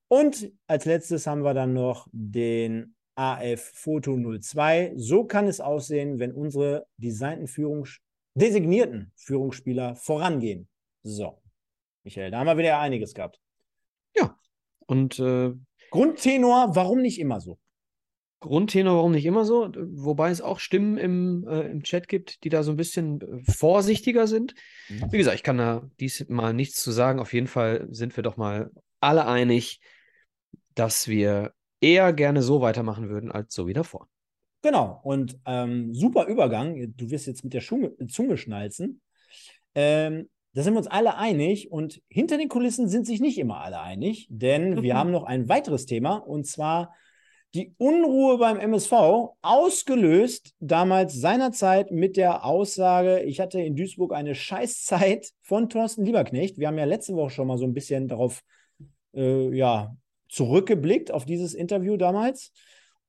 Und 0.08 0.52
als 0.66 0.84
letztes 0.84 1.26
haben 1.26 1.42
wir 1.42 1.54
dann 1.54 1.72
noch 1.72 2.06
den 2.12 2.94
AF 3.14 3.72
Foto 3.74 4.16
02. 4.38 4.92
So 4.96 5.24
kann 5.24 5.48
es 5.48 5.60
aussehen, 5.60 6.18
wenn 6.18 6.32
unsere 6.32 6.86
designten 6.98 7.46
Führungs 7.46 7.98
designierten 8.34 9.12
Führungsspieler 9.16 9.96
vorangehen. 9.96 10.68
So, 11.02 11.40
Michael, 12.04 12.30
da 12.30 12.38
haben 12.38 12.46
wir 12.46 12.58
wieder 12.58 12.78
einiges 12.78 13.14
gehabt. 13.14 13.40
Ja, 14.14 14.38
und 14.86 15.18
äh, 15.18 15.52
Grundtenor, 15.90 16.74
warum 16.74 17.00
nicht 17.00 17.18
immer 17.18 17.40
so? 17.40 17.58
Grundtenor, 18.40 18.96
warum 18.96 19.12
nicht 19.12 19.26
immer 19.26 19.44
so? 19.44 19.70
Wobei 19.74 20.30
es 20.30 20.40
auch 20.40 20.60
Stimmen 20.60 20.96
im, 20.96 21.46
äh, 21.48 21.62
im 21.62 21.82
Chat 21.82 22.06
gibt, 22.06 22.44
die 22.44 22.50
da 22.50 22.62
so 22.62 22.70
ein 22.70 22.76
bisschen 22.76 23.20
äh, 23.20 23.52
vorsichtiger 23.52 24.26
sind. 24.26 24.54
Mhm. 24.88 25.10
Wie 25.10 25.18
gesagt, 25.18 25.36
ich 25.36 25.42
kann 25.42 25.58
da 25.58 25.88
diesmal 25.98 26.54
nichts 26.54 26.80
zu 26.82 26.92
sagen. 26.92 27.18
Auf 27.18 27.32
jeden 27.32 27.48
Fall 27.48 27.88
sind 27.90 28.16
wir 28.16 28.22
doch 28.22 28.36
mal 28.36 28.70
alle 29.00 29.26
einig, 29.26 29.80
dass 30.74 31.08
wir 31.08 31.52
eher 31.80 32.12
gerne 32.12 32.42
so 32.42 32.60
weitermachen 32.60 33.08
würden, 33.08 33.32
als 33.32 33.54
so 33.54 33.66
wie 33.66 33.72
davor. 33.72 34.08
Genau, 34.62 35.00
und 35.04 35.38
ähm, 35.44 35.94
super 35.94 36.26
Übergang. 36.26 36.94
Du 36.96 37.10
wirst 37.10 37.26
jetzt 37.26 37.44
mit 37.44 37.54
der 37.54 37.60
Schunge, 37.60 37.92
Zunge 38.08 38.36
schnalzen. 38.36 39.00
Ähm, 39.74 40.28
da 40.54 40.62
sind 40.62 40.74
wir 40.74 40.78
uns 40.78 40.86
alle 40.86 41.16
einig 41.16 41.70
und 41.70 42.00
hinter 42.08 42.38
den 42.38 42.48
Kulissen 42.48 42.88
sind 42.88 43.06
sich 43.06 43.20
nicht 43.20 43.38
immer 43.38 43.60
alle 43.60 43.80
einig, 43.80 44.26
denn 44.30 44.70
mhm. 44.70 44.82
wir 44.82 44.96
haben 44.96 45.10
noch 45.10 45.24
ein 45.24 45.48
weiteres 45.48 45.86
Thema 45.86 46.16
und 46.16 46.46
zwar 46.46 46.94
die 47.54 47.74
Unruhe 47.78 48.38
beim 48.38 48.58
MSV, 48.58 48.92
ausgelöst 49.40 50.54
damals 50.60 51.14
seinerzeit 51.14 51.90
mit 51.90 52.16
der 52.16 52.44
Aussage, 52.44 53.22
ich 53.22 53.40
hatte 53.40 53.60
in 53.60 53.74
Duisburg 53.74 54.12
eine 54.12 54.34
Scheißzeit 54.34 55.30
von 55.40 55.70
Thorsten 55.70 56.04
Lieberknecht. 56.04 56.58
Wir 56.58 56.68
haben 56.68 56.78
ja 56.78 56.84
letzte 56.84 57.14
Woche 57.14 57.30
schon 57.30 57.46
mal 57.46 57.56
so 57.56 57.64
ein 57.64 57.72
bisschen 57.72 58.06
darauf 58.06 58.42
äh, 59.14 59.54
ja, 59.56 59.96
zurückgeblickt, 60.28 61.10
auf 61.10 61.24
dieses 61.24 61.54
Interview 61.54 61.96
damals. 61.96 62.52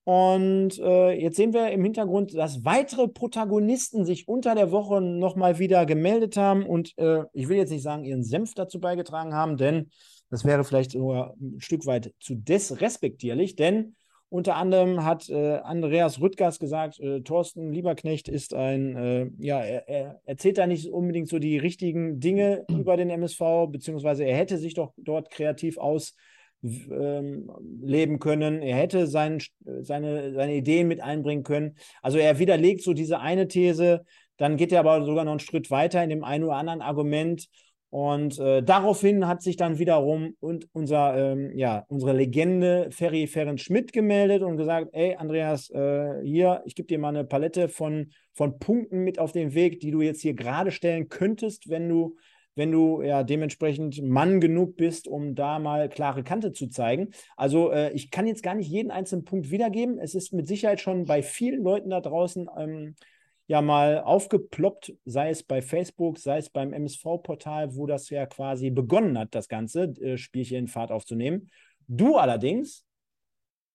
Und 0.10 0.80
äh, 0.80 1.12
jetzt 1.12 1.36
sehen 1.36 1.54
wir 1.54 1.70
im 1.70 1.84
Hintergrund, 1.84 2.34
dass 2.34 2.66
weitere 2.66 3.08
Protagonisten 3.08 4.06
sich 4.06 4.28
unter 4.28 4.56
der 4.56 4.72
Woche 4.72 5.02
nochmal 5.02 5.60
wieder 5.60 5.86
gemeldet 5.86 6.36
haben. 6.36 6.66
Und 6.66 6.98
äh, 6.98 7.26
ich 7.32 7.48
will 7.48 7.58
jetzt 7.58 7.70
nicht 7.70 7.84
sagen, 7.84 8.06
ihren 8.06 8.24
Senf 8.24 8.56
dazu 8.56 8.80
beigetragen 8.80 9.36
haben, 9.36 9.56
denn 9.56 9.92
das 10.32 10.46
wäre 10.46 10.64
vielleicht 10.64 10.94
sogar 10.94 11.36
ein 11.40 11.60
Stück 11.60 11.86
weit 11.86 12.12
zu 12.20 12.34
desrespektierlich, 12.34 13.56
denn 13.56 13.94
unter 14.30 14.56
anderem 14.56 15.06
hat 15.06 15.30
äh, 15.30 15.58
Andreas 15.58 16.20
Rüttgers 16.20 16.58
gesagt, 16.58 17.00
äh, 17.00 17.22
Thorsten 17.22 17.72
Lieberknecht 17.72 18.30
ist 18.30 18.56
ein, 18.56 18.96
äh, 18.96 19.30
ja, 19.38 19.62
er, 19.62 19.88
er, 19.90 20.22
erzählt 20.26 20.58
da 20.58 20.66
nicht 20.66 20.92
unbedingt 20.92 21.30
so 21.30 21.38
die 21.38 21.60
richtigen 21.60 22.20
Dinge 22.20 22.66
über 22.72 22.98
den 22.98 23.12
MSV, 23.12 23.68
beziehungsweise 23.70 24.24
er 24.24 24.38
hätte 24.38 24.58
sich 24.58 24.74
doch 24.74 24.92
dort 24.98 25.30
kreativ 25.30 25.78
ausleben 25.78 26.18
ähm, 26.64 28.20
können. 28.20 28.62
Er 28.62 28.76
hätte 28.76 29.08
sein, 29.08 29.42
seine, 29.82 30.34
seine 30.34 30.56
Ideen 30.56 30.88
mit 30.88 31.02
einbringen 31.02 31.44
können. 31.44 31.76
Also 32.02 32.18
er 32.18 32.40
widerlegt 32.40 32.84
so 32.84 32.94
diese 32.94 33.20
eine 33.20 33.48
These, 33.48 34.06
dann 34.38 34.58
geht 34.58 34.72
er 34.72 34.80
aber 34.80 35.06
sogar 35.06 35.26
noch 35.26 35.32
einen 35.32 35.40
Schritt 35.40 35.70
weiter 35.72 36.04
in 36.04 36.10
dem 36.10 36.24
einen 36.24 36.46
oder 36.46 36.56
anderen 36.56 36.82
Argument 36.82 37.48
und 37.92 38.38
äh, 38.38 38.62
daraufhin 38.62 39.28
hat 39.28 39.42
sich 39.42 39.58
dann 39.58 39.80
wiederum 39.80 40.36
und 40.40 40.68
unser, 40.74 41.32
ähm, 41.32 41.58
ja, 41.58 41.86
unsere 41.88 42.14
Legende 42.14 42.90
Ferry 42.92 43.26
Ferenc 43.26 43.60
Schmidt 43.60 43.94
gemeldet 43.94 44.44
und 44.44 44.58
gesagt, 44.58 44.90
ey 44.94 45.16
Andreas, 45.16 45.72
äh, 45.72 46.22
hier, 46.24 46.62
ich 46.66 46.76
gebe 46.76 46.88
dir 46.88 47.00
mal 47.00 47.10
eine 47.10 47.24
Palette 47.24 47.68
von, 47.68 48.12
von 48.34 48.60
Punkten 48.60 49.00
mit 49.04 49.18
auf 49.18 49.32
den 49.32 49.56
Weg, 49.56 49.80
die 49.80 49.90
du 49.90 50.02
jetzt 50.02 50.22
hier 50.22 50.36
gerade 50.36 50.70
stellen 50.70 51.10
könntest, 51.10 51.68
wenn 51.70 51.90
du, 51.90 52.16
wenn 52.60 52.74
du 52.74 53.02
ja 53.02 53.24
dementsprechend 53.24 54.04
Mann 54.04 54.42
genug 54.42 54.76
bist, 54.76 55.08
um 55.08 55.34
da 55.34 55.60
mal 55.60 55.88
klare 55.88 56.24
Kante 56.26 56.52
zu 56.52 56.68
zeigen. 56.68 57.12
Also 57.38 57.72
äh, 57.72 57.94
ich 57.94 58.12
kann 58.12 58.28
jetzt 58.28 58.44
gar 58.44 58.54
nicht 58.54 58.68
jeden 58.70 58.92
einzelnen 58.92 59.24
Punkt 59.24 59.50
wiedergeben. 59.50 59.98
Es 59.98 60.14
ist 60.14 60.34
mit 60.34 60.46
Sicherheit 60.46 60.82
schon 60.82 61.06
bei 61.06 61.24
vielen 61.24 61.64
Leuten 61.64 61.90
da 61.90 62.02
draußen 62.02 62.50
ähm, 62.58 62.96
ja 63.48 63.62
mal 63.62 64.02
aufgeploppt, 64.02 64.94
sei 65.06 65.30
es 65.30 65.42
bei 65.42 65.62
Facebook, 65.62 66.18
sei 66.18 66.40
es 66.40 66.50
beim 66.50 66.74
MSV-Portal, 66.74 67.78
wo 67.78 67.88
das 67.88 68.10
ja 68.10 68.26
quasi 68.26 68.72
begonnen 68.72 69.18
hat, 69.18 69.34
das 69.34 69.48
ganze 69.48 69.84
äh, 69.84 70.18
Spielchen 70.18 70.58
in 70.58 70.68
Fahrt 70.68 70.92
aufzunehmen. 70.92 71.50
Du 71.88 72.18
allerdings 72.18 72.86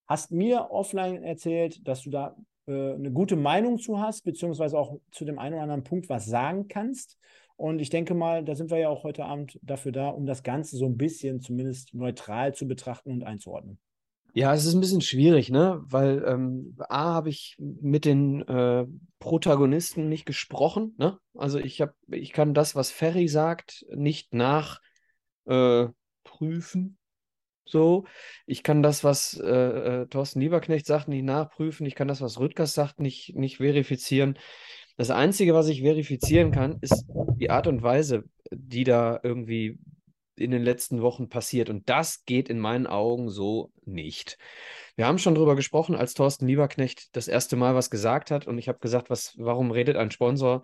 hast 0.07 0.31
mir 0.31 0.71
offline 0.71 1.23
erzählt, 1.23 1.89
dass 1.89 2.03
du 2.03 2.11
da 2.11 2.37
äh, 2.67 2.93
eine 2.93 3.11
gute 3.13 3.37
Meinung 3.37 3.79
zu 3.79 3.99
hast, 3.99 4.25
beziehungsweise 4.25 4.79
auch 4.79 5.01
zu 5.11 5.25
dem 5.25 5.39
einen 5.39 5.55
oder 5.55 5.63
anderen 5.63 5.85
Punkt 5.85 6.11
was 6.11 6.27
sagen 6.27 6.69
kannst. 6.69 7.19
Und 7.57 7.81
ich 7.81 7.91
denke 7.91 8.15
mal, 8.15 8.45
da 8.45 8.55
sind 8.55 8.71
wir 8.71 8.79
ja 8.79 8.89
auch 8.89 9.05
heute 9.05 9.25
Abend 9.25 9.59
dafür 9.63 9.93
da, 9.93 10.09
um 10.09 10.27
das 10.27 10.43
Ganze 10.43 10.77
so 10.77 10.87
ein 10.87 10.97
bisschen 10.97 11.41
zumindest 11.41 11.95
neutral 11.95 12.55
zu 12.55 12.67
betrachten 12.67 13.13
und 13.13 13.23
einzuordnen. 13.23 13.79
Ja, 14.37 14.53
es 14.53 14.65
ist 14.65 14.75
ein 14.75 14.81
bisschen 14.81 15.01
schwierig, 15.01 15.49
ne? 15.51 15.81
Weil 15.85 16.25
ähm, 16.27 16.77
A 16.89 17.15
habe 17.15 17.29
ich 17.29 17.55
mit 17.59 18.05
den 18.05 18.43
äh, 18.49 18.85
Protagonisten 19.21 20.09
nicht 20.09 20.27
gesprochen, 20.27 20.97
ne? 20.99 21.21
Also 21.35 21.61
ich 21.61 21.81
habe, 21.81 21.95
ich 22.11 22.33
kann 22.33 22.53
das, 22.53 22.75
was 22.75 22.91
Ferry 22.91 23.29
sagt, 23.29 23.87
nicht 23.95 24.35
nachprüfen. 24.35 25.37
Äh, 25.47 27.05
so, 27.67 28.07
ich 28.45 28.65
kann 28.65 28.83
das, 28.83 29.05
was 29.05 29.39
äh, 29.39 29.47
äh, 30.03 30.07
Thorsten 30.09 30.41
Lieberknecht 30.41 30.85
sagt, 30.85 31.07
nicht 31.07 31.23
nachprüfen. 31.23 31.87
Ich 31.87 31.95
kann 31.95 32.09
das, 32.09 32.21
was 32.21 32.41
Rüttgers 32.41 32.75
sagt, 32.75 32.99
nicht, 32.99 33.37
nicht 33.37 33.59
verifizieren. 33.59 34.37
Das 34.97 35.11
Einzige, 35.11 35.55
was 35.55 35.69
ich 35.69 35.83
verifizieren 35.83 36.53
kann, 36.53 36.79
ist 36.81 37.05
die 37.37 37.51
Art 37.51 37.67
und 37.67 37.83
Weise, 37.83 38.25
die 38.53 38.85
da 38.85 39.19
irgendwie 39.23 39.79
in 40.37 40.51
den 40.51 40.63
letzten 40.63 41.03
Wochen 41.03 41.29
passiert. 41.29 41.71
Und 41.71 41.89
das 41.89 42.25
geht 42.25 42.49
in 42.49 42.59
meinen 42.59 42.87
Augen 42.87 43.29
so 43.29 43.73
nicht. 43.85 44.39
Wir 44.97 45.07
haben 45.07 45.19
schon 45.19 45.35
darüber 45.35 45.57
gesprochen, 45.57 45.95
als 45.95 46.15
Thorsten 46.15 46.47
Lieberknecht 46.47 47.15
das 47.17 47.29
erste 47.29 47.57
Mal 47.57 47.75
was 47.75 47.91
gesagt 47.91 48.31
hat. 48.31 48.47
Und 48.47 48.59
ich 48.59 48.69
habe 48.69 48.79
gesagt, 48.79 49.11
was, 49.11 49.35
warum 49.39 49.71
redet 49.71 49.97
ein 49.97 50.11
Sponsor 50.11 50.63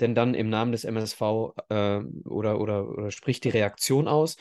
denn 0.00 0.14
dann 0.14 0.32
im 0.32 0.48
Namen 0.48 0.72
des 0.72 0.84
MSV 0.84 1.20
äh, 1.68 2.00
oder, 2.24 2.58
oder, 2.58 2.88
oder 2.88 3.10
spricht 3.10 3.44
die 3.44 3.50
Reaktion 3.50 4.08
aus? 4.08 4.36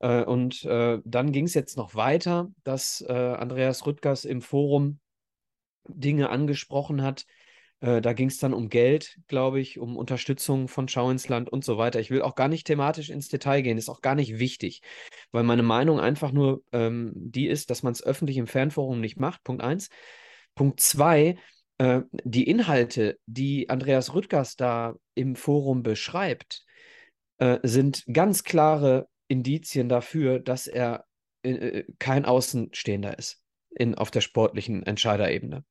Äh, 0.00 0.24
und 0.24 0.64
äh, 0.64 0.98
dann 1.04 1.32
ging 1.32 1.46
es 1.46 1.54
jetzt 1.54 1.76
noch 1.76 1.94
weiter, 1.94 2.50
dass 2.64 3.02
äh, 3.08 3.12
Andreas 3.12 3.86
Rüttgers 3.86 4.24
im 4.24 4.42
Forum 4.42 4.98
Dinge 5.88 6.28
angesprochen 6.28 7.02
hat, 7.02 7.24
äh, 7.82 8.00
da 8.00 8.12
ging 8.12 8.28
es 8.28 8.38
dann 8.38 8.54
um 8.54 8.68
Geld, 8.68 9.18
glaube 9.26 9.60
ich, 9.60 9.78
um 9.78 9.96
Unterstützung 9.96 10.68
von 10.68 10.86
Schau 10.86 11.10
ins 11.10 11.28
Land 11.28 11.50
und 11.50 11.64
so 11.64 11.78
weiter. 11.78 11.98
Ich 11.98 12.10
will 12.10 12.22
auch 12.22 12.36
gar 12.36 12.46
nicht 12.48 12.66
thematisch 12.66 13.10
ins 13.10 13.28
Detail 13.28 13.62
gehen, 13.62 13.76
ist 13.76 13.88
auch 13.88 14.00
gar 14.00 14.14
nicht 14.14 14.38
wichtig, 14.38 14.82
weil 15.32 15.42
meine 15.42 15.64
Meinung 15.64 15.98
einfach 15.98 16.30
nur 16.30 16.62
ähm, 16.70 17.12
die 17.14 17.48
ist, 17.48 17.70
dass 17.70 17.82
man 17.82 17.92
es 17.92 18.02
öffentlich 18.02 18.36
im 18.36 18.46
Fernforum 18.46 19.00
nicht 19.00 19.18
macht. 19.18 19.42
Punkt 19.42 19.62
eins. 19.62 19.90
Punkt 20.54 20.78
zwei, 20.78 21.36
äh, 21.78 22.02
die 22.24 22.44
Inhalte, 22.44 23.18
die 23.26 23.68
Andreas 23.68 24.14
Rüttgers 24.14 24.54
da 24.54 24.94
im 25.14 25.34
Forum 25.34 25.82
beschreibt, 25.82 26.64
äh, 27.38 27.58
sind 27.64 28.04
ganz 28.12 28.44
klare 28.44 29.08
Indizien 29.26 29.88
dafür, 29.88 30.38
dass 30.38 30.68
er 30.68 31.04
äh, 31.42 31.82
kein 31.98 32.26
Außenstehender 32.26 33.18
ist 33.18 33.42
in, 33.70 33.96
auf 33.96 34.12
der 34.12 34.20
sportlichen 34.20 34.84
Entscheiderebene, 34.84 35.64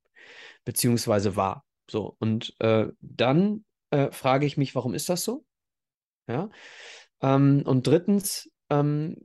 beziehungsweise 0.65 1.37
war. 1.37 1.63
So, 1.91 2.15
und 2.19 2.55
äh, 2.59 2.87
dann 3.01 3.65
äh, 3.89 4.11
frage 4.11 4.45
ich 4.45 4.55
mich, 4.55 4.75
warum 4.75 4.93
ist 4.93 5.09
das 5.09 5.25
so? 5.25 5.43
Ja. 6.25 6.49
Ähm, 7.21 7.63
und 7.65 7.85
drittens, 7.85 8.49
ähm, 8.69 9.17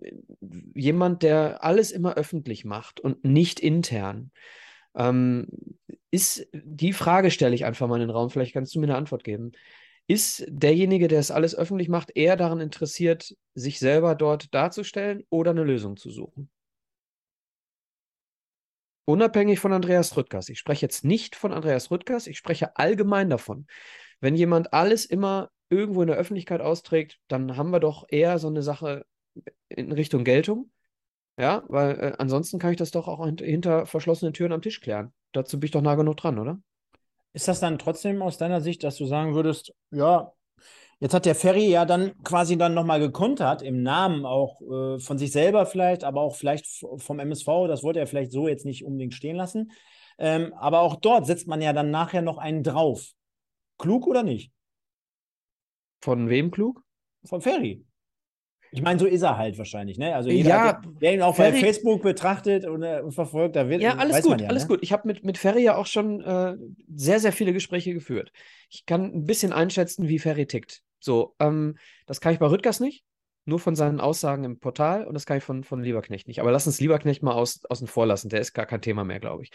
jemand, 0.74 1.22
der 1.22 1.62
alles 1.62 1.92
immer 1.92 2.14
öffentlich 2.14 2.64
macht 2.64 2.98
und 2.98 3.24
nicht 3.24 3.60
intern. 3.60 4.32
Ähm, 4.96 5.46
ist 6.10 6.48
die 6.52 6.92
Frage 6.92 7.30
stelle 7.30 7.54
ich 7.54 7.64
einfach 7.64 7.86
mal 7.86 8.00
in 8.00 8.08
den 8.08 8.10
Raum, 8.10 8.30
vielleicht 8.30 8.52
kannst 8.52 8.74
du 8.74 8.80
mir 8.80 8.86
eine 8.86 8.96
Antwort 8.96 9.22
geben. 9.22 9.52
Ist 10.08 10.44
derjenige, 10.48 11.06
der 11.06 11.20
es 11.20 11.30
alles 11.30 11.54
öffentlich 11.54 11.88
macht, 11.88 12.16
eher 12.16 12.36
daran 12.36 12.60
interessiert, 12.60 13.32
sich 13.54 13.78
selber 13.78 14.16
dort 14.16 14.52
darzustellen 14.52 15.22
oder 15.30 15.52
eine 15.52 15.62
Lösung 15.62 15.96
zu 15.96 16.10
suchen? 16.10 16.50
Unabhängig 19.06 19.60
von 19.60 19.72
Andreas 19.72 20.16
Rüttgers. 20.16 20.48
Ich 20.48 20.58
spreche 20.58 20.84
jetzt 20.84 21.04
nicht 21.04 21.36
von 21.36 21.52
Andreas 21.52 21.92
Rüttgers, 21.92 22.26
ich 22.26 22.36
spreche 22.36 22.76
allgemein 22.76 23.30
davon. 23.30 23.66
Wenn 24.20 24.34
jemand 24.34 24.72
alles 24.72 25.06
immer 25.06 25.50
irgendwo 25.70 26.02
in 26.02 26.08
der 26.08 26.16
Öffentlichkeit 26.16 26.60
austrägt, 26.60 27.18
dann 27.28 27.56
haben 27.56 27.70
wir 27.70 27.80
doch 27.80 28.04
eher 28.08 28.38
so 28.38 28.48
eine 28.48 28.62
Sache 28.62 29.06
in 29.68 29.92
Richtung 29.92 30.24
Geltung. 30.24 30.70
Ja, 31.38 31.62
weil 31.68 31.98
äh, 32.00 32.12
ansonsten 32.18 32.58
kann 32.58 32.72
ich 32.72 32.78
das 32.78 32.90
doch 32.90 33.06
auch 33.06 33.24
hinter 33.24 33.86
verschlossenen 33.86 34.34
Türen 34.34 34.52
am 34.52 34.62
Tisch 34.62 34.80
klären. 34.80 35.12
dazu 35.32 35.60
bin 35.60 35.66
ich 35.66 35.70
doch 35.70 35.82
nah 35.82 35.94
genug 35.94 36.16
dran, 36.16 36.38
oder? 36.38 36.58
Ist 37.32 37.46
das 37.46 37.60
dann 37.60 37.78
trotzdem 37.78 38.22
aus 38.22 38.38
deiner 38.38 38.60
Sicht, 38.60 38.82
dass 38.82 38.96
du 38.96 39.06
sagen 39.06 39.34
würdest, 39.34 39.72
ja, 39.90 40.32
jetzt 41.00 41.14
hat 41.14 41.26
der 41.26 41.34
Ferry 41.34 41.68
ja 41.68 41.84
dann 41.84 42.12
quasi 42.22 42.56
dann 42.56 42.74
nochmal 42.74 43.00
gekontert, 43.00 43.62
im 43.62 43.82
Namen 43.82 44.24
auch 44.24 44.60
äh, 44.62 44.98
von 44.98 45.18
sich 45.18 45.32
selber 45.32 45.66
vielleicht, 45.66 46.04
aber 46.04 46.20
auch 46.20 46.36
vielleicht 46.36 46.66
vom 46.96 47.18
MSV, 47.18 47.46
das 47.68 47.82
wollte 47.82 48.00
er 48.00 48.06
vielleicht 48.06 48.32
so 48.32 48.48
jetzt 48.48 48.64
nicht 48.64 48.84
unbedingt 48.84 49.14
stehen 49.14 49.36
lassen. 49.36 49.72
Ähm, 50.18 50.54
aber 50.54 50.80
auch 50.80 50.96
dort 50.96 51.26
setzt 51.26 51.46
man 51.46 51.60
ja 51.60 51.72
dann 51.72 51.90
nachher 51.90 52.22
noch 52.22 52.38
einen 52.38 52.62
drauf. 52.62 53.12
Klug 53.78 54.06
oder 54.06 54.22
nicht? 54.22 54.50
Von 56.00 56.28
wem 56.30 56.50
klug? 56.50 56.82
Von 57.24 57.42
Ferry. 57.42 57.84
Ich 58.72 58.82
meine, 58.82 58.98
so 58.98 59.06
ist 59.06 59.22
er 59.22 59.38
halt 59.38 59.56
wahrscheinlich, 59.58 59.96
ne? 59.96 60.14
Also 60.14 60.28
jeder, 60.28 60.48
ja, 60.48 60.72
der, 60.72 60.92
der 61.00 61.14
ihn 61.14 61.22
auch 61.22 61.36
Ferry, 61.36 61.52
bei 61.52 61.58
Facebook 61.58 62.02
betrachtet 62.02 62.66
und, 62.66 62.82
äh, 62.82 63.00
und 63.00 63.12
verfolgt, 63.12 63.56
da 63.56 63.68
wird. 63.68 63.80
Ja, 63.80 63.96
alles 63.96 64.22
gut, 64.22 64.40
ja, 64.40 64.48
alles 64.48 64.64
ne? 64.64 64.68
gut. 64.68 64.82
Ich 64.82 64.92
habe 64.92 65.06
mit, 65.06 65.24
mit 65.24 65.38
Ferry 65.38 65.62
ja 65.62 65.76
auch 65.76 65.86
schon 65.86 66.20
äh, 66.20 66.56
sehr, 66.94 67.20
sehr 67.20 67.32
viele 67.32 67.52
Gespräche 67.52 67.94
geführt. 67.94 68.32
Ich 68.70 68.84
kann 68.84 69.12
ein 69.14 69.24
bisschen 69.24 69.52
einschätzen, 69.52 70.08
wie 70.08 70.18
Ferry 70.18 70.46
tickt. 70.46 70.82
So, 71.06 71.36
ähm, 71.38 71.78
das 72.06 72.20
kann 72.20 72.34
ich 72.34 72.40
bei 72.40 72.46
Rüttgers 72.46 72.80
nicht, 72.80 73.04
nur 73.44 73.60
von 73.60 73.76
seinen 73.76 74.00
Aussagen 74.00 74.42
im 74.42 74.58
Portal 74.58 75.06
und 75.06 75.14
das 75.14 75.24
kann 75.24 75.38
ich 75.38 75.44
von, 75.44 75.62
von 75.62 75.82
Lieberknecht 75.82 76.26
nicht. 76.26 76.40
Aber 76.40 76.50
lass 76.50 76.66
uns 76.66 76.80
Lieberknecht 76.80 77.22
mal 77.22 77.32
aus, 77.32 77.64
außen 77.64 77.86
vor 77.86 78.06
lassen, 78.06 78.28
der 78.28 78.40
ist 78.40 78.52
gar 78.52 78.66
kein 78.66 78.82
Thema 78.82 79.04
mehr, 79.04 79.20
glaube 79.20 79.44
ich, 79.44 79.52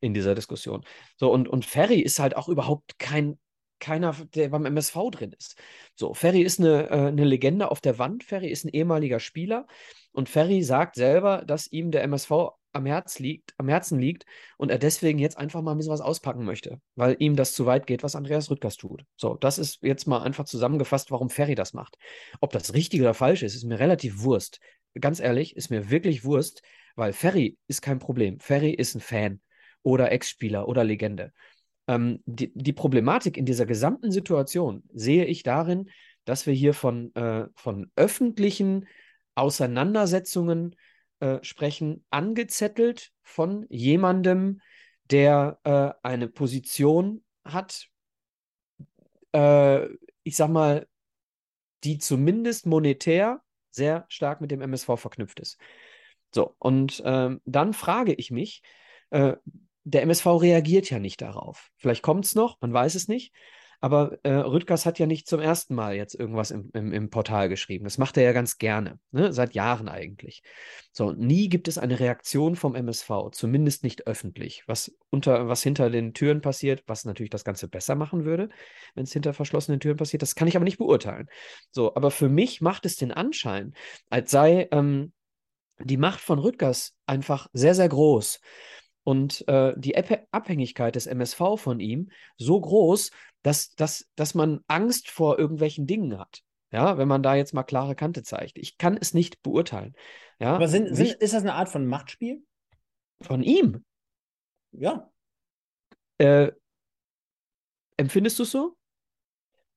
in 0.00 0.14
dieser 0.14 0.34
Diskussion. 0.34 0.84
So, 1.16 1.30
und, 1.30 1.46
und 1.46 1.66
Ferry 1.66 2.00
ist 2.00 2.18
halt 2.18 2.36
auch 2.36 2.48
überhaupt 2.48 2.98
kein 2.98 3.38
keiner, 3.80 4.14
der 4.34 4.48
beim 4.48 4.64
MSV 4.64 4.96
drin 5.10 5.34
ist. 5.38 5.60
So, 5.94 6.14
Ferry 6.14 6.40
ist 6.40 6.58
eine, 6.58 6.88
äh, 6.88 7.08
eine 7.08 7.24
Legende 7.24 7.70
auf 7.70 7.82
der 7.82 7.98
Wand. 7.98 8.24
Ferry 8.24 8.48
ist 8.48 8.64
ein 8.64 8.70
ehemaliger 8.70 9.20
Spieler 9.20 9.66
und 10.12 10.30
Ferry 10.30 10.62
sagt 10.62 10.94
selber, 10.94 11.44
dass 11.44 11.70
ihm 11.70 11.90
der 11.90 12.02
MSV 12.04 12.30
am, 12.74 12.86
Herz 12.86 13.18
liegt, 13.18 13.54
am 13.58 13.68
Herzen 13.68 13.98
liegt 13.98 14.26
und 14.56 14.70
er 14.70 14.78
deswegen 14.78 15.18
jetzt 15.18 15.38
einfach 15.38 15.62
mal 15.62 15.72
ein 15.72 15.76
bisschen 15.78 15.92
was 15.92 16.00
auspacken 16.00 16.44
möchte, 16.44 16.80
weil 16.96 17.16
ihm 17.18 17.36
das 17.36 17.54
zu 17.54 17.66
weit 17.66 17.86
geht, 17.86 18.02
was 18.02 18.16
Andreas 18.16 18.50
Rüttgers 18.50 18.76
tut. 18.76 19.04
So, 19.16 19.34
das 19.34 19.58
ist 19.58 19.78
jetzt 19.82 20.06
mal 20.06 20.22
einfach 20.22 20.44
zusammengefasst, 20.44 21.10
warum 21.10 21.30
Ferry 21.30 21.54
das 21.54 21.72
macht. 21.72 21.96
Ob 22.40 22.52
das 22.52 22.74
richtig 22.74 23.00
oder 23.00 23.14
falsch 23.14 23.42
ist, 23.42 23.54
ist 23.54 23.64
mir 23.64 23.78
relativ 23.78 24.22
Wurst. 24.22 24.60
Ganz 25.00 25.20
ehrlich, 25.20 25.56
ist 25.56 25.70
mir 25.70 25.90
wirklich 25.90 26.24
Wurst, 26.24 26.62
weil 26.96 27.12
Ferry 27.12 27.56
ist 27.66 27.82
kein 27.82 27.98
Problem. 27.98 28.38
Ferry 28.40 28.70
ist 28.70 28.94
ein 28.94 29.00
Fan 29.00 29.40
oder 29.82 30.12
Ex-Spieler 30.12 30.68
oder 30.68 30.84
Legende. 30.84 31.32
Ähm, 31.86 32.22
die, 32.26 32.52
die, 32.54 32.72
Problematik 32.72 33.36
in 33.36 33.44
dieser 33.44 33.66
gesamten 33.66 34.10
Situation 34.10 34.82
sehe 34.92 35.26
ich 35.26 35.42
darin, 35.42 35.90
dass 36.24 36.46
wir 36.46 36.54
hier 36.54 36.72
von, 36.72 37.14
äh, 37.14 37.46
von 37.54 37.90
öffentlichen 37.94 38.86
Auseinandersetzungen 39.34 40.76
äh, 41.24 41.42
sprechen, 41.42 42.04
angezettelt 42.10 43.12
von 43.22 43.64
jemandem, 43.70 44.60
der 45.10 45.58
äh, 45.64 46.06
eine 46.06 46.28
Position 46.28 47.24
hat, 47.46 47.88
äh, 49.32 49.86
ich 50.22 50.36
sag 50.36 50.50
mal, 50.50 50.86
die 51.82 51.96
zumindest 51.96 52.66
monetär 52.66 53.42
sehr 53.70 54.04
stark 54.08 54.42
mit 54.42 54.50
dem 54.50 54.60
MSV 54.60 54.96
verknüpft 54.96 55.40
ist. 55.40 55.58
So, 56.34 56.54
und 56.58 57.02
ähm, 57.06 57.40
dann 57.46 57.72
frage 57.72 58.12
ich 58.12 58.30
mich, 58.30 58.62
äh, 59.08 59.36
der 59.84 60.02
MSV 60.02 60.26
reagiert 60.26 60.90
ja 60.90 60.98
nicht 60.98 61.22
darauf. 61.22 61.70
Vielleicht 61.78 62.02
kommt 62.02 62.26
es 62.26 62.34
noch, 62.34 62.60
man 62.60 62.72
weiß 62.72 62.96
es 62.96 63.08
nicht. 63.08 63.32
Aber 63.84 64.18
äh, 64.22 64.32
Rüttgers 64.32 64.86
hat 64.86 64.98
ja 64.98 65.04
nicht 65.04 65.28
zum 65.28 65.40
ersten 65.40 65.74
Mal 65.74 65.94
jetzt 65.94 66.14
irgendwas 66.14 66.50
im, 66.50 66.70
im, 66.72 66.90
im 66.90 67.10
Portal 67.10 67.50
geschrieben. 67.50 67.84
Das 67.84 67.98
macht 67.98 68.16
er 68.16 68.22
ja 68.22 68.32
ganz 68.32 68.56
gerne, 68.56 68.98
ne? 69.10 69.30
seit 69.34 69.52
Jahren 69.52 69.90
eigentlich. 69.90 70.42
So, 70.90 71.12
nie 71.12 71.50
gibt 71.50 71.68
es 71.68 71.76
eine 71.76 72.00
Reaktion 72.00 72.56
vom 72.56 72.76
MSV, 72.76 73.28
zumindest 73.32 73.84
nicht 73.84 74.06
öffentlich. 74.06 74.62
Was, 74.66 74.96
unter, 75.10 75.48
was 75.48 75.62
hinter 75.62 75.90
den 75.90 76.14
Türen 76.14 76.40
passiert, 76.40 76.82
was 76.86 77.04
natürlich 77.04 77.28
das 77.28 77.44
Ganze 77.44 77.68
besser 77.68 77.94
machen 77.94 78.24
würde, 78.24 78.48
wenn 78.94 79.04
es 79.04 79.12
hinter 79.12 79.34
verschlossenen 79.34 79.80
Türen 79.80 79.98
passiert, 79.98 80.22
das 80.22 80.34
kann 80.34 80.48
ich 80.48 80.56
aber 80.56 80.64
nicht 80.64 80.78
beurteilen. 80.78 81.28
So, 81.70 81.94
aber 81.94 82.10
für 82.10 82.30
mich 82.30 82.62
macht 82.62 82.86
es 82.86 82.96
den 82.96 83.12
Anschein, 83.12 83.74
als 84.08 84.30
sei 84.30 84.66
ähm, 84.70 85.12
die 85.78 85.98
Macht 85.98 86.20
von 86.20 86.38
Rüttgers 86.38 86.96
einfach 87.04 87.48
sehr, 87.52 87.74
sehr 87.74 87.90
groß 87.90 88.40
und 89.02 89.46
äh, 89.46 89.74
die 89.76 89.94
Abhängigkeit 90.32 90.96
des 90.96 91.06
MSV 91.06 91.58
von 91.58 91.80
ihm 91.80 92.08
so 92.38 92.58
groß, 92.58 93.10
dass, 93.44 93.74
dass, 93.76 94.08
dass 94.16 94.34
man 94.34 94.60
Angst 94.66 95.10
vor 95.10 95.38
irgendwelchen 95.38 95.86
Dingen 95.86 96.18
hat. 96.18 96.42
Ja, 96.72 96.98
wenn 96.98 97.06
man 97.06 97.22
da 97.22 97.36
jetzt 97.36 97.54
mal 97.54 97.62
klare 97.62 97.94
Kante 97.94 98.24
zeigt. 98.24 98.58
Ich 98.58 98.78
kann 98.78 98.98
es 99.00 99.14
nicht 99.14 99.42
beurteilen. 99.42 99.94
Ja, 100.40 100.56
Aber 100.56 100.66
sind, 100.66 100.96
sind, 100.96 101.12
ist 101.12 101.34
das 101.34 101.42
eine 101.42 101.54
Art 101.54 101.68
von 101.68 101.86
Machtspiel? 101.86 102.42
Von 103.20 103.44
ihm? 103.44 103.84
Ja. 104.72 105.08
Äh, 106.18 106.50
empfindest 107.96 108.40
du 108.40 108.42
es 108.42 108.50
so? 108.50 108.76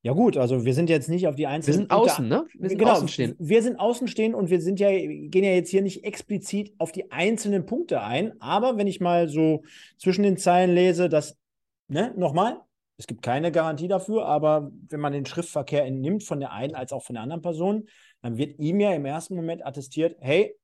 Ja, 0.02 0.14
gut, 0.14 0.38
also 0.38 0.64
wir 0.64 0.74
sind 0.74 0.90
jetzt 0.90 1.10
nicht 1.10 1.28
auf 1.28 1.36
die 1.36 1.46
einzelnen. 1.46 1.76
Wir 1.76 1.82
sind 1.82 1.92
außen, 1.92 2.28
ne? 2.28 2.48
Wir 2.54 2.70
sind 2.70 2.80
genau, 2.80 2.94
außenstehend. 2.94 3.36
Wir 3.38 3.62
sind 3.62 3.80
außenstehend 3.80 4.34
und 4.34 4.50
wir 4.50 4.62
sind 4.62 4.80
ja, 4.80 4.90
gehen 4.90 5.44
ja 5.44 5.52
jetzt 5.52 5.70
hier 5.70 5.82
nicht 5.82 6.06
explizit 6.06 6.74
auf 6.78 6.94
die 6.94 7.12
einzelnen 7.12 7.66
Punkte 7.66 8.02
ein. 8.02 8.40
Aber 8.40 8.78
wenn 8.78 8.88
ich 8.88 9.02
mal 9.02 9.28
so 9.28 9.64
zwischen 9.98 10.24
den 10.24 10.38
Zeilen 10.38 10.74
lese, 10.74 11.10
dass, 11.10 11.38
ne, 11.90 12.14
nochmal, 12.16 12.62
es 12.98 13.08
gibt 13.08 13.22
keine 13.22 13.52
Garantie 13.52 13.88
dafür, 13.88 14.26
aber 14.26 14.72
wenn 14.90 15.00
man 15.00 15.14
den 15.14 15.26
Schriftverkehr 15.26 15.86
entnimmt 15.86 16.24
von 16.24 16.40
der 16.40 16.52
einen 16.52 16.76
als 16.76 16.92
auch 16.92 17.04
von 17.04 17.14
der 17.14 17.24
anderen 17.24 17.42
Person, 17.42 17.88
dann 18.22 18.38
wird 18.38 18.60
ihm 18.60 18.80
ja 18.80 18.94
im 18.94 19.06
ersten 19.06 19.36
Moment 19.36 19.66
attestiert, 19.66 20.18
hey, 20.20 20.56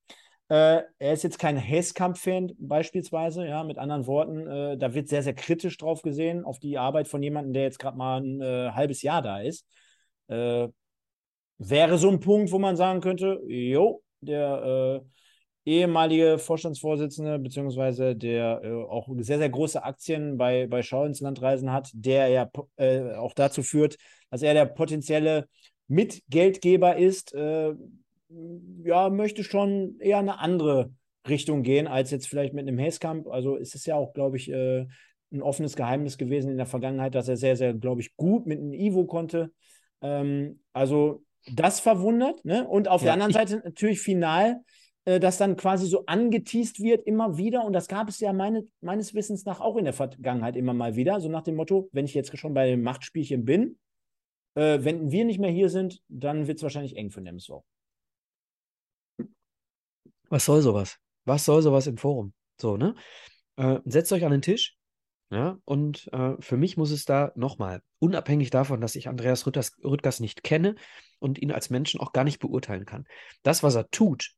äh, 0.49 0.81
er 0.99 1.14
ist 1.14 1.23
jetzt 1.23 1.39
kein 1.39 1.57
Hesskamp-Fan 1.57 2.53
beispielsweise, 2.57 3.47
ja, 3.47 3.64
mit 3.64 3.77
anderen 3.77 4.07
Worten, 4.07 4.47
äh, 4.47 4.77
da 4.77 4.93
wird 4.93 5.10
sehr, 5.10 5.23
sehr 5.23 5.35
kritisch 5.35 5.77
drauf 5.77 6.01
gesehen, 6.01 6.43
auf 6.43 6.60
die 6.60 6.77
Arbeit 6.77 7.07
von 7.07 7.22
jemandem, 7.22 7.53
der 7.53 7.64
jetzt 7.64 7.80
gerade 7.80 7.97
mal 7.97 8.22
ein 8.22 8.41
äh, 8.41 8.72
halbes 8.72 9.03
Jahr 9.03 9.22
da 9.22 9.39
ist. 9.39 9.68
Äh, 10.27 10.68
wäre 11.60 11.97
so 11.97 12.10
ein 12.10 12.19
Punkt, 12.19 12.51
wo 12.51 12.60
man 12.60 12.76
sagen 12.76 12.99
könnte, 12.99 13.41
jo, 13.47 14.01
der 14.22 15.01
äh, 15.03 15.07
ehemalige 15.65 16.38
Vorstandsvorsitzende, 16.40 17.40
beziehungsweise 17.40 18.15
der 18.15 18.61
äh, 18.64 18.72
auch 18.72 19.07
sehr, 19.19 19.38
sehr 19.38 19.49
große 19.49 19.84
Aktien 19.84 20.38
bei, 20.38 20.68
bei 20.68 20.81
Schau 20.81 21.06
ins 21.06 21.22
Landreisen 21.22 21.72
hat, 21.72 21.90
der 21.94 22.27
ja 22.27 22.49
auch 23.18 23.34
dazu 23.34 23.64
führt, 23.64 23.98
dass 24.30 24.41
er 24.41 24.53
der 24.53 24.65
potenzielle 24.65 25.48
Mitgeldgeber 25.88 26.98
ist, 26.98 27.34
ja, 28.84 29.10
möchte 29.10 29.44
schon 29.44 29.98
eher 29.99 30.19
eine 30.19 30.40
andere 30.40 30.91
Richtung 31.27 31.64
gehen, 31.64 31.88
als 31.88 32.11
jetzt 32.11 32.27
vielleicht 32.27 32.53
mit 32.53 32.68
einem 32.68 32.80
Hazekamp. 32.80 33.27
Also 33.27 33.56
ist 33.56 33.76
es 33.76 33.85
ja 33.85 33.95
auch, 33.95 34.14
glaube 34.14 34.38
ich, 34.38 34.52
äh, 34.52 34.85
ein 35.31 35.41
offenes 35.41 35.76
Geheimnis 35.76 36.18
gewesen 36.18 36.52
in 36.52 36.57
der 36.57 36.65
Vergangenheit, 36.65 37.15
dass 37.15 37.27
er 37.27 37.38
sehr, 37.38 37.56
sehr, 37.56 37.73
glaube 37.73 38.02
ich, 38.02 38.15
gut 38.15 38.45
mit 38.45 38.60
einem 38.60 38.73
Ivo 38.73 39.06
konnte. 39.06 39.52
Ähm, 40.02 40.61
also 40.73 41.23
das 41.52 41.80
verwundert. 41.80 42.44
Ne? 42.45 42.68
Und 42.68 42.88
auf 42.88 43.02
ja, 43.02 43.06
der 43.06 43.14
anderen 43.14 43.34
Seite 43.34 43.61
natürlich 43.64 43.99
final, 43.99 44.61
äh, 45.05 45.19
dass 45.19 45.38
dann 45.38 45.57
quasi 45.57 45.85
so 45.85 46.05
angeteased 46.05 46.80
wird 46.80 47.05
immer 47.05 47.38
wieder. 47.38 47.65
Und 47.65 47.73
das 47.73 47.88
gab 47.88 48.09
es 48.09 48.19
ja 48.19 48.34
meine, 48.34 48.67
meines 48.81 49.13
Wissens 49.13 49.45
nach 49.45 49.59
auch 49.59 49.75
in 49.77 49.85
der 49.85 49.93
Vergangenheit 49.93 50.55
immer 50.55 50.73
mal 50.73 50.95
wieder. 50.95 51.19
So 51.19 51.30
nach 51.30 51.43
dem 51.43 51.55
Motto, 51.55 51.89
wenn 51.91 52.05
ich 52.05 52.13
jetzt 52.13 52.38
schon 52.38 52.53
bei 52.53 52.67
dem 52.67 52.84
Machtspielchen 52.84 53.43
bin, 53.45 53.77
äh, 54.55 54.80
wenn 54.81 55.11
wir 55.11 55.25
nicht 55.25 55.39
mehr 55.39 55.51
hier 55.51 55.69
sind, 55.69 56.01
dann 56.07 56.47
wird 56.47 56.57
es 56.57 56.63
wahrscheinlich 56.63 56.95
eng 56.95 57.11
für 57.11 57.21
den. 57.21 57.39
Was 60.30 60.45
soll 60.45 60.61
sowas? 60.61 60.97
Was 61.25 61.45
soll 61.45 61.61
sowas 61.61 61.88
im 61.88 61.97
Forum? 61.97 62.34
So, 62.59 62.77
ne? 62.77 62.95
Äh, 63.55 63.80
setzt 63.85 64.11
euch 64.13 64.25
an 64.25 64.31
den 64.31 64.41
Tisch. 64.41 64.77
Ja, 65.31 65.57
und 65.65 66.09
äh, 66.13 66.35
für 66.39 66.57
mich 66.57 66.77
muss 66.77 66.91
es 66.91 67.05
da 67.05 67.31
nochmal, 67.35 67.81
unabhängig 67.97 68.51
davon, 68.51 68.81
dass 68.81 68.95
ich 68.95 69.07
Andreas 69.07 69.47
Rüttgers 69.47 70.19
nicht 70.19 70.43
kenne 70.43 70.75
und 71.17 71.39
ihn 71.41 71.51
als 71.51 71.71
Menschen 71.71 71.99
auch 71.99 72.13
gar 72.13 72.23
nicht 72.23 72.38
beurteilen 72.38 72.85
kann. 72.85 73.05
Das, 73.41 73.63
was 73.63 73.73
er 73.73 73.89
tut, 73.89 74.35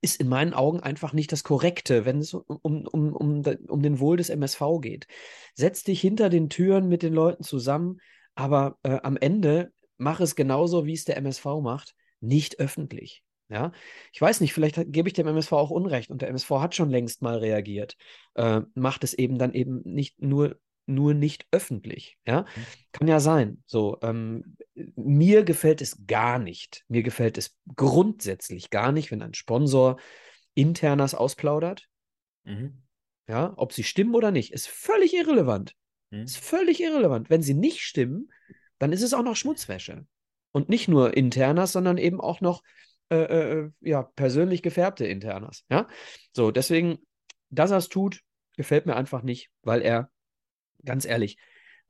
ist 0.00 0.20
in 0.20 0.28
meinen 0.28 0.54
Augen 0.54 0.80
einfach 0.80 1.12
nicht 1.12 1.32
das 1.32 1.44
Korrekte, 1.44 2.04
wenn 2.04 2.18
es 2.18 2.34
um, 2.34 2.86
um, 2.86 3.14
um, 3.14 3.44
um 3.68 3.82
den 3.82 4.00
Wohl 4.00 4.16
des 4.16 4.30
MSV 4.30 4.62
geht. 4.80 5.06
Setz 5.54 5.84
dich 5.84 6.00
hinter 6.00 6.30
den 6.30 6.48
Türen 6.48 6.88
mit 6.88 7.02
den 7.02 7.12
Leuten 7.12 7.42
zusammen, 7.42 8.00
aber 8.34 8.78
äh, 8.82 8.98
am 9.02 9.16
Ende 9.16 9.72
mach 9.98 10.20
es 10.20 10.34
genauso, 10.36 10.86
wie 10.86 10.94
es 10.94 11.04
der 11.04 11.18
MSV 11.18 11.44
macht, 11.62 11.94
nicht 12.20 12.58
öffentlich. 12.58 13.22
Ja, 13.50 13.72
ich 14.12 14.20
weiß 14.20 14.40
nicht, 14.40 14.54
vielleicht 14.54 14.76
gebe 14.92 15.08
ich 15.08 15.12
dem 15.12 15.26
MSV 15.26 15.52
auch 15.52 15.70
Unrecht 15.70 16.08
und 16.08 16.22
der 16.22 16.28
MSV 16.28 16.50
hat 16.50 16.76
schon 16.76 16.88
längst 16.88 17.20
mal 17.20 17.36
reagiert, 17.36 17.96
äh, 18.34 18.60
macht 18.74 19.02
es 19.02 19.12
eben 19.12 19.38
dann 19.38 19.52
eben 19.54 19.82
nicht 19.84 20.22
nur, 20.22 20.60
nur 20.90 21.14
nicht 21.14 21.46
öffentlich. 21.50 22.18
Ja, 22.26 22.42
mhm. 22.42 22.66
kann 22.92 23.08
ja 23.08 23.20
sein. 23.20 23.62
So, 23.66 23.98
ähm, 24.02 24.56
mir 24.74 25.44
gefällt 25.44 25.80
es 25.80 26.06
gar 26.06 26.38
nicht. 26.38 26.84
Mir 26.88 27.02
gefällt 27.02 27.38
es 27.38 27.56
grundsätzlich 27.76 28.70
gar 28.70 28.92
nicht, 28.92 29.10
wenn 29.10 29.22
ein 29.22 29.34
Sponsor 29.34 29.98
internas 30.54 31.14
ausplaudert. 31.14 31.88
Mhm. 32.44 32.82
Ja, 33.28 33.52
ob 33.56 33.72
sie 33.72 33.84
stimmen 33.84 34.14
oder 34.14 34.30
nicht, 34.30 34.52
ist 34.52 34.68
völlig 34.68 35.14
irrelevant. 35.14 35.74
Mhm. 36.10 36.22
Ist 36.22 36.38
völlig 36.38 36.80
irrelevant. 36.80 37.30
Wenn 37.30 37.42
sie 37.42 37.54
nicht 37.54 37.80
stimmen, 37.80 38.30
dann 38.78 38.92
ist 38.92 39.02
es 39.02 39.14
auch 39.14 39.22
noch 39.22 39.36
Schmutzwäsche. 39.36 40.06
Und 40.52 40.68
nicht 40.68 40.88
nur 40.88 41.16
internas, 41.16 41.72
sondern 41.72 41.96
eben 41.96 42.20
auch 42.20 42.40
noch 42.40 42.62
äh, 43.10 43.16
äh, 43.16 43.70
ja, 43.80 44.02
persönlich 44.02 44.62
gefärbte 44.62 45.06
Internas. 45.06 45.64
Ja? 45.70 45.88
So, 46.32 46.50
deswegen, 46.50 46.98
dass 47.50 47.70
er 47.70 47.78
es 47.78 47.88
tut, 47.88 48.20
gefällt 48.56 48.86
mir 48.86 48.96
einfach 48.96 49.22
nicht, 49.22 49.50
weil 49.62 49.82
er, 49.82 50.10
ganz 50.84 51.04
ehrlich, 51.04 51.36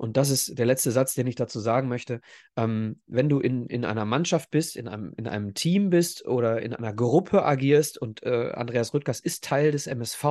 und 0.01 0.17
das 0.17 0.31
ist 0.31 0.59
der 0.59 0.65
letzte 0.65 0.93
Satz, 0.93 1.15
den 1.15 1.27
ich 1.27 1.35
dazu 1.35 1.61
sagen 1.61 1.87
möchte. 1.87 2.23
Ähm, 2.57 3.03
wenn 3.07 3.29
du 3.29 3.39
in, 3.39 3.67
in 3.67 3.85
einer 3.85 4.07
Mannschaft 4.07 4.51
bist, 4.51 4.75
in 4.77 4.89
einem, 4.89 5.13
in 5.19 5.29
einem 5.29 5.53
Team 5.53 5.91
bist 5.91 6.27
oder 6.27 6.63
in 6.63 6.73
einer 6.73 6.95
Gruppe 6.95 7.45
agierst 7.45 7.99
und 7.99 8.23
äh, 8.23 8.53
Andreas 8.55 8.95
Rüttgers 8.95 9.21
ist 9.21 9.45
Teil 9.45 9.73
des 9.73 9.87
MSV, 9.87 10.25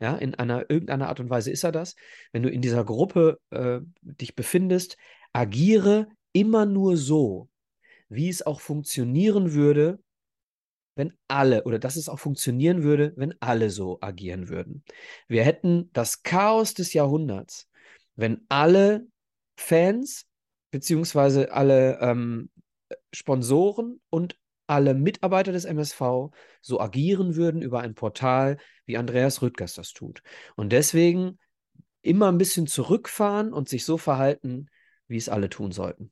ja, 0.00 0.16
in 0.16 0.34
einer 0.34 0.70
irgendeiner 0.70 1.10
Art 1.10 1.20
und 1.20 1.28
Weise 1.28 1.50
ist 1.50 1.62
er 1.62 1.72
das. 1.72 1.94
Wenn 2.32 2.42
du 2.42 2.48
in 2.48 2.62
dieser 2.62 2.86
Gruppe 2.86 3.38
äh, 3.50 3.80
dich 4.00 4.34
befindest, 4.34 4.96
agiere 5.34 6.08
immer 6.32 6.64
nur 6.64 6.96
so, 6.96 7.50
wie 8.08 8.30
es 8.30 8.40
auch 8.40 8.62
funktionieren 8.62 9.52
würde, 9.52 10.00
wenn 10.94 11.12
alle, 11.28 11.64
oder 11.64 11.78
dass 11.78 11.96
es 11.96 12.08
auch 12.08 12.18
funktionieren 12.18 12.82
würde, 12.82 13.12
wenn 13.16 13.34
alle 13.40 13.68
so 13.68 13.98
agieren 14.00 14.48
würden. 14.48 14.84
Wir 15.28 15.44
hätten 15.44 15.90
das 15.92 16.22
Chaos 16.22 16.72
des 16.72 16.94
Jahrhunderts, 16.94 17.68
wenn 18.16 18.44
alle 18.48 19.06
Fans 19.56 20.26
beziehungsweise 20.70 21.52
alle 21.52 21.98
ähm, 22.00 22.50
Sponsoren 23.12 24.00
und 24.10 24.38
alle 24.66 24.94
Mitarbeiter 24.94 25.52
des 25.52 25.64
MSV 25.64 26.30
so 26.62 26.80
agieren 26.80 27.36
würden 27.36 27.62
über 27.62 27.80
ein 27.80 27.94
Portal, 27.94 28.58
wie 28.86 28.96
Andreas 28.96 29.42
Rüttgers 29.42 29.74
das 29.74 29.92
tut. 29.92 30.22
Und 30.56 30.72
deswegen 30.72 31.38
immer 32.00 32.30
ein 32.30 32.38
bisschen 32.38 32.66
zurückfahren 32.66 33.52
und 33.52 33.68
sich 33.68 33.84
so 33.84 33.98
verhalten, 33.98 34.68
wie 35.08 35.16
es 35.16 35.28
alle 35.28 35.50
tun 35.50 35.72
sollten. 35.72 36.10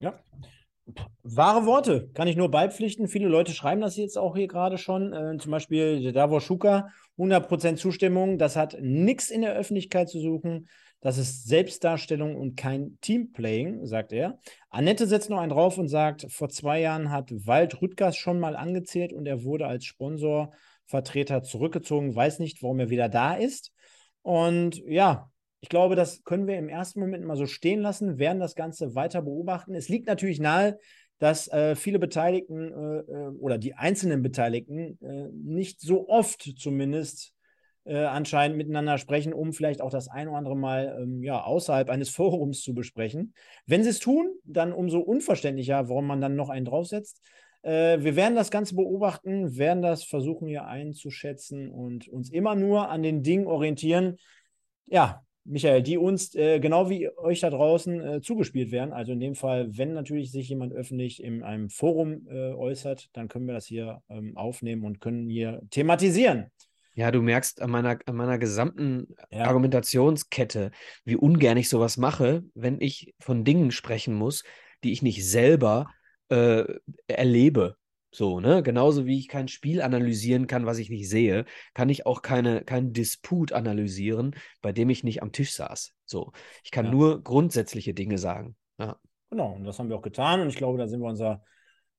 Ja, 0.00 0.22
Wahre 1.22 1.66
Worte, 1.66 2.08
kann 2.14 2.28
ich 2.28 2.36
nur 2.36 2.50
beipflichten. 2.50 3.08
Viele 3.08 3.28
Leute 3.28 3.52
schreiben 3.52 3.80
das 3.80 3.96
jetzt 3.96 4.16
auch 4.16 4.36
hier 4.36 4.46
gerade 4.46 4.78
schon. 4.78 5.12
Äh, 5.12 5.36
zum 5.38 5.50
Beispiel 5.50 6.00
der 6.00 6.12
Davor 6.12 6.40
Schuka, 6.40 6.88
100% 7.18 7.76
Zustimmung. 7.76 8.38
Das 8.38 8.56
hat 8.56 8.76
nichts 8.80 9.30
in 9.30 9.42
der 9.42 9.54
Öffentlichkeit 9.54 10.08
zu 10.08 10.20
suchen. 10.20 10.68
Das 11.00 11.18
ist 11.18 11.46
Selbstdarstellung 11.46 12.36
und 12.36 12.56
kein 12.56 12.98
Teamplaying, 13.00 13.84
sagt 13.84 14.12
er. 14.12 14.38
Annette 14.70 15.06
setzt 15.06 15.28
noch 15.28 15.38
einen 15.38 15.50
drauf 15.50 15.76
und 15.78 15.88
sagt, 15.88 16.26
vor 16.30 16.48
zwei 16.48 16.80
Jahren 16.80 17.10
hat 17.10 17.30
Wald 17.46 17.82
Rüttgers 17.82 18.16
schon 18.16 18.40
mal 18.40 18.56
angezählt 18.56 19.12
und 19.12 19.26
er 19.26 19.44
wurde 19.44 19.66
als 19.66 19.84
Sponsorvertreter 19.84 21.42
zurückgezogen. 21.42 22.14
Weiß 22.14 22.38
nicht, 22.38 22.62
warum 22.62 22.80
er 22.80 22.90
wieder 22.90 23.08
da 23.08 23.34
ist. 23.34 23.72
Und 24.22 24.82
ja, 24.86 25.30
ich 25.66 25.70
glaube, 25.70 25.96
das 25.96 26.22
können 26.22 26.46
wir 26.46 26.56
im 26.58 26.68
ersten 26.68 27.00
Moment 27.00 27.24
mal 27.24 27.34
so 27.34 27.46
stehen 27.46 27.80
lassen, 27.80 28.20
werden 28.20 28.38
das 28.38 28.54
Ganze 28.54 28.94
weiter 28.94 29.20
beobachten. 29.20 29.74
Es 29.74 29.88
liegt 29.88 30.06
natürlich 30.06 30.38
nahe, 30.38 30.78
dass 31.18 31.48
äh, 31.48 31.74
viele 31.74 31.98
Beteiligten 31.98 32.72
äh, 32.72 32.98
äh, 33.00 33.28
oder 33.40 33.58
die 33.58 33.74
einzelnen 33.74 34.22
Beteiligten 34.22 34.96
äh, 35.02 35.28
nicht 35.32 35.80
so 35.80 36.08
oft 36.08 36.54
zumindest 36.56 37.34
äh, 37.82 37.96
anscheinend 37.96 38.58
miteinander 38.58 38.96
sprechen, 38.96 39.34
um 39.34 39.52
vielleicht 39.52 39.80
auch 39.80 39.90
das 39.90 40.06
ein 40.06 40.28
oder 40.28 40.36
andere 40.36 40.56
Mal 40.56 40.98
ähm, 41.02 41.24
ja, 41.24 41.42
außerhalb 41.42 41.90
eines 41.90 42.10
Forums 42.14 42.62
zu 42.62 42.72
besprechen. 42.72 43.34
Wenn 43.66 43.82
sie 43.82 43.90
es 43.90 43.98
tun, 43.98 44.36
dann 44.44 44.72
umso 44.72 45.00
unverständlicher, 45.00 45.88
warum 45.88 46.06
man 46.06 46.20
dann 46.20 46.36
noch 46.36 46.48
einen 46.48 46.66
draufsetzt. 46.66 47.20
Äh, 47.62 48.04
wir 48.04 48.14
werden 48.14 48.36
das 48.36 48.52
Ganze 48.52 48.76
beobachten, 48.76 49.56
werden 49.56 49.82
das 49.82 50.04
versuchen 50.04 50.46
hier 50.46 50.66
einzuschätzen 50.66 51.72
und 51.72 52.06
uns 52.06 52.30
immer 52.30 52.54
nur 52.54 52.88
an 52.88 53.02
den 53.02 53.24
Dingen 53.24 53.48
orientieren, 53.48 54.18
ja, 54.86 55.25
Michael, 55.46 55.82
die 55.82 55.96
uns 55.96 56.34
äh, 56.34 56.58
genau 56.60 56.90
wie 56.90 57.08
euch 57.16 57.40
da 57.40 57.50
draußen 57.50 58.00
äh, 58.00 58.20
zugespielt 58.20 58.72
werden. 58.72 58.92
Also 58.92 59.12
in 59.12 59.20
dem 59.20 59.34
Fall, 59.34 59.68
wenn 59.76 59.92
natürlich 59.92 60.32
sich 60.32 60.48
jemand 60.48 60.72
öffentlich 60.72 61.22
in 61.22 61.42
einem 61.42 61.70
Forum 61.70 62.26
äh, 62.28 62.52
äußert, 62.52 63.08
dann 63.12 63.28
können 63.28 63.46
wir 63.46 63.54
das 63.54 63.66
hier 63.66 64.02
ähm, 64.08 64.36
aufnehmen 64.36 64.84
und 64.84 65.00
können 65.00 65.28
hier 65.28 65.62
thematisieren. 65.70 66.50
Ja, 66.94 67.10
du 67.10 67.20
merkst 67.20 67.60
an 67.60 67.70
meiner, 67.70 67.98
an 68.06 68.16
meiner 68.16 68.38
gesamten 68.38 69.14
ja. 69.30 69.44
Argumentationskette, 69.44 70.70
wie 71.04 71.16
ungern 71.16 71.58
ich 71.58 71.68
sowas 71.68 71.98
mache, 71.98 72.42
wenn 72.54 72.80
ich 72.80 73.14
von 73.20 73.44
Dingen 73.44 73.70
sprechen 73.70 74.14
muss, 74.14 74.44
die 74.82 74.92
ich 74.92 75.02
nicht 75.02 75.28
selber 75.28 75.90
äh, 76.30 76.64
erlebe. 77.06 77.76
So, 78.16 78.40
ne? 78.40 78.62
Genauso 78.62 79.04
wie 79.04 79.18
ich 79.18 79.28
kein 79.28 79.46
Spiel 79.46 79.82
analysieren 79.82 80.46
kann, 80.46 80.64
was 80.64 80.78
ich 80.78 80.88
nicht 80.88 81.06
sehe, 81.06 81.44
kann 81.74 81.90
ich 81.90 82.06
auch 82.06 82.22
keine, 82.22 82.64
keinen 82.64 82.94
Disput 82.94 83.52
analysieren, 83.52 84.34
bei 84.62 84.72
dem 84.72 84.88
ich 84.88 85.04
nicht 85.04 85.22
am 85.22 85.32
Tisch 85.32 85.52
saß. 85.52 85.92
So. 86.06 86.32
Ich 86.64 86.70
kann 86.70 86.86
ja. 86.86 86.92
nur 86.92 87.22
grundsätzliche 87.22 87.92
Dinge 87.92 88.16
sagen. 88.16 88.56
Ja. 88.78 88.96
Genau, 89.28 89.52
und 89.52 89.64
das 89.64 89.78
haben 89.78 89.90
wir 89.90 89.96
auch 89.96 90.02
getan 90.02 90.40
und 90.40 90.48
ich 90.48 90.56
glaube, 90.56 90.78
da 90.78 90.88
sind 90.88 91.00
wir 91.00 91.10
unserer 91.10 91.42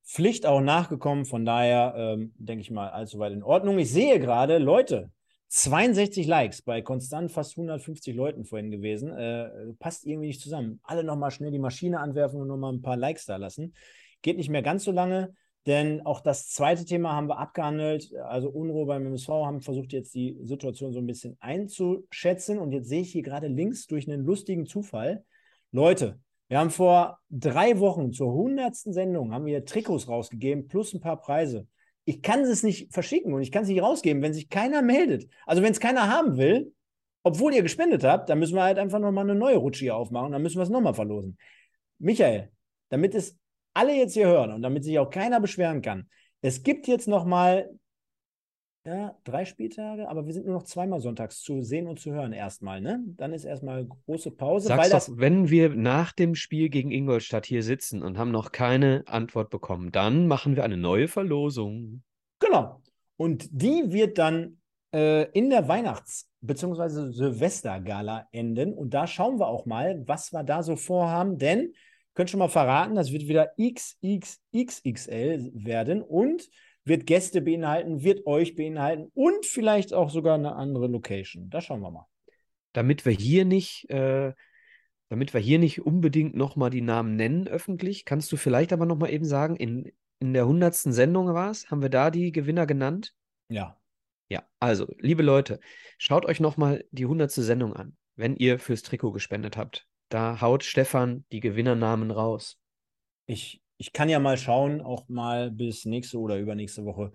Pflicht 0.04 0.48
auch 0.48 0.60
nachgekommen. 0.60 1.26
Von 1.26 1.46
daher 1.46 1.94
ähm, 1.96 2.34
denke 2.40 2.62
ich 2.62 2.72
mal, 2.72 2.90
allzu 2.90 3.20
weit 3.20 3.34
in 3.34 3.44
Ordnung. 3.44 3.78
Ich 3.78 3.92
sehe 3.92 4.20
gerade, 4.20 4.58
Leute, 4.58 5.12
62 5.50 6.26
Likes 6.26 6.64
bei 6.64 6.82
konstant 6.82 7.32
fast 7.32 7.52
150 7.60 8.16
Leuten 8.16 8.44
vorhin 8.44 8.72
gewesen. 8.72 9.12
Äh, 9.12 9.52
passt 9.78 10.04
irgendwie 10.08 10.30
nicht 10.30 10.42
zusammen. 10.42 10.80
Alle 10.82 11.04
nochmal 11.04 11.30
schnell 11.30 11.52
die 11.52 11.60
Maschine 11.60 12.00
anwerfen 12.00 12.42
und 12.42 12.48
nochmal 12.48 12.74
ein 12.74 12.82
paar 12.82 12.98
Likes 12.98 13.26
da 13.26 13.36
lassen. 13.36 13.76
Geht 14.24 14.38
nicht 14.38 14.50
mehr 14.50 14.64
ganz 14.64 14.84
so 14.84 14.92
lange. 14.92 15.36
Denn 15.68 16.06
auch 16.06 16.22
das 16.22 16.50
zweite 16.50 16.86
Thema 16.86 17.12
haben 17.12 17.28
wir 17.28 17.38
abgehandelt. 17.38 18.16
Also 18.24 18.50
Unruhe 18.50 18.86
beim 18.86 19.06
MSV 19.06 19.28
haben 19.28 19.62
versucht 19.62 19.92
jetzt 19.92 20.16
die 20.16 20.40
Situation 20.44 20.94
so 20.94 21.00
ein 21.00 21.06
bisschen 21.06 21.36
einzuschätzen. 21.42 22.58
Und 22.58 22.72
jetzt 22.72 22.88
sehe 22.88 23.02
ich 23.02 23.12
hier 23.12 23.22
gerade 23.22 23.48
links 23.48 23.86
durch 23.86 24.10
einen 24.10 24.24
lustigen 24.24 24.66
Zufall. 24.66 25.26
Leute, 25.74 26.22
wir 26.48 26.60
haben 26.60 26.70
vor 26.70 27.20
drei 27.30 27.80
Wochen 27.80 28.14
zur 28.14 28.32
hundertsten 28.32 28.94
Sendung 28.94 29.34
haben 29.34 29.46
wir 29.46 29.66
Trikots 29.66 30.08
rausgegeben 30.08 30.70
plus 30.70 30.94
ein 30.94 31.02
paar 31.02 31.20
Preise. 31.20 31.68
Ich 32.06 32.22
kann 32.22 32.40
es 32.40 32.64
nicht 32.64 32.94
verschicken 32.94 33.34
und 33.34 33.42
ich 33.42 33.52
kann 33.52 33.64
es 33.64 33.70
nicht 33.70 33.82
rausgeben, 33.82 34.24
wenn 34.24 34.34
sich 34.34 34.48
keiner 34.48 34.82
meldet. 34.82 35.30
Also 35.46 35.62
wenn 35.62 35.74
es 35.74 35.82
keiner 35.82 36.08
haben 36.10 36.38
will, 36.38 36.74
obwohl 37.24 37.54
ihr 37.54 37.64
gespendet 37.64 38.06
habt, 38.06 38.30
dann 38.30 38.40
müssen 38.40 38.56
wir 38.56 38.64
halt 38.64 38.80
einfach 38.80 39.00
nochmal 39.00 39.26
eine 39.26 39.36
neue 39.36 39.58
Rutsche 39.58 39.84
hier 39.84 39.98
aufmachen. 39.98 40.32
Dann 40.32 40.42
müssen 40.42 40.58
wir 40.60 40.64
es 40.64 40.70
nochmal 40.70 40.94
verlosen. 40.94 41.38
Michael, 42.00 42.50
damit 42.88 43.14
es 43.14 43.38
alle 43.78 43.96
jetzt 43.96 44.14
hier 44.14 44.28
hören 44.28 44.52
und 44.52 44.62
damit 44.62 44.84
sich 44.84 44.98
auch 45.00 45.10
keiner 45.10 45.40
beschweren 45.40 45.82
kann, 45.82 46.10
es 46.42 46.64
gibt 46.64 46.88
jetzt 46.88 47.08
noch 47.08 47.26
mal 47.26 47.70
ja, 48.86 49.18
drei 49.26 49.44
Spieltage, 49.44 50.08
aber 50.08 50.26
wir 50.26 50.34
sind 50.34 50.46
nur 50.46 50.56
noch 50.56 50.64
zweimal 50.64 51.02
sonntags 51.02 51.42
zu 51.42 51.62
sehen 51.62 51.88
und 51.88 52.00
zu 52.00 52.12
hören 52.12 52.32
erstmal, 52.32 52.80
ne? 52.80 53.04
Dann 53.18 53.34
ist 53.34 53.44
erstmal 53.44 53.86
große 53.86 54.32
Pause. 54.32 54.70
Sag's 54.70 54.90
doch, 54.90 54.98
das... 54.98 55.18
wenn 55.18 55.50
wir 55.50 55.70
nach 55.76 56.14
dem 56.14 56.36
Spiel 56.36 56.70
gegen 56.70 56.92
Ingolstadt 56.92 57.46
hier 57.46 57.64
sitzen 57.64 58.02
und 58.02 58.18
haben 58.18 58.32
noch 58.32 58.54
keine 58.54 59.04
Antwort 59.06 59.50
bekommen, 59.50 59.92
dann 59.92 60.28
machen 60.28 60.56
wir 60.56 60.64
eine 60.64 60.78
neue 60.78 61.10
Verlosung. 61.10 62.04
Genau. 62.40 62.82
Und 63.18 63.50
die 63.52 63.92
wird 63.92 64.18
dann 64.18 64.60
äh, 64.94 65.30
in 65.32 65.50
der 65.50 65.68
Weihnachts- 65.68 66.30
bzw. 66.40 67.12
Silvestergala 67.12 68.28
enden. 68.32 68.74
Und 68.74 68.94
da 68.94 69.06
schauen 69.06 69.40
wir 69.40 69.48
auch 69.48 69.66
mal, 69.66 70.08
was 70.08 70.32
wir 70.32 70.44
da 70.44 70.64
so 70.64 70.76
vorhaben, 70.76 71.38
denn 71.38 71.74
könnt 72.18 72.32
schon 72.32 72.40
mal 72.40 72.50
verraten, 72.50 72.96
das 72.96 73.12
wird 73.12 73.28
wieder 73.28 73.54
XXXXL 73.62 75.52
werden 75.54 76.02
und 76.02 76.50
wird 76.84 77.06
Gäste 77.06 77.42
beinhalten, 77.42 78.02
wird 78.02 78.26
euch 78.26 78.56
beinhalten 78.56 79.12
und 79.14 79.46
vielleicht 79.46 79.94
auch 79.94 80.10
sogar 80.10 80.34
eine 80.34 80.56
andere 80.56 80.88
Location. 80.88 81.52
Da 81.52 81.62
schauen 81.62 81.82
wir 81.82 81.92
mal. 81.92 82.08
Damit 82.74 83.06
wir 83.06 83.14
hier 83.14 83.46
nicht, 83.46 83.88
äh, 83.92 84.34
damit 85.10 85.36
wir 85.36 85.42
hier 85.42 85.60
nicht 85.60 85.86
unbedingt 85.86 86.36
nochmal 86.36 86.72
die 86.72 86.82
Namen 86.82 87.16
nennen 87.18 87.48
öffentlich, 87.48 88.04
kannst 88.04 88.32
du 88.32 88.38
vielleicht 88.38 88.74
aber 88.74 88.88
nochmal 88.88 89.14
eben 89.14 89.26
sagen, 89.26 89.56
in, 89.56 89.92
in 90.18 90.34
der 90.34 90.48
hundertsten 90.48 90.94
Sendung 90.94 91.28
war 91.36 91.52
es, 91.52 91.70
haben 91.70 91.84
wir 91.84 91.90
da 91.90 92.10
die 92.10 92.32
Gewinner 92.32 92.66
genannt? 92.66 93.14
Ja. 93.50 93.80
Ja, 94.28 94.42
also, 94.60 94.88
liebe 94.98 95.22
Leute, 95.22 95.60
schaut 96.00 96.26
euch 96.26 96.40
nochmal 96.40 96.84
die 96.90 97.06
hundertste 97.06 97.44
Sendung 97.44 97.74
an, 97.74 97.96
wenn 98.16 98.36
ihr 98.36 98.58
fürs 98.58 98.82
Trikot 98.82 99.12
gespendet 99.12 99.56
habt. 99.56 99.88
Da 100.10 100.42
haut 100.42 100.64
Stefan 100.64 101.26
die 101.32 101.40
Gewinnernamen 101.40 102.12
raus. 102.12 102.58
Ich, 103.26 103.62
ich 103.78 103.92
kann 103.94 104.10
ja 104.10 104.20
mal 104.20 104.38
schauen, 104.38 104.82
auch 104.82 105.08
mal 105.10 105.52
bis 105.52 105.86
nächste 105.86 106.20
oder 106.20 106.38
übernächste 106.38 106.86
Woche, 106.86 107.12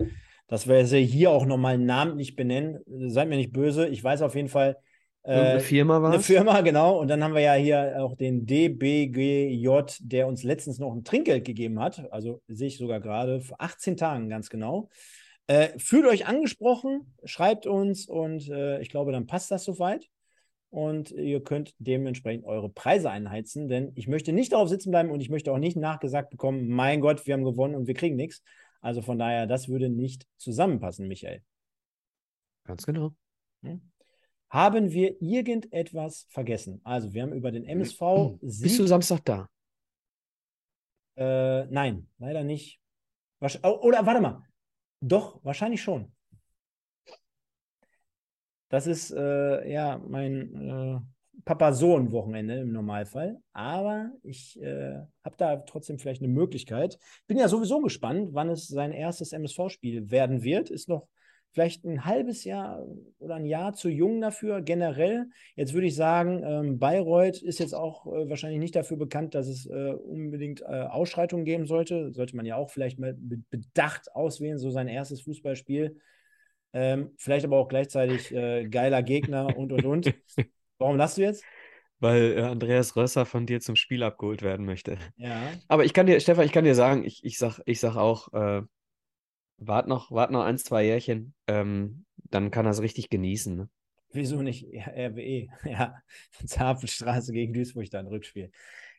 dass 0.46 0.68
wir 0.68 0.86
sie 0.86 1.04
hier 1.04 1.30
auch 1.30 1.46
nochmal 1.46 1.78
namentlich 1.78 2.36
benennen. 2.36 2.80
Seid 3.10 3.28
mir 3.28 3.36
nicht 3.36 3.52
böse. 3.52 3.88
Ich 3.88 4.04
weiß 4.04 4.22
auf 4.22 4.34
jeden 4.34 4.48
Fall. 4.48 4.76
Äh, 5.22 5.32
eine 5.32 5.60
Firma 5.60 6.02
war 6.02 6.12
Eine 6.12 6.22
Firma, 6.22 6.60
genau. 6.60 6.98
Und 6.98 7.08
dann 7.08 7.24
haben 7.24 7.34
wir 7.34 7.40
ja 7.40 7.54
hier 7.54 7.96
auch 8.00 8.16
den 8.16 8.44
DBGJ, 8.44 9.68
der 10.00 10.26
uns 10.26 10.42
letztens 10.42 10.78
noch 10.78 10.92
ein 10.92 11.04
Trinkgeld 11.04 11.44
gegeben 11.44 11.80
hat. 11.80 12.12
Also 12.12 12.42
sehe 12.48 12.68
ich 12.68 12.76
sogar 12.76 13.00
gerade 13.00 13.40
vor 13.40 13.56
18 13.60 13.96
Tagen 13.96 14.28
ganz 14.28 14.50
genau. 14.50 14.90
Äh, 15.46 15.70
fühlt 15.78 16.06
euch 16.06 16.26
angesprochen, 16.26 17.14
schreibt 17.24 17.66
uns 17.66 18.06
und 18.06 18.48
äh, 18.48 18.80
ich 18.80 18.90
glaube, 18.90 19.12
dann 19.12 19.26
passt 19.26 19.50
das 19.50 19.64
soweit 19.64 20.08
und 20.72 21.10
ihr 21.10 21.42
könnt 21.44 21.74
dementsprechend 21.78 22.46
eure 22.46 22.70
Preise 22.70 23.10
einheizen, 23.10 23.68
denn 23.68 23.92
ich 23.94 24.08
möchte 24.08 24.32
nicht 24.32 24.52
darauf 24.52 24.70
sitzen 24.70 24.90
bleiben 24.90 25.10
und 25.10 25.20
ich 25.20 25.28
möchte 25.28 25.52
auch 25.52 25.58
nicht 25.58 25.76
nachgesagt 25.76 26.30
bekommen, 26.30 26.68
mein 26.68 27.02
Gott, 27.02 27.26
wir 27.26 27.34
haben 27.34 27.44
gewonnen 27.44 27.74
und 27.74 27.86
wir 27.86 27.94
kriegen 27.94 28.16
nichts. 28.16 28.42
Also 28.80 29.02
von 29.02 29.18
daher, 29.18 29.46
das 29.46 29.68
würde 29.68 29.90
nicht 29.90 30.26
zusammenpassen, 30.38 31.08
Michael. 31.08 31.42
Ganz 32.64 32.86
genau. 32.86 33.14
Hm? 33.62 33.82
Haben 34.48 34.92
wir 34.92 35.20
irgendetwas 35.20 36.26
vergessen? 36.30 36.80
Also, 36.84 37.12
wir 37.12 37.22
haben 37.22 37.32
über 37.32 37.52
den 37.52 37.64
MSV. 37.64 38.00
Hm. 38.00 38.38
Bist 38.40 38.78
du 38.78 38.86
Samstag 38.86 39.24
da? 39.24 39.48
Äh, 41.16 41.66
nein, 41.66 42.08
leider 42.18 42.44
nicht. 42.44 42.80
Oder 43.40 44.06
warte 44.06 44.20
mal. 44.20 44.42
Doch, 45.00 45.44
wahrscheinlich 45.44 45.82
schon. 45.82 46.12
Das 48.72 48.86
ist 48.86 49.10
äh, 49.10 49.70
ja 49.70 50.00
mein 50.08 50.54
äh, 50.54 50.98
Papa-Sohn-Wochenende 51.44 52.60
im 52.60 52.72
Normalfall. 52.72 53.36
Aber 53.52 54.12
ich 54.22 54.58
äh, 54.62 54.94
habe 55.22 55.36
da 55.36 55.56
trotzdem 55.58 55.98
vielleicht 55.98 56.22
eine 56.22 56.32
Möglichkeit. 56.32 56.98
Bin 57.26 57.36
ja 57.36 57.48
sowieso 57.48 57.82
gespannt, 57.82 58.30
wann 58.32 58.48
es 58.48 58.68
sein 58.68 58.92
erstes 58.92 59.32
MSV-Spiel 59.32 60.10
werden 60.10 60.42
wird. 60.42 60.70
Ist 60.70 60.88
noch 60.88 61.06
vielleicht 61.50 61.84
ein 61.84 62.06
halbes 62.06 62.44
Jahr 62.44 62.82
oder 63.18 63.34
ein 63.34 63.44
Jahr 63.44 63.74
zu 63.74 63.90
jung 63.90 64.22
dafür 64.22 64.62
generell. 64.62 65.26
Jetzt 65.54 65.74
würde 65.74 65.88
ich 65.88 65.94
sagen, 65.94 66.42
ähm, 66.42 66.78
Bayreuth 66.78 67.42
ist 67.42 67.58
jetzt 67.58 67.74
auch 67.74 68.06
äh, 68.06 68.30
wahrscheinlich 68.30 68.58
nicht 68.58 68.74
dafür 68.74 68.96
bekannt, 68.96 69.34
dass 69.34 69.48
es 69.48 69.66
äh, 69.66 69.92
unbedingt 69.92 70.62
äh, 70.62 70.64
Ausschreitungen 70.64 71.44
geben 71.44 71.66
sollte. 71.66 72.10
Sollte 72.14 72.36
man 72.36 72.46
ja 72.46 72.56
auch 72.56 72.70
vielleicht 72.70 72.98
mal 72.98 73.12
mit 73.20 73.50
Bedacht 73.50 74.14
auswählen, 74.14 74.56
so 74.56 74.70
sein 74.70 74.88
erstes 74.88 75.20
Fußballspiel. 75.20 75.98
Ähm, 76.72 77.12
vielleicht 77.18 77.44
aber 77.44 77.58
auch 77.58 77.68
gleichzeitig 77.68 78.32
äh, 78.32 78.68
geiler 78.68 79.02
Gegner 79.02 79.56
und 79.56 79.72
und 79.72 79.84
und. 79.84 80.14
Warum 80.78 80.96
lachst 80.96 81.18
du 81.18 81.22
jetzt? 81.22 81.44
Weil 82.00 82.38
äh, 82.38 82.42
Andreas 82.42 82.96
Rösser 82.96 83.26
von 83.26 83.46
dir 83.46 83.60
zum 83.60 83.76
Spiel 83.76 84.02
abgeholt 84.02 84.42
werden 84.42 84.66
möchte. 84.66 84.98
Ja. 85.16 85.52
Aber 85.68 85.84
ich 85.84 85.92
kann 85.92 86.06
dir, 86.06 86.18
Stefan, 86.18 86.46
ich 86.46 86.52
kann 86.52 86.64
dir 86.64 86.74
sagen, 86.74 87.04
ich, 87.04 87.24
ich, 87.24 87.38
sag, 87.38 87.60
ich 87.66 87.78
sag 87.78 87.96
auch, 87.96 88.32
äh, 88.32 88.62
Wart 89.66 89.86
noch, 89.86 90.10
wart 90.10 90.30
noch 90.30 90.42
ein, 90.42 90.58
zwei 90.58 90.84
Jährchen, 90.84 91.34
ähm, 91.46 92.04
dann 92.16 92.50
kann 92.50 92.66
er 92.66 92.72
es 92.72 92.82
richtig 92.82 93.10
genießen. 93.10 93.56
Ne? 93.56 93.68
Wieso 94.10 94.42
nicht 94.42 94.66
RWE? 94.66 95.48
Ja, 95.64 95.94
Zapfenstraße 96.46 97.32
gegen 97.32 97.52
Duisburg 97.52 97.90
dann 97.90 98.06
Rückspiel. 98.06 98.50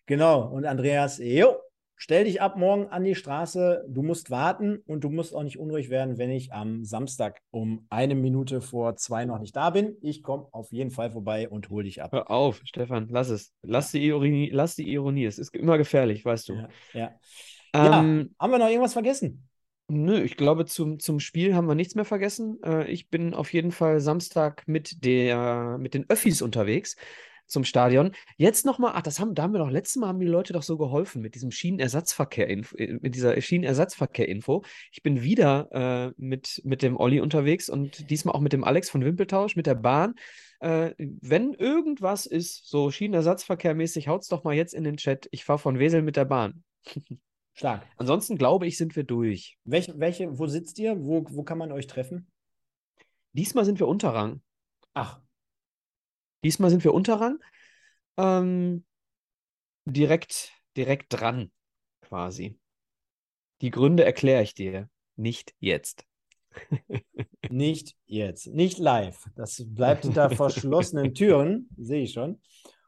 Genau, 0.05 0.47
und 0.47 0.65
Andreas, 0.65 1.17
jo, 1.17 1.57
stell 2.03 2.25
dich 2.25 2.41
ab 2.41 2.57
morgen 2.57 2.87
an 2.87 3.05
die 3.05 3.15
Straße. 3.15 3.85
Du 3.87 4.03
musst 4.03 4.29
warten 4.29 4.79
und 4.87 5.05
du 5.05 5.09
musst 5.09 5.33
auch 5.33 5.43
nicht 5.43 5.57
unruhig 5.57 5.89
werden, 5.89 6.17
wenn 6.17 6.31
ich 6.31 6.51
am 6.51 6.83
Samstag 6.83 7.39
um 7.49 7.85
eine 7.89 8.13
Minute 8.13 8.59
vor 8.59 8.97
zwei 8.97 9.23
noch 9.23 9.39
nicht 9.39 9.55
da 9.55 9.69
bin. 9.69 9.95
Ich 10.01 10.21
komme 10.21 10.47
auf 10.51 10.73
jeden 10.73 10.91
Fall 10.91 11.11
vorbei 11.11 11.47
und 11.47 11.69
hole 11.69 11.85
dich 11.85 12.03
ab. 12.03 12.11
Hör 12.11 12.29
auf, 12.29 12.59
Stefan, 12.65 13.07
lass 13.09 13.29
es. 13.29 13.53
Lass 13.61 13.91
die 13.91 14.05
Ironie, 14.05 14.49
lass 14.51 14.75
die 14.75 14.91
Ironie. 14.91 15.23
Es 15.23 15.39
ist 15.39 15.55
immer 15.55 15.77
gefährlich, 15.77 16.25
weißt 16.25 16.49
du. 16.49 16.55
Ja, 16.55 16.69
ja. 16.91 17.11
Ähm, 17.73 17.81
ja 17.81 18.43
haben 18.43 18.51
wir 18.51 18.59
noch 18.59 18.67
irgendwas 18.67 18.93
vergessen? 18.93 19.47
Nö, 19.87 20.21
ich 20.23 20.35
glaube, 20.35 20.65
zum, 20.65 20.99
zum 20.99 21.21
Spiel 21.21 21.55
haben 21.55 21.67
wir 21.67 21.75
nichts 21.75 21.95
mehr 21.95 22.03
vergessen. 22.03 22.59
Äh, 22.65 22.91
ich 22.91 23.09
bin 23.09 23.33
auf 23.33 23.53
jeden 23.53 23.71
Fall 23.71 24.01
Samstag 24.01 24.63
mit, 24.67 25.05
der, 25.05 25.77
mit 25.79 25.93
den 25.93 26.09
Öffis 26.09 26.41
unterwegs 26.41 26.97
zum 27.45 27.63
Stadion. 27.63 28.11
Jetzt 28.37 28.65
nochmal, 28.65 28.93
ach, 28.95 29.01
das 29.01 29.19
haben, 29.19 29.35
da 29.35 29.43
haben 29.43 29.53
wir 29.53 29.59
doch 29.59 29.69
letztes 29.69 29.97
Mal 29.97 30.07
haben 30.07 30.19
die 30.19 30.25
Leute 30.25 30.53
doch 30.53 30.63
so 30.63 30.77
geholfen 30.77 31.21
mit 31.21 31.35
diesem 31.35 31.51
Schienenersatzverkehr, 31.51 32.49
äh, 32.49 32.97
mit 33.01 33.15
dieser 33.15 33.39
Schienenersatzverkehr-Info. 33.39 34.63
Ich 34.91 35.03
bin 35.03 35.21
wieder 35.21 35.69
äh, 35.71 36.13
mit, 36.17 36.61
mit 36.63 36.81
dem 36.81 36.97
Olli 36.97 37.19
unterwegs 37.19 37.69
und 37.69 38.09
diesmal 38.09 38.35
auch 38.35 38.41
mit 38.41 38.53
dem 38.53 38.63
Alex 38.63 38.89
von 38.89 39.03
Wimpeltausch, 39.03 39.55
mit 39.55 39.67
der 39.67 39.75
Bahn. 39.75 40.15
Äh, 40.59 40.93
wenn 40.97 41.53
irgendwas 41.53 42.25
ist, 42.25 42.67
so 42.67 42.89
Schienenersatzverkehrmäßig, 42.89 44.07
haut's 44.07 44.27
doch 44.27 44.43
mal 44.43 44.55
jetzt 44.55 44.73
in 44.73 44.83
den 44.83 44.97
Chat. 44.97 45.27
Ich 45.31 45.43
fahre 45.43 45.59
von 45.59 45.79
Wesel 45.79 46.01
mit 46.01 46.15
der 46.15 46.25
Bahn. 46.25 46.63
Stark. 47.55 47.85
Ansonsten 47.97 48.37
glaube 48.37 48.65
ich, 48.65 48.77
sind 48.77 48.95
wir 48.95 49.03
durch. 49.03 49.57
Welche, 49.63 49.99
welche, 49.99 50.39
wo 50.39 50.47
sitzt 50.47 50.79
ihr? 50.79 50.99
Wo, 50.99 51.23
wo 51.29 51.43
kann 51.43 51.59
man 51.59 51.71
euch 51.71 51.85
treffen? 51.85 52.31
Diesmal 53.33 53.65
sind 53.65 53.79
wir 53.79 53.87
Unterrang. 53.87 54.41
Ach. 54.93 55.19
Diesmal 56.43 56.69
sind 56.69 56.83
wir 56.83 56.93
Unterrang. 56.93 57.39
Ähm, 58.17 58.85
direkt, 59.85 60.51
direkt 60.77 61.13
dran, 61.13 61.51
quasi. 62.01 62.59
Die 63.61 63.71
Gründe 63.71 64.03
erkläre 64.03 64.43
ich 64.43 64.53
dir. 64.53 64.89
Nicht 65.15 65.53
jetzt. 65.59 66.05
nicht 67.49 67.95
jetzt. 68.05 68.47
Nicht 68.47 68.77
live. 68.77 69.25
Das 69.35 69.63
bleibt 69.67 70.03
hinter 70.03 70.29
verschlossenen 70.29 71.13
Türen, 71.15 71.69
sehe 71.77 72.03
ich 72.03 72.13
schon. 72.13 72.41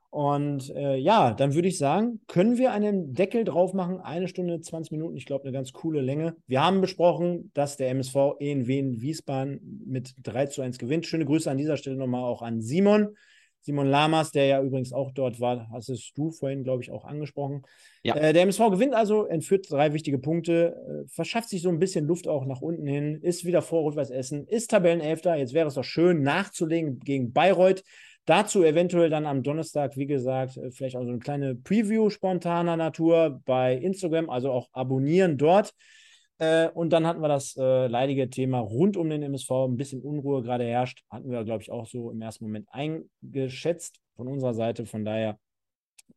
Und 0.09 0.69
äh, 0.69 0.95
ja, 0.95 1.33
dann 1.33 1.55
würde 1.55 1.67
ich 1.67 1.77
sagen, 1.77 2.21
können 2.27 2.57
wir 2.57 2.71
einen 2.71 3.13
Deckel 3.13 3.43
drauf 3.43 3.73
machen? 3.73 3.99
Eine 3.99 4.29
Stunde, 4.29 4.61
20 4.61 4.93
Minuten, 4.93 5.17
ich 5.17 5.25
glaube, 5.25 5.43
eine 5.43 5.51
ganz 5.51 5.73
coole 5.73 5.99
Länge. 5.99 6.37
Wir 6.47 6.63
haben 6.63 6.79
besprochen, 6.79 7.51
dass 7.53 7.75
der 7.75 7.89
MSV 7.89 8.35
in 8.39 8.65
Wien 8.65 9.01
Wiesbaden 9.01 9.83
mit 9.85 10.15
3 10.23 10.45
zu 10.45 10.61
1 10.61 10.77
gewinnt. 10.77 11.05
Schöne 11.05 11.25
Grüße 11.25 11.51
an 11.51 11.57
dieser 11.57 11.75
Stelle 11.75 11.97
nochmal 11.97 12.23
auch 12.23 12.41
an 12.41 12.61
Simon. 12.61 13.17
Simon 13.65 13.87
Lamas, 13.87 14.31
der 14.31 14.45
ja 14.45 14.61
übrigens 14.61 14.93
auch 14.93 15.09
dort 15.09 15.39
war, 15.39 15.67
hast 15.71 15.89
es 15.89 16.11
du 16.13 16.29
vorhin, 16.29 16.63
glaube 16.63 16.83
ich, 16.83 16.91
auch 16.91 17.03
angesprochen. 17.03 17.63
Ja. 18.03 18.15
Äh, 18.15 18.31
der 18.31 18.43
MSV 18.43 18.69
gewinnt 18.69 18.93
also, 18.93 19.25
entführt 19.25 19.65
drei 19.71 19.91
wichtige 19.91 20.19
Punkte, 20.19 20.75
äh, 20.87 21.09
verschafft 21.09 21.49
sich 21.49 21.63
so 21.63 21.69
ein 21.69 21.79
bisschen 21.79 22.05
Luft 22.05 22.27
auch 22.27 22.45
nach 22.45 22.61
unten 22.61 22.85
hin, 22.85 23.19
ist 23.23 23.43
wieder 23.43 23.63
vor 23.63 23.81
Rot-Weiß 23.81 24.11
Essen, 24.11 24.45
ist 24.45 24.69
Tabellenelfter. 24.69 25.35
Jetzt 25.35 25.55
wäre 25.55 25.67
es 25.67 25.73
doch 25.73 25.83
schön 25.83 26.21
nachzulegen 26.21 26.99
gegen 26.99 27.33
Bayreuth. 27.33 27.83
Dazu 28.25 28.63
eventuell 28.63 29.09
dann 29.09 29.25
am 29.25 29.41
Donnerstag, 29.41 29.97
wie 29.97 30.05
gesagt, 30.05 30.57
äh, 30.57 30.69
vielleicht 30.69 30.95
auch 30.95 31.03
so 31.03 31.09
eine 31.09 31.17
kleine 31.17 31.55
Preview 31.55 32.11
spontaner 32.11 32.77
Natur 32.77 33.41
bei 33.45 33.75
Instagram, 33.75 34.29
also 34.29 34.51
auch 34.51 34.69
abonnieren 34.73 35.39
dort. 35.39 35.73
Äh, 36.37 36.69
und 36.69 36.91
dann 36.91 37.07
hatten 37.07 37.21
wir 37.21 37.27
das 37.27 37.55
äh, 37.57 37.87
leidige 37.87 38.29
Thema 38.29 38.59
rund 38.59 38.97
um 38.97 39.09
den 39.09 39.23
MSV, 39.23 39.51
ein 39.51 39.77
bisschen 39.77 40.01
Unruhe 40.01 40.41
gerade 40.41 40.65
herrscht. 40.65 41.03
Hatten 41.09 41.29
wir, 41.29 41.43
glaube 41.43 41.63
ich, 41.63 41.71
auch 41.71 41.87
so 41.87 42.11
im 42.11 42.21
ersten 42.21 42.45
Moment 42.45 42.67
eingeschätzt 42.71 43.99
von 44.15 44.27
unserer 44.27 44.53
Seite. 44.53 44.85
Von 44.85 45.05
daher 45.05 45.39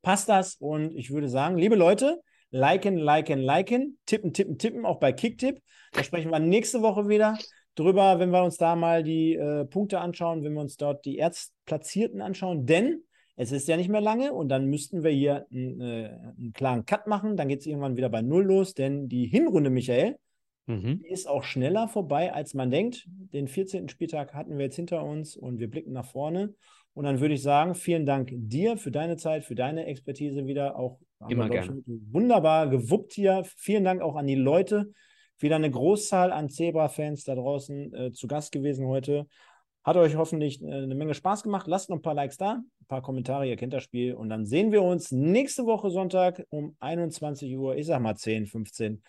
passt 0.03 0.29
das. 0.29 0.57
Und 0.57 0.97
ich 0.97 1.11
würde 1.11 1.29
sagen, 1.29 1.57
liebe 1.57 1.77
Leute, 1.77 2.21
liken, 2.51 2.97
liken, 2.97 3.39
liken, 3.39 3.99
tippen, 4.07 4.33
tippen, 4.33 4.59
tippen, 4.59 4.85
auch 4.85 4.99
bei 4.99 5.13
Kicktipp. 5.13 5.61
Da 5.93 6.03
sprechen 6.03 6.31
wir 6.31 6.39
nächste 6.39 6.83
Woche 6.83 7.09
wieder 7.09 7.39
drüber, 7.75 8.19
wenn 8.19 8.31
wir 8.31 8.43
uns 8.43 8.57
da 8.57 8.75
mal 8.75 9.03
die 9.03 9.35
äh, 9.35 9.65
Punkte 9.65 10.01
anschauen, 10.01 10.43
wenn 10.43 10.55
wir 10.55 10.61
uns 10.61 10.77
dort 10.77 11.05
die 11.05 11.17
Erstplatzierten 11.17 12.21
anschauen, 12.21 12.67
denn 12.67 13.05
es 13.41 13.53
ist 13.53 13.69
ja 13.69 13.77
nicht 13.77 13.89
mehr 13.89 14.01
lange 14.01 14.33
und 14.33 14.49
dann 14.49 14.67
müssten 14.67 15.05
wir 15.05 15.13
hier 15.13 15.47
einen, 15.53 15.81
äh, 15.81 16.11
einen 16.37 16.53
klaren 16.53 16.85
Cut 16.85 17.07
machen. 17.07 17.37
Dann 17.37 17.47
geht 17.47 17.61
es 17.61 17.67
irgendwann 17.67 17.97
wieder 17.97 18.09
bei 18.09 18.21
Null 18.21 18.45
los, 18.45 18.75
denn 18.75 19.09
die 19.09 19.27
Hinrunde, 19.27 19.71
Michael, 19.71 20.19
mhm. 20.67 21.05
ist 21.05 21.29
auch 21.29 21.45
schneller 21.45 21.87
vorbei, 21.87 22.33
als 22.33 22.55
man 22.55 22.73
denkt. 22.73 23.07
Den 23.33 23.47
14. 23.47 23.89
Spieltag 23.89 24.35
hatten 24.35 24.59
wir 24.59 24.65
jetzt 24.65 24.75
hinter 24.75 25.05
uns 25.05 25.37
und 25.37 25.61
wir 25.61 25.71
blicken 25.71 25.93
nach 25.93 26.05
vorne. 26.05 26.55
Und 26.95 27.05
dann 27.05 27.21
würde 27.21 27.35
ich 27.35 27.43
sagen, 27.43 27.77
vielen 27.77 28.07
Dank 28.07 28.33
dir 28.33 28.77
für 28.77 28.91
deine 28.91 29.17
Zeit, 29.17 29.45
für 29.45 29.55
deine 29.55 29.87
Expertise 29.87 30.47
wieder. 30.47 30.77
Auch 30.77 30.99
Immer 31.29 31.49
gerne. 31.49 31.81
Wunderbar 31.87 32.69
gewuppt 32.69 33.13
hier. 33.13 33.45
Vielen 33.57 33.85
Dank 33.85 34.03
auch 34.03 34.17
an 34.17 34.27
die 34.27 34.35
Leute, 34.35 34.91
wieder 35.39 35.55
eine 35.55 35.71
Großzahl 35.71 36.33
an 36.33 36.49
Zebra-Fans 36.49 37.23
da 37.23 37.37
draußen 37.37 37.95
äh, 37.95 38.13
zu 38.13 38.27
Gast 38.27 38.51
gewesen 38.51 38.89
heute. 38.89 39.29
Hat 39.85 39.97
euch 39.97 40.17
hoffentlich 40.17 40.61
äh, 40.61 40.73
eine 40.73 40.97
Menge 40.97 41.15
Spaß 41.15 41.45
gemacht. 41.45 41.69
Lasst 41.69 41.89
noch 41.89 41.99
ein 41.99 42.03
paar 42.03 42.15
Likes 42.15 42.37
da, 42.37 42.63
paar 42.89 43.03
Kommentare, 43.03 43.47
ihr 43.47 43.57
kennt 43.57 43.73
das 43.73 43.85
Spiel. 43.85 44.15
Und 44.15 44.29
dann 44.29 44.45
sehen 44.45 44.73
wir 44.73 44.83
uns 44.83 45.13
nächste 45.13 45.67
Woche 45.67 45.91
Sonntag 45.91 46.45
um 46.51 46.77
21 46.81 47.57
Uhr, 47.57 47.77
ich 47.77 47.87
sag 47.87 48.01
mal 48.01 48.17
10, 48.17 48.47
15, 48.47 49.03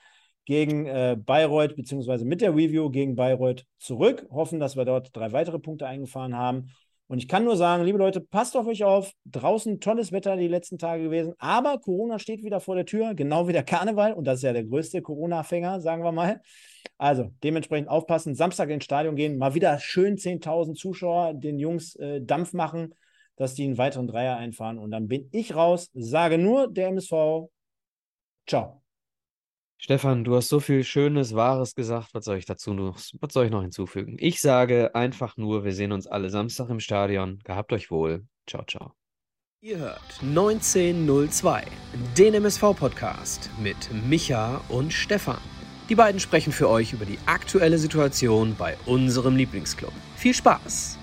gegen 0.46 0.86
äh, 0.86 1.18
Bayreuth, 1.18 1.76
beziehungsweise 1.76 2.26
mit 2.26 2.42
der 2.42 2.56
Review 2.56 2.90
gegen 2.90 3.16
Bayreuth 3.16 3.66
zurück. 3.78 4.28
Hoffen, 4.32 4.60
dass 4.60 4.76
wir 4.76 4.86
dort 4.86 5.16
drei 5.16 5.32
weitere 5.32 5.60
Punkte 5.60 5.88
eingefahren 5.88 6.36
haben. 6.36 6.72
Und 7.10 7.18
ich 7.18 7.28
kann 7.28 7.44
nur 7.44 7.58
sagen, 7.58 7.86
liebe 7.86 7.98
Leute, 7.98 8.22
passt 8.22 8.56
auf 8.56 8.68
euch 8.68 8.84
auf. 8.84 9.12
Draußen 9.26 9.80
tolles 9.80 10.12
Wetter 10.12 10.38
die 10.38 10.48
letzten 10.48 10.78
Tage 10.78 11.04
gewesen, 11.04 11.34
aber 11.40 11.80
Corona 11.80 12.20
steht 12.20 12.44
wieder 12.44 12.60
vor 12.60 12.76
der 12.76 12.86
Tür, 12.86 13.16
genau 13.16 13.48
wie 13.48 13.54
der 13.54 13.64
Karneval. 13.64 14.14
Und 14.14 14.26
das 14.26 14.38
ist 14.38 14.44
ja 14.44 14.54
der 14.54 14.64
größte 14.64 15.02
Corona-Fänger, 15.02 15.82
sagen 15.82 16.04
wir 16.04 16.12
mal. 16.12 16.40
Also 17.00 17.32
dementsprechend 17.44 17.90
aufpassen, 17.90 18.36
Samstag 18.36 18.70
ins 18.70 18.84
Stadion 18.84 19.16
gehen, 19.16 19.40
mal 19.40 19.56
wieder 19.56 19.80
schön 19.80 20.18
10.000 20.18 20.76
Zuschauer 20.76 21.34
den 21.34 21.58
Jungs 21.58 21.96
äh, 21.96 22.22
Dampf 22.22 22.54
machen, 22.54 22.94
dass 23.40 23.56
die 23.56 23.64
einen 23.64 23.78
weiteren 23.78 24.08
Dreier 24.08 24.38
einfahren. 24.38 24.78
Und 24.78 24.92
dann 24.92 25.08
bin 25.08 25.30
ich 25.32 25.56
raus, 25.56 25.90
sage 25.94 26.38
nur 26.38 26.68
der 26.72 26.90
MSV. 26.90 27.48
Ciao. 28.48 28.84
Stefan, 29.82 30.26
du 30.26 30.36
hast 30.36 30.50
so 30.50 30.60
viel 30.60 30.84
Schönes, 30.84 31.34
Wahres 31.36 31.74
gesagt. 31.74 32.10
Was 32.14 32.26
soll 32.26 32.38
ich 32.38 32.46
dazu 32.46 32.74
noch, 32.74 33.00
was 33.22 33.34
soll 33.34 33.46
ich 33.46 33.52
noch 33.52 33.62
hinzufügen? 33.62 34.18
Ich 34.20 34.42
sage 34.42 34.94
einfach 34.94 35.38
nur, 35.38 35.64
wir 35.64 35.72
sehen 35.72 35.94
uns 35.94 36.06
alle 36.06 36.30
Samstag 36.30 36.70
im 36.70 36.82
Stadion. 36.82 37.40
Gehabt 37.46 37.72
euch 37.72 37.90
wohl. 37.90 38.26
Ciao, 38.46 38.66
ciao. 38.66 38.92
Ihr 39.62 39.78
hört 39.78 40.20
1902, 40.22 41.64
den 42.18 42.34
MSV-Podcast 42.34 43.50
mit 43.62 43.90
Micha 44.08 44.62
und 44.68 44.92
Stefan. 44.92 45.40
Die 45.88 45.96
beiden 45.96 46.20
sprechen 46.20 46.54
für 46.54 46.70
euch 46.70 46.94
über 46.94 47.06
die 47.06 47.18
aktuelle 47.26 47.78
Situation 47.78 48.56
bei 48.58 48.76
unserem 48.86 49.36
Lieblingsclub. 49.36 49.94
Viel 50.18 50.34
Spaß! 50.34 50.99